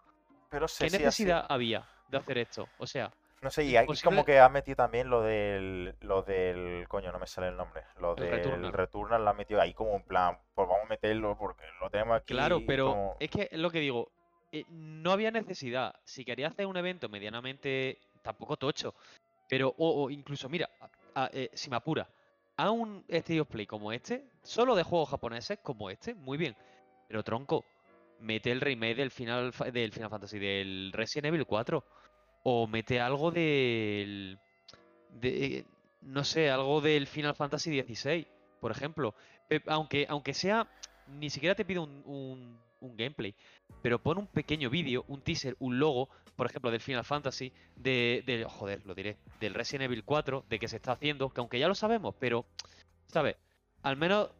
Pero 0.48 0.68
sé 0.68 0.86
¿qué 0.86 0.90
necesidad 0.98 1.44
había 1.48 1.86
de 2.10 2.18
hacer 2.18 2.38
esto? 2.38 2.68
O 2.78 2.86
sea, 2.86 3.10
No 3.42 3.50
sé, 3.50 3.64
y 3.64 3.76
aquí 3.76 3.86
imposible- 3.92 4.04
como 4.04 4.24
que 4.24 4.38
ha 4.38 4.48
metido 4.50 4.76
también 4.76 5.08
lo 5.08 5.22
del, 5.22 5.94
lo 6.00 6.22
del, 6.22 6.86
coño, 6.88 7.10
no 7.10 7.18
me 7.18 7.26
sale 7.26 7.48
el 7.48 7.56
nombre, 7.56 7.82
lo 7.98 8.10
El 8.16 8.24
del 8.24 8.30
Returnal. 8.32 8.72
Returnal 8.72 9.24
lo 9.24 9.30
ha 9.30 9.34
metido 9.34 9.60
ahí 9.60 9.72
como 9.72 9.94
en 9.96 10.02
plan, 10.02 10.38
pues 10.54 10.68
vamos 10.68 10.84
a 10.84 10.88
meterlo 10.88 11.36
porque 11.38 11.64
lo 11.80 11.88
tenemos 11.88 12.16
aquí. 12.18 12.34
claro, 12.34 12.60
pero 12.66 12.86
como- 12.88 13.16
es 13.18 13.30
que 13.30 13.48
es 13.50 13.58
lo 13.58 13.70
que 13.70 13.80
digo. 13.80 14.10
eh, 14.52 14.64
no 14.68 15.12
había 15.12 15.30
necesidad. 15.30 15.94
Si 16.02 16.24
quería 16.24 16.48
hacer 16.48 16.66
un 16.66 16.76
evento 16.76 17.08
medianamente. 17.08 17.98
tampoco 18.22 18.56
tocho. 18.56 18.94
Pero, 19.48 19.74
o, 19.78 20.04
o 20.04 20.10
incluso, 20.10 20.48
mira, 20.48 20.68
a- 21.14 21.22
a- 21.24 21.30
eh, 21.32 21.48
si 21.54 21.70
me 21.70 21.76
apura, 21.76 22.06
a 22.56 22.70
un 22.70 23.04
of 23.08 23.48
Play 23.48 23.66
como 23.66 23.92
este, 23.92 24.26
solo 24.42 24.74
de 24.74 24.82
juegos 24.82 25.08
japoneses 25.08 25.58
como 25.62 25.88
este, 25.88 26.14
muy 26.14 26.36
bien. 26.36 26.54
Pero 27.08 27.22
tronco, 27.22 27.64
mete 28.18 28.50
el 28.52 28.60
remake 28.60 28.96
del 28.96 29.10
Final, 29.10 29.52
del 29.72 29.92
Final 29.92 30.10
Fantasy, 30.10 30.38
del 30.38 30.90
Resident 30.92 31.26
Evil 31.26 31.46
4. 31.46 31.82
O 32.42 32.66
mete 32.66 33.00
algo 33.00 33.30
del. 33.30 34.38
De, 35.20 35.64
no 36.02 36.24
sé, 36.24 36.50
algo 36.50 36.80
del 36.80 37.06
Final 37.06 37.34
Fantasy 37.34 37.70
16, 37.70 38.26
por 38.60 38.70
ejemplo. 38.70 39.14
Pe- 39.48 39.62
Aunque, 39.66 40.06
aunque 40.08 40.34
sea. 40.34 40.66
Ni 41.18 41.28
siquiera 41.28 41.56
te 41.56 41.64
pido 41.64 41.82
un, 41.82 42.02
un- 42.06 42.58
un 42.80 42.96
gameplay. 42.96 43.34
Pero 43.82 43.98
pon 43.98 44.18
un 44.18 44.26
pequeño 44.28 44.70
vídeo, 44.70 45.04
un 45.08 45.20
teaser, 45.22 45.56
un 45.58 45.78
logo, 45.80 46.08
por 46.36 46.46
ejemplo, 46.46 46.70
del 46.70 46.80
Final 46.80 47.04
Fantasy, 47.04 47.52
de, 47.76 48.22
de- 48.26 48.44
Joder, 48.44 48.86
lo 48.86 48.94
diré. 48.94 49.16
Del 49.40 49.54
Resident 49.54 49.84
Evil 49.86 50.04
4, 50.04 50.44
de 50.48 50.58
que 50.58 50.68
se 50.68 50.76
está 50.76 50.92
haciendo, 50.92 51.28
que 51.30 51.40
aunque 51.40 51.58
ya 51.58 51.68
lo 51.68 51.74
sabemos, 51.74 52.14
pero. 52.18 52.46
¿Sabes? 53.08 53.36
Al 53.82 53.96
menos 53.96 54.30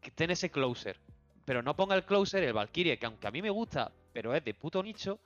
que 0.00 0.10
ten 0.12 0.30
ese 0.30 0.50
closer. 0.50 0.96
Pero 1.44 1.62
no 1.62 1.74
ponga 1.76 1.96
el 1.96 2.04
closer, 2.04 2.42
el 2.44 2.52
Valkyrie, 2.52 2.98
que 2.98 3.06
aunque 3.06 3.26
a 3.26 3.30
mí 3.32 3.42
me 3.42 3.50
gusta, 3.50 3.90
pero 4.12 4.34
es 4.34 4.44
de 4.44 4.54
puto 4.54 4.82
nicho, 4.82 5.18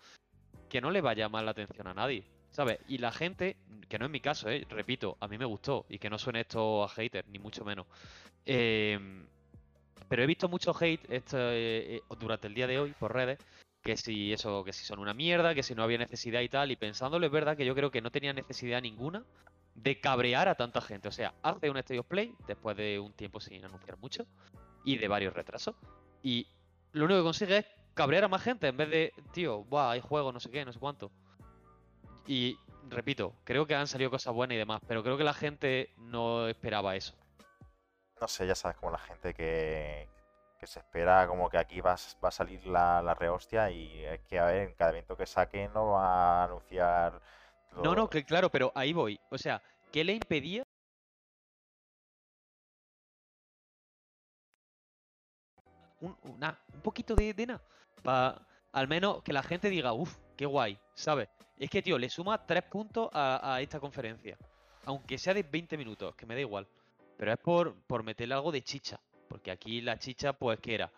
que 0.70 0.80
no 0.80 0.90
le 0.90 1.02
va 1.02 1.10
a 1.10 1.14
llamar 1.14 1.44
la 1.44 1.50
atención 1.50 1.86
a 1.88 1.94
nadie. 1.94 2.24
¿Sabes? 2.50 2.78
Y 2.88 2.98
la 2.98 3.12
gente, 3.12 3.56
que 3.88 3.98
no 3.98 4.06
es 4.06 4.10
mi 4.10 4.20
caso, 4.20 4.48
¿eh? 4.48 4.66
repito, 4.70 5.16
a 5.20 5.28
mí 5.28 5.38
me 5.38 5.44
gustó. 5.44 5.84
Y 5.88 5.98
que 5.98 6.08
no 6.08 6.18
suene 6.18 6.40
esto 6.40 6.82
a 6.82 6.88
hater, 6.88 7.24
ni 7.28 7.38
mucho 7.38 7.64
menos. 7.64 7.86
Em, 8.44 9.26
pero 10.08 10.22
he 10.22 10.26
visto 10.26 10.48
mucho 10.48 10.74
hate 10.74 11.04
eh, 11.08 11.22
eh, 11.32 12.00
durante 12.18 12.48
el 12.48 12.54
día 12.54 12.66
de 12.66 12.78
hoy 12.80 12.92
por 12.98 13.12
redes. 13.12 13.38
Que 13.82 13.96
si 13.96 14.32
eso, 14.32 14.64
que 14.64 14.72
si 14.72 14.84
son 14.84 14.98
una 14.98 15.14
mierda, 15.14 15.54
que 15.54 15.62
si 15.62 15.74
no 15.74 15.82
había 15.82 15.98
necesidad 15.98 16.40
y 16.40 16.48
tal. 16.48 16.70
Y 16.70 16.76
pensándolo, 16.76 17.26
es 17.26 17.32
verdad 17.32 17.56
que 17.56 17.64
yo 17.64 17.74
creo 17.74 17.90
que 17.90 18.00
no 18.00 18.10
tenía 18.10 18.32
necesidad 18.32 18.82
ninguna 18.82 19.24
de 19.74 20.00
cabrear 20.00 20.48
a 20.48 20.56
tanta 20.56 20.80
gente. 20.80 21.08
O 21.08 21.12
sea, 21.12 21.34
hace 21.42 21.70
un 21.70 21.76
State 21.76 22.00
of 22.00 22.06
Play 22.06 22.34
después 22.46 22.76
de 22.76 22.98
un 22.98 23.12
tiempo 23.12 23.40
sin 23.40 23.64
anunciar 23.64 23.96
mucho 23.98 24.26
y 24.84 24.98
de 24.98 25.08
varios 25.08 25.34
retrasos. 25.34 25.76
Y 26.22 26.48
lo 26.92 27.04
único 27.04 27.20
que 27.20 27.24
consigue 27.24 27.58
es 27.58 27.66
cabrear 27.95 28.24
a 28.24 28.28
más 28.28 28.43
gente 28.43 28.68
en 28.68 28.76
vez 28.76 28.91
de, 28.91 29.12
tío, 29.32 29.64
buah, 29.64 29.93
hay 29.93 30.01
juego, 30.01 30.32
no 30.32 30.41
sé 30.41 30.51
qué, 30.51 30.64
no 30.64 30.72
sé 30.72 30.78
cuánto. 30.78 31.11
Y 32.26 32.57
repito, 32.88 33.34
creo 33.45 33.66
que 33.66 33.74
han 33.74 33.86
salido 33.86 34.11
cosas 34.11 34.32
buenas 34.34 34.55
y 34.55 34.59
demás, 34.59 34.80
pero 34.86 35.03
creo 35.03 35.16
que 35.18 35.24
la 35.24 35.34
gente 35.34 35.91
no 35.99 36.47
esperaba 36.49 36.97
eso. 36.97 37.14
no 38.20 38.28
sé, 38.28 38.47
ya 38.47 38.55
sabes, 38.55 38.76
como 38.76 38.93
la 38.93 38.99
gente 38.99 39.32
que, 39.34 40.09
que 40.59 40.66
se 40.66 40.78
espera 40.80 41.26
como 41.26 41.49
que 41.49 41.59
aquí 41.59 41.80
va, 41.80 41.97
va 42.22 42.28
a 42.28 42.30
salir 42.30 42.66
la, 42.66 43.03
la 43.03 43.14
rehostia 43.14 43.70
y 43.70 44.05
es 44.05 44.20
que, 44.28 44.38
a 44.38 44.47
ver, 44.47 44.68
en 44.68 44.74
cada 44.74 44.91
evento 44.91 45.16
que 45.16 45.26
saquen 45.26 45.72
no 45.72 45.91
va 45.93 46.43
a 46.43 46.45
anunciar... 46.45 47.20
No, 47.82 47.95
no, 47.95 48.09
que 48.11 48.24
claro, 48.24 48.51
pero 48.51 48.72
ahí 48.74 48.93
voy. 48.93 49.18
O 49.30 49.38
sea, 49.38 49.62
¿qué 49.93 50.05
le 50.05 50.12
impedía? 50.14 50.62
Un, 56.01 56.16
una- 56.24 56.59
un 56.74 56.80
poquito 56.80 57.14
de, 57.14 57.34
de 57.34 57.47
nada. 57.47 57.62
Para 58.03 58.46
al 58.72 58.88
menos 58.88 59.22
que 59.22 59.32
la 59.32 59.42
gente 59.42 59.68
diga, 59.68 59.92
uff, 59.92 60.16
qué 60.36 60.46
guay, 60.46 60.78
¿sabes? 60.94 61.28
Es 61.59 61.68
que, 61.68 61.82
tío, 61.82 61.98
le 61.98 62.09
suma 62.09 62.46
tres 62.46 62.62
puntos 62.62 63.11
a, 63.12 63.59
esta 63.61 63.80
conferencia. 63.80 64.38
Aunque 64.86 65.18
sea 65.18 65.34
de 65.34 65.42
20 65.42 65.76
minutos, 65.76 66.14
que 66.14 66.24
me 66.24 66.34
da 66.34 66.40
igual. 66.40 66.66
Pero 67.18 67.32
es 67.32 67.38
por, 67.38 67.74
por 67.82 68.03
meterle 68.03 68.34
algo 68.34 68.51
de 68.51 68.62
chicha. 68.62 68.98
Porque 69.28 69.51
aquí 69.51 69.82
la 69.82 69.98
chicha, 69.98 70.32
pues, 70.32 70.59
¿qué 70.61 70.74
era? 70.74 70.90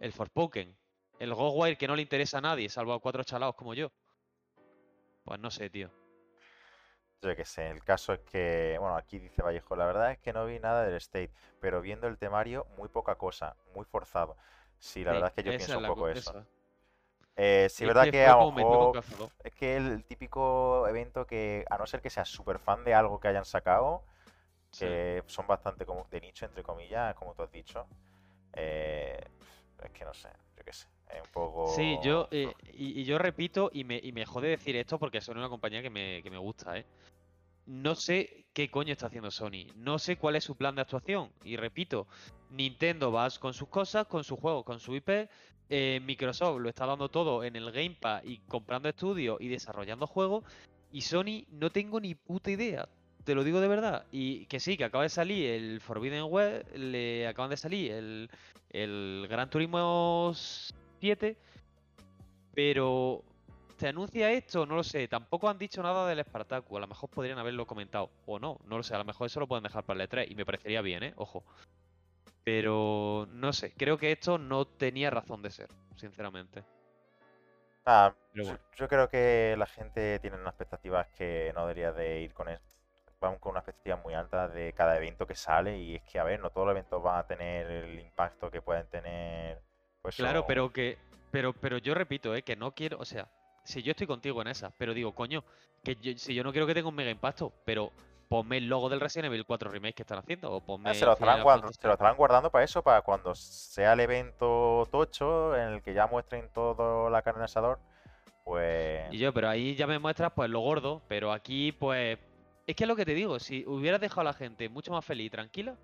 El 0.00 0.12
Forspoken. 0.12 0.76
El 1.20 1.34
Ghostwire 1.34 1.76
que 1.76 1.86
no 1.86 1.94
le 1.94 2.02
interesa 2.02 2.38
a 2.38 2.40
nadie, 2.40 2.68
salvo 2.68 2.92
a 2.92 3.00
cuatro 3.00 3.22
chalados 3.22 3.54
como 3.54 3.74
yo. 3.74 3.90
Pues 5.24 5.38
no 5.38 5.50
sé, 5.50 5.70
tío. 5.70 5.90
Yo 7.20 7.34
qué 7.34 7.44
sé, 7.44 7.68
el 7.68 7.82
caso 7.82 8.12
es 8.12 8.20
que, 8.20 8.76
bueno, 8.78 8.96
aquí 8.96 9.18
dice 9.18 9.42
Vallejo, 9.42 9.74
la 9.74 9.86
verdad 9.86 10.12
es 10.12 10.18
que 10.18 10.32
no 10.32 10.46
vi 10.46 10.60
nada 10.60 10.84
del 10.84 10.94
State, 10.94 11.32
pero 11.60 11.80
viendo 11.80 12.06
el 12.06 12.16
temario, 12.16 12.66
muy 12.76 12.88
poca 12.88 13.16
cosa, 13.16 13.56
muy 13.74 13.84
forzado. 13.84 14.36
Sí, 14.78 15.04
la 15.04 15.12
Sí, 15.12 15.14
verdad 15.14 15.28
es 15.28 15.34
que 15.34 15.42
yo 15.42 15.56
pienso 15.56 15.78
un 15.80 15.86
poco 15.86 16.04
co- 16.04 16.08
eso. 16.08 16.30
eso 16.30 16.38
es. 16.40 16.46
Eh, 17.36 17.68
sí, 17.70 17.84
Es 17.84 17.88
verdad 17.88 18.08
que 18.10 18.10
que 18.10 18.26
a 18.26 18.36
lo 18.36 18.48
mejor 18.48 18.98
es 19.44 19.54
que 19.54 19.76
el 19.76 20.04
típico 20.04 20.86
evento 20.88 21.26
que, 21.26 21.64
a 21.70 21.78
no 21.78 21.86
ser 21.86 22.00
que 22.02 22.10
seas 22.10 22.28
súper 22.28 22.58
fan 22.58 22.84
de 22.84 22.94
algo 22.94 23.20
que 23.20 23.28
hayan 23.28 23.44
sacado, 23.44 24.02
Sí. 24.70 24.86
que 24.86 25.22
son 25.26 25.46
bastante 25.46 25.86
como 25.86 26.06
de 26.10 26.20
nicho, 26.20 26.46
entre 26.46 26.62
comillas, 26.62 27.14
como 27.16 27.34
tú 27.34 27.42
has 27.42 27.52
dicho, 27.52 27.86
eh, 28.54 29.18
es 29.82 29.90
que 29.92 30.04
no 30.04 30.14
sé, 30.14 30.30
yo 30.56 30.64
qué 30.64 30.72
sé, 30.72 30.88
es 31.10 31.22
un 31.22 31.28
poco... 31.32 31.64
Sí, 31.74 31.98
yo, 31.98 32.28
eh, 32.30 32.54
y, 32.72 33.00
y 33.00 33.04
yo 33.04 33.18
repito, 33.18 33.70
y 33.72 33.84
me, 33.84 34.00
y 34.02 34.12
me 34.12 34.24
jode 34.26 34.48
decir 34.48 34.74
esto 34.76 34.98
porque 34.98 35.20
son 35.20 35.38
una 35.38 35.48
compañía 35.48 35.82
que 35.82 35.90
me, 35.90 36.22
que 36.22 36.30
me 36.30 36.38
gusta, 36.38 36.78
¿eh? 36.78 36.86
No 37.68 37.94
sé 37.94 38.46
qué 38.54 38.70
coño 38.70 38.92
está 38.92 39.08
haciendo 39.08 39.30
Sony, 39.30 39.66
no 39.76 39.98
sé 39.98 40.16
cuál 40.16 40.36
es 40.36 40.44
su 40.44 40.56
plan 40.56 40.74
de 40.74 40.80
actuación, 40.80 41.30
y 41.44 41.56
repito, 41.56 42.06
Nintendo 42.50 43.12
va 43.12 43.28
con 43.38 43.52
sus 43.52 43.68
cosas, 43.68 44.06
con 44.06 44.24
sus 44.24 44.40
juegos, 44.40 44.64
con 44.64 44.80
su 44.80 44.94
IP, 44.94 45.28
eh, 45.68 46.00
Microsoft 46.02 46.60
lo 46.60 46.70
está 46.70 46.86
dando 46.86 47.10
todo 47.10 47.44
en 47.44 47.56
el 47.56 47.70
Game 47.70 47.94
Pass 48.00 48.22
y 48.24 48.38
comprando 48.48 48.88
estudios 48.88 49.38
y 49.38 49.48
desarrollando 49.48 50.06
juegos, 50.06 50.44
y 50.92 51.02
Sony 51.02 51.44
no 51.50 51.70
tengo 51.70 52.00
ni 52.00 52.14
puta 52.14 52.50
idea, 52.50 52.88
te 53.24 53.34
lo 53.34 53.44
digo 53.44 53.60
de 53.60 53.68
verdad, 53.68 54.06
y 54.10 54.46
que 54.46 54.60
sí, 54.60 54.78
que 54.78 54.84
acaba 54.84 55.02
de 55.02 55.10
salir 55.10 55.50
el 55.50 55.82
Forbidden 55.82 56.24
West, 56.24 56.74
le 56.74 57.28
acaban 57.28 57.50
de 57.50 57.58
salir 57.58 57.92
el, 57.92 58.30
el 58.70 59.26
Gran 59.28 59.50
Turismo 59.50 60.32
7, 61.00 61.36
pero 62.54 63.22
¿te 63.78 63.88
anuncia 63.88 64.30
esto? 64.30 64.66
No 64.66 64.74
lo 64.74 64.82
sé. 64.82 65.08
Tampoco 65.08 65.48
han 65.48 65.56
dicho 65.56 65.82
nada 65.82 66.06
del 66.06 66.22
Spartacus. 66.22 66.76
A 66.76 66.80
lo 66.80 66.88
mejor 66.88 67.08
podrían 67.08 67.38
haberlo 67.38 67.66
comentado. 67.66 68.10
O 68.26 68.38
no, 68.38 68.58
no 68.66 68.76
lo 68.76 68.82
sé. 68.82 68.94
A 68.94 68.98
lo 68.98 69.04
mejor 69.04 69.26
eso 69.26 69.40
lo 69.40 69.46
pueden 69.46 69.62
dejar 69.62 69.84
para 69.84 70.02
el 70.02 70.08
E3 70.08 70.30
y 70.30 70.34
me 70.34 70.44
parecería 70.44 70.82
bien, 70.82 71.02
¿eh? 71.04 71.14
Ojo. 71.16 71.44
Pero 72.44 73.26
no 73.30 73.52
sé. 73.52 73.72
Creo 73.74 73.96
que 73.96 74.12
esto 74.12 74.36
no 74.36 74.66
tenía 74.66 75.10
razón 75.10 75.40
de 75.42 75.50
ser, 75.50 75.68
sinceramente. 75.96 76.64
Ah, 77.86 78.14
yo, 78.34 78.88
creo 78.88 79.08
que 79.08 79.54
la 79.56 79.66
gente 79.66 80.18
tiene 80.18 80.36
unas 80.36 80.52
expectativas 80.52 81.06
que 81.16 81.52
no 81.54 81.62
debería 81.62 81.92
de 81.92 82.20
ir 82.20 82.34
con 82.34 82.48
eso. 82.48 82.62
Van 83.20 83.38
con 83.38 83.52
una 83.52 83.60
expectativa 83.60 83.96
muy 83.96 84.14
alta 84.14 84.48
de 84.48 84.72
cada 84.74 84.96
evento 84.96 85.26
que 85.26 85.34
sale 85.34 85.78
y 85.78 85.96
es 85.96 86.02
que, 86.02 86.18
a 86.18 86.24
ver, 86.24 86.40
no 86.40 86.50
todos 86.50 86.66
los 86.66 86.72
eventos 86.72 87.02
van 87.02 87.18
a 87.18 87.26
tener 87.26 87.66
el 87.66 87.98
impacto 87.98 88.50
que 88.50 88.60
pueden 88.60 88.86
tener. 88.88 89.60
Pues 90.02 90.16
Claro, 90.16 90.46
pero 90.46 90.72
que. 90.72 90.98
Pero, 91.30 91.52
pero 91.52 91.78
yo 91.78 91.94
repito, 91.94 92.34
¿eh? 92.34 92.42
Que 92.42 92.56
no 92.56 92.72
quiero. 92.72 92.98
O 92.98 93.04
sea, 93.04 93.28
si 93.68 93.82
yo 93.82 93.90
estoy 93.90 94.06
contigo 94.06 94.40
en 94.42 94.48
esa, 94.48 94.70
pero 94.78 94.94
digo, 94.94 95.14
coño, 95.14 95.44
que 95.84 95.96
yo- 95.96 96.16
si 96.16 96.34
yo 96.34 96.42
no 96.42 96.52
quiero 96.52 96.66
que 96.66 96.74
tenga 96.74 96.88
un 96.88 96.94
mega 96.94 97.10
impacto, 97.10 97.52
pero 97.64 97.92
ponme 98.28 98.56
el 98.58 98.66
logo 98.68 98.88
del 98.88 99.00
Resident 99.00 99.26
Evil 99.26 99.44
4 99.46 99.70
Remake 99.70 99.94
que 99.94 100.02
están 100.02 100.18
haciendo, 100.18 100.50
o 100.52 100.60
ponme 100.60 100.90
Ah, 100.90 100.94
se 100.94 101.04
lo, 101.06 101.12
estarán 101.12 101.36
Final 101.36 101.44
guard- 101.46 101.60
Fantasy. 101.60 101.80
se 101.80 101.86
lo 101.86 101.92
estarán 101.94 102.16
guardando 102.16 102.50
para 102.50 102.64
eso, 102.64 102.82
para 102.82 103.02
cuando 103.02 103.34
sea 103.34 103.92
el 103.92 104.00
evento 104.00 104.86
tocho 104.90 105.56
en 105.56 105.68
el 105.74 105.82
que 105.82 105.94
ya 105.94 106.06
muestren 106.06 106.48
todo 106.52 107.08
la 107.10 107.22
carne 107.22 107.44
asador. 107.44 107.78
Pues. 108.44 109.12
Y 109.12 109.18
yo, 109.18 109.32
pero 109.34 109.48
ahí 109.48 109.74
ya 109.76 109.86
me 109.86 109.98
muestras 109.98 110.32
pues 110.34 110.48
lo 110.50 110.60
gordo, 110.60 111.02
pero 111.08 111.32
aquí 111.32 111.72
pues... 111.72 112.18
Es 112.66 112.76
que 112.76 112.84
es 112.84 112.88
lo 112.88 112.96
que 112.96 113.04
te 113.06 113.14
digo, 113.14 113.38
si 113.38 113.64
hubieras 113.66 114.00
dejado 114.00 114.22
a 114.22 114.24
la 114.24 114.32
gente 114.34 114.68
mucho 114.68 114.92
más 114.92 115.04
feliz 115.04 115.26
y 115.26 115.30
tranquila, 115.30 115.76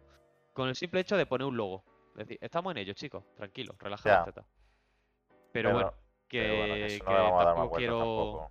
con 0.53 0.69
el 0.69 0.75
simple 0.77 1.01
hecho 1.01 1.17
de 1.17 1.25
poner 1.27 1.47
un 1.47 1.57
logo. 1.57 1.83
Es 2.13 2.27
decir, 2.27 2.39
estamos 2.43 2.71
en 2.73 2.79
ello, 2.79 2.93
chicos, 2.93 3.25
tranquilos, 3.37 3.77
relajados. 3.79 4.33
Pero, 4.35 4.45
Pero- 5.53 5.73
bueno, 5.73 5.95
que, 6.41 6.57
bueno, 6.59 6.75
que 6.75 6.99
no 6.99 7.39
que 7.39 7.45
tampoco 7.45 7.77
quiero... 7.77 7.99
tampoco. 7.99 8.51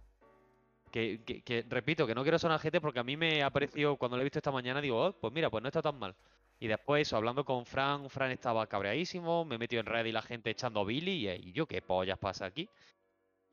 Que, 0.91 1.23
que- 1.23 1.41
que, 1.41 1.65
repito, 1.67 2.05
que 2.05 2.13
no 2.13 2.21
quiero 2.23 2.37
sonar 2.37 2.59
gente 2.59 2.79
porque 2.79 2.99
a 2.99 3.03
mí 3.03 3.17
me 3.17 3.41
ha 3.43 3.49
parecido, 3.49 3.97
cuando 3.97 4.15
lo 4.15 4.21
he 4.21 4.25
visto 4.25 4.39
esta 4.39 4.51
mañana, 4.51 4.79
digo, 4.79 5.03
"Oh, 5.07 5.11
pues 5.13 5.33
mira, 5.33 5.49
pues 5.49 5.61
no 5.61 5.67
está 5.69 5.81
tan 5.81 5.97
mal. 5.97 6.15
Y 6.59 6.67
después 6.67 7.01
eso, 7.07 7.17
hablando 7.17 7.43
con 7.43 7.65
Fran, 7.65 8.09
Fran 8.09 8.31
estaba 8.31 8.67
cabreadísimo, 8.67 9.43
me 9.43 9.55
he 9.55 9.57
metido 9.57 9.79
en 9.79 9.87
red 9.87 10.05
y 10.05 10.11
la 10.11 10.21
gente 10.21 10.51
echando 10.51 10.81
a 10.81 10.85
Billy, 10.85 11.27
y, 11.27 11.49
y 11.49 11.51
yo, 11.51 11.65
¿qué 11.65 11.81
pollas 11.81 12.19
pasa 12.19 12.45
aquí? 12.45 12.69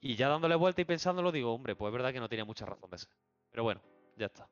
Y 0.00 0.16
ya 0.16 0.28
dándole 0.28 0.54
vuelta 0.54 0.80
y 0.82 0.84
pensándolo, 0.84 1.32
digo, 1.32 1.52
hombre, 1.52 1.74
pues 1.74 1.88
es 1.88 1.92
verdad 1.94 2.12
que 2.12 2.20
no 2.20 2.28
tenía 2.28 2.44
mucha 2.44 2.66
razón 2.66 2.90
de 2.90 2.98
ser. 2.98 3.10
Pero 3.50 3.64
bueno, 3.64 3.80
ya 4.16 4.26
está. 4.26 4.48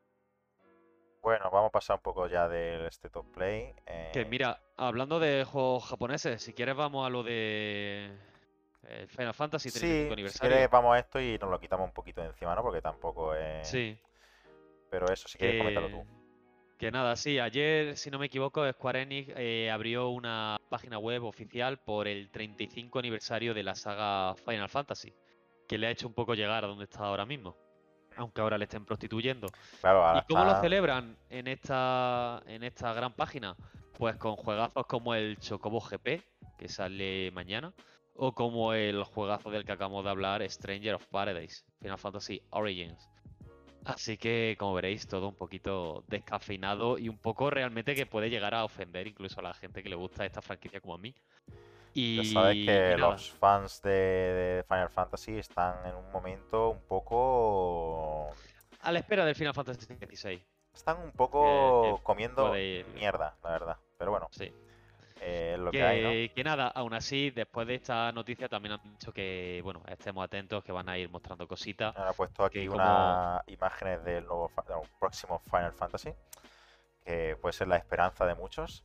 Bueno, 1.22 1.50
vamos 1.50 1.68
a 1.68 1.72
pasar 1.72 1.96
un 1.96 2.02
poco 2.02 2.26
ya 2.26 2.48
del 2.48 2.86
State 2.86 3.18
of 3.18 3.26
Play. 3.34 3.74
Que 4.12 4.20
eh, 4.22 4.24
mira, 4.24 4.60
hablando 4.76 5.20
de 5.20 5.44
juegos 5.44 5.84
japoneses, 5.84 6.42
si 6.42 6.52
quieres 6.54 6.74
vamos 6.76 7.06
a 7.06 7.10
lo 7.10 7.22
de 7.22 8.10
eh, 8.88 9.06
Final 9.08 9.34
Fantasy 9.34 9.70
35 9.70 9.80
Sí, 10.02 10.06
si 10.06 10.12
aniversario. 10.12 10.50
quieres 10.50 10.70
vamos 10.70 10.96
a 10.96 10.98
esto 10.98 11.20
y 11.20 11.38
nos 11.38 11.50
lo 11.50 11.60
quitamos 11.60 11.86
un 11.86 11.92
poquito 11.92 12.20
de 12.20 12.28
encima, 12.28 12.54
¿no? 12.54 12.62
Porque 12.62 12.80
tampoco 12.80 13.34
es... 13.34 13.68
Sí, 13.68 13.98
Pero 14.90 15.06
eso, 15.12 15.28
si 15.28 15.38
quieres, 15.38 15.58
coméntalo 15.58 15.88
tú. 15.90 16.06
Que 16.78 16.92
nada, 16.92 17.16
sí, 17.16 17.40
ayer, 17.40 17.96
si 17.96 18.08
no 18.08 18.20
me 18.20 18.26
equivoco, 18.26 18.70
Square 18.72 19.02
Enix 19.02 19.32
eh, 19.36 19.68
abrió 19.70 20.10
una 20.10 20.56
página 20.68 20.98
web 20.98 21.24
oficial 21.24 21.78
por 21.78 22.06
el 22.06 22.30
35 22.30 23.00
aniversario 23.00 23.52
de 23.52 23.64
la 23.64 23.74
saga 23.74 24.36
Final 24.46 24.68
Fantasy, 24.68 25.12
que 25.66 25.76
le 25.76 25.88
ha 25.88 25.90
hecho 25.90 26.06
un 26.06 26.14
poco 26.14 26.34
llegar 26.34 26.64
a 26.64 26.68
donde 26.68 26.84
está 26.84 27.00
ahora 27.00 27.26
mismo, 27.26 27.56
aunque 28.16 28.40
ahora 28.40 28.56
le 28.58 28.64
estén 28.66 28.84
prostituyendo. 28.84 29.48
Claro, 29.80 30.06
ahora 30.06 30.20
¿Y 30.20 30.32
cómo 30.32 30.44
lo 30.44 30.60
celebran 30.60 31.16
en 31.30 31.48
esta, 31.48 32.42
en 32.46 32.62
esta 32.62 32.92
gran 32.92 33.12
página? 33.12 33.56
Pues 33.98 34.14
con 34.16 34.36
juegazos 34.36 34.86
como 34.86 35.16
el 35.16 35.36
Chocobo 35.40 35.80
GP, 35.80 36.22
que 36.56 36.68
sale 36.68 37.32
mañana, 37.32 37.72
o 38.20 38.32
como 38.32 38.72
el 38.72 39.04
juegazo 39.04 39.50
del 39.50 39.64
que 39.64 39.72
acabamos 39.72 40.02
de 40.04 40.10
hablar, 40.10 40.42
Stranger 40.50 40.96
of 40.96 41.06
Paradise, 41.06 41.62
Final 41.80 41.98
Fantasy 41.98 42.42
Origins. 42.50 43.08
Así 43.84 44.18
que, 44.18 44.56
como 44.58 44.74
veréis, 44.74 45.06
todo 45.06 45.28
un 45.28 45.36
poquito 45.36 46.02
descafeinado 46.08 46.98
y 46.98 47.08
un 47.08 47.16
poco 47.16 47.48
realmente 47.48 47.94
que 47.94 48.06
puede 48.06 48.28
llegar 48.28 48.54
a 48.54 48.64
ofender 48.64 49.06
incluso 49.06 49.38
a 49.38 49.44
la 49.44 49.54
gente 49.54 49.82
que 49.84 49.88
le 49.88 49.94
gusta 49.94 50.26
esta 50.26 50.42
franquicia 50.42 50.80
como 50.80 50.94
a 50.94 50.98
mí. 50.98 51.14
Y, 51.94 52.16
Ya 52.16 52.40
sabes 52.40 52.66
que 52.66 52.96
los 52.98 53.30
fans 53.30 53.80
de, 53.82 53.90
de 53.90 54.64
Final 54.68 54.90
Fantasy 54.90 55.38
están 55.38 55.86
en 55.86 55.94
un 55.94 56.10
momento 56.10 56.70
un 56.70 56.80
poco. 56.82 58.30
a 58.80 58.92
la 58.92 58.98
espera 58.98 59.24
del 59.24 59.36
Final 59.36 59.54
Fantasy 59.54 59.86
XVI. 59.86 60.44
Están 60.74 61.00
un 61.00 61.12
poco 61.12 62.00
comiendo 62.02 62.52
mierda, 62.94 63.36
la 63.44 63.50
verdad. 63.50 63.76
Pero 63.96 64.10
bueno, 64.10 64.26
Sí. 64.32 64.52
Eh, 65.20 65.56
lo 65.58 65.70
que, 65.70 65.78
Que, 65.78 65.84
hay, 65.84 66.28
¿no? 66.28 66.34
que 66.34 66.44
nada, 66.44 66.68
aún 66.68 66.94
así, 66.94 67.30
después 67.30 67.66
de 67.66 67.76
esta 67.76 68.12
noticia 68.12 68.48
también 68.48 68.74
han 68.74 68.82
dicho 68.82 69.12
que, 69.12 69.60
bueno, 69.62 69.82
estemos 69.88 70.24
atentos, 70.24 70.62
que 70.64 70.72
van 70.72 70.88
a 70.88 70.98
ir 70.98 71.08
mostrando 71.10 71.46
cositas. 71.46 71.94
He 71.96 72.14
puesto 72.14 72.44
aquí 72.44 72.68
unas 72.68 73.42
imágenes 73.48 74.04
del 74.04 74.24
nuevo 74.24 74.50
próximo 74.98 75.40
Final 75.50 75.72
Fantasy, 75.72 76.10
que 77.04 77.36
puede 77.40 77.52
ser 77.52 77.68
la 77.68 77.76
esperanza 77.76 78.26
de 78.26 78.34
muchos. 78.34 78.82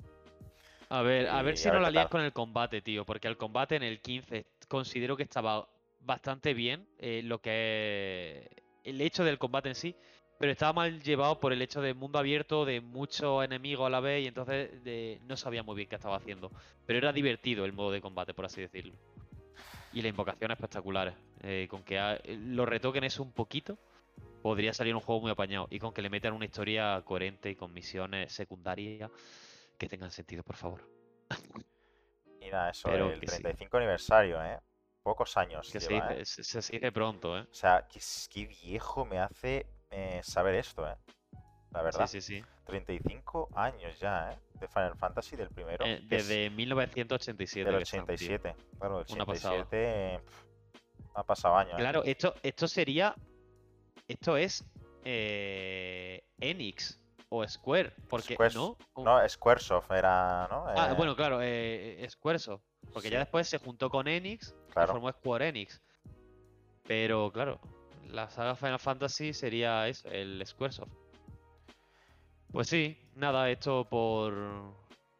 A 0.89 1.01
ver, 1.01 1.27
a 1.27 1.41
ver 1.41 1.57
si 1.57 1.69
a 1.69 1.73
no 1.73 1.79
la 1.79 1.89
lías 1.89 2.07
con 2.07 2.21
el 2.21 2.33
combate, 2.33 2.81
tío, 2.81 3.05
porque 3.05 3.27
el 3.27 3.37
combate 3.37 3.75
en 3.75 3.83
el 3.83 3.99
15 3.99 4.45
considero 4.67 5.17
que 5.17 5.23
estaba 5.23 5.67
bastante 6.01 6.53
bien, 6.53 6.87
eh, 6.99 7.21
lo 7.23 7.39
que 7.39 8.63
el 8.83 9.01
hecho 9.01 9.23
del 9.23 9.39
combate 9.39 9.69
en 9.69 9.75
sí, 9.75 9.95
pero 10.43 10.51
estaba 10.51 10.73
mal 10.73 11.01
llevado 11.01 11.39
por 11.39 11.53
el 11.53 11.61
hecho 11.61 11.79
de 11.81 11.93
mundo 11.93 12.19
abierto, 12.19 12.65
de 12.65 12.81
muchos 12.81 13.45
enemigos 13.45 13.87
a 13.87 13.89
la 13.89 14.01
vez, 14.01 14.25
y 14.25 14.27
entonces 14.27 14.83
de- 14.83 15.21
no 15.23 15.37
sabía 15.37 15.63
muy 15.63 15.73
bien 15.77 15.87
qué 15.87 15.95
estaba 15.95 16.17
haciendo. 16.17 16.51
Pero 16.85 16.99
era 16.99 17.13
divertido 17.13 17.63
el 17.63 17.71
modo 17.71 17.91
de 17.93 18.01
combate, 18.01 18.33
por 18.33 18.43
así 18.43 18.59
decirlo. 18.59 18.93
Y 19.93 20.01
las 20.01 20.09
invocaciones 20.09 20.57
espectaculares. 20.57 21.13
eh, 21.43 21.65
con 21.69 21.81
que 21.83 21.97
lo 22.27 22.65
retoquen 22.65 23.05
eso 23.05 23.23
un 23.23 23.31
poquito, 23.31 23.77
podría 24.41 24.73
salir 24.73 24.93
un 24.93 24.99
juego 24.99 25.21
muy 25.21 25.31
apañado. 25.31 25.67
Y 25.69 25.79
con 25.79 25.93
que 25.93 26.01
le 26.01 26.09
metan 26.09 26.33
una 26.33 26.43
historia 26.43 27.01
coherente 27.05 27.49
y 27.49 27.55
con 27.55 27.71
misiones 27.73 28.33
secundarias 28.33 29.09
que 29.77 29.87
tengan 29.87 30.11
sentido, 30.11 30.43
por 30.43 30.57
favor. 30.57 30.81
Y 32.41 32.49
nada, 32.49 32.71
eso, 32.71 32.89
Pero 32.89 33.11
el 33.13 33.21
que 33.21 33.27
sí. 33.27 33.41
35 33.41 33.77
aniversario, 33.77 34.43
¿eh? 34.43 34.59
Pocos 35.03 35.37
años 35.37 35.69
Que 35.71 35.79
se 35.79 35.93
dice, 35.93 36.19
¿eh? 36.19 36.25
se, 36.25 36.43
se- 36.43 36.61
se 36.61 36.73
dice 36.73 36.91
pronto, 36.91 37.37
¿eh? 37.37 37.47
O 37.49 37.53
sea, 37.53 37.87
qué 38.29 38.45
viejo 38.45 39.05
me 39.05 39.19
hace 39.19 39.65
eh, 39.93 40.21
saber 40.23 40.55
esto, 40.55 40.87
¿eh? 40.87 40.95
La 41.71 41.81
verdad. 41.81 42.07
Sí, 42.07 42.21
sí, 42.21 42.39
sí. 42.39 42.45
35 42.65 43.49
años 43.55 43.99
ya, 43.99 44.31
¿eh? 44.31 44.37
De 44.59 44.67
Final 44.67 44.95
Fantasy 44.95 45.35
del 45.35 45.49
primero. 45.49 45.85
Eh, 45.85 45.99
desde 46.03 46.49
1987. 46.49 47.69
del 47.69 47.77
que 47.79 47.83
están, 47.83 48.05
tío. 48.05 48.13
87. 48.15 48.55
Claro, 48.79 49.03
pasada. 49.25 49.55
87 49.55 50.19
pf, 50.23 50.47
ha 51.15 51.23
pasado 51.23 51.55
años. 51.57 51.73
¿eh? 51.73 51.77
Claro, 51.77 52.03
esto, 52.03 52.35
esto 52.43 52.67
sería. 52.67 53.15
Esto 54.07 54.37
es. 54.37 54.63
Eh, 55.03 56.23
Enix 56.39 56.99
o 57.29 57.45
Square. 57.47 57.93
Porque, 58.09 58.35
Squares- 58.35 58.55
¿no? 58.55 58.77
No, 59.03 59.27
Squaresoft 59.27 59.91
era, 59.91 60.47
¿no? 60.49 60.65
Ah, 60.67 60.89
Eh, 60.91 60.95
bueno, 60.95 61.15
claro, 61.15 61.39
eh, 61.41 62.05
Squaresoft. 62.09 62.63
Porque 62.93 63.09
ya 63.09 63.19
después 63.19 63.47
se 63.49 63.57
juntó 63.57 63.89
con 63.89 64.07
Enix 64.07 64.55
Claro. 64.71 64.91
y 64.91 64.93
formó 64.93 65.11
Square 65.11 65.47
Enix. 65.49 65.81
Pero 66.85 67.31
claro, 67.31 67.59
la 68.13 68.29
saga 68.29 68.55
Final 68.55 68.79
Fantasy 68.79 69.33
sería 69.33 69.87
eso, 69.87 70.07
el 70.09 70.41
Squaresoft. 70.45 70.93
Pues 72.51 72.69
sí, 72.69 72.95
nada, 73.15 73.49
esto 73.49 73.89
por, 73.89 74.35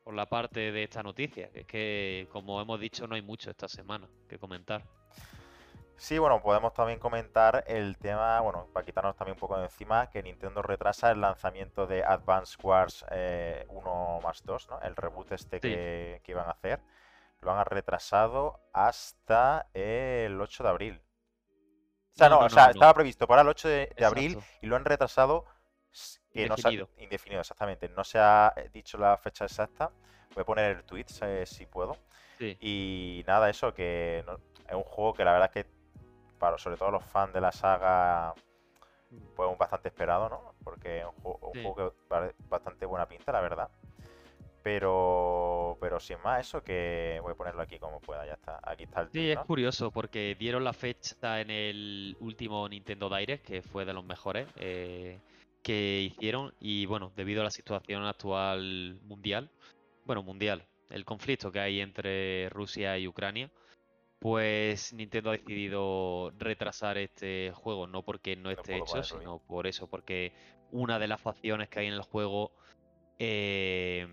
por 0.04 0.14
la 0.14 0.28
parte 0.28 0.72
de 0.72 0.84
esta 0.84 1.02
noticia. 1.02 1.50
que 1.50 1.62
Es 1.62 1.66
que, 1.66 2.28
como 2.32 2.62
hemos 2.62 2.80
dicho, 2.80 3.08
no 3.08 3.16
hay 3.16 3.24
mucho 3.24 3.50
esta 3.50 3.68
semana 3.68 4.08
que 4.30 4.38
comentar. 4.38 4.84
Sí, 5.98 6.20
bueno, 6.20 6.41
podemos 6.41 6.74
también 6.74 7.00
comentar 7.00 7.64
el 7.66 7.98
tema, 7.98 8.39
bueno, 8.41 8.68
para 8.72 8.86
quitarnos 8.86 9.16
también 9.16 9.36
un 9.36 9.39
poco 9.39 9.58
de 9.58 9.64
encima, 9.64 10.10
que 10.12 10.22
Nintendo 10.22 10.62
retrasa 10.62 11.10
el 11.10 11.22
lanzamiento 11.22 11.88
de 11.88 12.04
Advance 12.04 12.58
Wars 12.62 13.06
eh, 13.10 13.66
1 13.70 14.20
más 14.22 14.46
2, 14.46 14.70
¿no? 14.70 14.82
El 14.82 14.96
reboot 14.96 15.32
este 15.32 15.60
que, 15.60 16.22
que 16.24 16.32
iban 16.32 16.48
a 16.48 16.52
hacer. 16.52 16.80
Lo 17.41 17.54
han 17.54 17.66
retrasado 17.66 18.60
hasta 18.72 19.68
el 19.74 20.39
8 20.39 20.64
de 20.64 20.70
abril. 20.70 21.03
O 22.14 22.16
sea, 22.16 22.30
No, 22.30 22.36
no, 22.36 22.41
no, 22.41 22.45
o 22.47 22.49
sea, 22.49 22.64
no, 22.64 22.68
no. 22.68 22.72
estaba 22.74 22.93
previsto 22.93 23.28
para 23.28 23.41
el 23.41 23.47
8 23.47 23.68
de, 23.68 23.91
de 23.97 24.05
abril 24.05 24.38
y 24.61 24.68
lo 24.68 24.76
han 24.76 24.86
retrasado 24.86 25.45
que 26.32 26.47
no 26.47 26.57
se 26.57 26.68
ha- 26.68 26.72
Indefinido. 26.72 26.89
indefinido, 26.97 27.41
exactamente. 27.41 27.89
No 27.89 28.03
se 28.03 28.20
ha 28.20 28.53
eh, 28.55 28.70
dicho 28.74 28.97
la 28.97 29.18
fecha 29.18 29.45
exacta. 29.45 29.91
Voy 30.34 30.41
a 30.41 30.45
poner 30.45 30.78
el 30.78 30.84
tweet 30.84 31.05
eh, 31.22 31.45
si 31.45 31.66
puedo. 31.66 31.97
Sí. 32.39 32.57
Y 32.59 33.24
nada, 33.28 33.49
eso 33.49 33.74
que 33.74 34.24
no- 34.26 34.38
es 34.68 34.76
un 34.76 34.84
juego 34.84 35.14
que 35.14 35.24
la 35.26 35.34
verdad 35.34 35.51
es 35.53 35.64
que 35.64 35.70
para 36.39 36.57
sobre 36.57 36.78
todo 36.78 36.91
los 36.91 37.03
fans 37.05 37.34
de 37.34 37.41
la 37.41 37.51
saga 37.51 38.34
pues 39.36 39.57
bastante 39.57 39.89
esperado, 39.89 40.28
¿no? 40.30 40.55
Porque 40.64 40.99
es 40.99 41.05
un 41.05 41.11
juego, 41.22 41.39
un 41.47 41.53
Sí. 41.53 41.61
juego 41.64 41.91
que 41.91 41.97
vale 42.09 42.36
bastante 42.49 42.86
buena 42.88 43.07
pinta, 43.07 43.32
la 43.32 43.41
verdad. 43.41 43.70
Pero 44.64 45.78
pero 45.80 45.99
sin 45.99 46.22
más 46.22 46.47
eso 46.47 46.64
que 46.64 47.20
voy 47.22 47.34
a 47.34 47.36
ponerlo 47.36 47.61
aquí 47.61 47.78
como 47.78 47.99
pueda, 47.99 48.26
ya 48.26 48.34
está. 48.34 48.59
Aquí 48.64 48.84
está 48.84 49.01
el 49.01 49.09
Sí, 49.11 49.30
es 49.30 49.36
¿no? 49.36 49.45
curioso 49.45 49.91
porque 49.91 50.36
dieron 50.39 50.64
la 50.64 50.72
fecha 50.72 51.41
en 51.41 51.49
el 51.51 52.16
último 52.22 52.68
Nintendo 52.70 53.09
Direct, 53.09 53.45
que 53.45 53.61
fue 53.61 53.84
de 53.84 53.93
los 53.93 54.05
mejores 54.05 54.47
eh, 54.55 55.20
que 55.61 56.01
hicieron. 56.01 56.53
Y 56.59 56.86
bueno, 56.86 57.11
debido 57.16 57.41
a 57.41 57.43
la 57.43 57.51
situación 57.51 58.05
actual 58.05 58.99
mundial, 59.03 59.49
bueno, 60.05 60.24
mundial, 60.24 60.66
el 60.89 61.03
conflicto 61.03 61.51
que 61.51 61.59
hay 61.59 61.82
entre 61.82 62.47
Rusia 62.49 62.97
y 62.97 63.07
Ucrania, 63.07 63.51
pues 64.20 64.93
Nintendo 64.93 65.32
ha 65.32 65.34
decidido 65.34 66.32
retrasar 66.38 66.97
este 66.97 67.51
juego, 67.53 67.88
no 67.88 68.03
porque 68.03 68.38
no 68.38 68.51
esté 68.51 68.80
puedo 68.80 68.84
hecho, 68.84 69.03
sino 69.03 69.39
por 69.39 69.68
eso, 69.68 69.88
porque 69.88 70.32
una 70.72 70.97
de 70.97 71.07
las 71.07 71.20
facciones 71.20 71.68
que 71.68 71.80
hay 71.80 71.88
en 71.88 71.93
el 71.93 72.01
juego, 72.03 72.53
eh, 73.20 74.07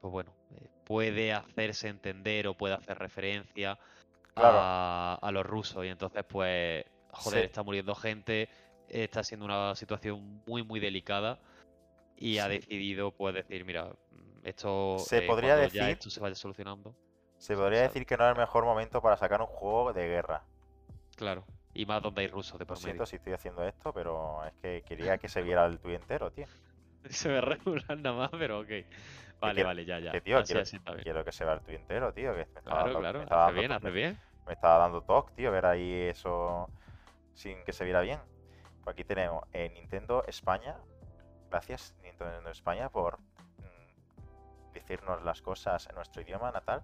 pues 0.00 0.12
bueno, 0.12 0.32
eh, 0.56 0.68
puede 0.84 1.32
hacerse 1.32 1.88
entender 1.88 2.46
o 2.48 2.54
puede 2.54 2.74
hacer 2.74 2.98
referencia 2.98 3.78
Claro. 4.34 4.58
a, 4.60 5.14
a 5.14 5.32
los 5.32 5.44
rusos. 5.44 5.84
Y 5.84 5.88
entonces, 5.88 6.24
pues, 6.24 6.84
joder, 7.12 7.40
Sí. 7.40 7.46
está 7.46 7.62
muriendo 7.62 7.94
gente, 7.94 8.48
está 8.88 9.22
siendo 9.24 9.44
una 9.46 9.74
situación 9.74 10.42
muy, 10.46 10.62
muy 10.62 10.78
delicada. 10.80 11.38
Y 12.16 12.38
ha 12.38 12.48
decidido, 12.48 13.10
pues, 13.12 13.34
decir, 13.34 13.64
mira, 13.64 13.90
esto, 14.44 14.98
Se 15.00 15.18
eh, 15.18 15.22
podría 15.26 15.56
ya 15.56 15.62
decir- 15.62 15.82
esto 15.88 16.10
se 16.10 16.20
vaya 16.20 16.34
solucionando. 16.34 16.94
Se 17.36 17.54
podría 17.56 17.82
decir 17.82 18.04
que 18.06 18.16
no 18.16 18.24
es 18.26 18.32
el 18.32 18.38
mejor 18.38 18.64
momento 18.64 19.00
para 19.00 19.16
sacar 19.16 19.40
un 19.40 19.46
juego 19.46 19.92
de 19.92 20.06
guerra. 20.08 20.42
Claro. 21.16 21.44
Y 21.74 21.86
más 21.86 22.02
donde 22.02 22.22
hay 22.22 22.26
rusos 22.28 22.58
de 22.58 22.64
Lo 22.64 22.66
por 22.68 22.76
siento 22.78 22.94
medio. 23.02 23.06
si 23.06 23.16
estoy 23.16 23.32
haciendo 23.34 23.64
esto, 23.64 23.92
pero 23.92 24.44
es 24.44 24.52
que 24.62 24.82
quería 24.86 25.18
que 25.18 25.28
se 25.28 25.42
viera 25.42 25.64
el 25.66 25.78
tweet 25.78 25.94
entero, 25.96 26.30
tío. 26.32 26.46
Se 27.08 27.28
ve 27.28 27.40
regular 27.40 27.96
nada 27.98 28.16
más, 28.16 28.30
pero 28.32 28.60
ok. 28.60 28.70
Vale, 29.40 29.54
quiero- 29.54 29.68
vale, 29.68 29.84
ya, 29.84 29.98
ya. 30.00 30.12
Que 30.12 30.20
tío, 30.20 30.38
Así, 30.38 30.46
quiero, 30.52 30.62
así 30.62 30.78
quiero 31.02 31.24
que 31.24 31.32
se 31.32 31.44
vea 31.44 31.54
el 31.54 31.60
tweet 31.60 31.76
entero, 31.76 32.12
tío. 32.12 32.32
Que 32.32 32.36
me 32.38 32.42
estaba 32.42 32.62
Claro, 32.64 32.84
dando- 32.84 32.98
claro. 33.00 33.18
me 33.18 33.24
estaba 33.24 33.42
Hace 33.46 33.52
dando 33.54 33.60
bien, 33.60 33.70
to- 33.70 33.76
hace 33.76 33.90
bien. 33.90 34.20
me 34.46 34.52
estaba 34.52 34.78
dando 34.78 35.02
toque, 35.02 35.32
tío, 35.34 35.50
ver 35.52 35.66
ahí 35.66 35.92
eso 36.08 36.68
sin 37.34 37.62
que 37.64 37.72
se 37.72 37.84
viera 37.84 38.00
bien. 38.00 38.18
Pues 38.82 38.94
aquí 38.94 39.04
tenemos 39.04 39.44
eh, 39.52 39.70
Nintendo 39.74 40.24
España. 40.26 40.76
Gracias, 41.50 41.94
Nintendo 42.02 42.50
España, 42.50 42.88
por 42.90 43.18
mm, 43.20 44.72
decirnos 44.72 45.22
las 45.22 45.40
cosas 45.42 45.86
en 45.88 45.94
nuestro 45.94 46.22
idioma 46.22 46.50
natal. 46.50 46.82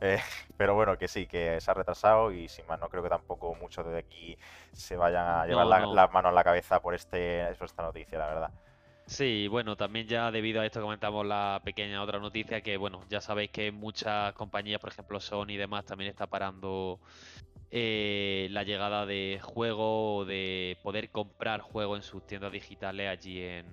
Eh, 0.00 0.18
pero 0.56 0.74
bueno, 0.74 0.98
que 0.98 1.08
sí, 1.08 1.26
que 1.26 1.60
se 1.60 1.70
ha 1.70 1.74
retrasado 1.74 2.30
y 2.32 2.48
sin 2.48 2.66
más, 2.66 2.78
no 2.80 2.88
creo 2.88 3.02
que 3.02 3.08
tampoco 3.08 3.54
muchos 3.54 3.86
de 3.86 3.98
aquí 3.98 4.36
se 4.72 4.96
vayan 4.96 5.26
a 5.26 5.46
llevar 5.46 5.64
No, 5.64 5.70
la- 5.70 5.80
no. 5.80 5.94
las 5.94 6.12
manos 6.12 6.30
a 6.30 6.34
la 6.34 6.44
cabeza 6.44 6.80
por, 6.82 6.94
este, 6.94 7.46
por 7.58 7.64
esta 7.66 7.82
noticia, 7.82 8.18
la 8.18 8.26
verdad. 8.26 8.50
Sí, 9.06 9.48
bueno, 9.48 9.76
también 9.76 10.06
ya 10.06 10.30
debido 10.30 10.62
a 10.62 10.66
esto 10.66 10.80
comentamos 10.80 11.26
la 11.26 11.60
pequeña 11.62 12.02
otra 12.02 12.18
noticia 12.18 12.62
que, 12.62 12.76
bueno, 12.76 13.04
ya 13.10 13.20
sabéis 13.20 13.50
que 13.50 13.70
muchas 13.70 14.32
compañías, 14.32 14.80
por 14.80 14.90
ejemplo 14.90 15.20
Sony 15.20 15.50
y 15.50 15.56
demás, 15.56 15.84
también 15.84 16.10
está 16.10 16.26
parando 16.26 16.98
eh, 17.70 18.48
la 18.50 18.62
llegada 18.62 19.04
de 19.04 19.40
juego 19.42 20.16
o 20.16 20.24
de 20.24 20.78
poder 20.82 21.10
comprar 21.10 21.60
juegos 21.60 21.98
en 21.98 22.02
sus 22.02 22.26
tiendas 22.26 22.50
digitales 22.50 23.08
allí 23.10 23.42
en, 23.42 23.66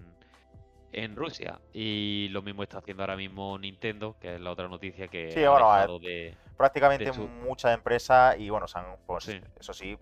en 0.91 1.15
Rusia. 1.15 1.61
Y 1.73 2.27
lo 2.31 2.41
mismo 2.41 2.63
está 2.63 2.79
haciendo 2.79 3.03
ahora 3.03 3.15
mismo 3.15 3.57
Nintendo, 3.57 4.17
que 4.19 4.35
es 4.35 4.41
la 4.41 4.51
otra 4.51 4.67
noticia 4.67 5.07
que 5.07 5.31
Sí, 5.31 5.43
ha 5.43 5.49
bueno, 5.51 5.99
de... 5.99 6.35
Prácticamente 6.57 7.05
De 7.05 7.11
muchas 7.13 7.73
empresas 7.73 8.37
y 8.37 8.49
bueno, 8.49 8.67
se 8.67 8.77
han, 8.77 8.97
pues, 9.07 9.23
Sí. 9.23 9.39
eso 9.59 9.73
sí, 9.73 9.97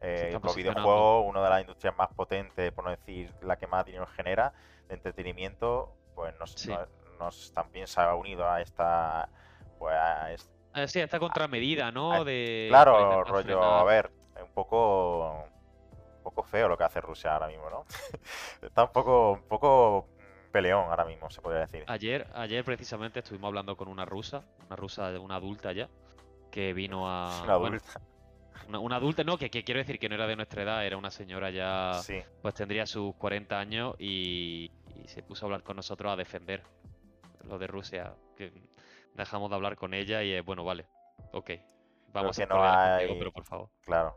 eh, 0.00 0.38
los 0.42 0.54
videojuegos, 0.54 1.24
una 1.26 1.42
de 1.42 1.48
las 1.48 1.60
industrias 1.62 1.96
más 1.96 2.08
potentes, 2.08 2.70
por 2.72 2.84
no 2.84 2.90
decir 2.90 3.32
la 3.40 3.56
que 3.56 3.66
más 3.66 3.86
dinero 3.86 4.06
genera, 4.06 4.52
de 4.88 4.94
entretenimiento, 4.94 5.96
pues 6.14 6.34
nos, 6.38 6.52
Sí. 6.52 6.70
nos- 6.70 6.88
nos 7.18 7.52
también 7.52 7.86
se 7.86 8.00
ha 8.00 8.14
unido 8.14 8.48
a 8.48 8.60
esta, 8.60 9.28
pues 9.78 9.94
a 9.96 10.86
sí, 10.88 11.00
esta 11.00 11.18
contramedida, 11.18 11.92
¿no? 11.92 12.12
Ah, 12.12 12.24
De 12.24 12.66
claro, 12.68 13.24
rollo, 13.24 13.44
frenar. 13.44 13.80
a 13.80 13.84
ver, 13.84 14.10
es 14.36 14.42
un 14.42 14.52
poco, 14.52 15.44
un 16.16 16.22
poco 16.22 16.42
feo 16.42 16.68
lo 16.68 16.76
que 16.76 16.84
hace 16.84 17.00
Rusia 17.00 17.32
ahora 17.34 17.46
mismo, 17.48 17.70
¿no? 17.70 17.84
Está 18.62 18.84
un 18.84 18.92
poco, 18.92 19.32
un 19.32 19.42
poco 19.48 20.08
peleón 20.50 20.90
ahora 20.90 21.04
mismo, 21.04 21.30
se 21.30 21.40
podría 21.40 21.60
decir. 21.62 21.84
Ayer, 21.86 22.26
ayer 22.34 22.64
precisamente 22.64 23.20
estuvimos 23.20 23.48
hablando 23.48 23.76
con 23.76 23.88
una 23.88 24.04
rusa, 24.04 24.44
una 24.66 24.76
rusa, 24.76 25.18
una 25.20 25.36
adulta 25.36 25.72
ya, 25.72 25.88
que 26.50 26.72
vino 26.72 27.08
a... 27.08 27.42
Una 27.44 27.56
bueno, 27.56 27.76
adulta, 27.76 28.00
una, 28.68 28.78
una 28.78 28.96
adulta, 28.96 29.24
no, 29.24 29.36
que, 29.38 29.50
que 29.50 29.64
quiero 29.64 29.78
decir 29.78 29.98
que 29.98 30.08
no 30.08 30.14
era 30.14 30.26
de 30.26 30.36
nuestra 30.36 30.62
edad, 30.62 30.86
era 30.86 30.96
una 30.96 31.10
señora 31.10 31.50
ya, 31.50 31.92
sí. 32.02 32.20
pues 32.42 32.54
tendría 32.54 32.86
sus 32.86 33.14
40 33.16 33.58
años 33.58 33.94
y, 33.98 34.70
y 35.02 35.08
se 35.08 35.22
puso 35.22 35.44
a 35.44 35.46
hablar 35.46 35.62
con 35.62 35.76
nosotros 35.76 36.12
a 36.12 36.16
defender 36.16 36.62
lo 37.48 37.58
de 37.58 37.66
Rusia. 37.66 38.14
Que 38.36 38.52
dejamos 39.14 39.50
de 39.50 39.56
hablar 39.56 39.76
con 39.76 39.94
ella 39.94 40.22
y 40.22 40.32
es, 40.32 40.44
bueno, 40.44 40.64
vale, 40.64 40.86
ok. 41.32 41.50
Vamos 42.12 42.38
a 42.38 42.46
no 42.46 42.54
contigo, 42.56 43.12
hay- 43.12 43.18
pero 43.18 43.32
por 43.32 43.44
favor. 43.44 43.70
Claro. 43.82 44.16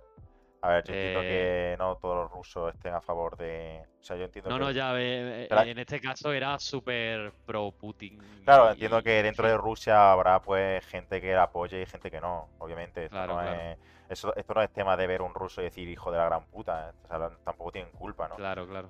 A 0.61 0.69
ver, 0.69 0.83
yo 0.85 0.93
entiendo 0.93 1.19
Eh, 1.23 1.75
que 1.75 1.77
no 1.77 1.95
todos 1.97 2.15
los 2.15 2.31
rusos 2.31 2.73
estén 2.73 2.93
a 2.93 3.01
favor 3.01 3.37
de. 3.37 3.81
O 4.01 4.03
sea, 4.03 4.17
yo 4.17 4.25
entiendo 4.25 4.49
No, 4.49 4.57
que. 4.57 4.63
no, 4.65 4.71
ya, 4.71 4.93
eh, 4.99 5.47
eh, 5.49 5.69
en 5.71 5.77
este 5.77 5.99
caso 6.01 6.33
era 6.33 6.57
súper 6.57 7.31
pro 7.45 7.71
Putin. 7.71 8.19
Claro, 8.43 8.69
y- 8.69 8.71
entiendo 8.73 9.03
que 9.03 9.19
en 9.19 9.25
dentro 9.25 9.47
de 9.47 9.57
Rusia 9.57 10.11
habrá 10.11 10.41
pues 10.41 10.83
gente 10.87 11.21
que 11.21 11.33
la 11.33 11.43
apoye 11.43 11.81
y 11.81 11.85
gente 11.85 12.09
que 12.09 12.19
no, 12.19 12.49
obviamente. 12.59 13.03
Esto, 13.05 13.15
Claro, 13.15 13.35
no, 13.35 13.41
claro. 13.41 13.61
Es, 13.61 13.77
eso, 14.09 14.35
esto 14.35 14.53
no 14.53 14.61
es 14.63 14.71
tema 14.71 14.97
de 14.97 15.05
ver 15.05 15.21
un 15.21 15.33
ruso 15.33 15.61
y 15.61 15.65
decir 15.65 15.87
hijo 15.89 16.11
de 16.11 16.17
la 16.17 16.25
gran 16.25 16.45
puta. 16.45 16.93
O 17.03 17.07
sea, 17.07 17.29
tampoco 17.43 17.71
tienen 17.71 17.91
culpa, 17.91 18.27
¿no? 18.27 18.35
Claro, 18.35 18.67
claro. 18.67 18.89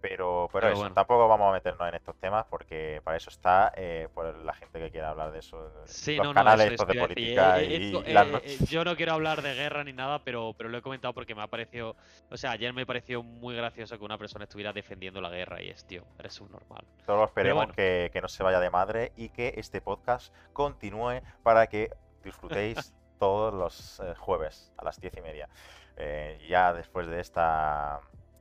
Pero, 0.00 0.48
pero 0.52 0.60
Pero 0.60 0.68
eso, 0.68 0.80
bueno. 0.80 0.94
tampoco 0.94 1.26
vamos 1.26 1.48
a 1.48 1.52
meternos 1.52 1.88
en 1.88 1.94
estos 1.94 2.14
temas 2.16 2.44
porque 2.50 3.00
para 3.02 3.16
eso 3.16 3.30
está 3.30 3.72
eh, 3.76 4.08
pues, 4.14 4.36
la 4.44 4.52
gente 4.54 4.78
que 4.78 4.90
quiera 4.90 5.10
hablar 5.10 5.32
de 5.32 5.38
eso. 5.38 5.72
Sí, 5.86 6.16
los 6.16 6.26
no, 6.26 6.34
no, 6.34 6.34
canales 6.34 6.66
eso- 6.66 6.74
estos 6.74 6.88
eso 6.90 6.94
de 6.94 7.00
política 7.14 7.60
Eh, 7.60 7.64
y, 7.66 7.86
esto, 7.86 8.02
y 8.08 8.12
las 8.12 8.26
eh, 8.28 8.40
eh, 8.44 8.58
yo 8.68 8.84
no 8.84 8.94
quiero 8.94 9.14
hablar 9.14 9.42
de 9.42 9.54
guerra 9.54 9.84
ni 9.84 9.92
nada, 9.94 10.22
pero, 10.22 10.54
pero 10.56 10.68
lo 10.68 10.78
he 10.78 10.82
comentado 10.82 11.14
porque 11.14 11.34
me 11.34 11.42
ha 11.42 11.46
parecido. 11.46 11.96
O 12.30 12.36
sea, 12.36 12.50
ayer 12.52 12.72
me 12.72 12.84
pareció 12.86 13.22
muy 13.22 13.56
gracioso 13.56 13.98
que 13.98 14.04
una 14.04 14.18
persona 14.18 14.44
estuviera 14.44 14.72
defendiendo 14.72 15.20
la 15.20 15.30
guerra 15.30 15.62
y 15.62 15.70
es, 15.70 15.84
tío, 15.86 16.04
eres 16.18 16.40
un 16.40 16.52
normal. 16.52 16.84
Solo 17.04 17.24
esperemos 17.24 17.64
bueno. 17.64 17.74
que, 17.74 18.10
que 18.12 18.20
no 18.20 18.28
se 18.28 18.42
vaya 18.42 18.60
de 18.60 18.70
madre 18.70 19.12
y 19.16 19.30
que 19.30 19.54
este 19.56 19.80
podcast 19.80 20.32
continúe 20.52 21.22
para 21.42 21.66
que 21.68 21.90
disfrutéis 22.22 22.92
todos 23.18 23.54
los 23.54 24.02
jueves 24.18 24.72
a 24.76 24.84
las 24.84 25.00
diez 25.00 25.16
y 25.16 25.22
media. 25.22 25.48
Eh, 25.96 26.38
ya 26.48 26.74
después 26.74 27.06
de 27.06 27.20
esta 27.20 28.00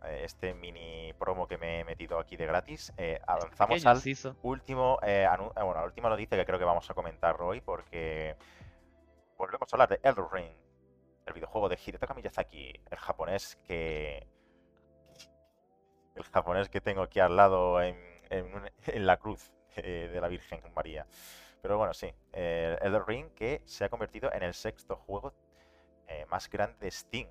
este 0.09 0.53
mini 0.53 1.13
promo 1.13 1.47
que 1.47 1.57
me 1.57 1.79
he 1.79 1.83
metido 1.83 2.19
aquí 2.19 2.37
de 2.37 2.45
gratis, 2.45 2.93
eh, 2.97 3.19
avanzamos 3.27 3.75
Pequeño 3.75 3.89
al 3.89 3.97
inciso. 3.97 4.35
último, 4.43 4.99
eh, 5.03 5.27
eh, 5.29 5.63
bueno, 5.63 5.75
la 5.75 5.85
última 5.85 6.09
noticia 6.09 6.37
que 6.37 6.45
creo 6.45 6.59
que 6.59 6.65
vamos 6.65 6.89
a 6.89 6.93
comentar 6.93 7.41
hoy 7.41 7.61
porque 7.61 8.35
volvemos 9.37 9.71
a 9.71 9.75
hablar 9.75 9.89
de 9.89 9.99
Elden 10.03 10.25
Ring, 10.31 10.53
el 11.25 11.33
videojuego 11.33 11.69
de 11.69 11.79
Hidetaka 11.83 12.13
Miyazaki, 12.13 12.81
el 12.89 12.97
japonés 12.97 13.57
que 13.67 14.27
el 16.15 16.23
japonés 16.23 16.69
que 16.69 16.79
tengo 16.81 17.01
aquí 17.01 17.19
al 17.19 17.35
lado 17.35 17.81
en, 17.81 17.97
en 18.29 19.05
la 19.05 19.17
cruz 19.17 19.51
eh, 19.77 20.09
de 20.11 20.21
la 20.21 20.29
Virgen 20.29 20.61
María. 20.73 21.05
Pero 21.61 21.77
bueno, 21.77 21.93
sí, 21.93 22.13
eh, 22.31 22.77
Elden 22.81 23.05
Ring 23.05 23.29
que 23.33 23.61
se 23.65 23.83
ha 23.83 23.89
convertido 23.89 24.31
en 24.31 24.43
el 24.43 24.53
sexto 24.53 24.95
juego 24.95 25.33
eh, 26.07 26.25
más 26.29 26.49
grande 26.49 26.77
de 26.79 26.91
Steam. 26.91 27.27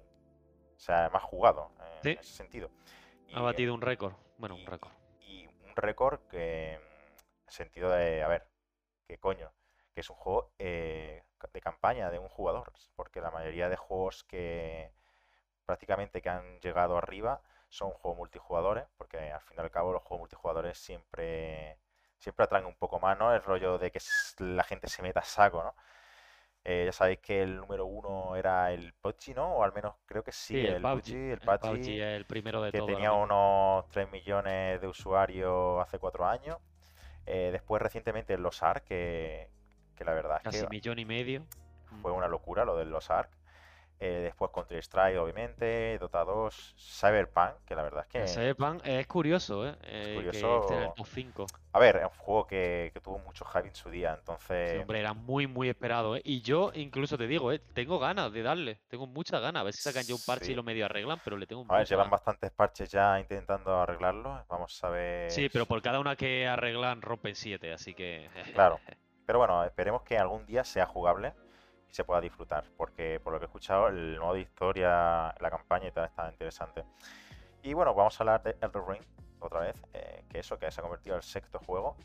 O 0.85 0.87
sea, 0.87 1.09
más 1.09 1.23
jugado 1.23 1.71
eh, 1.81 1.99
Sí. 2.03 2.11
en 2.11 2.19
ese 2.19 2.35
sentido. 2.35 2.71
Ha 3.33 3.41
batido 3.41 3.73
un 3.73 3.81
récord. 3.81 4.13
Bueno, 4.37 4.55
y- 4.59 4.61
un 4.61 4.67
récord. 4.67 4.93
y 5.21 5.47
un 5.47 5.75
récord 5.77 6.21
que, 6.29 6.75
en 6.75 6.81
sentido 7.49 7.89
de, 7.91 8.23
a 8.23 8.29
ver, 8.29 8.47
que 9.07 9.17
coño, 9.17 9.51
que 9.95 10.01
es 10.03 10.11
un 10.11 10.17
juego 10.17 10.53
eh, 10.59 11.23
de 11.55 11.61
campaña 11.63 12.11
de 12.11 12.19
un 12.19 12.29
jugador, 12.29 12.71
porque 12.97 13.23
la 13.23 13.31
mayoría 13.31 13.71
de 13.71 13.77
juegos 13.77 14.25
que 14.25 14.93
prácticamente 15.65 16.21
que 16.21 16.29
han 16.29 16.61
llegado 16.61 16.99
arriba 16.99 17.41
son 17.71 17.91
juegos 17.93 18.19
multijugadores, 18.19 18.85
porque 18.99 19.33
al 19.33 19.41
fin 19.41 19.57
y 19.57 19.61
al 19.63 19.71
cabo 19.71 19.91
los 19.95 20.03
juegos 20.03 20.21
multijugadores 20.21 20.77
siempre, 20.77 21.79
siempre 22.19 22.45
atraen 22.45 22.67
un 22.67 22.77
poco 22.77 23.01
más, 23.01 23.19
¿no? 23.19 23.33
El 23.35 23.43
rollo 23.43 23.79
de 23.79 23.91
que 23.91 24.01
la 24.39 24.65
gente 24.65 24.89
se 24.89 25.01
meta 25.01 25.21
a 25.21 25.25
saco, 25.25 25.63
¿no? 25.65 25.75
Eh, 26.67 26.85
ya 26.87 26.93
sabéis 26.93 27.19
que 27.21 27.43
el 27.43 27.57
número 27.57 27.85
uno 27.85 28.37
era 28.37 28.73
el 28.73 28.95
PUBG, 28.95 29.35
¿no? 29.37 29.57
O 29.57 29.63
al 29.65 29.75
menos 29.75 29.97
creo 30.07 30.23
que 30.25 30.33
sí, 30.33 30.55
Sí, 30.55 30.61
el 30.67 30.75
el 30.77 30.83
PUBG. 30.83 31.03
PUBG, 31.03 31.15
el 31.15 31.31
El 31.33 31.41
PUBG, 31.41 31.89
es 31.89 32.17
el 32.17 32.25
primero 32.27 32.63
de 32.63 32.73
que 32.73 32.79
todo. 32.79 32.87
tenía 32.89 33.13
unos 33.13 33.87
3 33.91 34.11
millones 34.11 34.81
de 34.81 34.87
usuarios 34.87 35.83
hace 35.83 35.99
4 35.99 36.27
años. 36.27 36.57
Eh, 37.27 37.51
después 37.53 37.83
recientemente 37.83 38.37
los 38.39 38.63
ARK, 38.63 38.85
que, 38.85 39.51
que 39.95 40.05
la 40.05 40.15
verdad 40.15 40.39
es 40.39 40.43
Casi 40.45 40.61
que 40.61 40.69
millón 40.69 40.99
y 40.99 41.05
medio. 41.05 41.47
Mm. 41.91 42.01
fue 42.01 42.13
una 42.13 42.29
locura 42.29 42.65
lo 42.65 42.77
de 42.77 42.87
los 42.87 43.11
ARK. 43.11 43.31
Eh, 44.01 44.21
después 44.25 44.51
Counter 44.53 44.79
Strike, 44.79 45.17
obviamente, 45.19 45.97
Dota 45.99 46.25
2, 46.25 46.75
Cyberpunk, 46.77 47.65
que 47.65 47.75
la 47.75 47.83
verdad 47.85 48.03
es 48.03 48.09
que... 48.09 48.19
El 48.23 48.29
Cyberpunk 48.29 48.83
es 48.85 49.07
curioso, 49.07 49.67
¿eh? 49.67 49.77
Eh, 49.83 50.05
que 50.09 50.15
curioso. 50.17 50.61
esté 50.63 50.75
en 50.75 50.83
el 50.83 50.95
top 50.95 51.07
5. 51.07 51.47
A 51.73 51.79
ver, 51.79 51.97
es 51.97 52.03
un 52.05 52.19
juego 52.19 52.47
que, 52.47 52.91
que 52.93 53.01
tuvo 53.01 53.19
mucho 53.21 53.45
hype 53.47 53.69
en 53.69 53.75
su 53.75 53.91
día, 53.91 54.13
Sí, 54.15 54.19
entonces... 54.21 54.81
hombre, 54.81 55.01
era 55.01 55.13
muy, 55.15 55.47
muy 55.47 55.69
esperado, 55.69 56.17
¿eh? 56.17 56.23
Y 56.25 56.43
yo 56.43 56.71
incluso 56.75 57.17
te 57.17 57.27
digo, 57.27 57.53
¿eh? 57.53 57.61
Tengo 57.73 57.99
ganas 57.99 58.33
de 58.33 58.43
darle. 58.43 58.81
Tengo 58.89 59.07
muchas 59.07 59.41
ganas. 59.41 59.61
A 59.61 59.65
ver 59.65 59.73
si 59.73 59.83
sacan 59.83 60.03
ya 60.03 60.15
un 60.15 60.21
parche 60.27 60.47
Sí. 60.47 60.53
y 60.53 60.55
lo 60.55 60.63
medio 60.65 60.85
arreglan, 60.85 61.19
pero 61.25 61.37
le 61.39 61.47
tengo 61.47 61.65
A 61.69 61.79
ver, 61.79 61.87
llevan 61.87 62.07
ganas. 62.07 62.11
bastantes 62.11 62.51
parches 62.51 62.91
ya 62.91 63.19
intentando 63.21 63.81
arreglarlo. 63.81 64.45
Vamos 64.49 64.83
a 64.85 64.89
ver... 64.91 65.31
Sí, 65.31 65.49
pero 65.49 65.67
por 65.67 65.81
cada 65.81 66.01
una 66.01 66.17
que 66.17 66.47
arreglan 66.47 67.01
rompen 67.01 67.35
siete, 67.35 67.73
así 67.73 67.95
que... 67.95 68.29
Claro. 68.55 68.79
Pero 69.27 69.39
bueno, 69.39 69.65
esperemos 69.65 70.03
que 70.03 70.19
algún 70.19 70.45
día 70.45 70.65
sea 70.65 70.85
jugable 70.85 71.33
y 71.95 71.97
se 71.97 72.05
pueda 72.05 72.21
disfrutar, 72.21 72.65
porque 72.77 73.21
por 73.23 73.33
lo 73.33 73.39
que 73.39 73.45
he 73.45 73.47
escuchado, 73.47 73.87
el 73.87 74.19
modo 74.19 74.35
de 74.35 74.41
historia, 74.41 75.33
la 75.39 75.51
campaña 75.51 75.87
y 75.89 75.93
tal 75.93 76.07
está 76.07 76.29
interesante. 76.29 76.83
Y 77.63 77.73
bueno, 77.73 77.95
vamos 77.95 78.19
a 78.19 78.23
hablar 78.25 78.43
de 78.43 78.57
Elden 78.61 78.83
Ring 78.89 79.03
otra 79.39 79.61
vez, 79.61 79.77
eh, 79.93 80.25
que 80.29 80.41
eso, 80.41 80.59
que 80.59 80.71
se 80.73 80.81
ha 80.81 80.83
convertido 80.83 81.15
en 81.15 81.19
el 81.19 81.23
sexto 81.23 81.61
juego. 81.61 81.97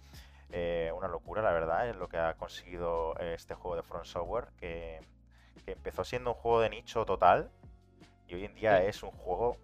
Eh, 0.51 0.91
una 0.95 1.07
locura, 1.07 1.41
la 1.41 1.51
verdad, 1.51 1.89
es 1.89 1.95
lo 1.95 2.07
que 2.07 2.17
ha 2.17 2.35
conseguido 2.35 3.15
eh, 3.19 3.33
este 3.35 3.55
juego 3.55 3.77
de 3.77 3.83
Front 3.83 4.05
Software, 4.05 4.45
que, 4.59 4.99
que 5.65 5.71
empezó 5.71 6.03
siendo 6.03 6.31
un 6.31 6.35
juego 6.35 6.61
de 6.61 6.69
nicho 6.69 7.03
total 7.05 7.49
y 8.27 8.35
hoy 8.35 8.45
en 8.45 8.53
día 8.53 8.77
Sí. 8.81 8.85
es 8.87 9.01
un 9.01 9.11
juego 9.11 9.57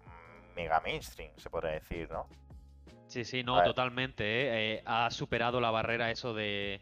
mega 0.56 0.80
mainstream, 0.80 1.30
se 1.36 1.50
podría 1.50 1.72
decir, 1.72 2.10
¿no? 2.10 2.26
Sí, 3.06 3.24
sí, 3.24 3.44
no, 3.44 3.62
totalmente, 3.62 4.82
Ha 4.84 5.08
superado 5.12 5.60
la 5.60 5.70
barrera 5.70 6.10
eso 6.10 6.34
de 6.34 6.80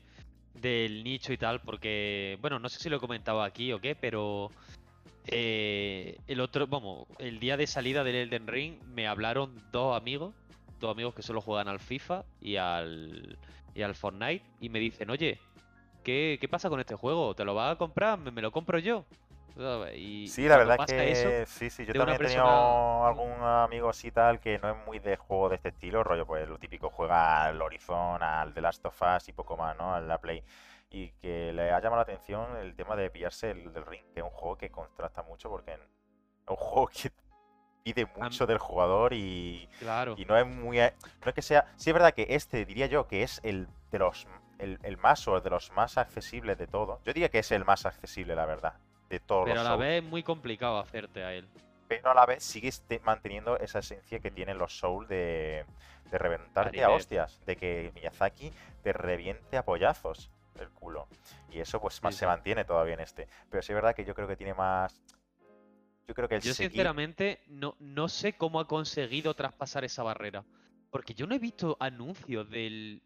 del 0.54 1.04
nicho 1.04 1.32
y 1.32 1.36
tal, 1.36 1.60
porque, 1.60 2.38
bueno, 2.40 2.58
no 2.58 2.68
sé 2.68 2.78
si 2.80 2.88
lo 2.88 2.96
he 2.96 3.00
comentado 3.00 3.42
aquí 3.42 3.72
o 3.72 3.80
qué, 3.80 3.94
pero 3.94 4.50
eh, 5.26 6.18
el 6.26 6.40
otro, 6.40 6.66
vamos, 6.66 7.06
el 7.18 7.40
día 7.40 7.56
de 7.56 7.66
salida 7.66 8.04
del 8.04 8.16
Elden 8.16 8.46
Ring 8.46 8.82
me 8.94 9.06
hablaron 9.06 9.54
dos 9.72 9.96
amigos, 9.96 10.34
dos 10.80 10.90
amigos 10.90 11.14
que 11.14 11.22
solo 11.22 11.40
juegan 11.40 11.68
al 11.68 11.80
FIFA 11.80 12.24
y 12.40 12.56
al, 12.56 13.38
y 13.74 13.82
al 13.82 13.94
Fortnite, 13.94 14.44
y 14.60 14.68
me 14.68 14.78
dicen, 14.78 15.10
oye, 15.10 15.38
¿qué, 16.02 16.38
qué 16.40 16.48
pasa 16.48 16.68
con 16.68 16.80
este 16.80 16.94
juego? 16.94 17.34
¿Te 17.34 17.44
lo 17.44 17.54
vas 17.54 17.74
a 17.74 17.78
comprar? 17.78 18.18
¿Me, 18.18 18.30
me 18.30 18.42
lo 18.42 18.52
compro 18.52 18.78
yo? 18.78 19.04
Sí, 20.28 20.48
la 20.48 20.56
verdad 20.56 20.76
pasa 20.76 20.96
que 20.96 21.12
eso, 21.12 21.28
sí, 21.52 21.70
sí, 21.70 21.84
yo 21.86 21.92
también 22.00 22.16
he 22.20 22.24
tenido 22.28 22.44
persona- 22.44 23.06
algún 23.08 23.42
amigo 23.42 23.88
así 23.88 24.10
tal 24.10 24.40
que 24.40 24.58
no 24.58 24.70
es 24.70 24.76
muy 24.86 24.98
de 24.98 25.16
juego 25.16 25.48
de 25.48 25.56
este 25.56 25.68
estilo, 25.68 26.02
rollo, 26.02 26.26
pues 26.26 26.48
lo 26.48 26.58
típico 26.58 26.90
juega 26.90 27.44
al 27.44 27.60
Horizon, 27.62 28.22
al 28.22 28.52
The 28.52 28.60
Last 28.60 28.84
of 28.86 29.00
Us 29.16 29.28
y 29.28 29.32
poco 29.32 29.56
más, 29.56 29.76
¿no? 29.76 29.94
A 29.94 30.00
la 30.00 30.18
Play. 30.18 30.42
Y 30.90 31.10
que 31.20 31.52
le 31.52 31.70
ha 31.70 31.78
llamado 31.80 31.96
la 31.96 32.02
atención 32.02 32.56
el 32.56 32.74
tema 32.74 32.96
de 32.96 33.10
pillarse 33.10 33.50
el 33.50 33.72
del 33.72 33.84
Ring, 33.86 34.04
que 34.12 34.20
es 34.20 34.24
un 34.24 34.30
juego 34.30 34.56
que 34.56 34.70
contrasta 34.70 35.22
mucho 35.22 35.48
porque 35.50 35.72
es 35.74 35.80
un 36.48 36.56
juego 36.56 36.88
que 36.88 37.10
pide 37.84 38.06
mucho 38.16 38.46
del 38.46 38.58
jugador 38.58 39.12
y, 39.12 39.68
claro. 39.78 40.14
y 40.16 40.24
no 40.24 40.36
es 40.38 40.46
muy... 40.46 40.80
a- 40.80 40.94
No 41.22 41.28
es 41.28 41.34
que 41.34 41.42
sea... 41.42 41.66
Sí 41.76 41.90
es 41.90 41.94
verdad 41.94 42.12
que 42.14 42.26
este 42.30 42.64
diría 42.64 42.86
yo 42.86 43.06
que 43.06 43.22
es 43.22 43.40
el 43.44 43.68
de 43.90 43.98
los... 43.98 44.26
El, 44.58 44.78
el 44.84 44.96
más 44.96 45.26
o 45.28 45.40
de 45.40 45.50
los 45.50 45.72
más 45.72 45.98
accesibles 45.98 46.56
de 46.56 46.66
todo. 46.68 47.00
Yo 47.04 47.12
diría 47.12 47.28
que 47.28 47.40
es 47.40 47.50
el 47.52 47.64
más 47.64 47.84
accesible, 47.86 48.34
la 48.36 48.46
verdad, 48.46 48.74
de 49.08 49.20
todos 49.20 49.44
Pero 49.46 49.60
a 49.60 49.64
la 49.64 49.76
vez 49.76 50.02
es 50.02 50.08
muy 50.08 50.22
complicado 50.22 50.78
hacerte 50.78 51.22
a 51.24 51.32
él. 51.34 51.46
pero 51.88 52.10
a 52.10 52.14
la 52.14 52.26
vez 52.26 52.42
sigues 52.42 52.80
te- 52.88 53.00
manteniendo 53.00 53.58
esa 53.58 53.78
esencia 53.80 54.18
que 54.18 54.30
tienen 54.30 54.58
los 54.58 54.76
Souls 54.78 55.08
de, 55.08 55.64
de 56.10 56.18
reventarte 56.18 56.82
a 56.82 56.90
hostias, 56.90 57.40
de 57.46 57.56
que 57.56 57.92
Miyazaki 57.94 58.52
te 58.82 58.92
reviente 58.92 59.56
a 59.56 59.64
pollazos 59.64 60.30
el 60.58 60.68
culo. 60.70 61.06
Y 61.50 61.60
eso 61.60 61.80
pues 61.80 62.02
más 62.02 62.14
Sí, 62.14 62.20
se 62.20 62.26
mantiene 62.26 62.64
todavía 62.64 62.94
en 62.94 63.00
este. 63.00 63.28
Pero 63.50 63.62
sí 63.62 63.72
es 63.72 63.76
verdad 63.76 63.94
que 63.94 64.04
yo 64.04 64.14
creo 64.14 64.26
que 64.28 64.36
tiene 64.36 64.54
más... 64.54 65.00
Yo 66.08 66.14
creo 66.14 66.28
que 66.28 66.36
el 66.36 66.42
Yo 66.42 66.52
seguir- 66.52 66.70
sinceramente 66.70 67.40
no, 67.48 67.76
no 67.78 68.08
sé 68.08 68.34
cómo 68.34 68.60
ha 68.60 68.66
conseguido 68.66 69.34
traspasar 69.34 69.84
esa 69.84 70.02
barrera. 70.02 70.44
Porque 70.90 71.14
yo 71.14 71.26
no 71.26 71.34
he 71.34 71.38
visto 71.38 71.76
anuncios 71.80 72.48
del, 72.50 73.02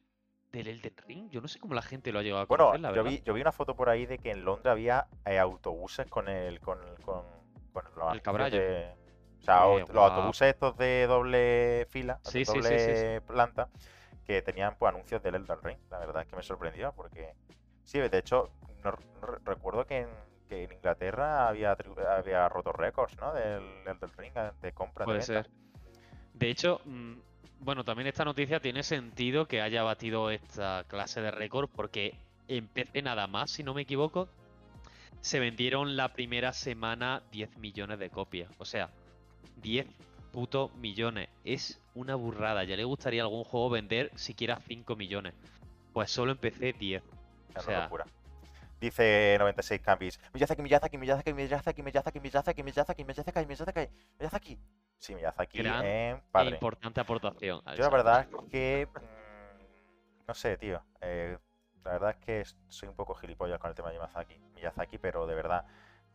del 0.53 0.69
Elden 0.69 0.95
Ring. 1.07 1.31
Yo 1.31 1.41
no 1.41 1.49
sé 1.49 1.59
cómo 1.59 1.75
la 1.75 1.83
gente 1.83 2.13
lo 2.13 2.19
ha 2.19 2.23
llegado 2.23 2.43
a 2.43 2.47
Bueno, 2.47 2.67
conocer, 2.67 2.81
la 2.81 2.95
yo 2.95 3.05
vi, 3.05 3.23
yo 3.25 3.35
vi 3.35 3.41
una 3.41 3.53
foto 3.53 3.75
por 3.77 3.89
ahí 3.89 4.07
de 4.07 4.19
que 4.19 4.31
en 4.31 4.45
Londres 4.45 4.71
había 4.73 5.07
eh, 5.27 5.39
autobuses 5.39 6.07
con 6.09 6.29
el... 6.29 6.61
Con, 6.61 6.79
con, 7.05 7.25
con 7.73 7.85
los 7.97 8.15
El 8.15 8.23
cabrallo. 8.23 8.59
de- 8.59 8.95
O 9.41 9.43
sea, 9.43 9.63
Qué 9.87 9.93
los 9.93 10.11
autobuses 10.11 10.49
estos 10.49 10.77
de 10.77 11.07
doble 11.07 11.87
fila, 11.91 12.19
de 12.25 12.31
Sí, 12.31 12.45
sí, 12.45 12.53
doble 12.53 13.21
planta, 13.23 13.69
que 14.27 14.43
tenían 14.43 14.75
pues 14.79 14.93
anuncios 14.93 15.23
del 15.23 15.37
Elden 15.37 15.63
Ring. 15.63 15.79
La 15.91 15.99
verdad 16.01 16.23
es 16.23 16.29
que 16.29 16.37
me 16.37 16.43
sorprendió 16.43 16.93
porque 16.93 17.35
sí, 17.85 17.99
de 17.99 18.19
hecho, 18.19 18.51
no, 18.85 18.91
no 18.91 19.21
re- 19.27 19.39
recuerdo 19.45 19.87
que 19.87 19.99
en, 19.99 20.09
que 20.49 20.65
en 20.65 20.73
Inglaterra 20.73 21.49
había, 21.49 21.77
había 22.17 22.49
roto 22.49 22.73
récords, 22.73 23.17
¿no? 23.19 23.33
Del 23.33 23.63
Elden 23.87 24.13
Ring 24.17 24.33
eh, 24.35 24.51
de 24.61 24.73
compra 24.73 25.05
de 25.05 25.07
Puede 25.07 25.19
venta. 25.19 25.43
ser. 25.45 25.51
De 26.35 26.51
hecho, 26.51 26.81
mm, 26.85 27.15
bueno, 27.61 27.85
también 27.85 28.07
esta 28.07 28.25
noticia 28.25 28.61
tiene 28.61 28.83
sentido 28.83 29.47
que 29.47 29.61
haya 29.61 29.83
batido 29.83 30.31
esta 30.31 30.85
clase 30.89 31.21
de 31.21 31.31
récord 31.31 31.69
porque 31.75 32.15
en 32.47 32.67
PC 32.67 33.03
nada 33.03 33.27
más, 33.27 33.51
si 33.51 33.63
no 33.63 33.75
me 33.75 33.83
equivoco, 33.83 34.29
se 35.21 35.41
vendieron 35.41 35.97
la 35.97 36.13
primera 36.13 36.53
semana 36.53 37.23
10 37.33 37.59
millones 37.59 37.99
de 37.99 38.11
copias. 38.11 38.51
O 38.59 38.65
sea, 38.65 38.91
10 39.63 39.87
putos 40.33 40.75
millones. 40.77 41.29
Es 41.45 41.81
una 41.95 42.15
burrada. 42.15 42.65
Ya 42.65 42.77
le 42.77 42.85
gustaría 42.85 43.23
a 43.23 43.25
algún 43.25 43.45
juego 43.45 43.71
vender 43.71 44.11
siquiera 44.15 44.61
5 44.67 44.97
millones. 44.97 45.35
Pues 45.93 46.11
solo 46.11 46.33
en 46.33 46.39
PC 46.39 46.75
10. 46.75 47.03
Es 47.03 47.57
O 47.57 47.63
sea, 47.63 47.85
locura. 47.85 48.07
Dice 48.81 49.37
96 49.39 49.81
Campis. 49.81 50.21
Miyazaki, 50.33 50.63
Miyazaki, 50.63 50.99
Miyazaki, 50.99 51.33
Miyazaki, 51.35 51.83
Miyazaki, 51.83 52.21
Miyazaki, 52.21 52.63
Miyazaki, 52.63 53.05
Miyazaki, 53.05 53.47
Miyazaki, 53.47 53.89
Miyazaki. 54.19 54.59
Sí, 54.99 55.15
Miyazaki 55.15 55.61
en 55.61 56.21
padre. 56.31 56.51
importante 56.51 57.01
aportación. 57.01 57.61
Yo 57.77 57.83
la 57.85 57.89
verdad 57.91 58.29
es 58.29 58.51
que... 58.51 58.89
mm, 58.93 60.27
No 60.29 60.35
sé, 60.35 60.57
tío. 60.57 60.83
eh, 61.01 61.39
la 61.85 61.93
verdad 61.93 62.11
es 62.11 62.17
que 62.17 62.45
soy 62.69 62.89
un 62.89 62.95
poco 62.95 63.15
gilipollas 63.15 63.59
con 63.59 63.71
el 63.71 63.75
tema 63.75 63.91
de 63.91 63.99
Miyazaki, 63.99 64.39
Miyazaki 64.55 64.99
pero 64.99 65.27
de 65.27 65.35
verdad 65.35 65.65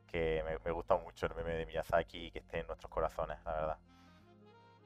que 0.06 0.44
me, 0.64 0.72
gusta 0.72 0.96
mucho 0.98 1.26
el 1.26 1.34
meme 1.36 1.54
de 1.56 1.66
Miyazaki 1.66 2.28
y 2.28 2.32
que 2.32 2.40
esté 2.40 2.60
en 2.60 2.68
nuestros 2.68 2.92
corazones, 2.92 3.40
la 3.46 3.52
verdad. 3.54 3.78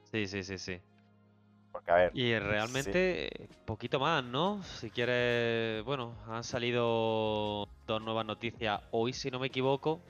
Sí, 0.04 0.26
sí, 0.26 0.42
sí, 0.42 0.56
sí. 0.56 0.80
Porque, 1.70 1.90
a 1.90 1.94
ver, 1.96 2.12
Y 2.14 2.38
realmente, 2.38 3.26
eh, 3.44 3.48
poquito 3.66 4.00
más, 4.00 4.24
¿no? 4.24 4.62
Si 4.62 4.90
quieres, 4.90 5.84
bueno, 5.84 6.14
han 6.26 6.42
salido 6.44 7.67
dos 7.88 8.00
nuevas 8.02 8.24
noticias 8.24 8.80
hoy, 8.92 9.12
si 9.12 9.32
no 9.32 9.40
me 9.40 9.48
equivoco. 9.48 10.00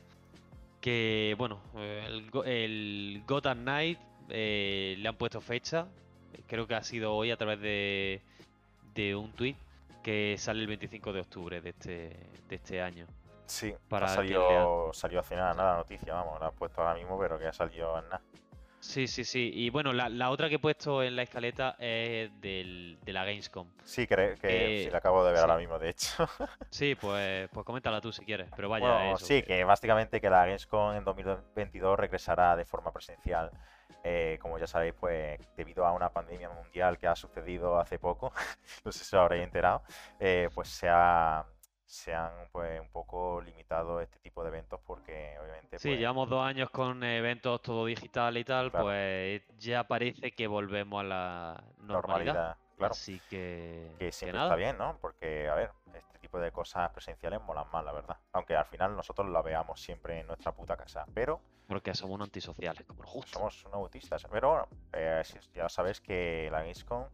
Que, 0.82 1.34
bueno, 1.38 1.60
el, 1.74 2.30
el 2.44 3.22
Gotham 3.26 3.60
Knight 3.60 3.98
eh, 4.28 4.96
le 4.98 5.09
han 5.09 5.16
puesto 5.16 5.40
fecha. 5.40 5.86
Creo 6.46 6.66
que 6.66 6.74
ha 6.74 6.82
sido 6.82 7.14
hoy 7.14 7.30
a 7.30 7.36
través 7.36 7.60
de, 7.60 8.20
de 8.94 9.16
un 9.16 9.32
tweet 9.32 9.56
que 10.02 10.36
sale 10.38 10.60
el 10.60 10.66
25 10.66 11.12
de 11.12 11.20
octubre 11.20 11.60
de 11.60 11.70
este, 11.70 12.16
de 12.48 12.56
este 12.56 12.82
año. 12.82 13.06
sí, 13.46 13.74
para 13.88 14.06
ha 14.06 14.10
salido, 14.10 14.90
salió 14.92 15.20
hace 15.20 15.36
nada, 15.36 15.55
nada 15.55 15.72
la 15.72 15.78
noticia, 15.78 16.14
vamos, 16.14 16.40
la 16.40 16.46
han 16.46 16.55
puesto 16.55 16.80
ahora 16.80 16.94
mismo, 16.94 17.18
pero 17.18 17.38
que 17.38 17.46
ha 17.46 17.52
salido 17.52 17.98
en 17.98 18.05
nada. 18.05 18.22
Sí, 18.80 19.06
sí, 19.09 19.24
sí. 19.24 19.50
Y 19.55 19.70
bueno, 19.70 19.92
la, 19.92 20.09
la 20.09 20.30
otra 20.30 20.48
que 20.48 20.56
he 20.56 20.59
puesto 20.59 21.02
en 21.02 21.16
la 21.16 21.22
escaleta 21.22 21.76
es 21.78 22.30
del, 22.40 22.98
de 23.02 23.12
la 23.12 23.24
Gamescom. 23.24 23.68
Sí, 23.84 24.06
creo 24.06 24.36
que 24.38 24.72
Eh, 24.72 24.76
sí, 24.76 24.90
la 24.90 24.98
acabo 24.98 25.24
de 25.24 25.32
ver 25.32 25.40
sí. 25.40 25.42
ahora 25.42 25.56
mismo, 25.59 25.78
de 25.78 25.90
hecho. 25.90 26.28
Sí, 26.70 26.94
pues, 26.94 27.48
pues 27.50 27.64
coméntala 27.66 28.00
tú 28.00 28.12
si 28.12 28.24
quieres. 28.24 28.50
Pero 28.55 28.68
vaya, 28.68 29.05
Bueno, 29.05 29.05
eso, 29.06 29.34
sí, 29.34 29.42
que 29.42 29.64
básicamente 29.64 30.20
que 30.20 30.30
la 30.30 30.44
Gamescom 30.46 30.94
en 30.94 31.05
2022 31.05 31.98
regresará 31.98 32.55
de 32.56 32.64
forma 32.64 32.92
presencial. 32.92 33.50
Eh, 34.05 34.38
como 34.40 34.59
ya 34.59 34.66
sabéis, 34.68 34.94
pues 34.94 35.40
debido 35.56 35.84
a 35.84 35.92
una 35.92 36.10
pandemia 36.12 36.48
mundial 36.50 36.96
que 36.98 37.09
ha 37.09 37.16
sucedido 37.16 37.78
hace 37.80 37.98
poco, 37.98 38.32
no 38.84 38.92
sé 38.92 39.05
si 39.05 39.16
os 39.16 39.20
habréis 39.22 39.44
enterado, 39.44 39.82
eh, 40.20 40.48
pues 40.55 40.68
se, 40.68 40.88
ha- 40.88 41.44
se 41.89 42.15
han 42.15 42.48
pues 42.52 42.78
un 42.82 42.90
poco 42.90 43.40
limitado 43.40 44.02
este 44.02 44.19
tipo 44.19 44.43
de 44.43 44.48
eventos 44.51 44.78
porque 44.85 45.39
obviamente 45.40 45.78
Sí, 45.78 45.89
pues, 45.89 45.98
llevamos 45.98 46.28
dos 46.28 46.44
años 46.44 46.69
con 46.69 47.02
eventos 47.02 47.62
todo 47.62 47.86
digital 47.86 48.36
y 48.36 48.44
tal, 48.44 48.70
Claro. 48.70 48.85
pues 48.85 49.43
ya 49.59 49.85
parece 49.89 50.32
que 50.32 50.47
volvemos 50.47 51.01
a 51.01 51.05
la 51.05 51.65
normalidad. 51.78 52.35
normalidad, 52.35 52.56
claro, 52.77 52.93
Así 52.93 53.20
que, 53.20 53.94
que 53.98 54.05
que 54.06 54.12
siempre 54.12 54.36
nada. 54.36 54.48
está 54.51 54.56
bien, 54.56 54.77
¿no? 54.77 54.98
Porque, 55.01 55.48
a 55.48 55.55
ver, 55.55 55.70
este 55.94 56.19
tipo 56.19 56.39
de 56.39 56.52
cosas 56.52 56.90
presenciales 56.90 57.40
molan 57.40 57.65
más, 57.73 57.82
la 57.82 57.93
verdad. 57.93 58.19
Aunque 58.32 58.55
al 58.55 58.66
final 58.66 58.94
nosotros 58.94 59.27
la 59.31 59.40
veamos 59.40 59.81
siempre 59.81 60.20
en 60.20 60.27
nuestra 60.27 60.52
puta 60.52 60.77
casa, 60.77 61.06
pero 61.15 61.40
Porque 61.66 61.94
somos 61.94 62.16
unos 62.16 62.27
antisociales, 62.28 62.85
como 62.86 63.02
gusta. 63.05 63.39
somos 63.39 63.65
unos 63.65 63.77
autistas. 63.77 64.27
Pero 64.31 64.51
bueno, 64.51 64.69
eh, 64.93 65.23
ya 65.55 65.69
sabes 65.70 66.02
que 66.02 66.48
la 66.52 66.60
Gamescom 66.60 67.06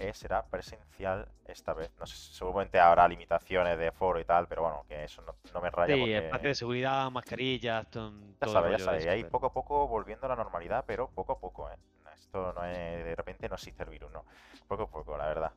eh, 0.00 0.14
será 0.14 0.42
presencial 0.46 1.28
esta 1.44 1.74
vez. 1.74 1.90
No 1.98 2.06
sé, 2.06 2.16
seguramente 2.16 2.78
habrá 2.80 3.06
limitaciones 3.08 3.78
de 3.78 3.92
foro 3.92 4.18
y 4.20 4.24
tal, 4.24 4.48
pero 4.48 4.62
bueno, 4.62 4.84
que 4.88 5.04
eso 5.04 5.22
no, 5.22 5.34
no 5.54 5.60
me 5.60 5.70
raya 5.70 5.94
Sí, 5.94 6.00
porque 6.00 6.16
espacio 6.18 6.48
de 6.48 6.54
seguridad, 6.54 7.10
mascarillas, 7.10 7.90
to- 7.90 8.10
ya 8.10 8.46
todo 8.46 8.50
el 8.50 8.52
sabes, 8.62 8.78
ya 8.78 8.84
sabes. 8.84 9.04
Y 9.04 9.08
ahí 9.08 9.24
poco 9.24 9.46
a 9.46 9.52
poco 9.52 9.86
volviendo 9.88 10.26
a 10.26 10.30
la 10.30 10.36
normalidad, 10.36 10.84
pero 10.86 11.08
poco 11.10 11.32
a 11.32 11.38
poco, 11.38 11.70
¿eh? 11.70 11.76
Esto 12.14 12.52
no 12.52 12.64
es, 12.64 13.04
de 13.04 13.14
repente 13.14 13.48
no 13.48 13.54
existe 13.56 13.82
el 13.82 13.90
virus, 13.90 14.10
¿no? 14.12 14.24
Poco 14.68 14.84
a 14.84 14.86
poco, 14.90 15.16
la 15.16 15.26
verdad. 15.26 15.52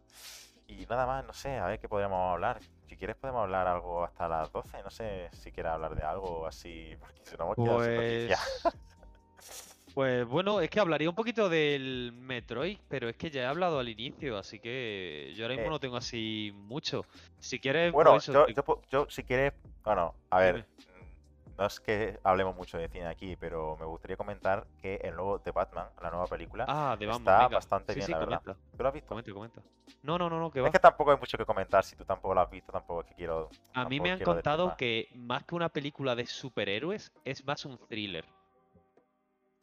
Y 0.67 0.85
nada 0.87 1.05
más, 1.05 1.25
no 1.25 1.33
sé, 1.33 1.57
a 1.57 1.65
ver 1.67 1.79
qué 1.79 1.87
podríamos 1.89 2.31
hablar. 2.33 2.59
Si 2.87 2.95
quieres 2.97 3.15
podemos 3.15 3.41
hablar 3.43 3.67
algo 3.67 4.03
hasta 4.03 4.27
las 4.27 4.51
12, 4.51 4.81
no 4.83 4.89
sé 4.89 5.29
si 5.33 5.51
quieres 5.51 5.71
hablar 5.71 5.95
de 5.95 6.03
algo 6.03 6.45
así, 6.47 6.95
porque 6.99 7.19
si 7.25 7.35
no 7.37 7.45
hemos 7.45 7.57
quedado 7.57 7.79
sin 7.81 7.95
noticias. 7.95 8.39
Pues... 9.93 10.25
Bueno, 10.27 10.59
es 10.59 10.69
que 10.69 10.79
hablaría 10.79 11.09
un 11.09 11.15
poquito 11.15 11.49
del 11.49 12.11
Metroid, 12.13 12.77
pero 12.87 13.09
es 13.09 13.15
que 13.15 13.29
ya 13.29 13.43
he 13.43 13.45
hablado 13.45 13.79
al 13.79 13.89
inicio, 13.89 14.37
así 14.37 14.59
que 14.59 15.33
yo 15.35 15.43
ahora 15.45 15.55
mismo 15.55 15.67
Eh. 15.67 15.71
no 15.71 15.79
tengo 15.79 15.97
así 15.97 16.51
mucho. 16.55 17.05
Si 17.39 17.59
quieres, 17.59 17.91
Bueno, 17.91 18.11
pues 18.11 18.23
eso, 18.29 18.47
yo, 18.47 18.63
te- 18.63 18.87
yo 18.89 19.05
si 19.09 19.23
quieres, 19.23 19.53
bueno, 19.83 20.15
a 20.31 20.39
ver, 20.39 20.55
Dime. 20.55 20.67
mm, 20.99 21.57
no 21.59 21.65
es 21.67 21.79
que 21.79 22.19
hablemos 22.23 22.55
mucho 22.55 22.77
de 22.79 22.87
cine 22.89 23.05
aquí, 23.05 23.35
pero 23.35 23.77
me 23.79 23.85
gustaría 23.85 24.17
comentar 24.17 24.65
que 24.81 24.95
el 25.03 25.15
nuevo 25.15 25.37
de 25.37 25.51
Batman, 25.51 25.87
la 26.01 26.09
nueva 26.09 26.25
película, 26.25 26.65
Ah, 26.67 26.95
Batman, 26.99 27.17
está 27.17 27.47
bastante 27.49 27.93
Sí, 27.93 27.99
bien, 27.99 28.05
sí, 28.07 28.11
la 28.13 28.19
verdad. 28.19 28.41
¿tú 28.43 28.81
lo 28.81 28.87
has 28.87 28.93
visto? 28.95 29.09
comenta, 29.09 29.31
comenta. 29.31 29.61
No, 30.01 30.17
no, 30.17 30.27
no, 30.29 30.39
no, 30.39 30.51
que 30.51 30.59
Es 30.65 30.71
que 30.71 30.79
tampoco 30.79 31.11
hay 31.11 31.17
mucho 31.17 31.37
que 31.37 31.45
comentar, 31.45 31.83
si 31.83 31.95
tú 31.95 32.03
tampoco 32.03 32.33
lo 32.33 32.41
has 32.41 32.49
visto, 32.49 32.71
tampoco 32.71 33.01
es 33.01 33.07
que 33.07 33.13
quiero... 33.15 33.49
A 33.75 33.87
mí 33.87 33.99
me 33.99 34.11
han 34.11 34.19
contado 34.21 34.75
que 34.75 35.07
más 35.13 35.43
que 35.43 35.53
una 35.55 35.69
película 35.69 36.15
de 36.15 36.25
superhéroes, 36.25 37.11
es 37.23 37.45
más 37.45 37.63
un 37.65 37.77
thriller. 37.87 38.25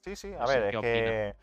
Sí, 0.01 0.17
sí, 0.17 0.33
a 0.35 0.39
no 0.39 0.47
ver, 0.47 0.75
es 0.75 0.81
que... 0.81 1.37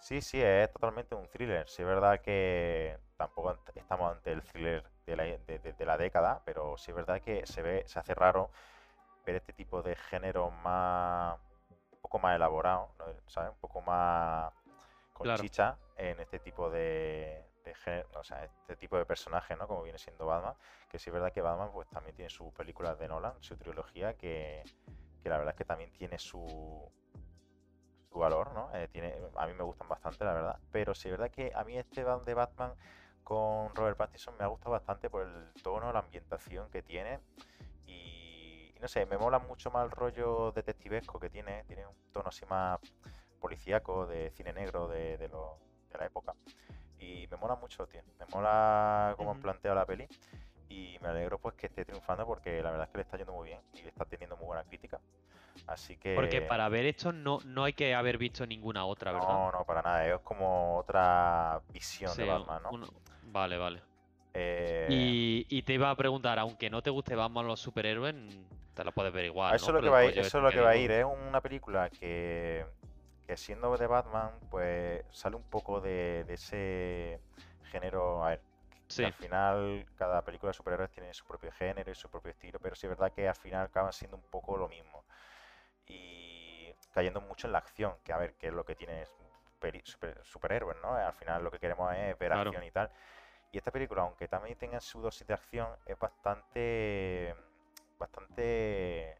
Sí, 0.00 0.20
sí, 0.20 0.40
es 0.42 0.70
totalmente 0.70 1.14
un 1.14 1.26
thriller. 1.28 1.66
Sí, 1.68 1.80
es 1.82 1.88
verdad 1.88 2.20
que 2.20 2.98
tampoco 3.16 3.56
estamos 3.74 4.12
ante 4.12 4.32
el 4.32 4.42
thriller 4.42 4.84
de 5.06 5.16
la, 5.16 5.22
de- 5.24 5.58
de- 5.58 5.72
de 5.72 5.86
la 5.86 5.96
década, 5.96 6.42
pero 6.44 6.76
sí 6.76 6.90
es 6.90 6.94
verdad 6.94 7.22
que 7.22 7.46
se 7.46 7.62
ve, 7.62 7.84
se 7.86 7.98
hace 7.98 8.14
raro 8.14 8.50
ver 9.24 9.36
este 9.36 9.54
tipo 9.54 9.82
de 9.82 9.96
género 9.96 10.50
más... 10.50 11.38
un 11.92 11.98
poco 12.02 12.18
más 12.18 12.36
elaborado, 12.36 12.90
¿no? 12.98 13.06
¿sabes? 13.28 13.50
Un 13.50 13.58
poco 13.60 13.80
más 13.80 14.52
con 15.14 15.24
Claro. 15.24 15.42
chicha 15.42 15.78
en 15.96 16.20
este 16.20 16.38
tipo 16.40 16.68
de, 16.68 17.42
de 17.64 17.74
género, 17.76 18.08
o 18.20 18.24
sea, 18.24 18.44
este 18.44 18.76
tipo 18.76 18.98
de 18.98 19.06
personaje, 19.06 19.56
¿no? 19.56 19.66
Como 19.66 19.82
viene 19.84 19.98
siendo 19.98 20.26
Batman, 20.26 20.54
que 20.90 20.98
sí 20.98 21.08
es 21.08 21.14
verdad 21.14 21.32
que 21.32 21.40
Batman 21.40 21.70
pues 21.72 21.88
también 21.88 22.14
tiene 22.14 22.28
sus 22.28 22.52
películas 22.52 22.98
de 22.98 23.08
Nolan, 23.08 23.34
su 23.40 23.56
trilogía, 23.56 24.14
que, 24.14 24.62
que 25.22 25.28
la 25.30 25.38
verdad 25.38 25.54
es 25.54 25.58
que 25.58 25.64
también 25.64 25.90
tiene 25.92 26.18
su, 26.18 26.86
su 28.14 28.20
valor, 28.20 28.52
¿no? 28.54 28.70
Eh, 28.74 28.88
tiene, 28.92 29.12
a 29.36 29.46
mí 29.48 29.54
me 29.54 29.64
gustan 29.64 29.88
bastante, 29.88 30.24
la 30.24 30.32
verdad. 30.34 30.58
Pero 30.70 30.94
sí 30.94 31.08
es 31.08 31.12
verdad 31.18 31.30
que 31.32 31.50
a 31.54 31.64
mí 31.64 31.76
este 31.76 32.04
Bat- 32.04 32.24
de 32.24 32.34
Batman 32.34 32.72
con 33.24 33.74
Robert 33.74 33.96
Pattinson 33.96 34.36
me 34.38 34.44
ha 34.44 34.46
gustado 34.46 34.70
bastante 34.70 35.10
por 35.10 35.22
el 35.22 35.52
tono, 35.62 35.92
la 35.92 35.98
ambientación 35.98 36.70
que 36.70 36.82
tiene. 36.82 37.18
Y, 37.86 38.72
y 38.76 38.78
no 38.80 38.86
sé, 38.88 39.04
me 39.06 39.18
mola 39.18 39.40
mucho 39.40 39.70
más 39.72 39.84
el 39.86 39.90
rollo 39.90 40.52
detectivesco 40.52 41.18
que 41.18 41.28
tiene. 41.28 41.64
Tiene 41.64 41.86
un 41.86 41.96
tono 42.12 42.28
así 42.28 42.46
más 42.46 42.78
policíaco, 43.40 44.06
de 44.06 44.30
cine 44.30 44.52
negro 44.52 44.86
de, 44.88 45.18
de, 45.18 45.28
lo- 45.28 45.58
de 45.90 45.98
la 45.98 46.06
época. 46.06 46.34
Y 47.00 47.26
me 47.30 47.36
mola 47.36 47.56
mucho, 47.56 47.86
tío. 47.88 48.02
Me 48.20 48.26
mola 48.26 49.14
cómo 49.16 49.32
han 49.32 49.40
planteado 49.40 49.74
la 49.74 49.86
peli. 49.86 50.08
Y 50.68 50.98
me 51.02 51.08
alegro 51.08 51.38
pues 51.38 51.54
que 51.56 51.66
esté 51.66 51.84
triunfando 51.84 52.26
porque 52.26 52.62
la 52.62 52.70
verdad 52.70 52.86
es 52.86 52.92
que 52.92 52.98
le 52.98 53.02
está 53.02 53.16
yendo 53.16 53.32
muy 53.32 53.48
bien 53.48 53.60
y 53.76 53.82
le 53.82 53.88
está 53.88 54.04
teniendo 54.04 54.36
muy 54.36 54.46
buena 54.46 54.64
crítica. 54.64 55.00
Así 55.66 55.96
que... 55.96 56.14
Porque 56.14 56.42
para 56.42 56.68
ver 56.68 56.86
esto 56.86 57.12
no, 57.12 57.40
no 57.46 57.64
hay 57.64 57.72
que 57.72 57.94
haber 57.94 58.18
visto 58.18 58.46
ninguna 58.46 58.84
otra, 58.84 59.12
¿verdad? 59.12 59.28
No, 59.28 59.52
no, 59.52 59.64
para 59.64 59.82
nada. 59.82 60.06
Es 60.06 60.20
como 60.20 60.76
otra 60.78 61.60
visión 61.72 62.12
Sí, 62.12 62.22
de 62.22 62.28
Batman, 62.28 62.62
¿no? 62.62 62.70
uno- 62.70 62.88
Vale, 63.22 63.56
vale. 63.56 63.82
Eh, 64.34 64.88
Y, 64.90 65.46
y 65.48 65.62
te 65.62 65.74
iba 65.74 65.90
a 65.90 65.96
preguntar, 65.96 66.38
aunque 66.38 66.68
no 66.68 66.82
te 66.82 66.90
guste 66.90 67.14
Batman 67.14 67.46
los 67.46 67.60
superhéroes, 67.60 68.14
te 68.74 68.84
lo 68.84 68.92
puedes 68.92 69.12
ver 69.12 69.24
igual, 69.24 69.56
eso 69.56 69.72
¿no? 69.72 69.78
es 69.78 69.84
lo 69.84 69.90
que 69.90 69.96
va 69.96 70.04
ir, 70.04 70.10
eso 70.10 70.20
este 70.26 70.38
es 70.38 70.44
lo 70.44 70.50
que 70.50 70.60
va 70.60 70.70
a 70.70 70.76
ir. 70.76 70.90
Es 70.90 71.04
una 71.04 71.40
película 71.40 71.88
que, 71.90 72.66
que 73.26 73.36
siendo 73.36 73.76
de 73.76 73.86
Batman, 73.86 74.32
pues 74.50 75.02
sale 75.10 75.36
un 75.36 75.44
poco 75.44 75.80
de, 75.80 76.24
de 76.24 76.34
ese 76.34 77.20
género. 77.70 78.24
A 78.24 78.30
ver, 78.30 78.42
Sí, 78.88 79.02
al 79.02 79.14
final 79.14 79.86
cada 79.96 80.22
película 80.22 80.50
de 80.50 80.54
superhéroes 80.54 80.90
tiene 80.90 81.12
su 81.14 81.24
propio 81.26 81.50
género 81.52 81.90
y 81.90 81.94
su 81.94 82.08
propio 82.10 82.32
estilo, 82.32 82.58
pero 82.60 82.74
sí 82.76 82.86
es 82.86 82.90
verdad 82.90 83.12
que 83.12 83.26
al 83.26 83.34
final 83.34 83.64
acaban 83.66 83.92
siendo 83.92 84.16
un 84.16 84.22
poco 84.30 84.56
lo 84.56 84.68
mismo. 84.68 85.04
Y 85.86 86.74
cayendo 86.92 87.20
mucho 87.20 87.46
en 87.46 87.52
la 87.52 87.58
acción, 87.58 87.96
que 88.04 88.12
a 88.12 88.16
ver, 88.18 88.34
que 88.36 88.48
es 88.48 88.52
lo 88.52 88.64
que 88.64 88.74
tiene 88.74 89.04
super- 89.84 90.24
superhéroes, 90.24 90.76
¿no? 90.82 90.94
Al 90.94 91.12
final 91.12 91.42
lo 91.42 91.50
que 91.50 91.58
queremos 91.58 91.92
es 91.94 92.18
ver 92.18 92.32
Claro. 92.32 92.50
acción 92.50 92.64
y 92.64 92.70
tal. 92.70 92.90
Y 93.52 93.58
esta 93.58 93.70
película, 93.70 94.02
aunque 94.02 94.28
también 94.28 94.58
tenga 94.58 94.80
su 94.80 95.00
dosis 95.00 95.26
de 95.26 95.34
acción, 95.34 95.68
es 95.86 95.98
bastante. 95.98 97.34
bastante. 97.98 99.16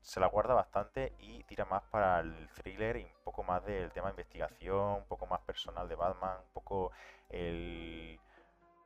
se 0.00 0.18
la 0.20 0.26
guarda 0.26 0.54
bastante 0.54 1.14
y 1.18 1.44
tira 1.44 1.64
más 1.64 1.82
para 1.84 2.20
el 2.20 2.48
thriller 2.54 2.96
y 2.96 3.04
un 3.04 3.22
poco 3.24 3.42
más 3.42 3.64
del 3.64 3.90
tema 3.92 4.08
de 4.08 4.12
investigación, 4.12 4.94
un 4.94 5.06
poco 5.06 5.26
más 5.26 5.40
personal 5.42 5.88
de 5.88 5.94
Batman, 5.94 6.38
un 6.40 6.52
poco 6.52 6.90
el, 7.28 8.18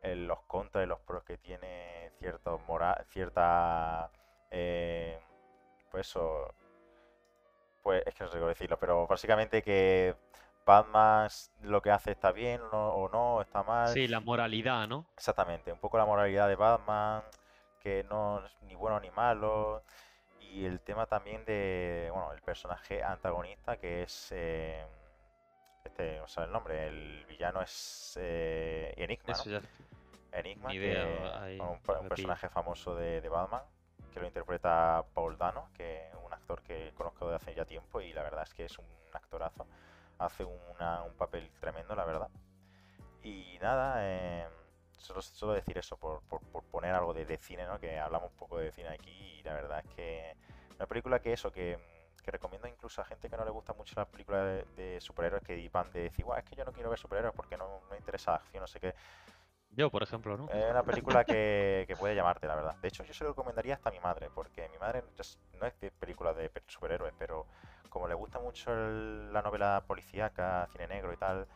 el- 0.03 0.27
los 0.27 0.41
contras 0.43 0.85
y 0.85 0.89
los 0.89 1.01
pros 1.01 1.23
que 1.25 1.39
tiene 1.39 2.11
cierta 2.19 4.11
eh, 4.51 5.19
pues 5.91 6.09
eso, 6.09 6.55
pues 7.87 8.03
es 8.05 8.15
que 8.17 8.25
no 8.25 8.31
sé 8.33 8.39
cómo 8.39 8.49
decirlo, 8.49 8.81
pero 8.81 9.07
básicamente 9.07 9.63
que 9.63 10.17
Batman 10.67 11.29
lo 11.63 11.81
que 11.81 11.93
hace 11.93 12.11
está 12.11 12.33
bien 12.33 12.61
o 12.73 13.09
no, 13.13 13.37
o 13.37 13.43
está 13.43 13.63
mal. 13.63 13.87
Sí, 13.87 14.09
la 14.09 14.19
moralidad, 14.19 14.89
¿no? 14.89 15.07
Exactamente, 15.17 15.71
un 15.71 15.79
poco 15.79 15.97
la 15.97 16.05
moralidad 16.05 16.49
de 16.49 16.57
Batman, 16.57 17.23
que 17.79 18.03
no 18.11 18.45
es 18.45 18.61
ni 18.63 18.75
bueno 18.75 18.99
ni 18.99 19.13
malo. 19.13 19.85
Y 20.41 20.65
el 20.65 20.81
tema 20.81 21.07
también 21.07 21.45
de, 21.45 22.09
bueno, 22.13 22.33
el 22.33 22.43
personaje 22.43 23.05
antagonista 23.05 23.77
que 23.77 24.03
es, 24.03 24.33
eh, 24.33 24.85
este, 25.85 26.19
no 26.19 26.27
sé 26.27 26.43
el 26.43 26.51
nombre, 26.51 26.89
el 26.89 27.25
villano 27.27 27.63
es 27.63 28.19
eh, 28.21 28.95
Enigma, 28.97 29.27
¿no? 29.29 29.33
Eso 29.35 29.49
ya. 29.49 29.61
Enigma, 30.33 30.75
idea, 30.75 31.05
que 31.47 31.61
un, 31.61 32.09
personaje 32.09 32.49
famoso 32.49 32.97
de, 32.97 33.21
de 33.21 33.29
Batman, 33.29 33.63
que 34.13 34.19
lo 34.19 34.27
interpreta 34.27 35.05
Paul 35.15 35.39
Dano, 35.39 35.69
que 35.73 36.09
es 36.09 36.15
un 36.21 36.33
actor 36.47 36.63
que 36.63 36.93
conozco 36.95 37.29
de 37.29 37.37
hace 37.37 37.55
ya 37.55 37.65
tiempo 37.65 38.01
y 38.01 38.13
la 38.13 38.23
verdad 38.23 38.45
es 38.45 38.55
que 38.55 38.65
es 38.67 38.79
un 38.79 38.87
actorazo. 39.13 39.67
Hace 40.19 40.45
una- 40.45 41.03
un 41.03 41.15
papel 41.15 41.51
tremendo, 41.61 41.95
la 41.97 42.05
verdad. 42.05 42.29
Y 43.23 43.59
nada, 43.61 43.97
eh, 44.01 44.47
solo, 44.97 45.53
decir 45.53 45.77
eso, 45.79 45.97
por, 45.97 46.23
poner 46.71 46.95
algo 46.95 47.13
de, 47.13 47.37
cine, 47.39 47.67
¿no? 47.67 47.79
Que 47.81 47.99
hablamos 47.99 48.31
un 48.31 48.37
poco 48.37 48.59
de 48.59 48.71
cine 48.73 48.89
aquí 48.91 49.11
y 49.11 49.43
la 49.43 49.55
verdad 49.55 49.81
es 49.85 49.95
que 49.95 50.37
una 50.77 50.87
película 50.87 51.19
que 51.21 51.33
eso, 51.33 51.51
que, 51.51 51.79
recomiendo 52.27 52.67
incluso 52.67 53.01
a 53.01 53.05
gente 53.05 53.31
que 53.31 53.37
no 53.37 53.45
le 53.45 53.53
gusta 53.53 53.73
mucho 53.73 53.95
las 53.97 54.09
películas 54.09 54.67
de, 54.77 55.01
superhéroes 55.01 55.45
que 55.45 55.69
van 55.69 55.93
de 55.93 56.03
decir, 56.03 56.25
"Guau, 56.25 56.37
es 56.37 56.45
que 56.45 56.57
yo 56.57 56.65
no 56.65 56.73
quiero 56.73 56.91
ver 56.91 56.99
superhéroes 56.99 57.33
porque 57.37 57.57
no 57.57 57.69
no 57.69 57.91
me 57.91 57.99
interesa 57.99 58.33
la 58.33 58.39
acción, 58.39 58.63
no 58.63 58.67
sé 58.67 58.81
qué. 58.81 58.95
Yo, 59.71 59.91
por 59.91 60.03
ejemplo, 60.03 60.37
¿no? 60.37 60.49
Es 60.51 60.71
una 60.71 60.83
película 60.83 61.25
que, 61.25 61.85
que 61.87 61.97
puede 61.97 62.15
llamarte, 62.15 62.47
la 62.47 62.55
verdad. 62.57 62.77
De 62.81 62.89
hecho, 62.89 63.05
yo 63.05 63.13
se 63.13 63.25
lo 63.25 63.31
recomendaría 63.31 63.75
hasta 63.75 63.91
a 63.91 63.93
mi 63.93 64.01
madre, 64.01 64.31
porque 64.35 64.69
mi 64.71 64.79
madre 64.79 65.03
no 65.03 65.67
es- 65.67 65.81
de 65.81 65.91
películas 65.91 66.37
de 66.37 66.49
pe- 66.49 66.63
superhéroes, 66.67 67.13
pero 67.19 67.47
como 67.91 68.09
le 68.09 68.15
gusta 68.15 68.39
mucho 68.39 68.73
el- 68.73 69.33
la 69.33 69.43
novela 69.43 69.83
policíaca, 69.87 70.67
cine 70.73 70.87
negro 70.87 71.13
y 71.13 71.17
tal, 71.17 71.47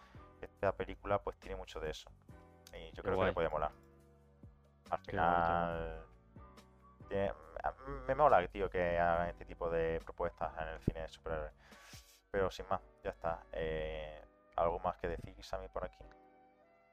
esta 0.40 0.72
película 0.72 1.18
pues 1.22 1.36
tiene 1.38 1.56
mucho 1.56 1.80
de 1.80 1.90
eso. 1.90 2.10
Y 2.74 2.90
yo 2.92 3.02
creo 3.02 3.18
que 3.18 3.26
le 3.26 3.32
puede 3.32 3.48
molar. 3.48 3.72
Al 4.90 4.98
final, 5.00 6.04
tiene- 7.08 7.32
me 8.06 8.14
mola, 8.14 8.46
tío, 8.48 8.68
que 8.68 8.98
hagan 8.98 9.28
este 9.28 9.44
tipo 9.44 9.70
de 9.70 10.00
propuestas 10.04 10.52
en 10.60 10.68
el 10.68 10.80
cine 10.80 11.00
de 11.02 11.08
superhéroes. 11.08 11.52
Pero 12.30 12.50
sin 12.50 12.66
más, 12.68 12.80
ya 13.02 13.10
está. 13.10 13.44
Eh, 13.52 14.24
¿Algo 14.56 14.78
más 14.80 14.96
que 14.96 15.08
decir, 15.08 15.34
Sammy, 15.44 15.68
por 15.68 15.84
aquí? 15.84 16.04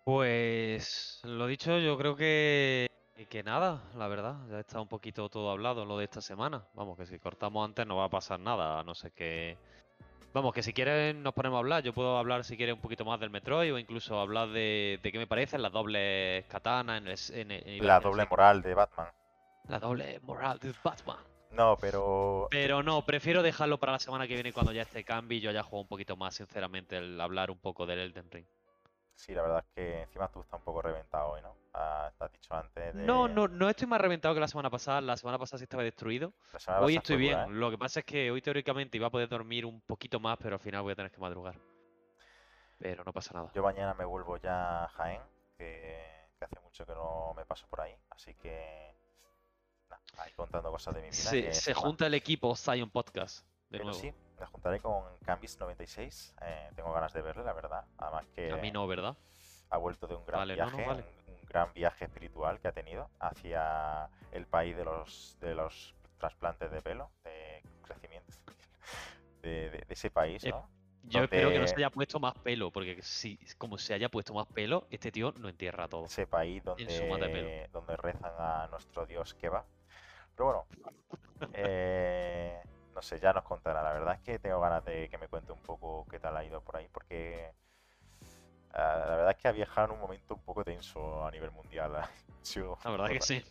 Pues 0.08 1.20
lo 1.26 1.48
dicho, 1.48 1.80
yo 1.80 1.98
creo 1.98 2.16
que, 2.16 2.90
que 3.30 3.44
nada, 3.44 3.84
la 3.94 4.08
verdad, 4.08 4.38
ya 4.50 4.62
está 4.62 4.80
un 4.80 4.88
poquito 4.88 5.28
todo 5.28 5.52
hablado 5.52 5.84
lo 5.84 5.98
de 5.98 6.06
esta 6.06 6.22
semana. 6.22 6.64
Vamos, 6.76 6.98
que 6.98 7.06
si 7.06 7.20
cortamos 7.20 7.68
antes 7.68 7.86
no 7.86 7.98
va 7.98 8.06
a 8.06 8.10
pasar 8.10 8.40
nada, 8.40 8.80
a 8.80 8.84
no 8.86 8.96
sé 8.96 9.12
qué. 9.12 9.58
Vamos, 10.32 10.54
que 10.54 10.64
si 10.64 10.72
quieren 10.72 11.22
nos 11.22 11.34
ponemos 11.34 11.58
a 11.58 11.60
hablar. 11.60 11.84
Yo 11.84 11.92
puedo 11.92 12.18
hablar 12.18 12.46
si 12.46 12.56
quieres 12.56 12.76
un 12.76 12.80
poquito 12.80 13.04
más 13.04 13.20
del 13.20 13.32
Metroid 13.32 13.74
o 13.74 13.78
incluso 13.78 14.18
hablar 14.18 14.48
de, 14.48 14.98
de 15.04 15.12
qué 15.12 15.18
me 15.18 15.28
parecen 15.28 15.62
las 15.62 15.74
dobles 15.74 16.46
katanas 16.46 17.30
en 17.32 17.52
el, 17.52 17.68
en 17.68 17.86
La 17.86 18.00
doble 18.00 18.26
moral 18.28 18.62
de 18.62 18.74
Batman. 18.76 19.08
La 19.68 19.78
doble 19.78 20.22
moral 20.22 20.58
de 20.60 20.74
Batman. 20.82 21.18
No, 21.52 21.76
pero 21.82 22.48
Pero 22.50 22.82
no, 22.82 23.02
prefiero 23.02 23.44
dejarlo 23.44 23.78
para 23.78 23.92
la 23.92 24.00
semana 24.00 24.26
que 24.26 24.36
viene 24.36 24.54
cuando 24.54 24.72
ya 24.72 24.84
esté 24.84 25.04
cambio 25.04 25.38
y 25.38 25.42
yo 25.42 25.50
haya 25.50 25.64
jugado 25.64 25.82
un 25.82 25.90
poquito 25.90 26.16
más, 26.16 26.36
sinceramente, 26.36 26.98
el 26.98 27.20
hablar 27.20 27.52
un 27.52 27.60
poco 27.60 27.86
del 27.86 28.00
Elden 28.00 28.32
Ring. 28.32 28.48
Sí, 29.18 29.34
la 29.34 29.42
verdad 29.42 29.66
es 29.68 29.74
que 29.74 30.02
encima 30.04 30.28
tú 30.30 30.42
estás 30.42 30.60
un 30.60 30.64
poco 30.64 30.80
reventado 30.84 31.30
hoy, 31.32 31.42
¿no? 31.42 31.56
Ah, 31.74 32.12
te 32.18 32.24
has 32.24 32.32
dicho 32.32 32.54
antes 32.54 32.94
de... 32.94 33.04
No, 33.04 33.28
no, 33.28 33.48
no 33.48 33.68
estoy 33.68 33.88
más 33.88 34.00
reventado 34.00 34.36
que 34.36 34.40
la 34.40 34.48
semana 34.48 34.70
pasada. 34.70 35.02
La 35.02 35.18
semana 35.18 35.40
pasada 35.40 35.58
sí 35.58 35.64
estaba 35.64 35.82
destruido. 35.82 36.34
Hoy 36.80 36.98
estoy 36.98 37.18
bien. 37.18 37.34
dura, 37.34 37.46
¿eh? 37.46 37.50
Lo 37.50 37.72
que 37.72 37.80
pasa 37.80 38.02
es 38.02 38.06
que 38.06 38.30
hoy 38.30 38.44
teóricamente 38.44 38.96
iba 38.98 39.08
a 39.08 39.10
poder 39.10 39.28
dormir 39.28 39.66
un 39.66 39.82
poquito 39.82 40.20
más, 40.20 40.38
pero 40.40 40.56
al 40.56 40.60
final 40.60 40.84
voy 40.84 40.92
a 40.94 40.96
tener 40.96 41.12
que 41.12 41.20
madrugar. 41.20 41.56
Pero 42.78 43.04
no 43.04 43.12
pasa 43.12 43.34
nada. 43.34 43.52
Yo 43.56 43.64
mañana 43.64 43.96
me 43.96 44.06
vuelvo 44.06 44.38
ya 44.38 44.84
a 44.84 44.88
Jaén, 44.90 45.22
que, 45.58 46.30
que 46.38 46.46
hace 46.46 46.60
mucho 46.62 46.86
que 46.86 46.94
no 46.94 47.34
me 47.36 47.44
paso 47.44 47.66
por 47.68 47.82
ahí, 47.82 47.96
así 48.12 48.36
que... 48.36 48.96
nada, 49.90 50.02
ahí 50.20 50.32
contando 50.34 50.70
cosas 50.72 50.94
de 50.94 51.02
mi 51.02 51.08
vida. 51.10 51.54
Se, 51.54 51.72
que 51.72 51.74
junta 51.74 52.06
el 52.06 52.14
equipo 52.14 52.56
Zion 52.56 52.92
Podcast 52.92 53.44
de 53.70 53.80
Pero 53.80 53.86
nuevo. 53.86 54.00
sí, 54.00 54.14
me 54.40 54.46
juntaré 54.46 54.80
con 54.80 55.04
Cambis96, 55.26 56.34
eh, 56.42 56.70
tengo 56.76 56.94
ganas 56.94 57.14
de 57.14 57.22
verle, 57.22 57.44
la 57.44 57.54
verdad. 57.54 57.86
Además 57.98 58.26
que 58.36 58.52
A 58.52 58.58
mí 58.58 58.72
no, 58.72 58.88
¿verdad? 58.88 59.16
ha 59.70 59.78
vuelto 59.78 60.08
de 60.08 60.16
un 60.16 60.26
gran 60.26 60.40
Vale, 60.40 60.56
no, 60.58 60.64
no, 60.72 60.78
viaje, 60.78 60.88
vale. 60.88 61.04
un, 61.28 61.34
un 61.34 61.46
gran 61.50 61.74
viaje 61.74 62.06
espiritual 62.06 62.60
que 62.60 62.68
ha 62.68 62.72
tenido 62.72 63.10
hacia 63.20 64.10
el 64.32 64.46
país 64.46 64.76
de 64.78 64.86
los 64.86 65.38
de 65.42 65.56
los 65.56 65.94
trasplantes 66.20 66.72
de 66.72 66.82
pelo, 66.82 67.10
de 67.24 67.62
crecimiento 67.86 68.34
de, 69.42 69.70
de- 69.70 69.78
de 69.80 69.86
ese 69.94 70.10
país, 70.10 70.44
Eh, 70.46 70.50
¿no? 70.52 70.68
Yo 71.10 71.24
espero 71.24 71.50
que 71.52 71.60
no 71.60 71.68
se 71.68 71.76
haya 71.76 71.90
puesto 71.90 72.20
más 72.20 72.34
pelo, 72.40 72.70
porque 72.72 73.02
si 73.02 73.40
como 73.58 73.78
se 73.78 73.94
haya 73.94 74.10
puesto 74.10 74.34
más 74.34 74.46
pelo, 74.48 74.88
este 74.92 75.12
tío 75.12 75.34
no 75.40 75.48
entierra 75.48 75.88
todo. 75.88 76.06
Ese 76.06 76.28
país 76.28 76.62
donde, 76.64 77.70
donde 77.72 77.96
rezan 77.98 78.34
a 78.38 78.68
nuestro 78.68 79.06
dios 79.06 79.34
Keba. 79.36 79.64
Pero 80.36 80.46
bueno, 80.46 80.66
eh, 81.54 82.62
no 82.98 83.04
sé, 83.04 83.20
ya 83.20 83.32
nos 83.32 83.44
contará. 83.44 83.84
La 83.84 83.94
verdad 83.94 84.16
es 84.16 84.22
que 84.22 84.40
tengo 84.40 84.60
ganas 84.60 84.84
de 84.84 85.08
que 85.08 85.20
me 85.20 85.28
cuente 85.28 85.52
un 85.52 85.60
poco 85.60 86.08
qué 86.10 86.20
tal 86.20 86.36
ha 86.36 86.44
ido 86.44 86.62
por 86.62 86.78
ahí, 86.78 86.88
porque 86.92 87.54
ah, 88.74 89.06
la 89.08 89.16
verdad 89.16 89.30
es 89.30 89.38
que 89.38 89.48
ha 89.48 89.52
viajado 89.52 89.90
en 89.90 89.94
un 89.94 90.00
momento 90.00 90.34
un 90.34 90.42
poco 90.42 90.64
tenso 90.64 91.24
a 91.26 91.30
nivel 91.32 91.52
mundial. 91.52 91.94
Ha 92.42 92.50
sido, 92.50 92.78
La 92.86 92.92
verdad 92.92 93.08
que 93.10 93.20
sí. 93.20 93.44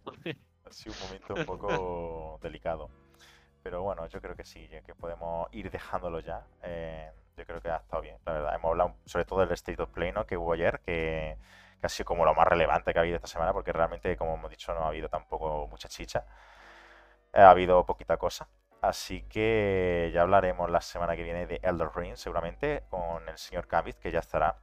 ha 0.64 0.73
sido 0.73 0.94
un 0.94 1.01
momento 1.06 1.35
un 1.35 1.44
poco 1.44 2.39
delicado. 2.43 2.89
Pero 3.62 3.82
bueno, 3.82 4.06
yo 4.06 4.23
creo 4.23 4.35
que 4.35 4.44
sí, 4.44 4.66
que 4.68 4.94
podemos 4.94 5.48
ir 5.52 5.70
dejándolo 5.70 6.20
ya. 6.20 6.47
Eh, 6.62 7.12
yo 7.36 7.44
creo 7.44 7.60
que 7.60 7.68
ha 7.68 7.77
estado 7.77 8.01
bien, 8.01 8.16
la 8.24 8.32
verdad. 8.32 8.55
Hemos 8.55 8.70
hablado 8.70 8.94
sobre 9.05 9.27
todo 9.27 9.40
del 9.40 9.52
State 9.52 9.82
of 9.82 9.90
Play, 9.90 10.12
¿no? 10.12 10.24
que 10.27 10.39
hubo 10.39 10.55
ayer, 10.55 10.81
que, 10.81 11.36
que 11.78 11.86
ha 11.86 11.89
sido 11.90 12.06
como 12.06 12.24
lo 12.24 12.35
más 12.35 12.48
relevante 12.48 12.93
que 12.94 12.98
ha 12.98 13.02
habido 13.02 13.16
esta 13.16 13.28
semana, 13.28 13.52
porque 13.52 13.70
realmente, 13.70 14.16
como 14.16 14.35
hemos 14.35 14.51
dicho, 14.51 14.73
no 14.73 14.85
ha 14.85 14.89
habido 14.89 15.10
tampoco 15.10 15.68
mucha 15.68 15.89
chicha. 15.89 16.24
Ha 17.35 17.51
habido 17.51 17.85
poquita 17.85 18.16
cosa. 18.16 18.48
Así 18.82 19.23
que 19.23 20.11
ya 20.15 20.23
hablaremos 20.23 20.70
la 20.70 20.81
semana 20.81 21.16
que 21.16 21.23
viene 21.24 21.47
de 21.47 21.61
Elder 21.62 21.89
Ring, 21.94 22.16
seguramente, 22.16 22.85
con 22.90 23.28
el 23.28 23.36
señor 23.39 23.66
Gambit, 23.66 23.97
que 23.97 24.11
ya 24.11 24.20
estará. 24.20 24.57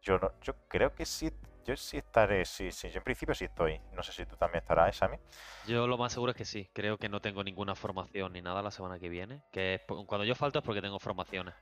Yo 0.00 0.18
no, 0.18 0.32
yo 0.40 0.54
creo 0.68 0.94
que 0.94 1.04
sí, 1.04 1.30
yo 1.64 1.76
sí 1.76 1.98
estaré, 1.98 2.44
sí, 2.44 2.70
sí, 2.72 2.90
yo 2.90 2.98
en 2.98 3.04
principio 3.04 3.34
sí 3.34 3.44
estoy. 3.46 3.80
No 3.92 4.02
sé 4.02 4.12
si 4.12 4.24
tú 4.26 4.36
también 4.36 4.62
estarás, 4.62 4.96
Sammy. 4.96 5.18
Yo 5.66 5.86
lo 5.86 5.98
más 5.98 6.12
seguro 6.12 6.32
es 6.32 6.36
que 6.36 6.44
sí. 6.44 6.70
Creo 6.72 6.96
que 6.98 7.08
no 7.08 7.20
tengo 7.20 7.42
ninguna 7.42 7.74
formación 7.74 8.32
ni 8.32 8.42
nada 8.42 8.62
la 8.62 8.70
semana 8.70 8.98
que 8.98 9.08
viene. 9.08 9.42
Que 9.50 9.74
es 9.74 9.82
cuando 10.06 10.24
yo 10.24 10.34
falto 10.34 10.58
es 10.58 10.64
porque 10.64 10.82
tengo 10.82 10.98
formaciones. 10.98 11.54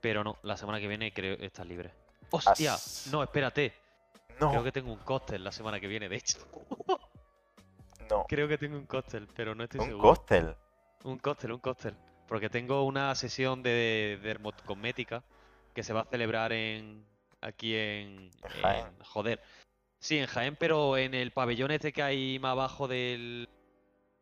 Pero 0.00 0.24
no, 0.24 0.36
la 0.42 0.56
semana 0.56 0.80
que 0.80 0.88
viene 0.88 1.12
creo 1.12 1.36
que 1.36 1.46
estás 1.46 1.66
libre. 1.66 1.92
¡Hostia! 2.30 2.74
As- 2.74 3.08
No, 3.12 3.22
espérate. 3.22 3.72
No, 4.40 4.50
Creo 4.50 4.64
que 4.64 4.72
tengo 4.72 4.92
un 4.92 4.98
cóctel 4.98 5.44
la 5.44 5.52
semana 5.52 5.80
que 5.80 5.86
viene, 5.86 6.08
de 6.08 6.16
hecho. 6.16 6.38
no. 8.10 8.24
Creo 8.28 8.48
que 8.48 8.58
tengo 8.58 8.76
un 8.76 8.86
cóctel, 8.86 9.28
pero 9.34 9.54
no 9.54 9.64
estoy 9.64 9.80
Un 9.80 9.86
seguro. 9.86 10.08
cóctel. 10.08 10.56
Un 11.06 11.18
cóctel, 11.18 11.52
un 11.52 11.60
cóctel. 11.60 11.94
Porque 12.26 12.50
tengo 12.50 12.82
una 12.84 13.14
sesión 13.14 13.62
de 13.62 14.18
dermocosmética 14.22 15.22
que 15.72 15.82
se 15.84 15.92
va 15.92 16.00
a 16.00 16.04
celebrar 16.04 16.52
en 16.52 17.06
aquí 17.40 17.76
en, 17.76 18.30
Jaén. 18.60 18.86
en- 18.86 19.04
joder. 19.04 19.40
Sí, 20.00 20.18
en 20.18 20.26
Jaén, 20.26 20.56
pero 20.56 20.96
en 20.96 21.14
el 21.14 21.30
pabellón 21.30 21.70
este 21.70 21.92
que 21.92 22.02
hay 22.02 22.38
más 22.40 22.52
abajo 22.52 22.88
del 22.88 23.48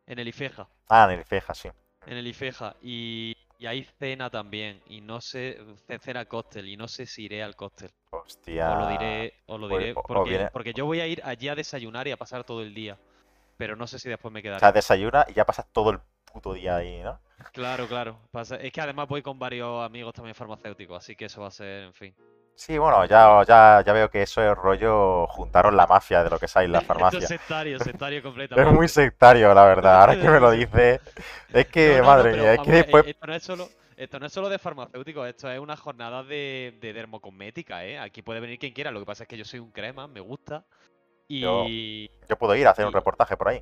en 0.05 0.19
el 0.19 0.27
Ifeja, 0.27 0.67
Ah, 0.87 1.07
en 1.11 1.17
el 1.19 1.25
Feja, 1.25 1.55
sí. 1.55 1.69
en 2.05 2.17
el 2.17 2.27
Ifeja 2.27 2.75
y, 2.83 3.35
y 3.57 3.65
hay 3.65 3.83
cena 3.97 4.29
también 4.29 4.81
y 4.87 5.01
no 5.01 5.19
sé, 5.21 5.57
ce- 5.87 5.97
cena 5.99 6.25
cóctel 6.25 6.67
y 6.69 6.77
no 6.77 6.87
sé 6.87 7.07
si 7.07 7.23
iré 7.25 7.41
al 7.41 7.55
cóctel. 7.55 7.89
Hostia. 8.11 8.71
Os 8.71 8.77
lo 8.77 8.87
diré, 8.87 9.33
os 9.47 9.59
lo 9.59 9.67
pues, 9.67 9.79
diré 9.81 9.93
o- 9.93 9.99
o 9.99 10.05
porque, 10.05 10.29
viene- 10.29 10.49
porque 10.51 10.73
yo 10.73 10.85
voy 10.85 10.99
a 10.99 11.07
ir 11.07 11.21
allí 11.25 11.47
a 11.49 11.55
desayunar 11.55 12.07
y 12.07 12.11
a 12.11 12.17
pasar 12.17 12.43
todo 12.43 12.61
el 12.61 12.75
día, 12.75 12.97
pero 13.57 13.75
no 13.75 13.87
sé 13.87 13.97
si 13.97 14.07
después 14.07 14.31
me 14.31 14.41
O 14.41 14.43
quedaré. 14.43 14.59
sea, 14.59 14.71
desayuna 14.71 15.25
y 15.27 15.33
ya 15.33 15.45
pasas 15.45 15.65
todo 15.73 15.89
el 15.89 15.99
puto 16.35 16.53
día 16.53 16.75
ahí, 16.77 17.01
¿no? 17.01 17.19
Claro, 17.53 17.87
claro. 17.87 18.19
Pasa- 18.31 18.57
Es 18.57 18.71
que 18.71 18.81
además 18.81 19.07
voy 19.07 19.21
con 19.21 19.39
varios 19.39 19.83
amigos 19.83 20.13
también 20.13 20.35
farmacéuticos, 20.35 20.97
así 20.97 21.15
que 21.15 21.25
eso 21.25 21.41
va 21.41 21.47
a 21.47 21.51
ser, 21.51 21.83
en 21.85 21.93
fin. 21.93 22.15
Sí, 22.55 22.77
bueno, 22.77 23.03
ya, 23.05 23.43
ya, 23.45 23.83
ya 23.85 23.93
veo 23.93 24.09
que 24.09 24.21
eso 24.21 24.41
es 24.41 24.55
rollo 24.57 25.27
juntaros 25.27 25.73
la 25.73 25.87
mafia 25.87 26.23
de 26.23 26.29
lo 26.29 26.39
que 26.39 26.47
en 26.55 26.71
la 26.71 26.81
farmacia. 26.89 27.19
es 27.19 27.27
sectario, 27.27 27.79
sectario 27.79 28.19
Es 28.19 28.23
completamente. 28.23 28.73
muy 28.73 28.87
sectario, 28.87 29.53
la 29.53 29.65
verdad. 29.65 30.01
Ahora 30.01 30.19
que 30.19 30.29
me 30.29 30.39
lo 30.39 30.51
dices, 30.51 31.01
es 31.53 31.67
que, 31.67 31.87
No, 31.97 31.97
no, 31.97 32.01
no, 32.01 32.07
madre 32.07 32.33
mía, 32.33 32.51
es 32.53 32.57
vamos 32.57 32.65
que 32.65 32.71
ver, 32.71 32.83
después. 32.83 33.05
eh, 33.05 33.09
Esto 33.11 33.27
no 33.27 33.33
es 33.35 33.43
solo, 33.43 33.69
esto 33.97 34.19
no 34.19 34.25
es 34.25 34.33
solo 34.33 34.49
de 34.49 34.59
farmacéuticos, 34.59 35.27
esto 35.27 35.51
es 35.51 35.59
una 35.59 35.75
jornada 35.75 36.23
de, 36.23 36.77
de 36.81 36.93
dermocosmética, 36.93 37.85
¿eh? 37.85 37.99
Aquí 37.99 38.21
puede 38.21 38.39
venir 38.39 38.57
quien 38.59 38.73
quiera, 38.73 38.91
lo 38.91 38.99
que 38.99 39.05
pasa 39.05 39.23
es 39.23 39.29
que 39.29 39.37
yo 39.37 39.45
soy 39.45 39.59
un 39.59 39.71
crema, 39.71 40.07
me 40.07 40.19
gusta. 40.21 40.65
Yo- 41.29 41.65
Y. 41.67 42.09
Yo 42.29 42.37
puedo 42.37 42.55
ir 42.55 42.67
a 42.67 42.71
hacer 42.71 42.85
un 42.85 42.93
reportaje 42.93 43.35
por 43.37 43.49
ahí. 43.49 43.61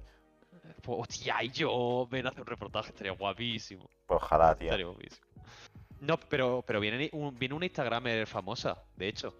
Pues, 0.84 1.00
hostia, 1.00 1.42
y 1.42 1.50
yo 1.50 2.06
ven 2.12 2.26
a 2.26 2.30
hacer 2.30 2.42
un 2.42 2.48
reportaje, 2.48 2.90
estaría 2.90 3.14
guapísimo. 3.14 3.90
Pues 4.06 4.22
ojalá, 4.22 4.54
tío. 4.54 4.66
Estaría 4.68 4.86
guapísimo. 4.86 5.26
No, 6.02 6.18
pero, 6.18 6.62
pero 6.68 6.82
viene, 6.82 7.10
un, 7.14 7.40
viene 7.40 7.56
una 7.56 7.66
Instagramer 7.66 8.28
famosa, 8.28 8.84
de 8.98 9.08
hecho. 9.08 9.34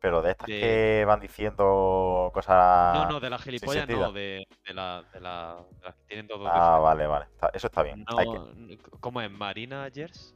Pero 0.00 0.22
de 0.22 0.30
estas 0.30 0.46
De- 0.46 0.58
que 0.60 1.04
van 1.06 1.20
diciendo 1.20 2.30
cosas. 2.32 2.94
No, 2.94 3.04
no, 3.06 3.20
de 3.20 3.28
las 3.28 3.42
gilipollas 3.42 3.86
no, 3.86 4.12
de, 4.12 4.46
de, 4.66 4.74
la, 4.74 5.04
de, 5.12 5.20
la- 5.20 5.62
de 5.78 5.84
las 5.84 5.94
que 5.94 6.04
tienen 6.06 6.26
dos 6.26 6.40
Ah, 6.46 6.78
vale, 6.82 7.06
vale. 7.06 7.26
Eso 7.52 7.66
está 7.66 7.82
bien. 7.82 8.04
No, 8.08 8.18
Hay 8.18 8.30
que- 8.30 8.36
n- 8.36 8.78
¿Cómo 9.00 9.20
es? 9.20 9.30
¿Marina 9.30 9.86
Gers? 9.92 10.32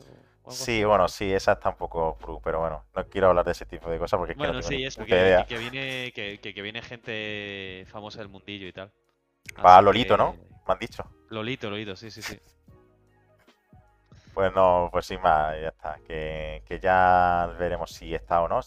Sí, 0.48 0.62
así? 0.72 0.84
bueno, 0.84 1.08
sí, 1.08 1.32
esa 1.32 1.52
está 1.52 1.70
un 1.70 1.76
poco 1.76 2.18
pero 2.42 2.60
bueno, 2.60 2.84
no 2.94 3.06
quiero 3.06 3.28
hablar 3.28 3.44
de 3.44 3.52
ese 3.52 3.64
tipo 3.66 3.88
de 3.88 3.98
cosas 3.98 4.18
porque 4.18 4.32
es 4.32 4.36
que 4.38 4.42
no 4.42 4.52
Bueno, 4.52 4.60
tengo 4.66 4.68
sí, 4.78 4.84
eso, 4.84 5.04
que, 5.04 5.14
idea. 5.16 5.46
que 5.46 5.58
viene, 5.58 6.12
que- 6.12 6.38
que 6.40 6.62
viene 6.62 6.82
gente 6.82 7.86
famosa 7.88 8.18
del 8.18 8.28
mundillo 8.28 8.66
y 8.66 8.72
tal. 8.72 8.90
Va 9.64 9.76
Así 9.76 9.84
Lolito, 9.84 10.16
¿no? 10.16 10.32
que- 10.32 10.38
Me 10.66 10.72
han 10.74 10.78
dicho. 10.78 11.04
Lolito, 11.30 11.70
Lolito, 11.70 11.96
sí, 11.96 12.10
sí, 12.10 12.22
sí. 12.22 12.38
Pues 14.34 14.52
no, 14.54 14.88
pues 14.92 15.06
sin 15.06 15.20
más, 15.20 15.54
ya 15.60 15.68
está. 15.68 15.98
Que, 16.06 16.62
que 16.66 16.78
ya 16.78 17.52
veremos 17.58 17.90
si 17.92 18.14
está 18.14 18.40
o 18.42 18.48
no. 18.48 18.60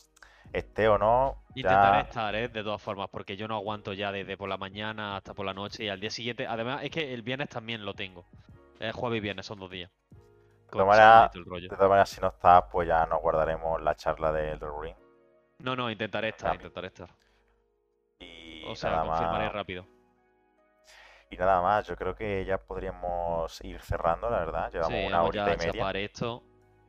Esté 0.52 0.88
o 0.88 0.98
no. 0.98 1.44
Intentaré 1.56 2.02
estar, 2.02 2.36
¿eh? 2.36 2.48
De 2.50 2.64
todas 2.64 2.82
formas, 2.82 3.10
porque 3.10 3.36
yo 3.38 3.48
no 3.48 3.56
aguanto 3.56 3.94
ya 3.94 4.12
desde 4.12 4.38
por 4.38 4.50
la 4.50 4.58
mañana 4.58 5.16
hasta 5.16 5.34
por 5.34 5.46
la 5.46 5.54
noche 5.54 5.86
y 5.86 5.90
al 5.90 6.00
día 6.00 6.12
siguiente. 6.12 6.46
Además, 6.46 6.84
es 6.84 6.92
que 6.92 7.14
el 7.14 7.22
viernes 7.22 7.50
también 7.50 7.86
lo 7.86 7.94
tengo. 7.94 8.26
Es 8.80 8.94
jueves 8.94 9.18
y 9.18 9.22
viernes, 9.22 9.46
son 9.46 9.60
dos 9.60 9.72
días. 9.72 9.90
Con 10.70 10.82
todas 10.82 10.98
maneras-. 10.98 11.32
De 11.62 11.70
todas 11.70 11.90
maneras, 11.90 12.10
si 12.10 12.22
no 12.22 12.28
está, 12.28 12.68
pues 12.70 12.88
ya 12.88 13.06
nos 13.06 13.22
guardaremos 13.22 13.82
la 13.82 13.96
charla 13.96 14.32
del 14.32 14.60
Ring. 14.60 14.96
No, 15.60 15.76
no, 15.76 15.90
intentaré 15.90 16.30
estar, 16.30 16.54
intentaré 16.56 16.88
estar. 16.88 17.10
Y 18.20 18.64
O 18.68 18.76
sea, 18.76 19.02
confirmaré 19.04 19.46
más. 19.46 19.54
rápido. 19.54 19.86
Y 21.34 21.38
nada 21.38 21.62
más, 21.62 21.88
yo 21.88 21.96
creo 21.96 22.16
que 22.16 22.46
ya 22.46 22.60
podríamos 22.60 23.60
ir 23.62 23.82
cerrando, 23.82 24.30
la 24.30 24.40
verdad. 24.40 24.72
Llevamos 24.72 25.00
Sí, 25.00 25.06
una 25.08 25.24
horita 25.24 25.54
y 25.54 25.58
media. 25.58 25.92
esto. 25.92 26.44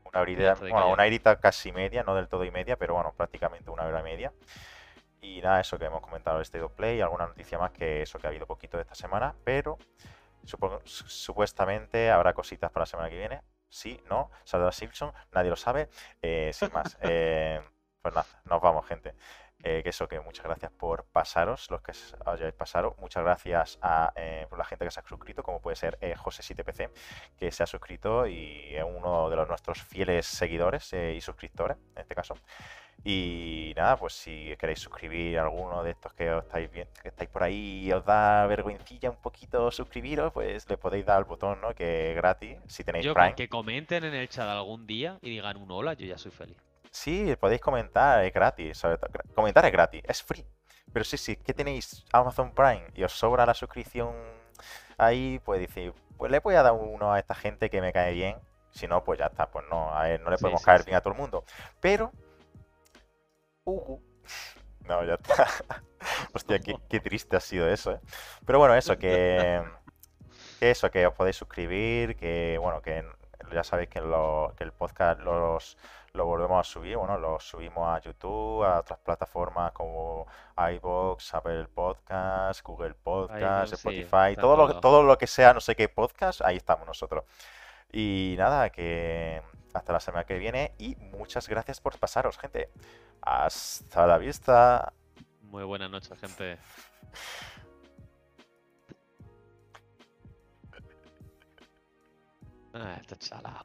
Una 0.04 0.20
horita, 0.20 0.54
bueno, 0.60 0.90
una 0.92 1.02
horita 1.04 1.36
casi 1.40 1.72
media, 1.72 2.02
no 2.04 2.14
del 2.14 2.28
todo 2.28 2.44
y 2.44 2.50
media, 2.50 2.76
pero 2.76 2.94
bueno, 2.94 3.12
prácticamente 3.16 3.70
una 3.70 3.84
hora 3.84 4.00
y 4.00 4.02
media. 4.02 4.32
Y 5.22 5.40
nada, 5.40 5.60
eso 5.60 5.78
que 5.78 5.86
hemos 5.86 6.02
comentado 6.02 6.36
el 6.36 6.42
State 6.42 6.62
of 6.62 6.72
Play, 6.72 7.00
alguna 7.00 7.26
noticia 7.26 7.58
más 7.58 7.70
que 7.70 8.02
eso 8.02 8.18
que 8.18 8.26
ha 8.26 8.30
habido 8.30 8.46
poquito 8.46 8.76
de 8.76 8.82
esta 8.82 8.94
semana, 8.94 9.34
pero 9.44 9.78
supongo- 10.44 10.82
su- 10.84 11.08
supuestamente 11.08 12.10
habrá 12.10 12.34
cositas 12.34 12.70
para 12.70 12.82
la 12.82 12.86
semana 12.86 13.08
que 13.08 13.16
viene. 13.16 13.40
Sí, 13.70 13.98
no, 14.10 14.30
saldrá 14.44 14.70
Simpson, 14.72 15.10
nadie 15.32 15.48
lo 15.50 15.56
sabe. 15.56 15.88
Eh, 16.20 16.50
sin 16.52 16.70
más, 16.72 16.98
eh, 17.00 17.62
pues 18.02 18.14
nada, 18.14 18.26
nos 18.44 18.60
vamos, 18.60 18.86
gente. 18.86 19.14
Eh, 19.62 19.82
que 19.82 19.88
eso, 19.90 20.06
que 20.08 20.20
muchas 20.20 20.44
gracias 20.44 20.70
por 20.72 21.04
pasaros, 21.06 21.70
los 21.70 21.80
que 21.80 21.92
os 21.92 22.16
hayáis 22.26 22.52
pasado. 22.52 22.96
Muchas 22.98 23.22
gracias 23.22 23.78
a 23.80 24.12
eh, 24.14 24.46
por 24.50 24.58
la 24.58 24.64
gente 24.64 24.84
que 24.84 24.90
se 24.90 25.00
ha 25.00 25.04
suscrito, 25.08 25.42
como 25.42 25.60
puede 25.62 25.76
ser 25.76 25.96
eh, 26.02 26.14
José7PC, 26.16 26.90
que 27.38 27.50
se 27.50 27.62
ha 27.62 27.66
suscrito 27.66 28.26
y 28.26 28.74
es 28.74 28.84
uno 28.84 29.30
de 29.30 29.36
los 29.36 29.48
nuestros 29.48 29.80
fieles 29.82 30.26
seguidores 30.26 30.92
eh, 30.92 31.14
y 31.16 31.20
suscriptores, 31.22 31.78
en 31.94 32.02
este 32.02 32.14
caso. 32.14 32.34
Y 33.06 33.72
nada, 33.76 33.96
pues 33.98 34.14
si 34.14 34.54
queréis 34.58 34.78
suscribir 34.80 35.38
a 35.38 35.42
alguno 35.42 35.82
de 35.82 35.90
estos 35.90 36.12
que 36.14 36.30
os 36.30 36.44
estáis 36.44 36.70
viendo, 36.70 36.92
que 37.02 37.08
estáis 37.08 37.28
por 37.28 37.42
ahí 37.42 37.84
y 37.86 37.92
os 37.92 38.04
da 38.04 38.46
vergüencilla 38.46 39.10
un 39.10 39.16
poquito 39.16 39.70
suscribiros, 39.70 40.32
pues 40.32 40.68
le 40.70 40.78
podéis 40.78 41.04
dar 41.04 41.18
al 41.18 41.24
botón, 41.24 41.60
¿no? 41.60 41.74
Que 41.74 42.10
es 42.10 42.16
gratis, 42.16 42.56
si 42.66 42.82
tenéis 42.82 43.04
Yo 43.04 43.12
Prime. 43.12 43.34
que 43.34 43.48
comenten 43.48 44.04
en 44.04 44.14
el 44.14 44.28
chat 44.28 44.48
algún 44.48 44.86
día 44.86 45.18
y 45.20 45.30
digan 45.30 45.56
un 45.58 45.70
hola, 45.70 45.92
yo 45.94 46.06
ya 46.06 46.16
soy 46.16 46.30
feliz. 46.30 46.56
Sí, 46.94 47.34
podéis 47.40 47.60
comentar, 47.60 48.24
es 48.24 48.32
gratis. 48.32 48.78
sobre 48.78 48.98
todo- 48.98 49.10
gra- 49.10 49.34
Comentar 49.34 49.64
es 49.66 49.72
gratis, 49.72 50.00
es 50.06 50.22
free. 50.22 50.46
Pero 50.92 51.04
sí, 51.04 51.16
sí, 51.16 51.34
que 51.36 51.52
tenéis 51.52 52.04
Amazon 52.12 52.54
Prime 52.54 52.86
y 52.94 53.02
os 53.02 53.12
sobra 53.12 53.44
la 53.44 53.52
suscripción 53.54 54.14
ahí, 54.96 55.40
pues 55.44 55.58
decir, 55.60 55.92
pues 56.16 56.30
le 56.30 56.38
voy 56.38 56.54
a 56.54 56.62
dar 56.62 56.72
uno 56.72 57.12
a 57.12 57.18
esta 57.18 57.34
gente 57.34 57.68
que 57.68 57.80
me 57.80 57.92
cae 57.92 58.12
bien. 58.12 58.38
Si 58.70 58.86
no, 58.86 59.02
pues 59.02 59.18
ya 59.18 59.26
está, 59.26 59.50
pues 59.50 59.64
no, 59.68 59.90
a 59.92 60.04
ver, 60.04 60.20
no 60.20 60.30
le 60.30 60.38
podemos 60.38 60.60
sí, 60.60 60.66
caer 60.66 60.80
sí. 60.82 60.86
bien 60.86 60.96
a 60.96 61.00
todo 61.00 61.14
el 61.14 61.18
mundo. 61.20 61.44
Pero. 61.80 62.12
Ujú. 63.64 64.00
No, 64.86 65.02
ya 65.02 65.14
está. 65.14 65.46
Hostia, 66.34 66.58
qué, 66.58 66.76
qué 66.90 67.00
triste 67.00 67.36
ha 67.36 67.40
sido 67.40 67.66
eso, 67.66 67.92
¿eh? 67.92 68.00
Pero 68.44 68.58
bueno, 68.58 68.74
eso, 68.74 68.98
que. 68.98 69.64
Que 70.60 70.70
eso, 70.70 70.90
que 70.90 71.06
os 71.06 71.14
podéis 71.14 71.36
suscribir, 71.36 72.16
que 72.16 72.58
bueno, 72.60 72.82
que 72.82 73.02
ya 73.50 73.64
sabéis 73.64 73.88
que, 73.88 74.00
lo- 74.02 74.52
que 74.58 74.64
el 74.64 74.72
podcast 74.72 75.20
los, 75.20 75.78
lo 76.14 76.26
volvemos 76.26 76.60
a 76.60 76.70
subir, 76.70 76.96
bueno, 76.96 77.18
lo 77.18 77.40
subimos 77.40 77.88
a 77.88 78.00
YouTube, 78.00 78.62
a 78.64 78.78
otras 78.78 79.00
plataformas 79.00 79.72
como 79.72 80.26
iVoox, 80.56 81.34
Apple 81.34 81.66
Podcast, 81.74 82.62
Google 82.62 82.94
Podcast, 82.94 83.72
Spotify, 83.72 84.36
todo 84.40 84.56
lo, 84.56 84.80
todo. 84.80 85.02
lo 85.02 85.18
que 85.18 85.26
sea 85.26 85.52
no 85.52 85.60
sé 85.60 85.74
qué 85.74 85.88
podcast, 85.88 86.40
ahí 86.42 86.56
estamos 86.56 86.86
nosotros. 86.86 87.24
Y 87.92 88.36
nada, 88.38 88.70
que 88.70 89.42
hasta 89.74 89.92
la 89.92 90.00
semana 90.00 90.24
que 90.24 90.38
viene 90.38 90.74
y 90.78 90.94
muchas 90.94 91.48
gracias 91.48 91.80
por 91.80 91.98
pasaros, 91.98 92.38
gente. 92.38 92.70
Hasta 93.20 94.06
la 94.06 94.18
vista. 94.18 94.92
Muy 95.42 95.64
buenas 95.64 95.90
noches, 95.90 96.18
gente. 96.18 96.58
Ah, 102.76 102.96
está 103.00 103.16
chala. 103.16 103.64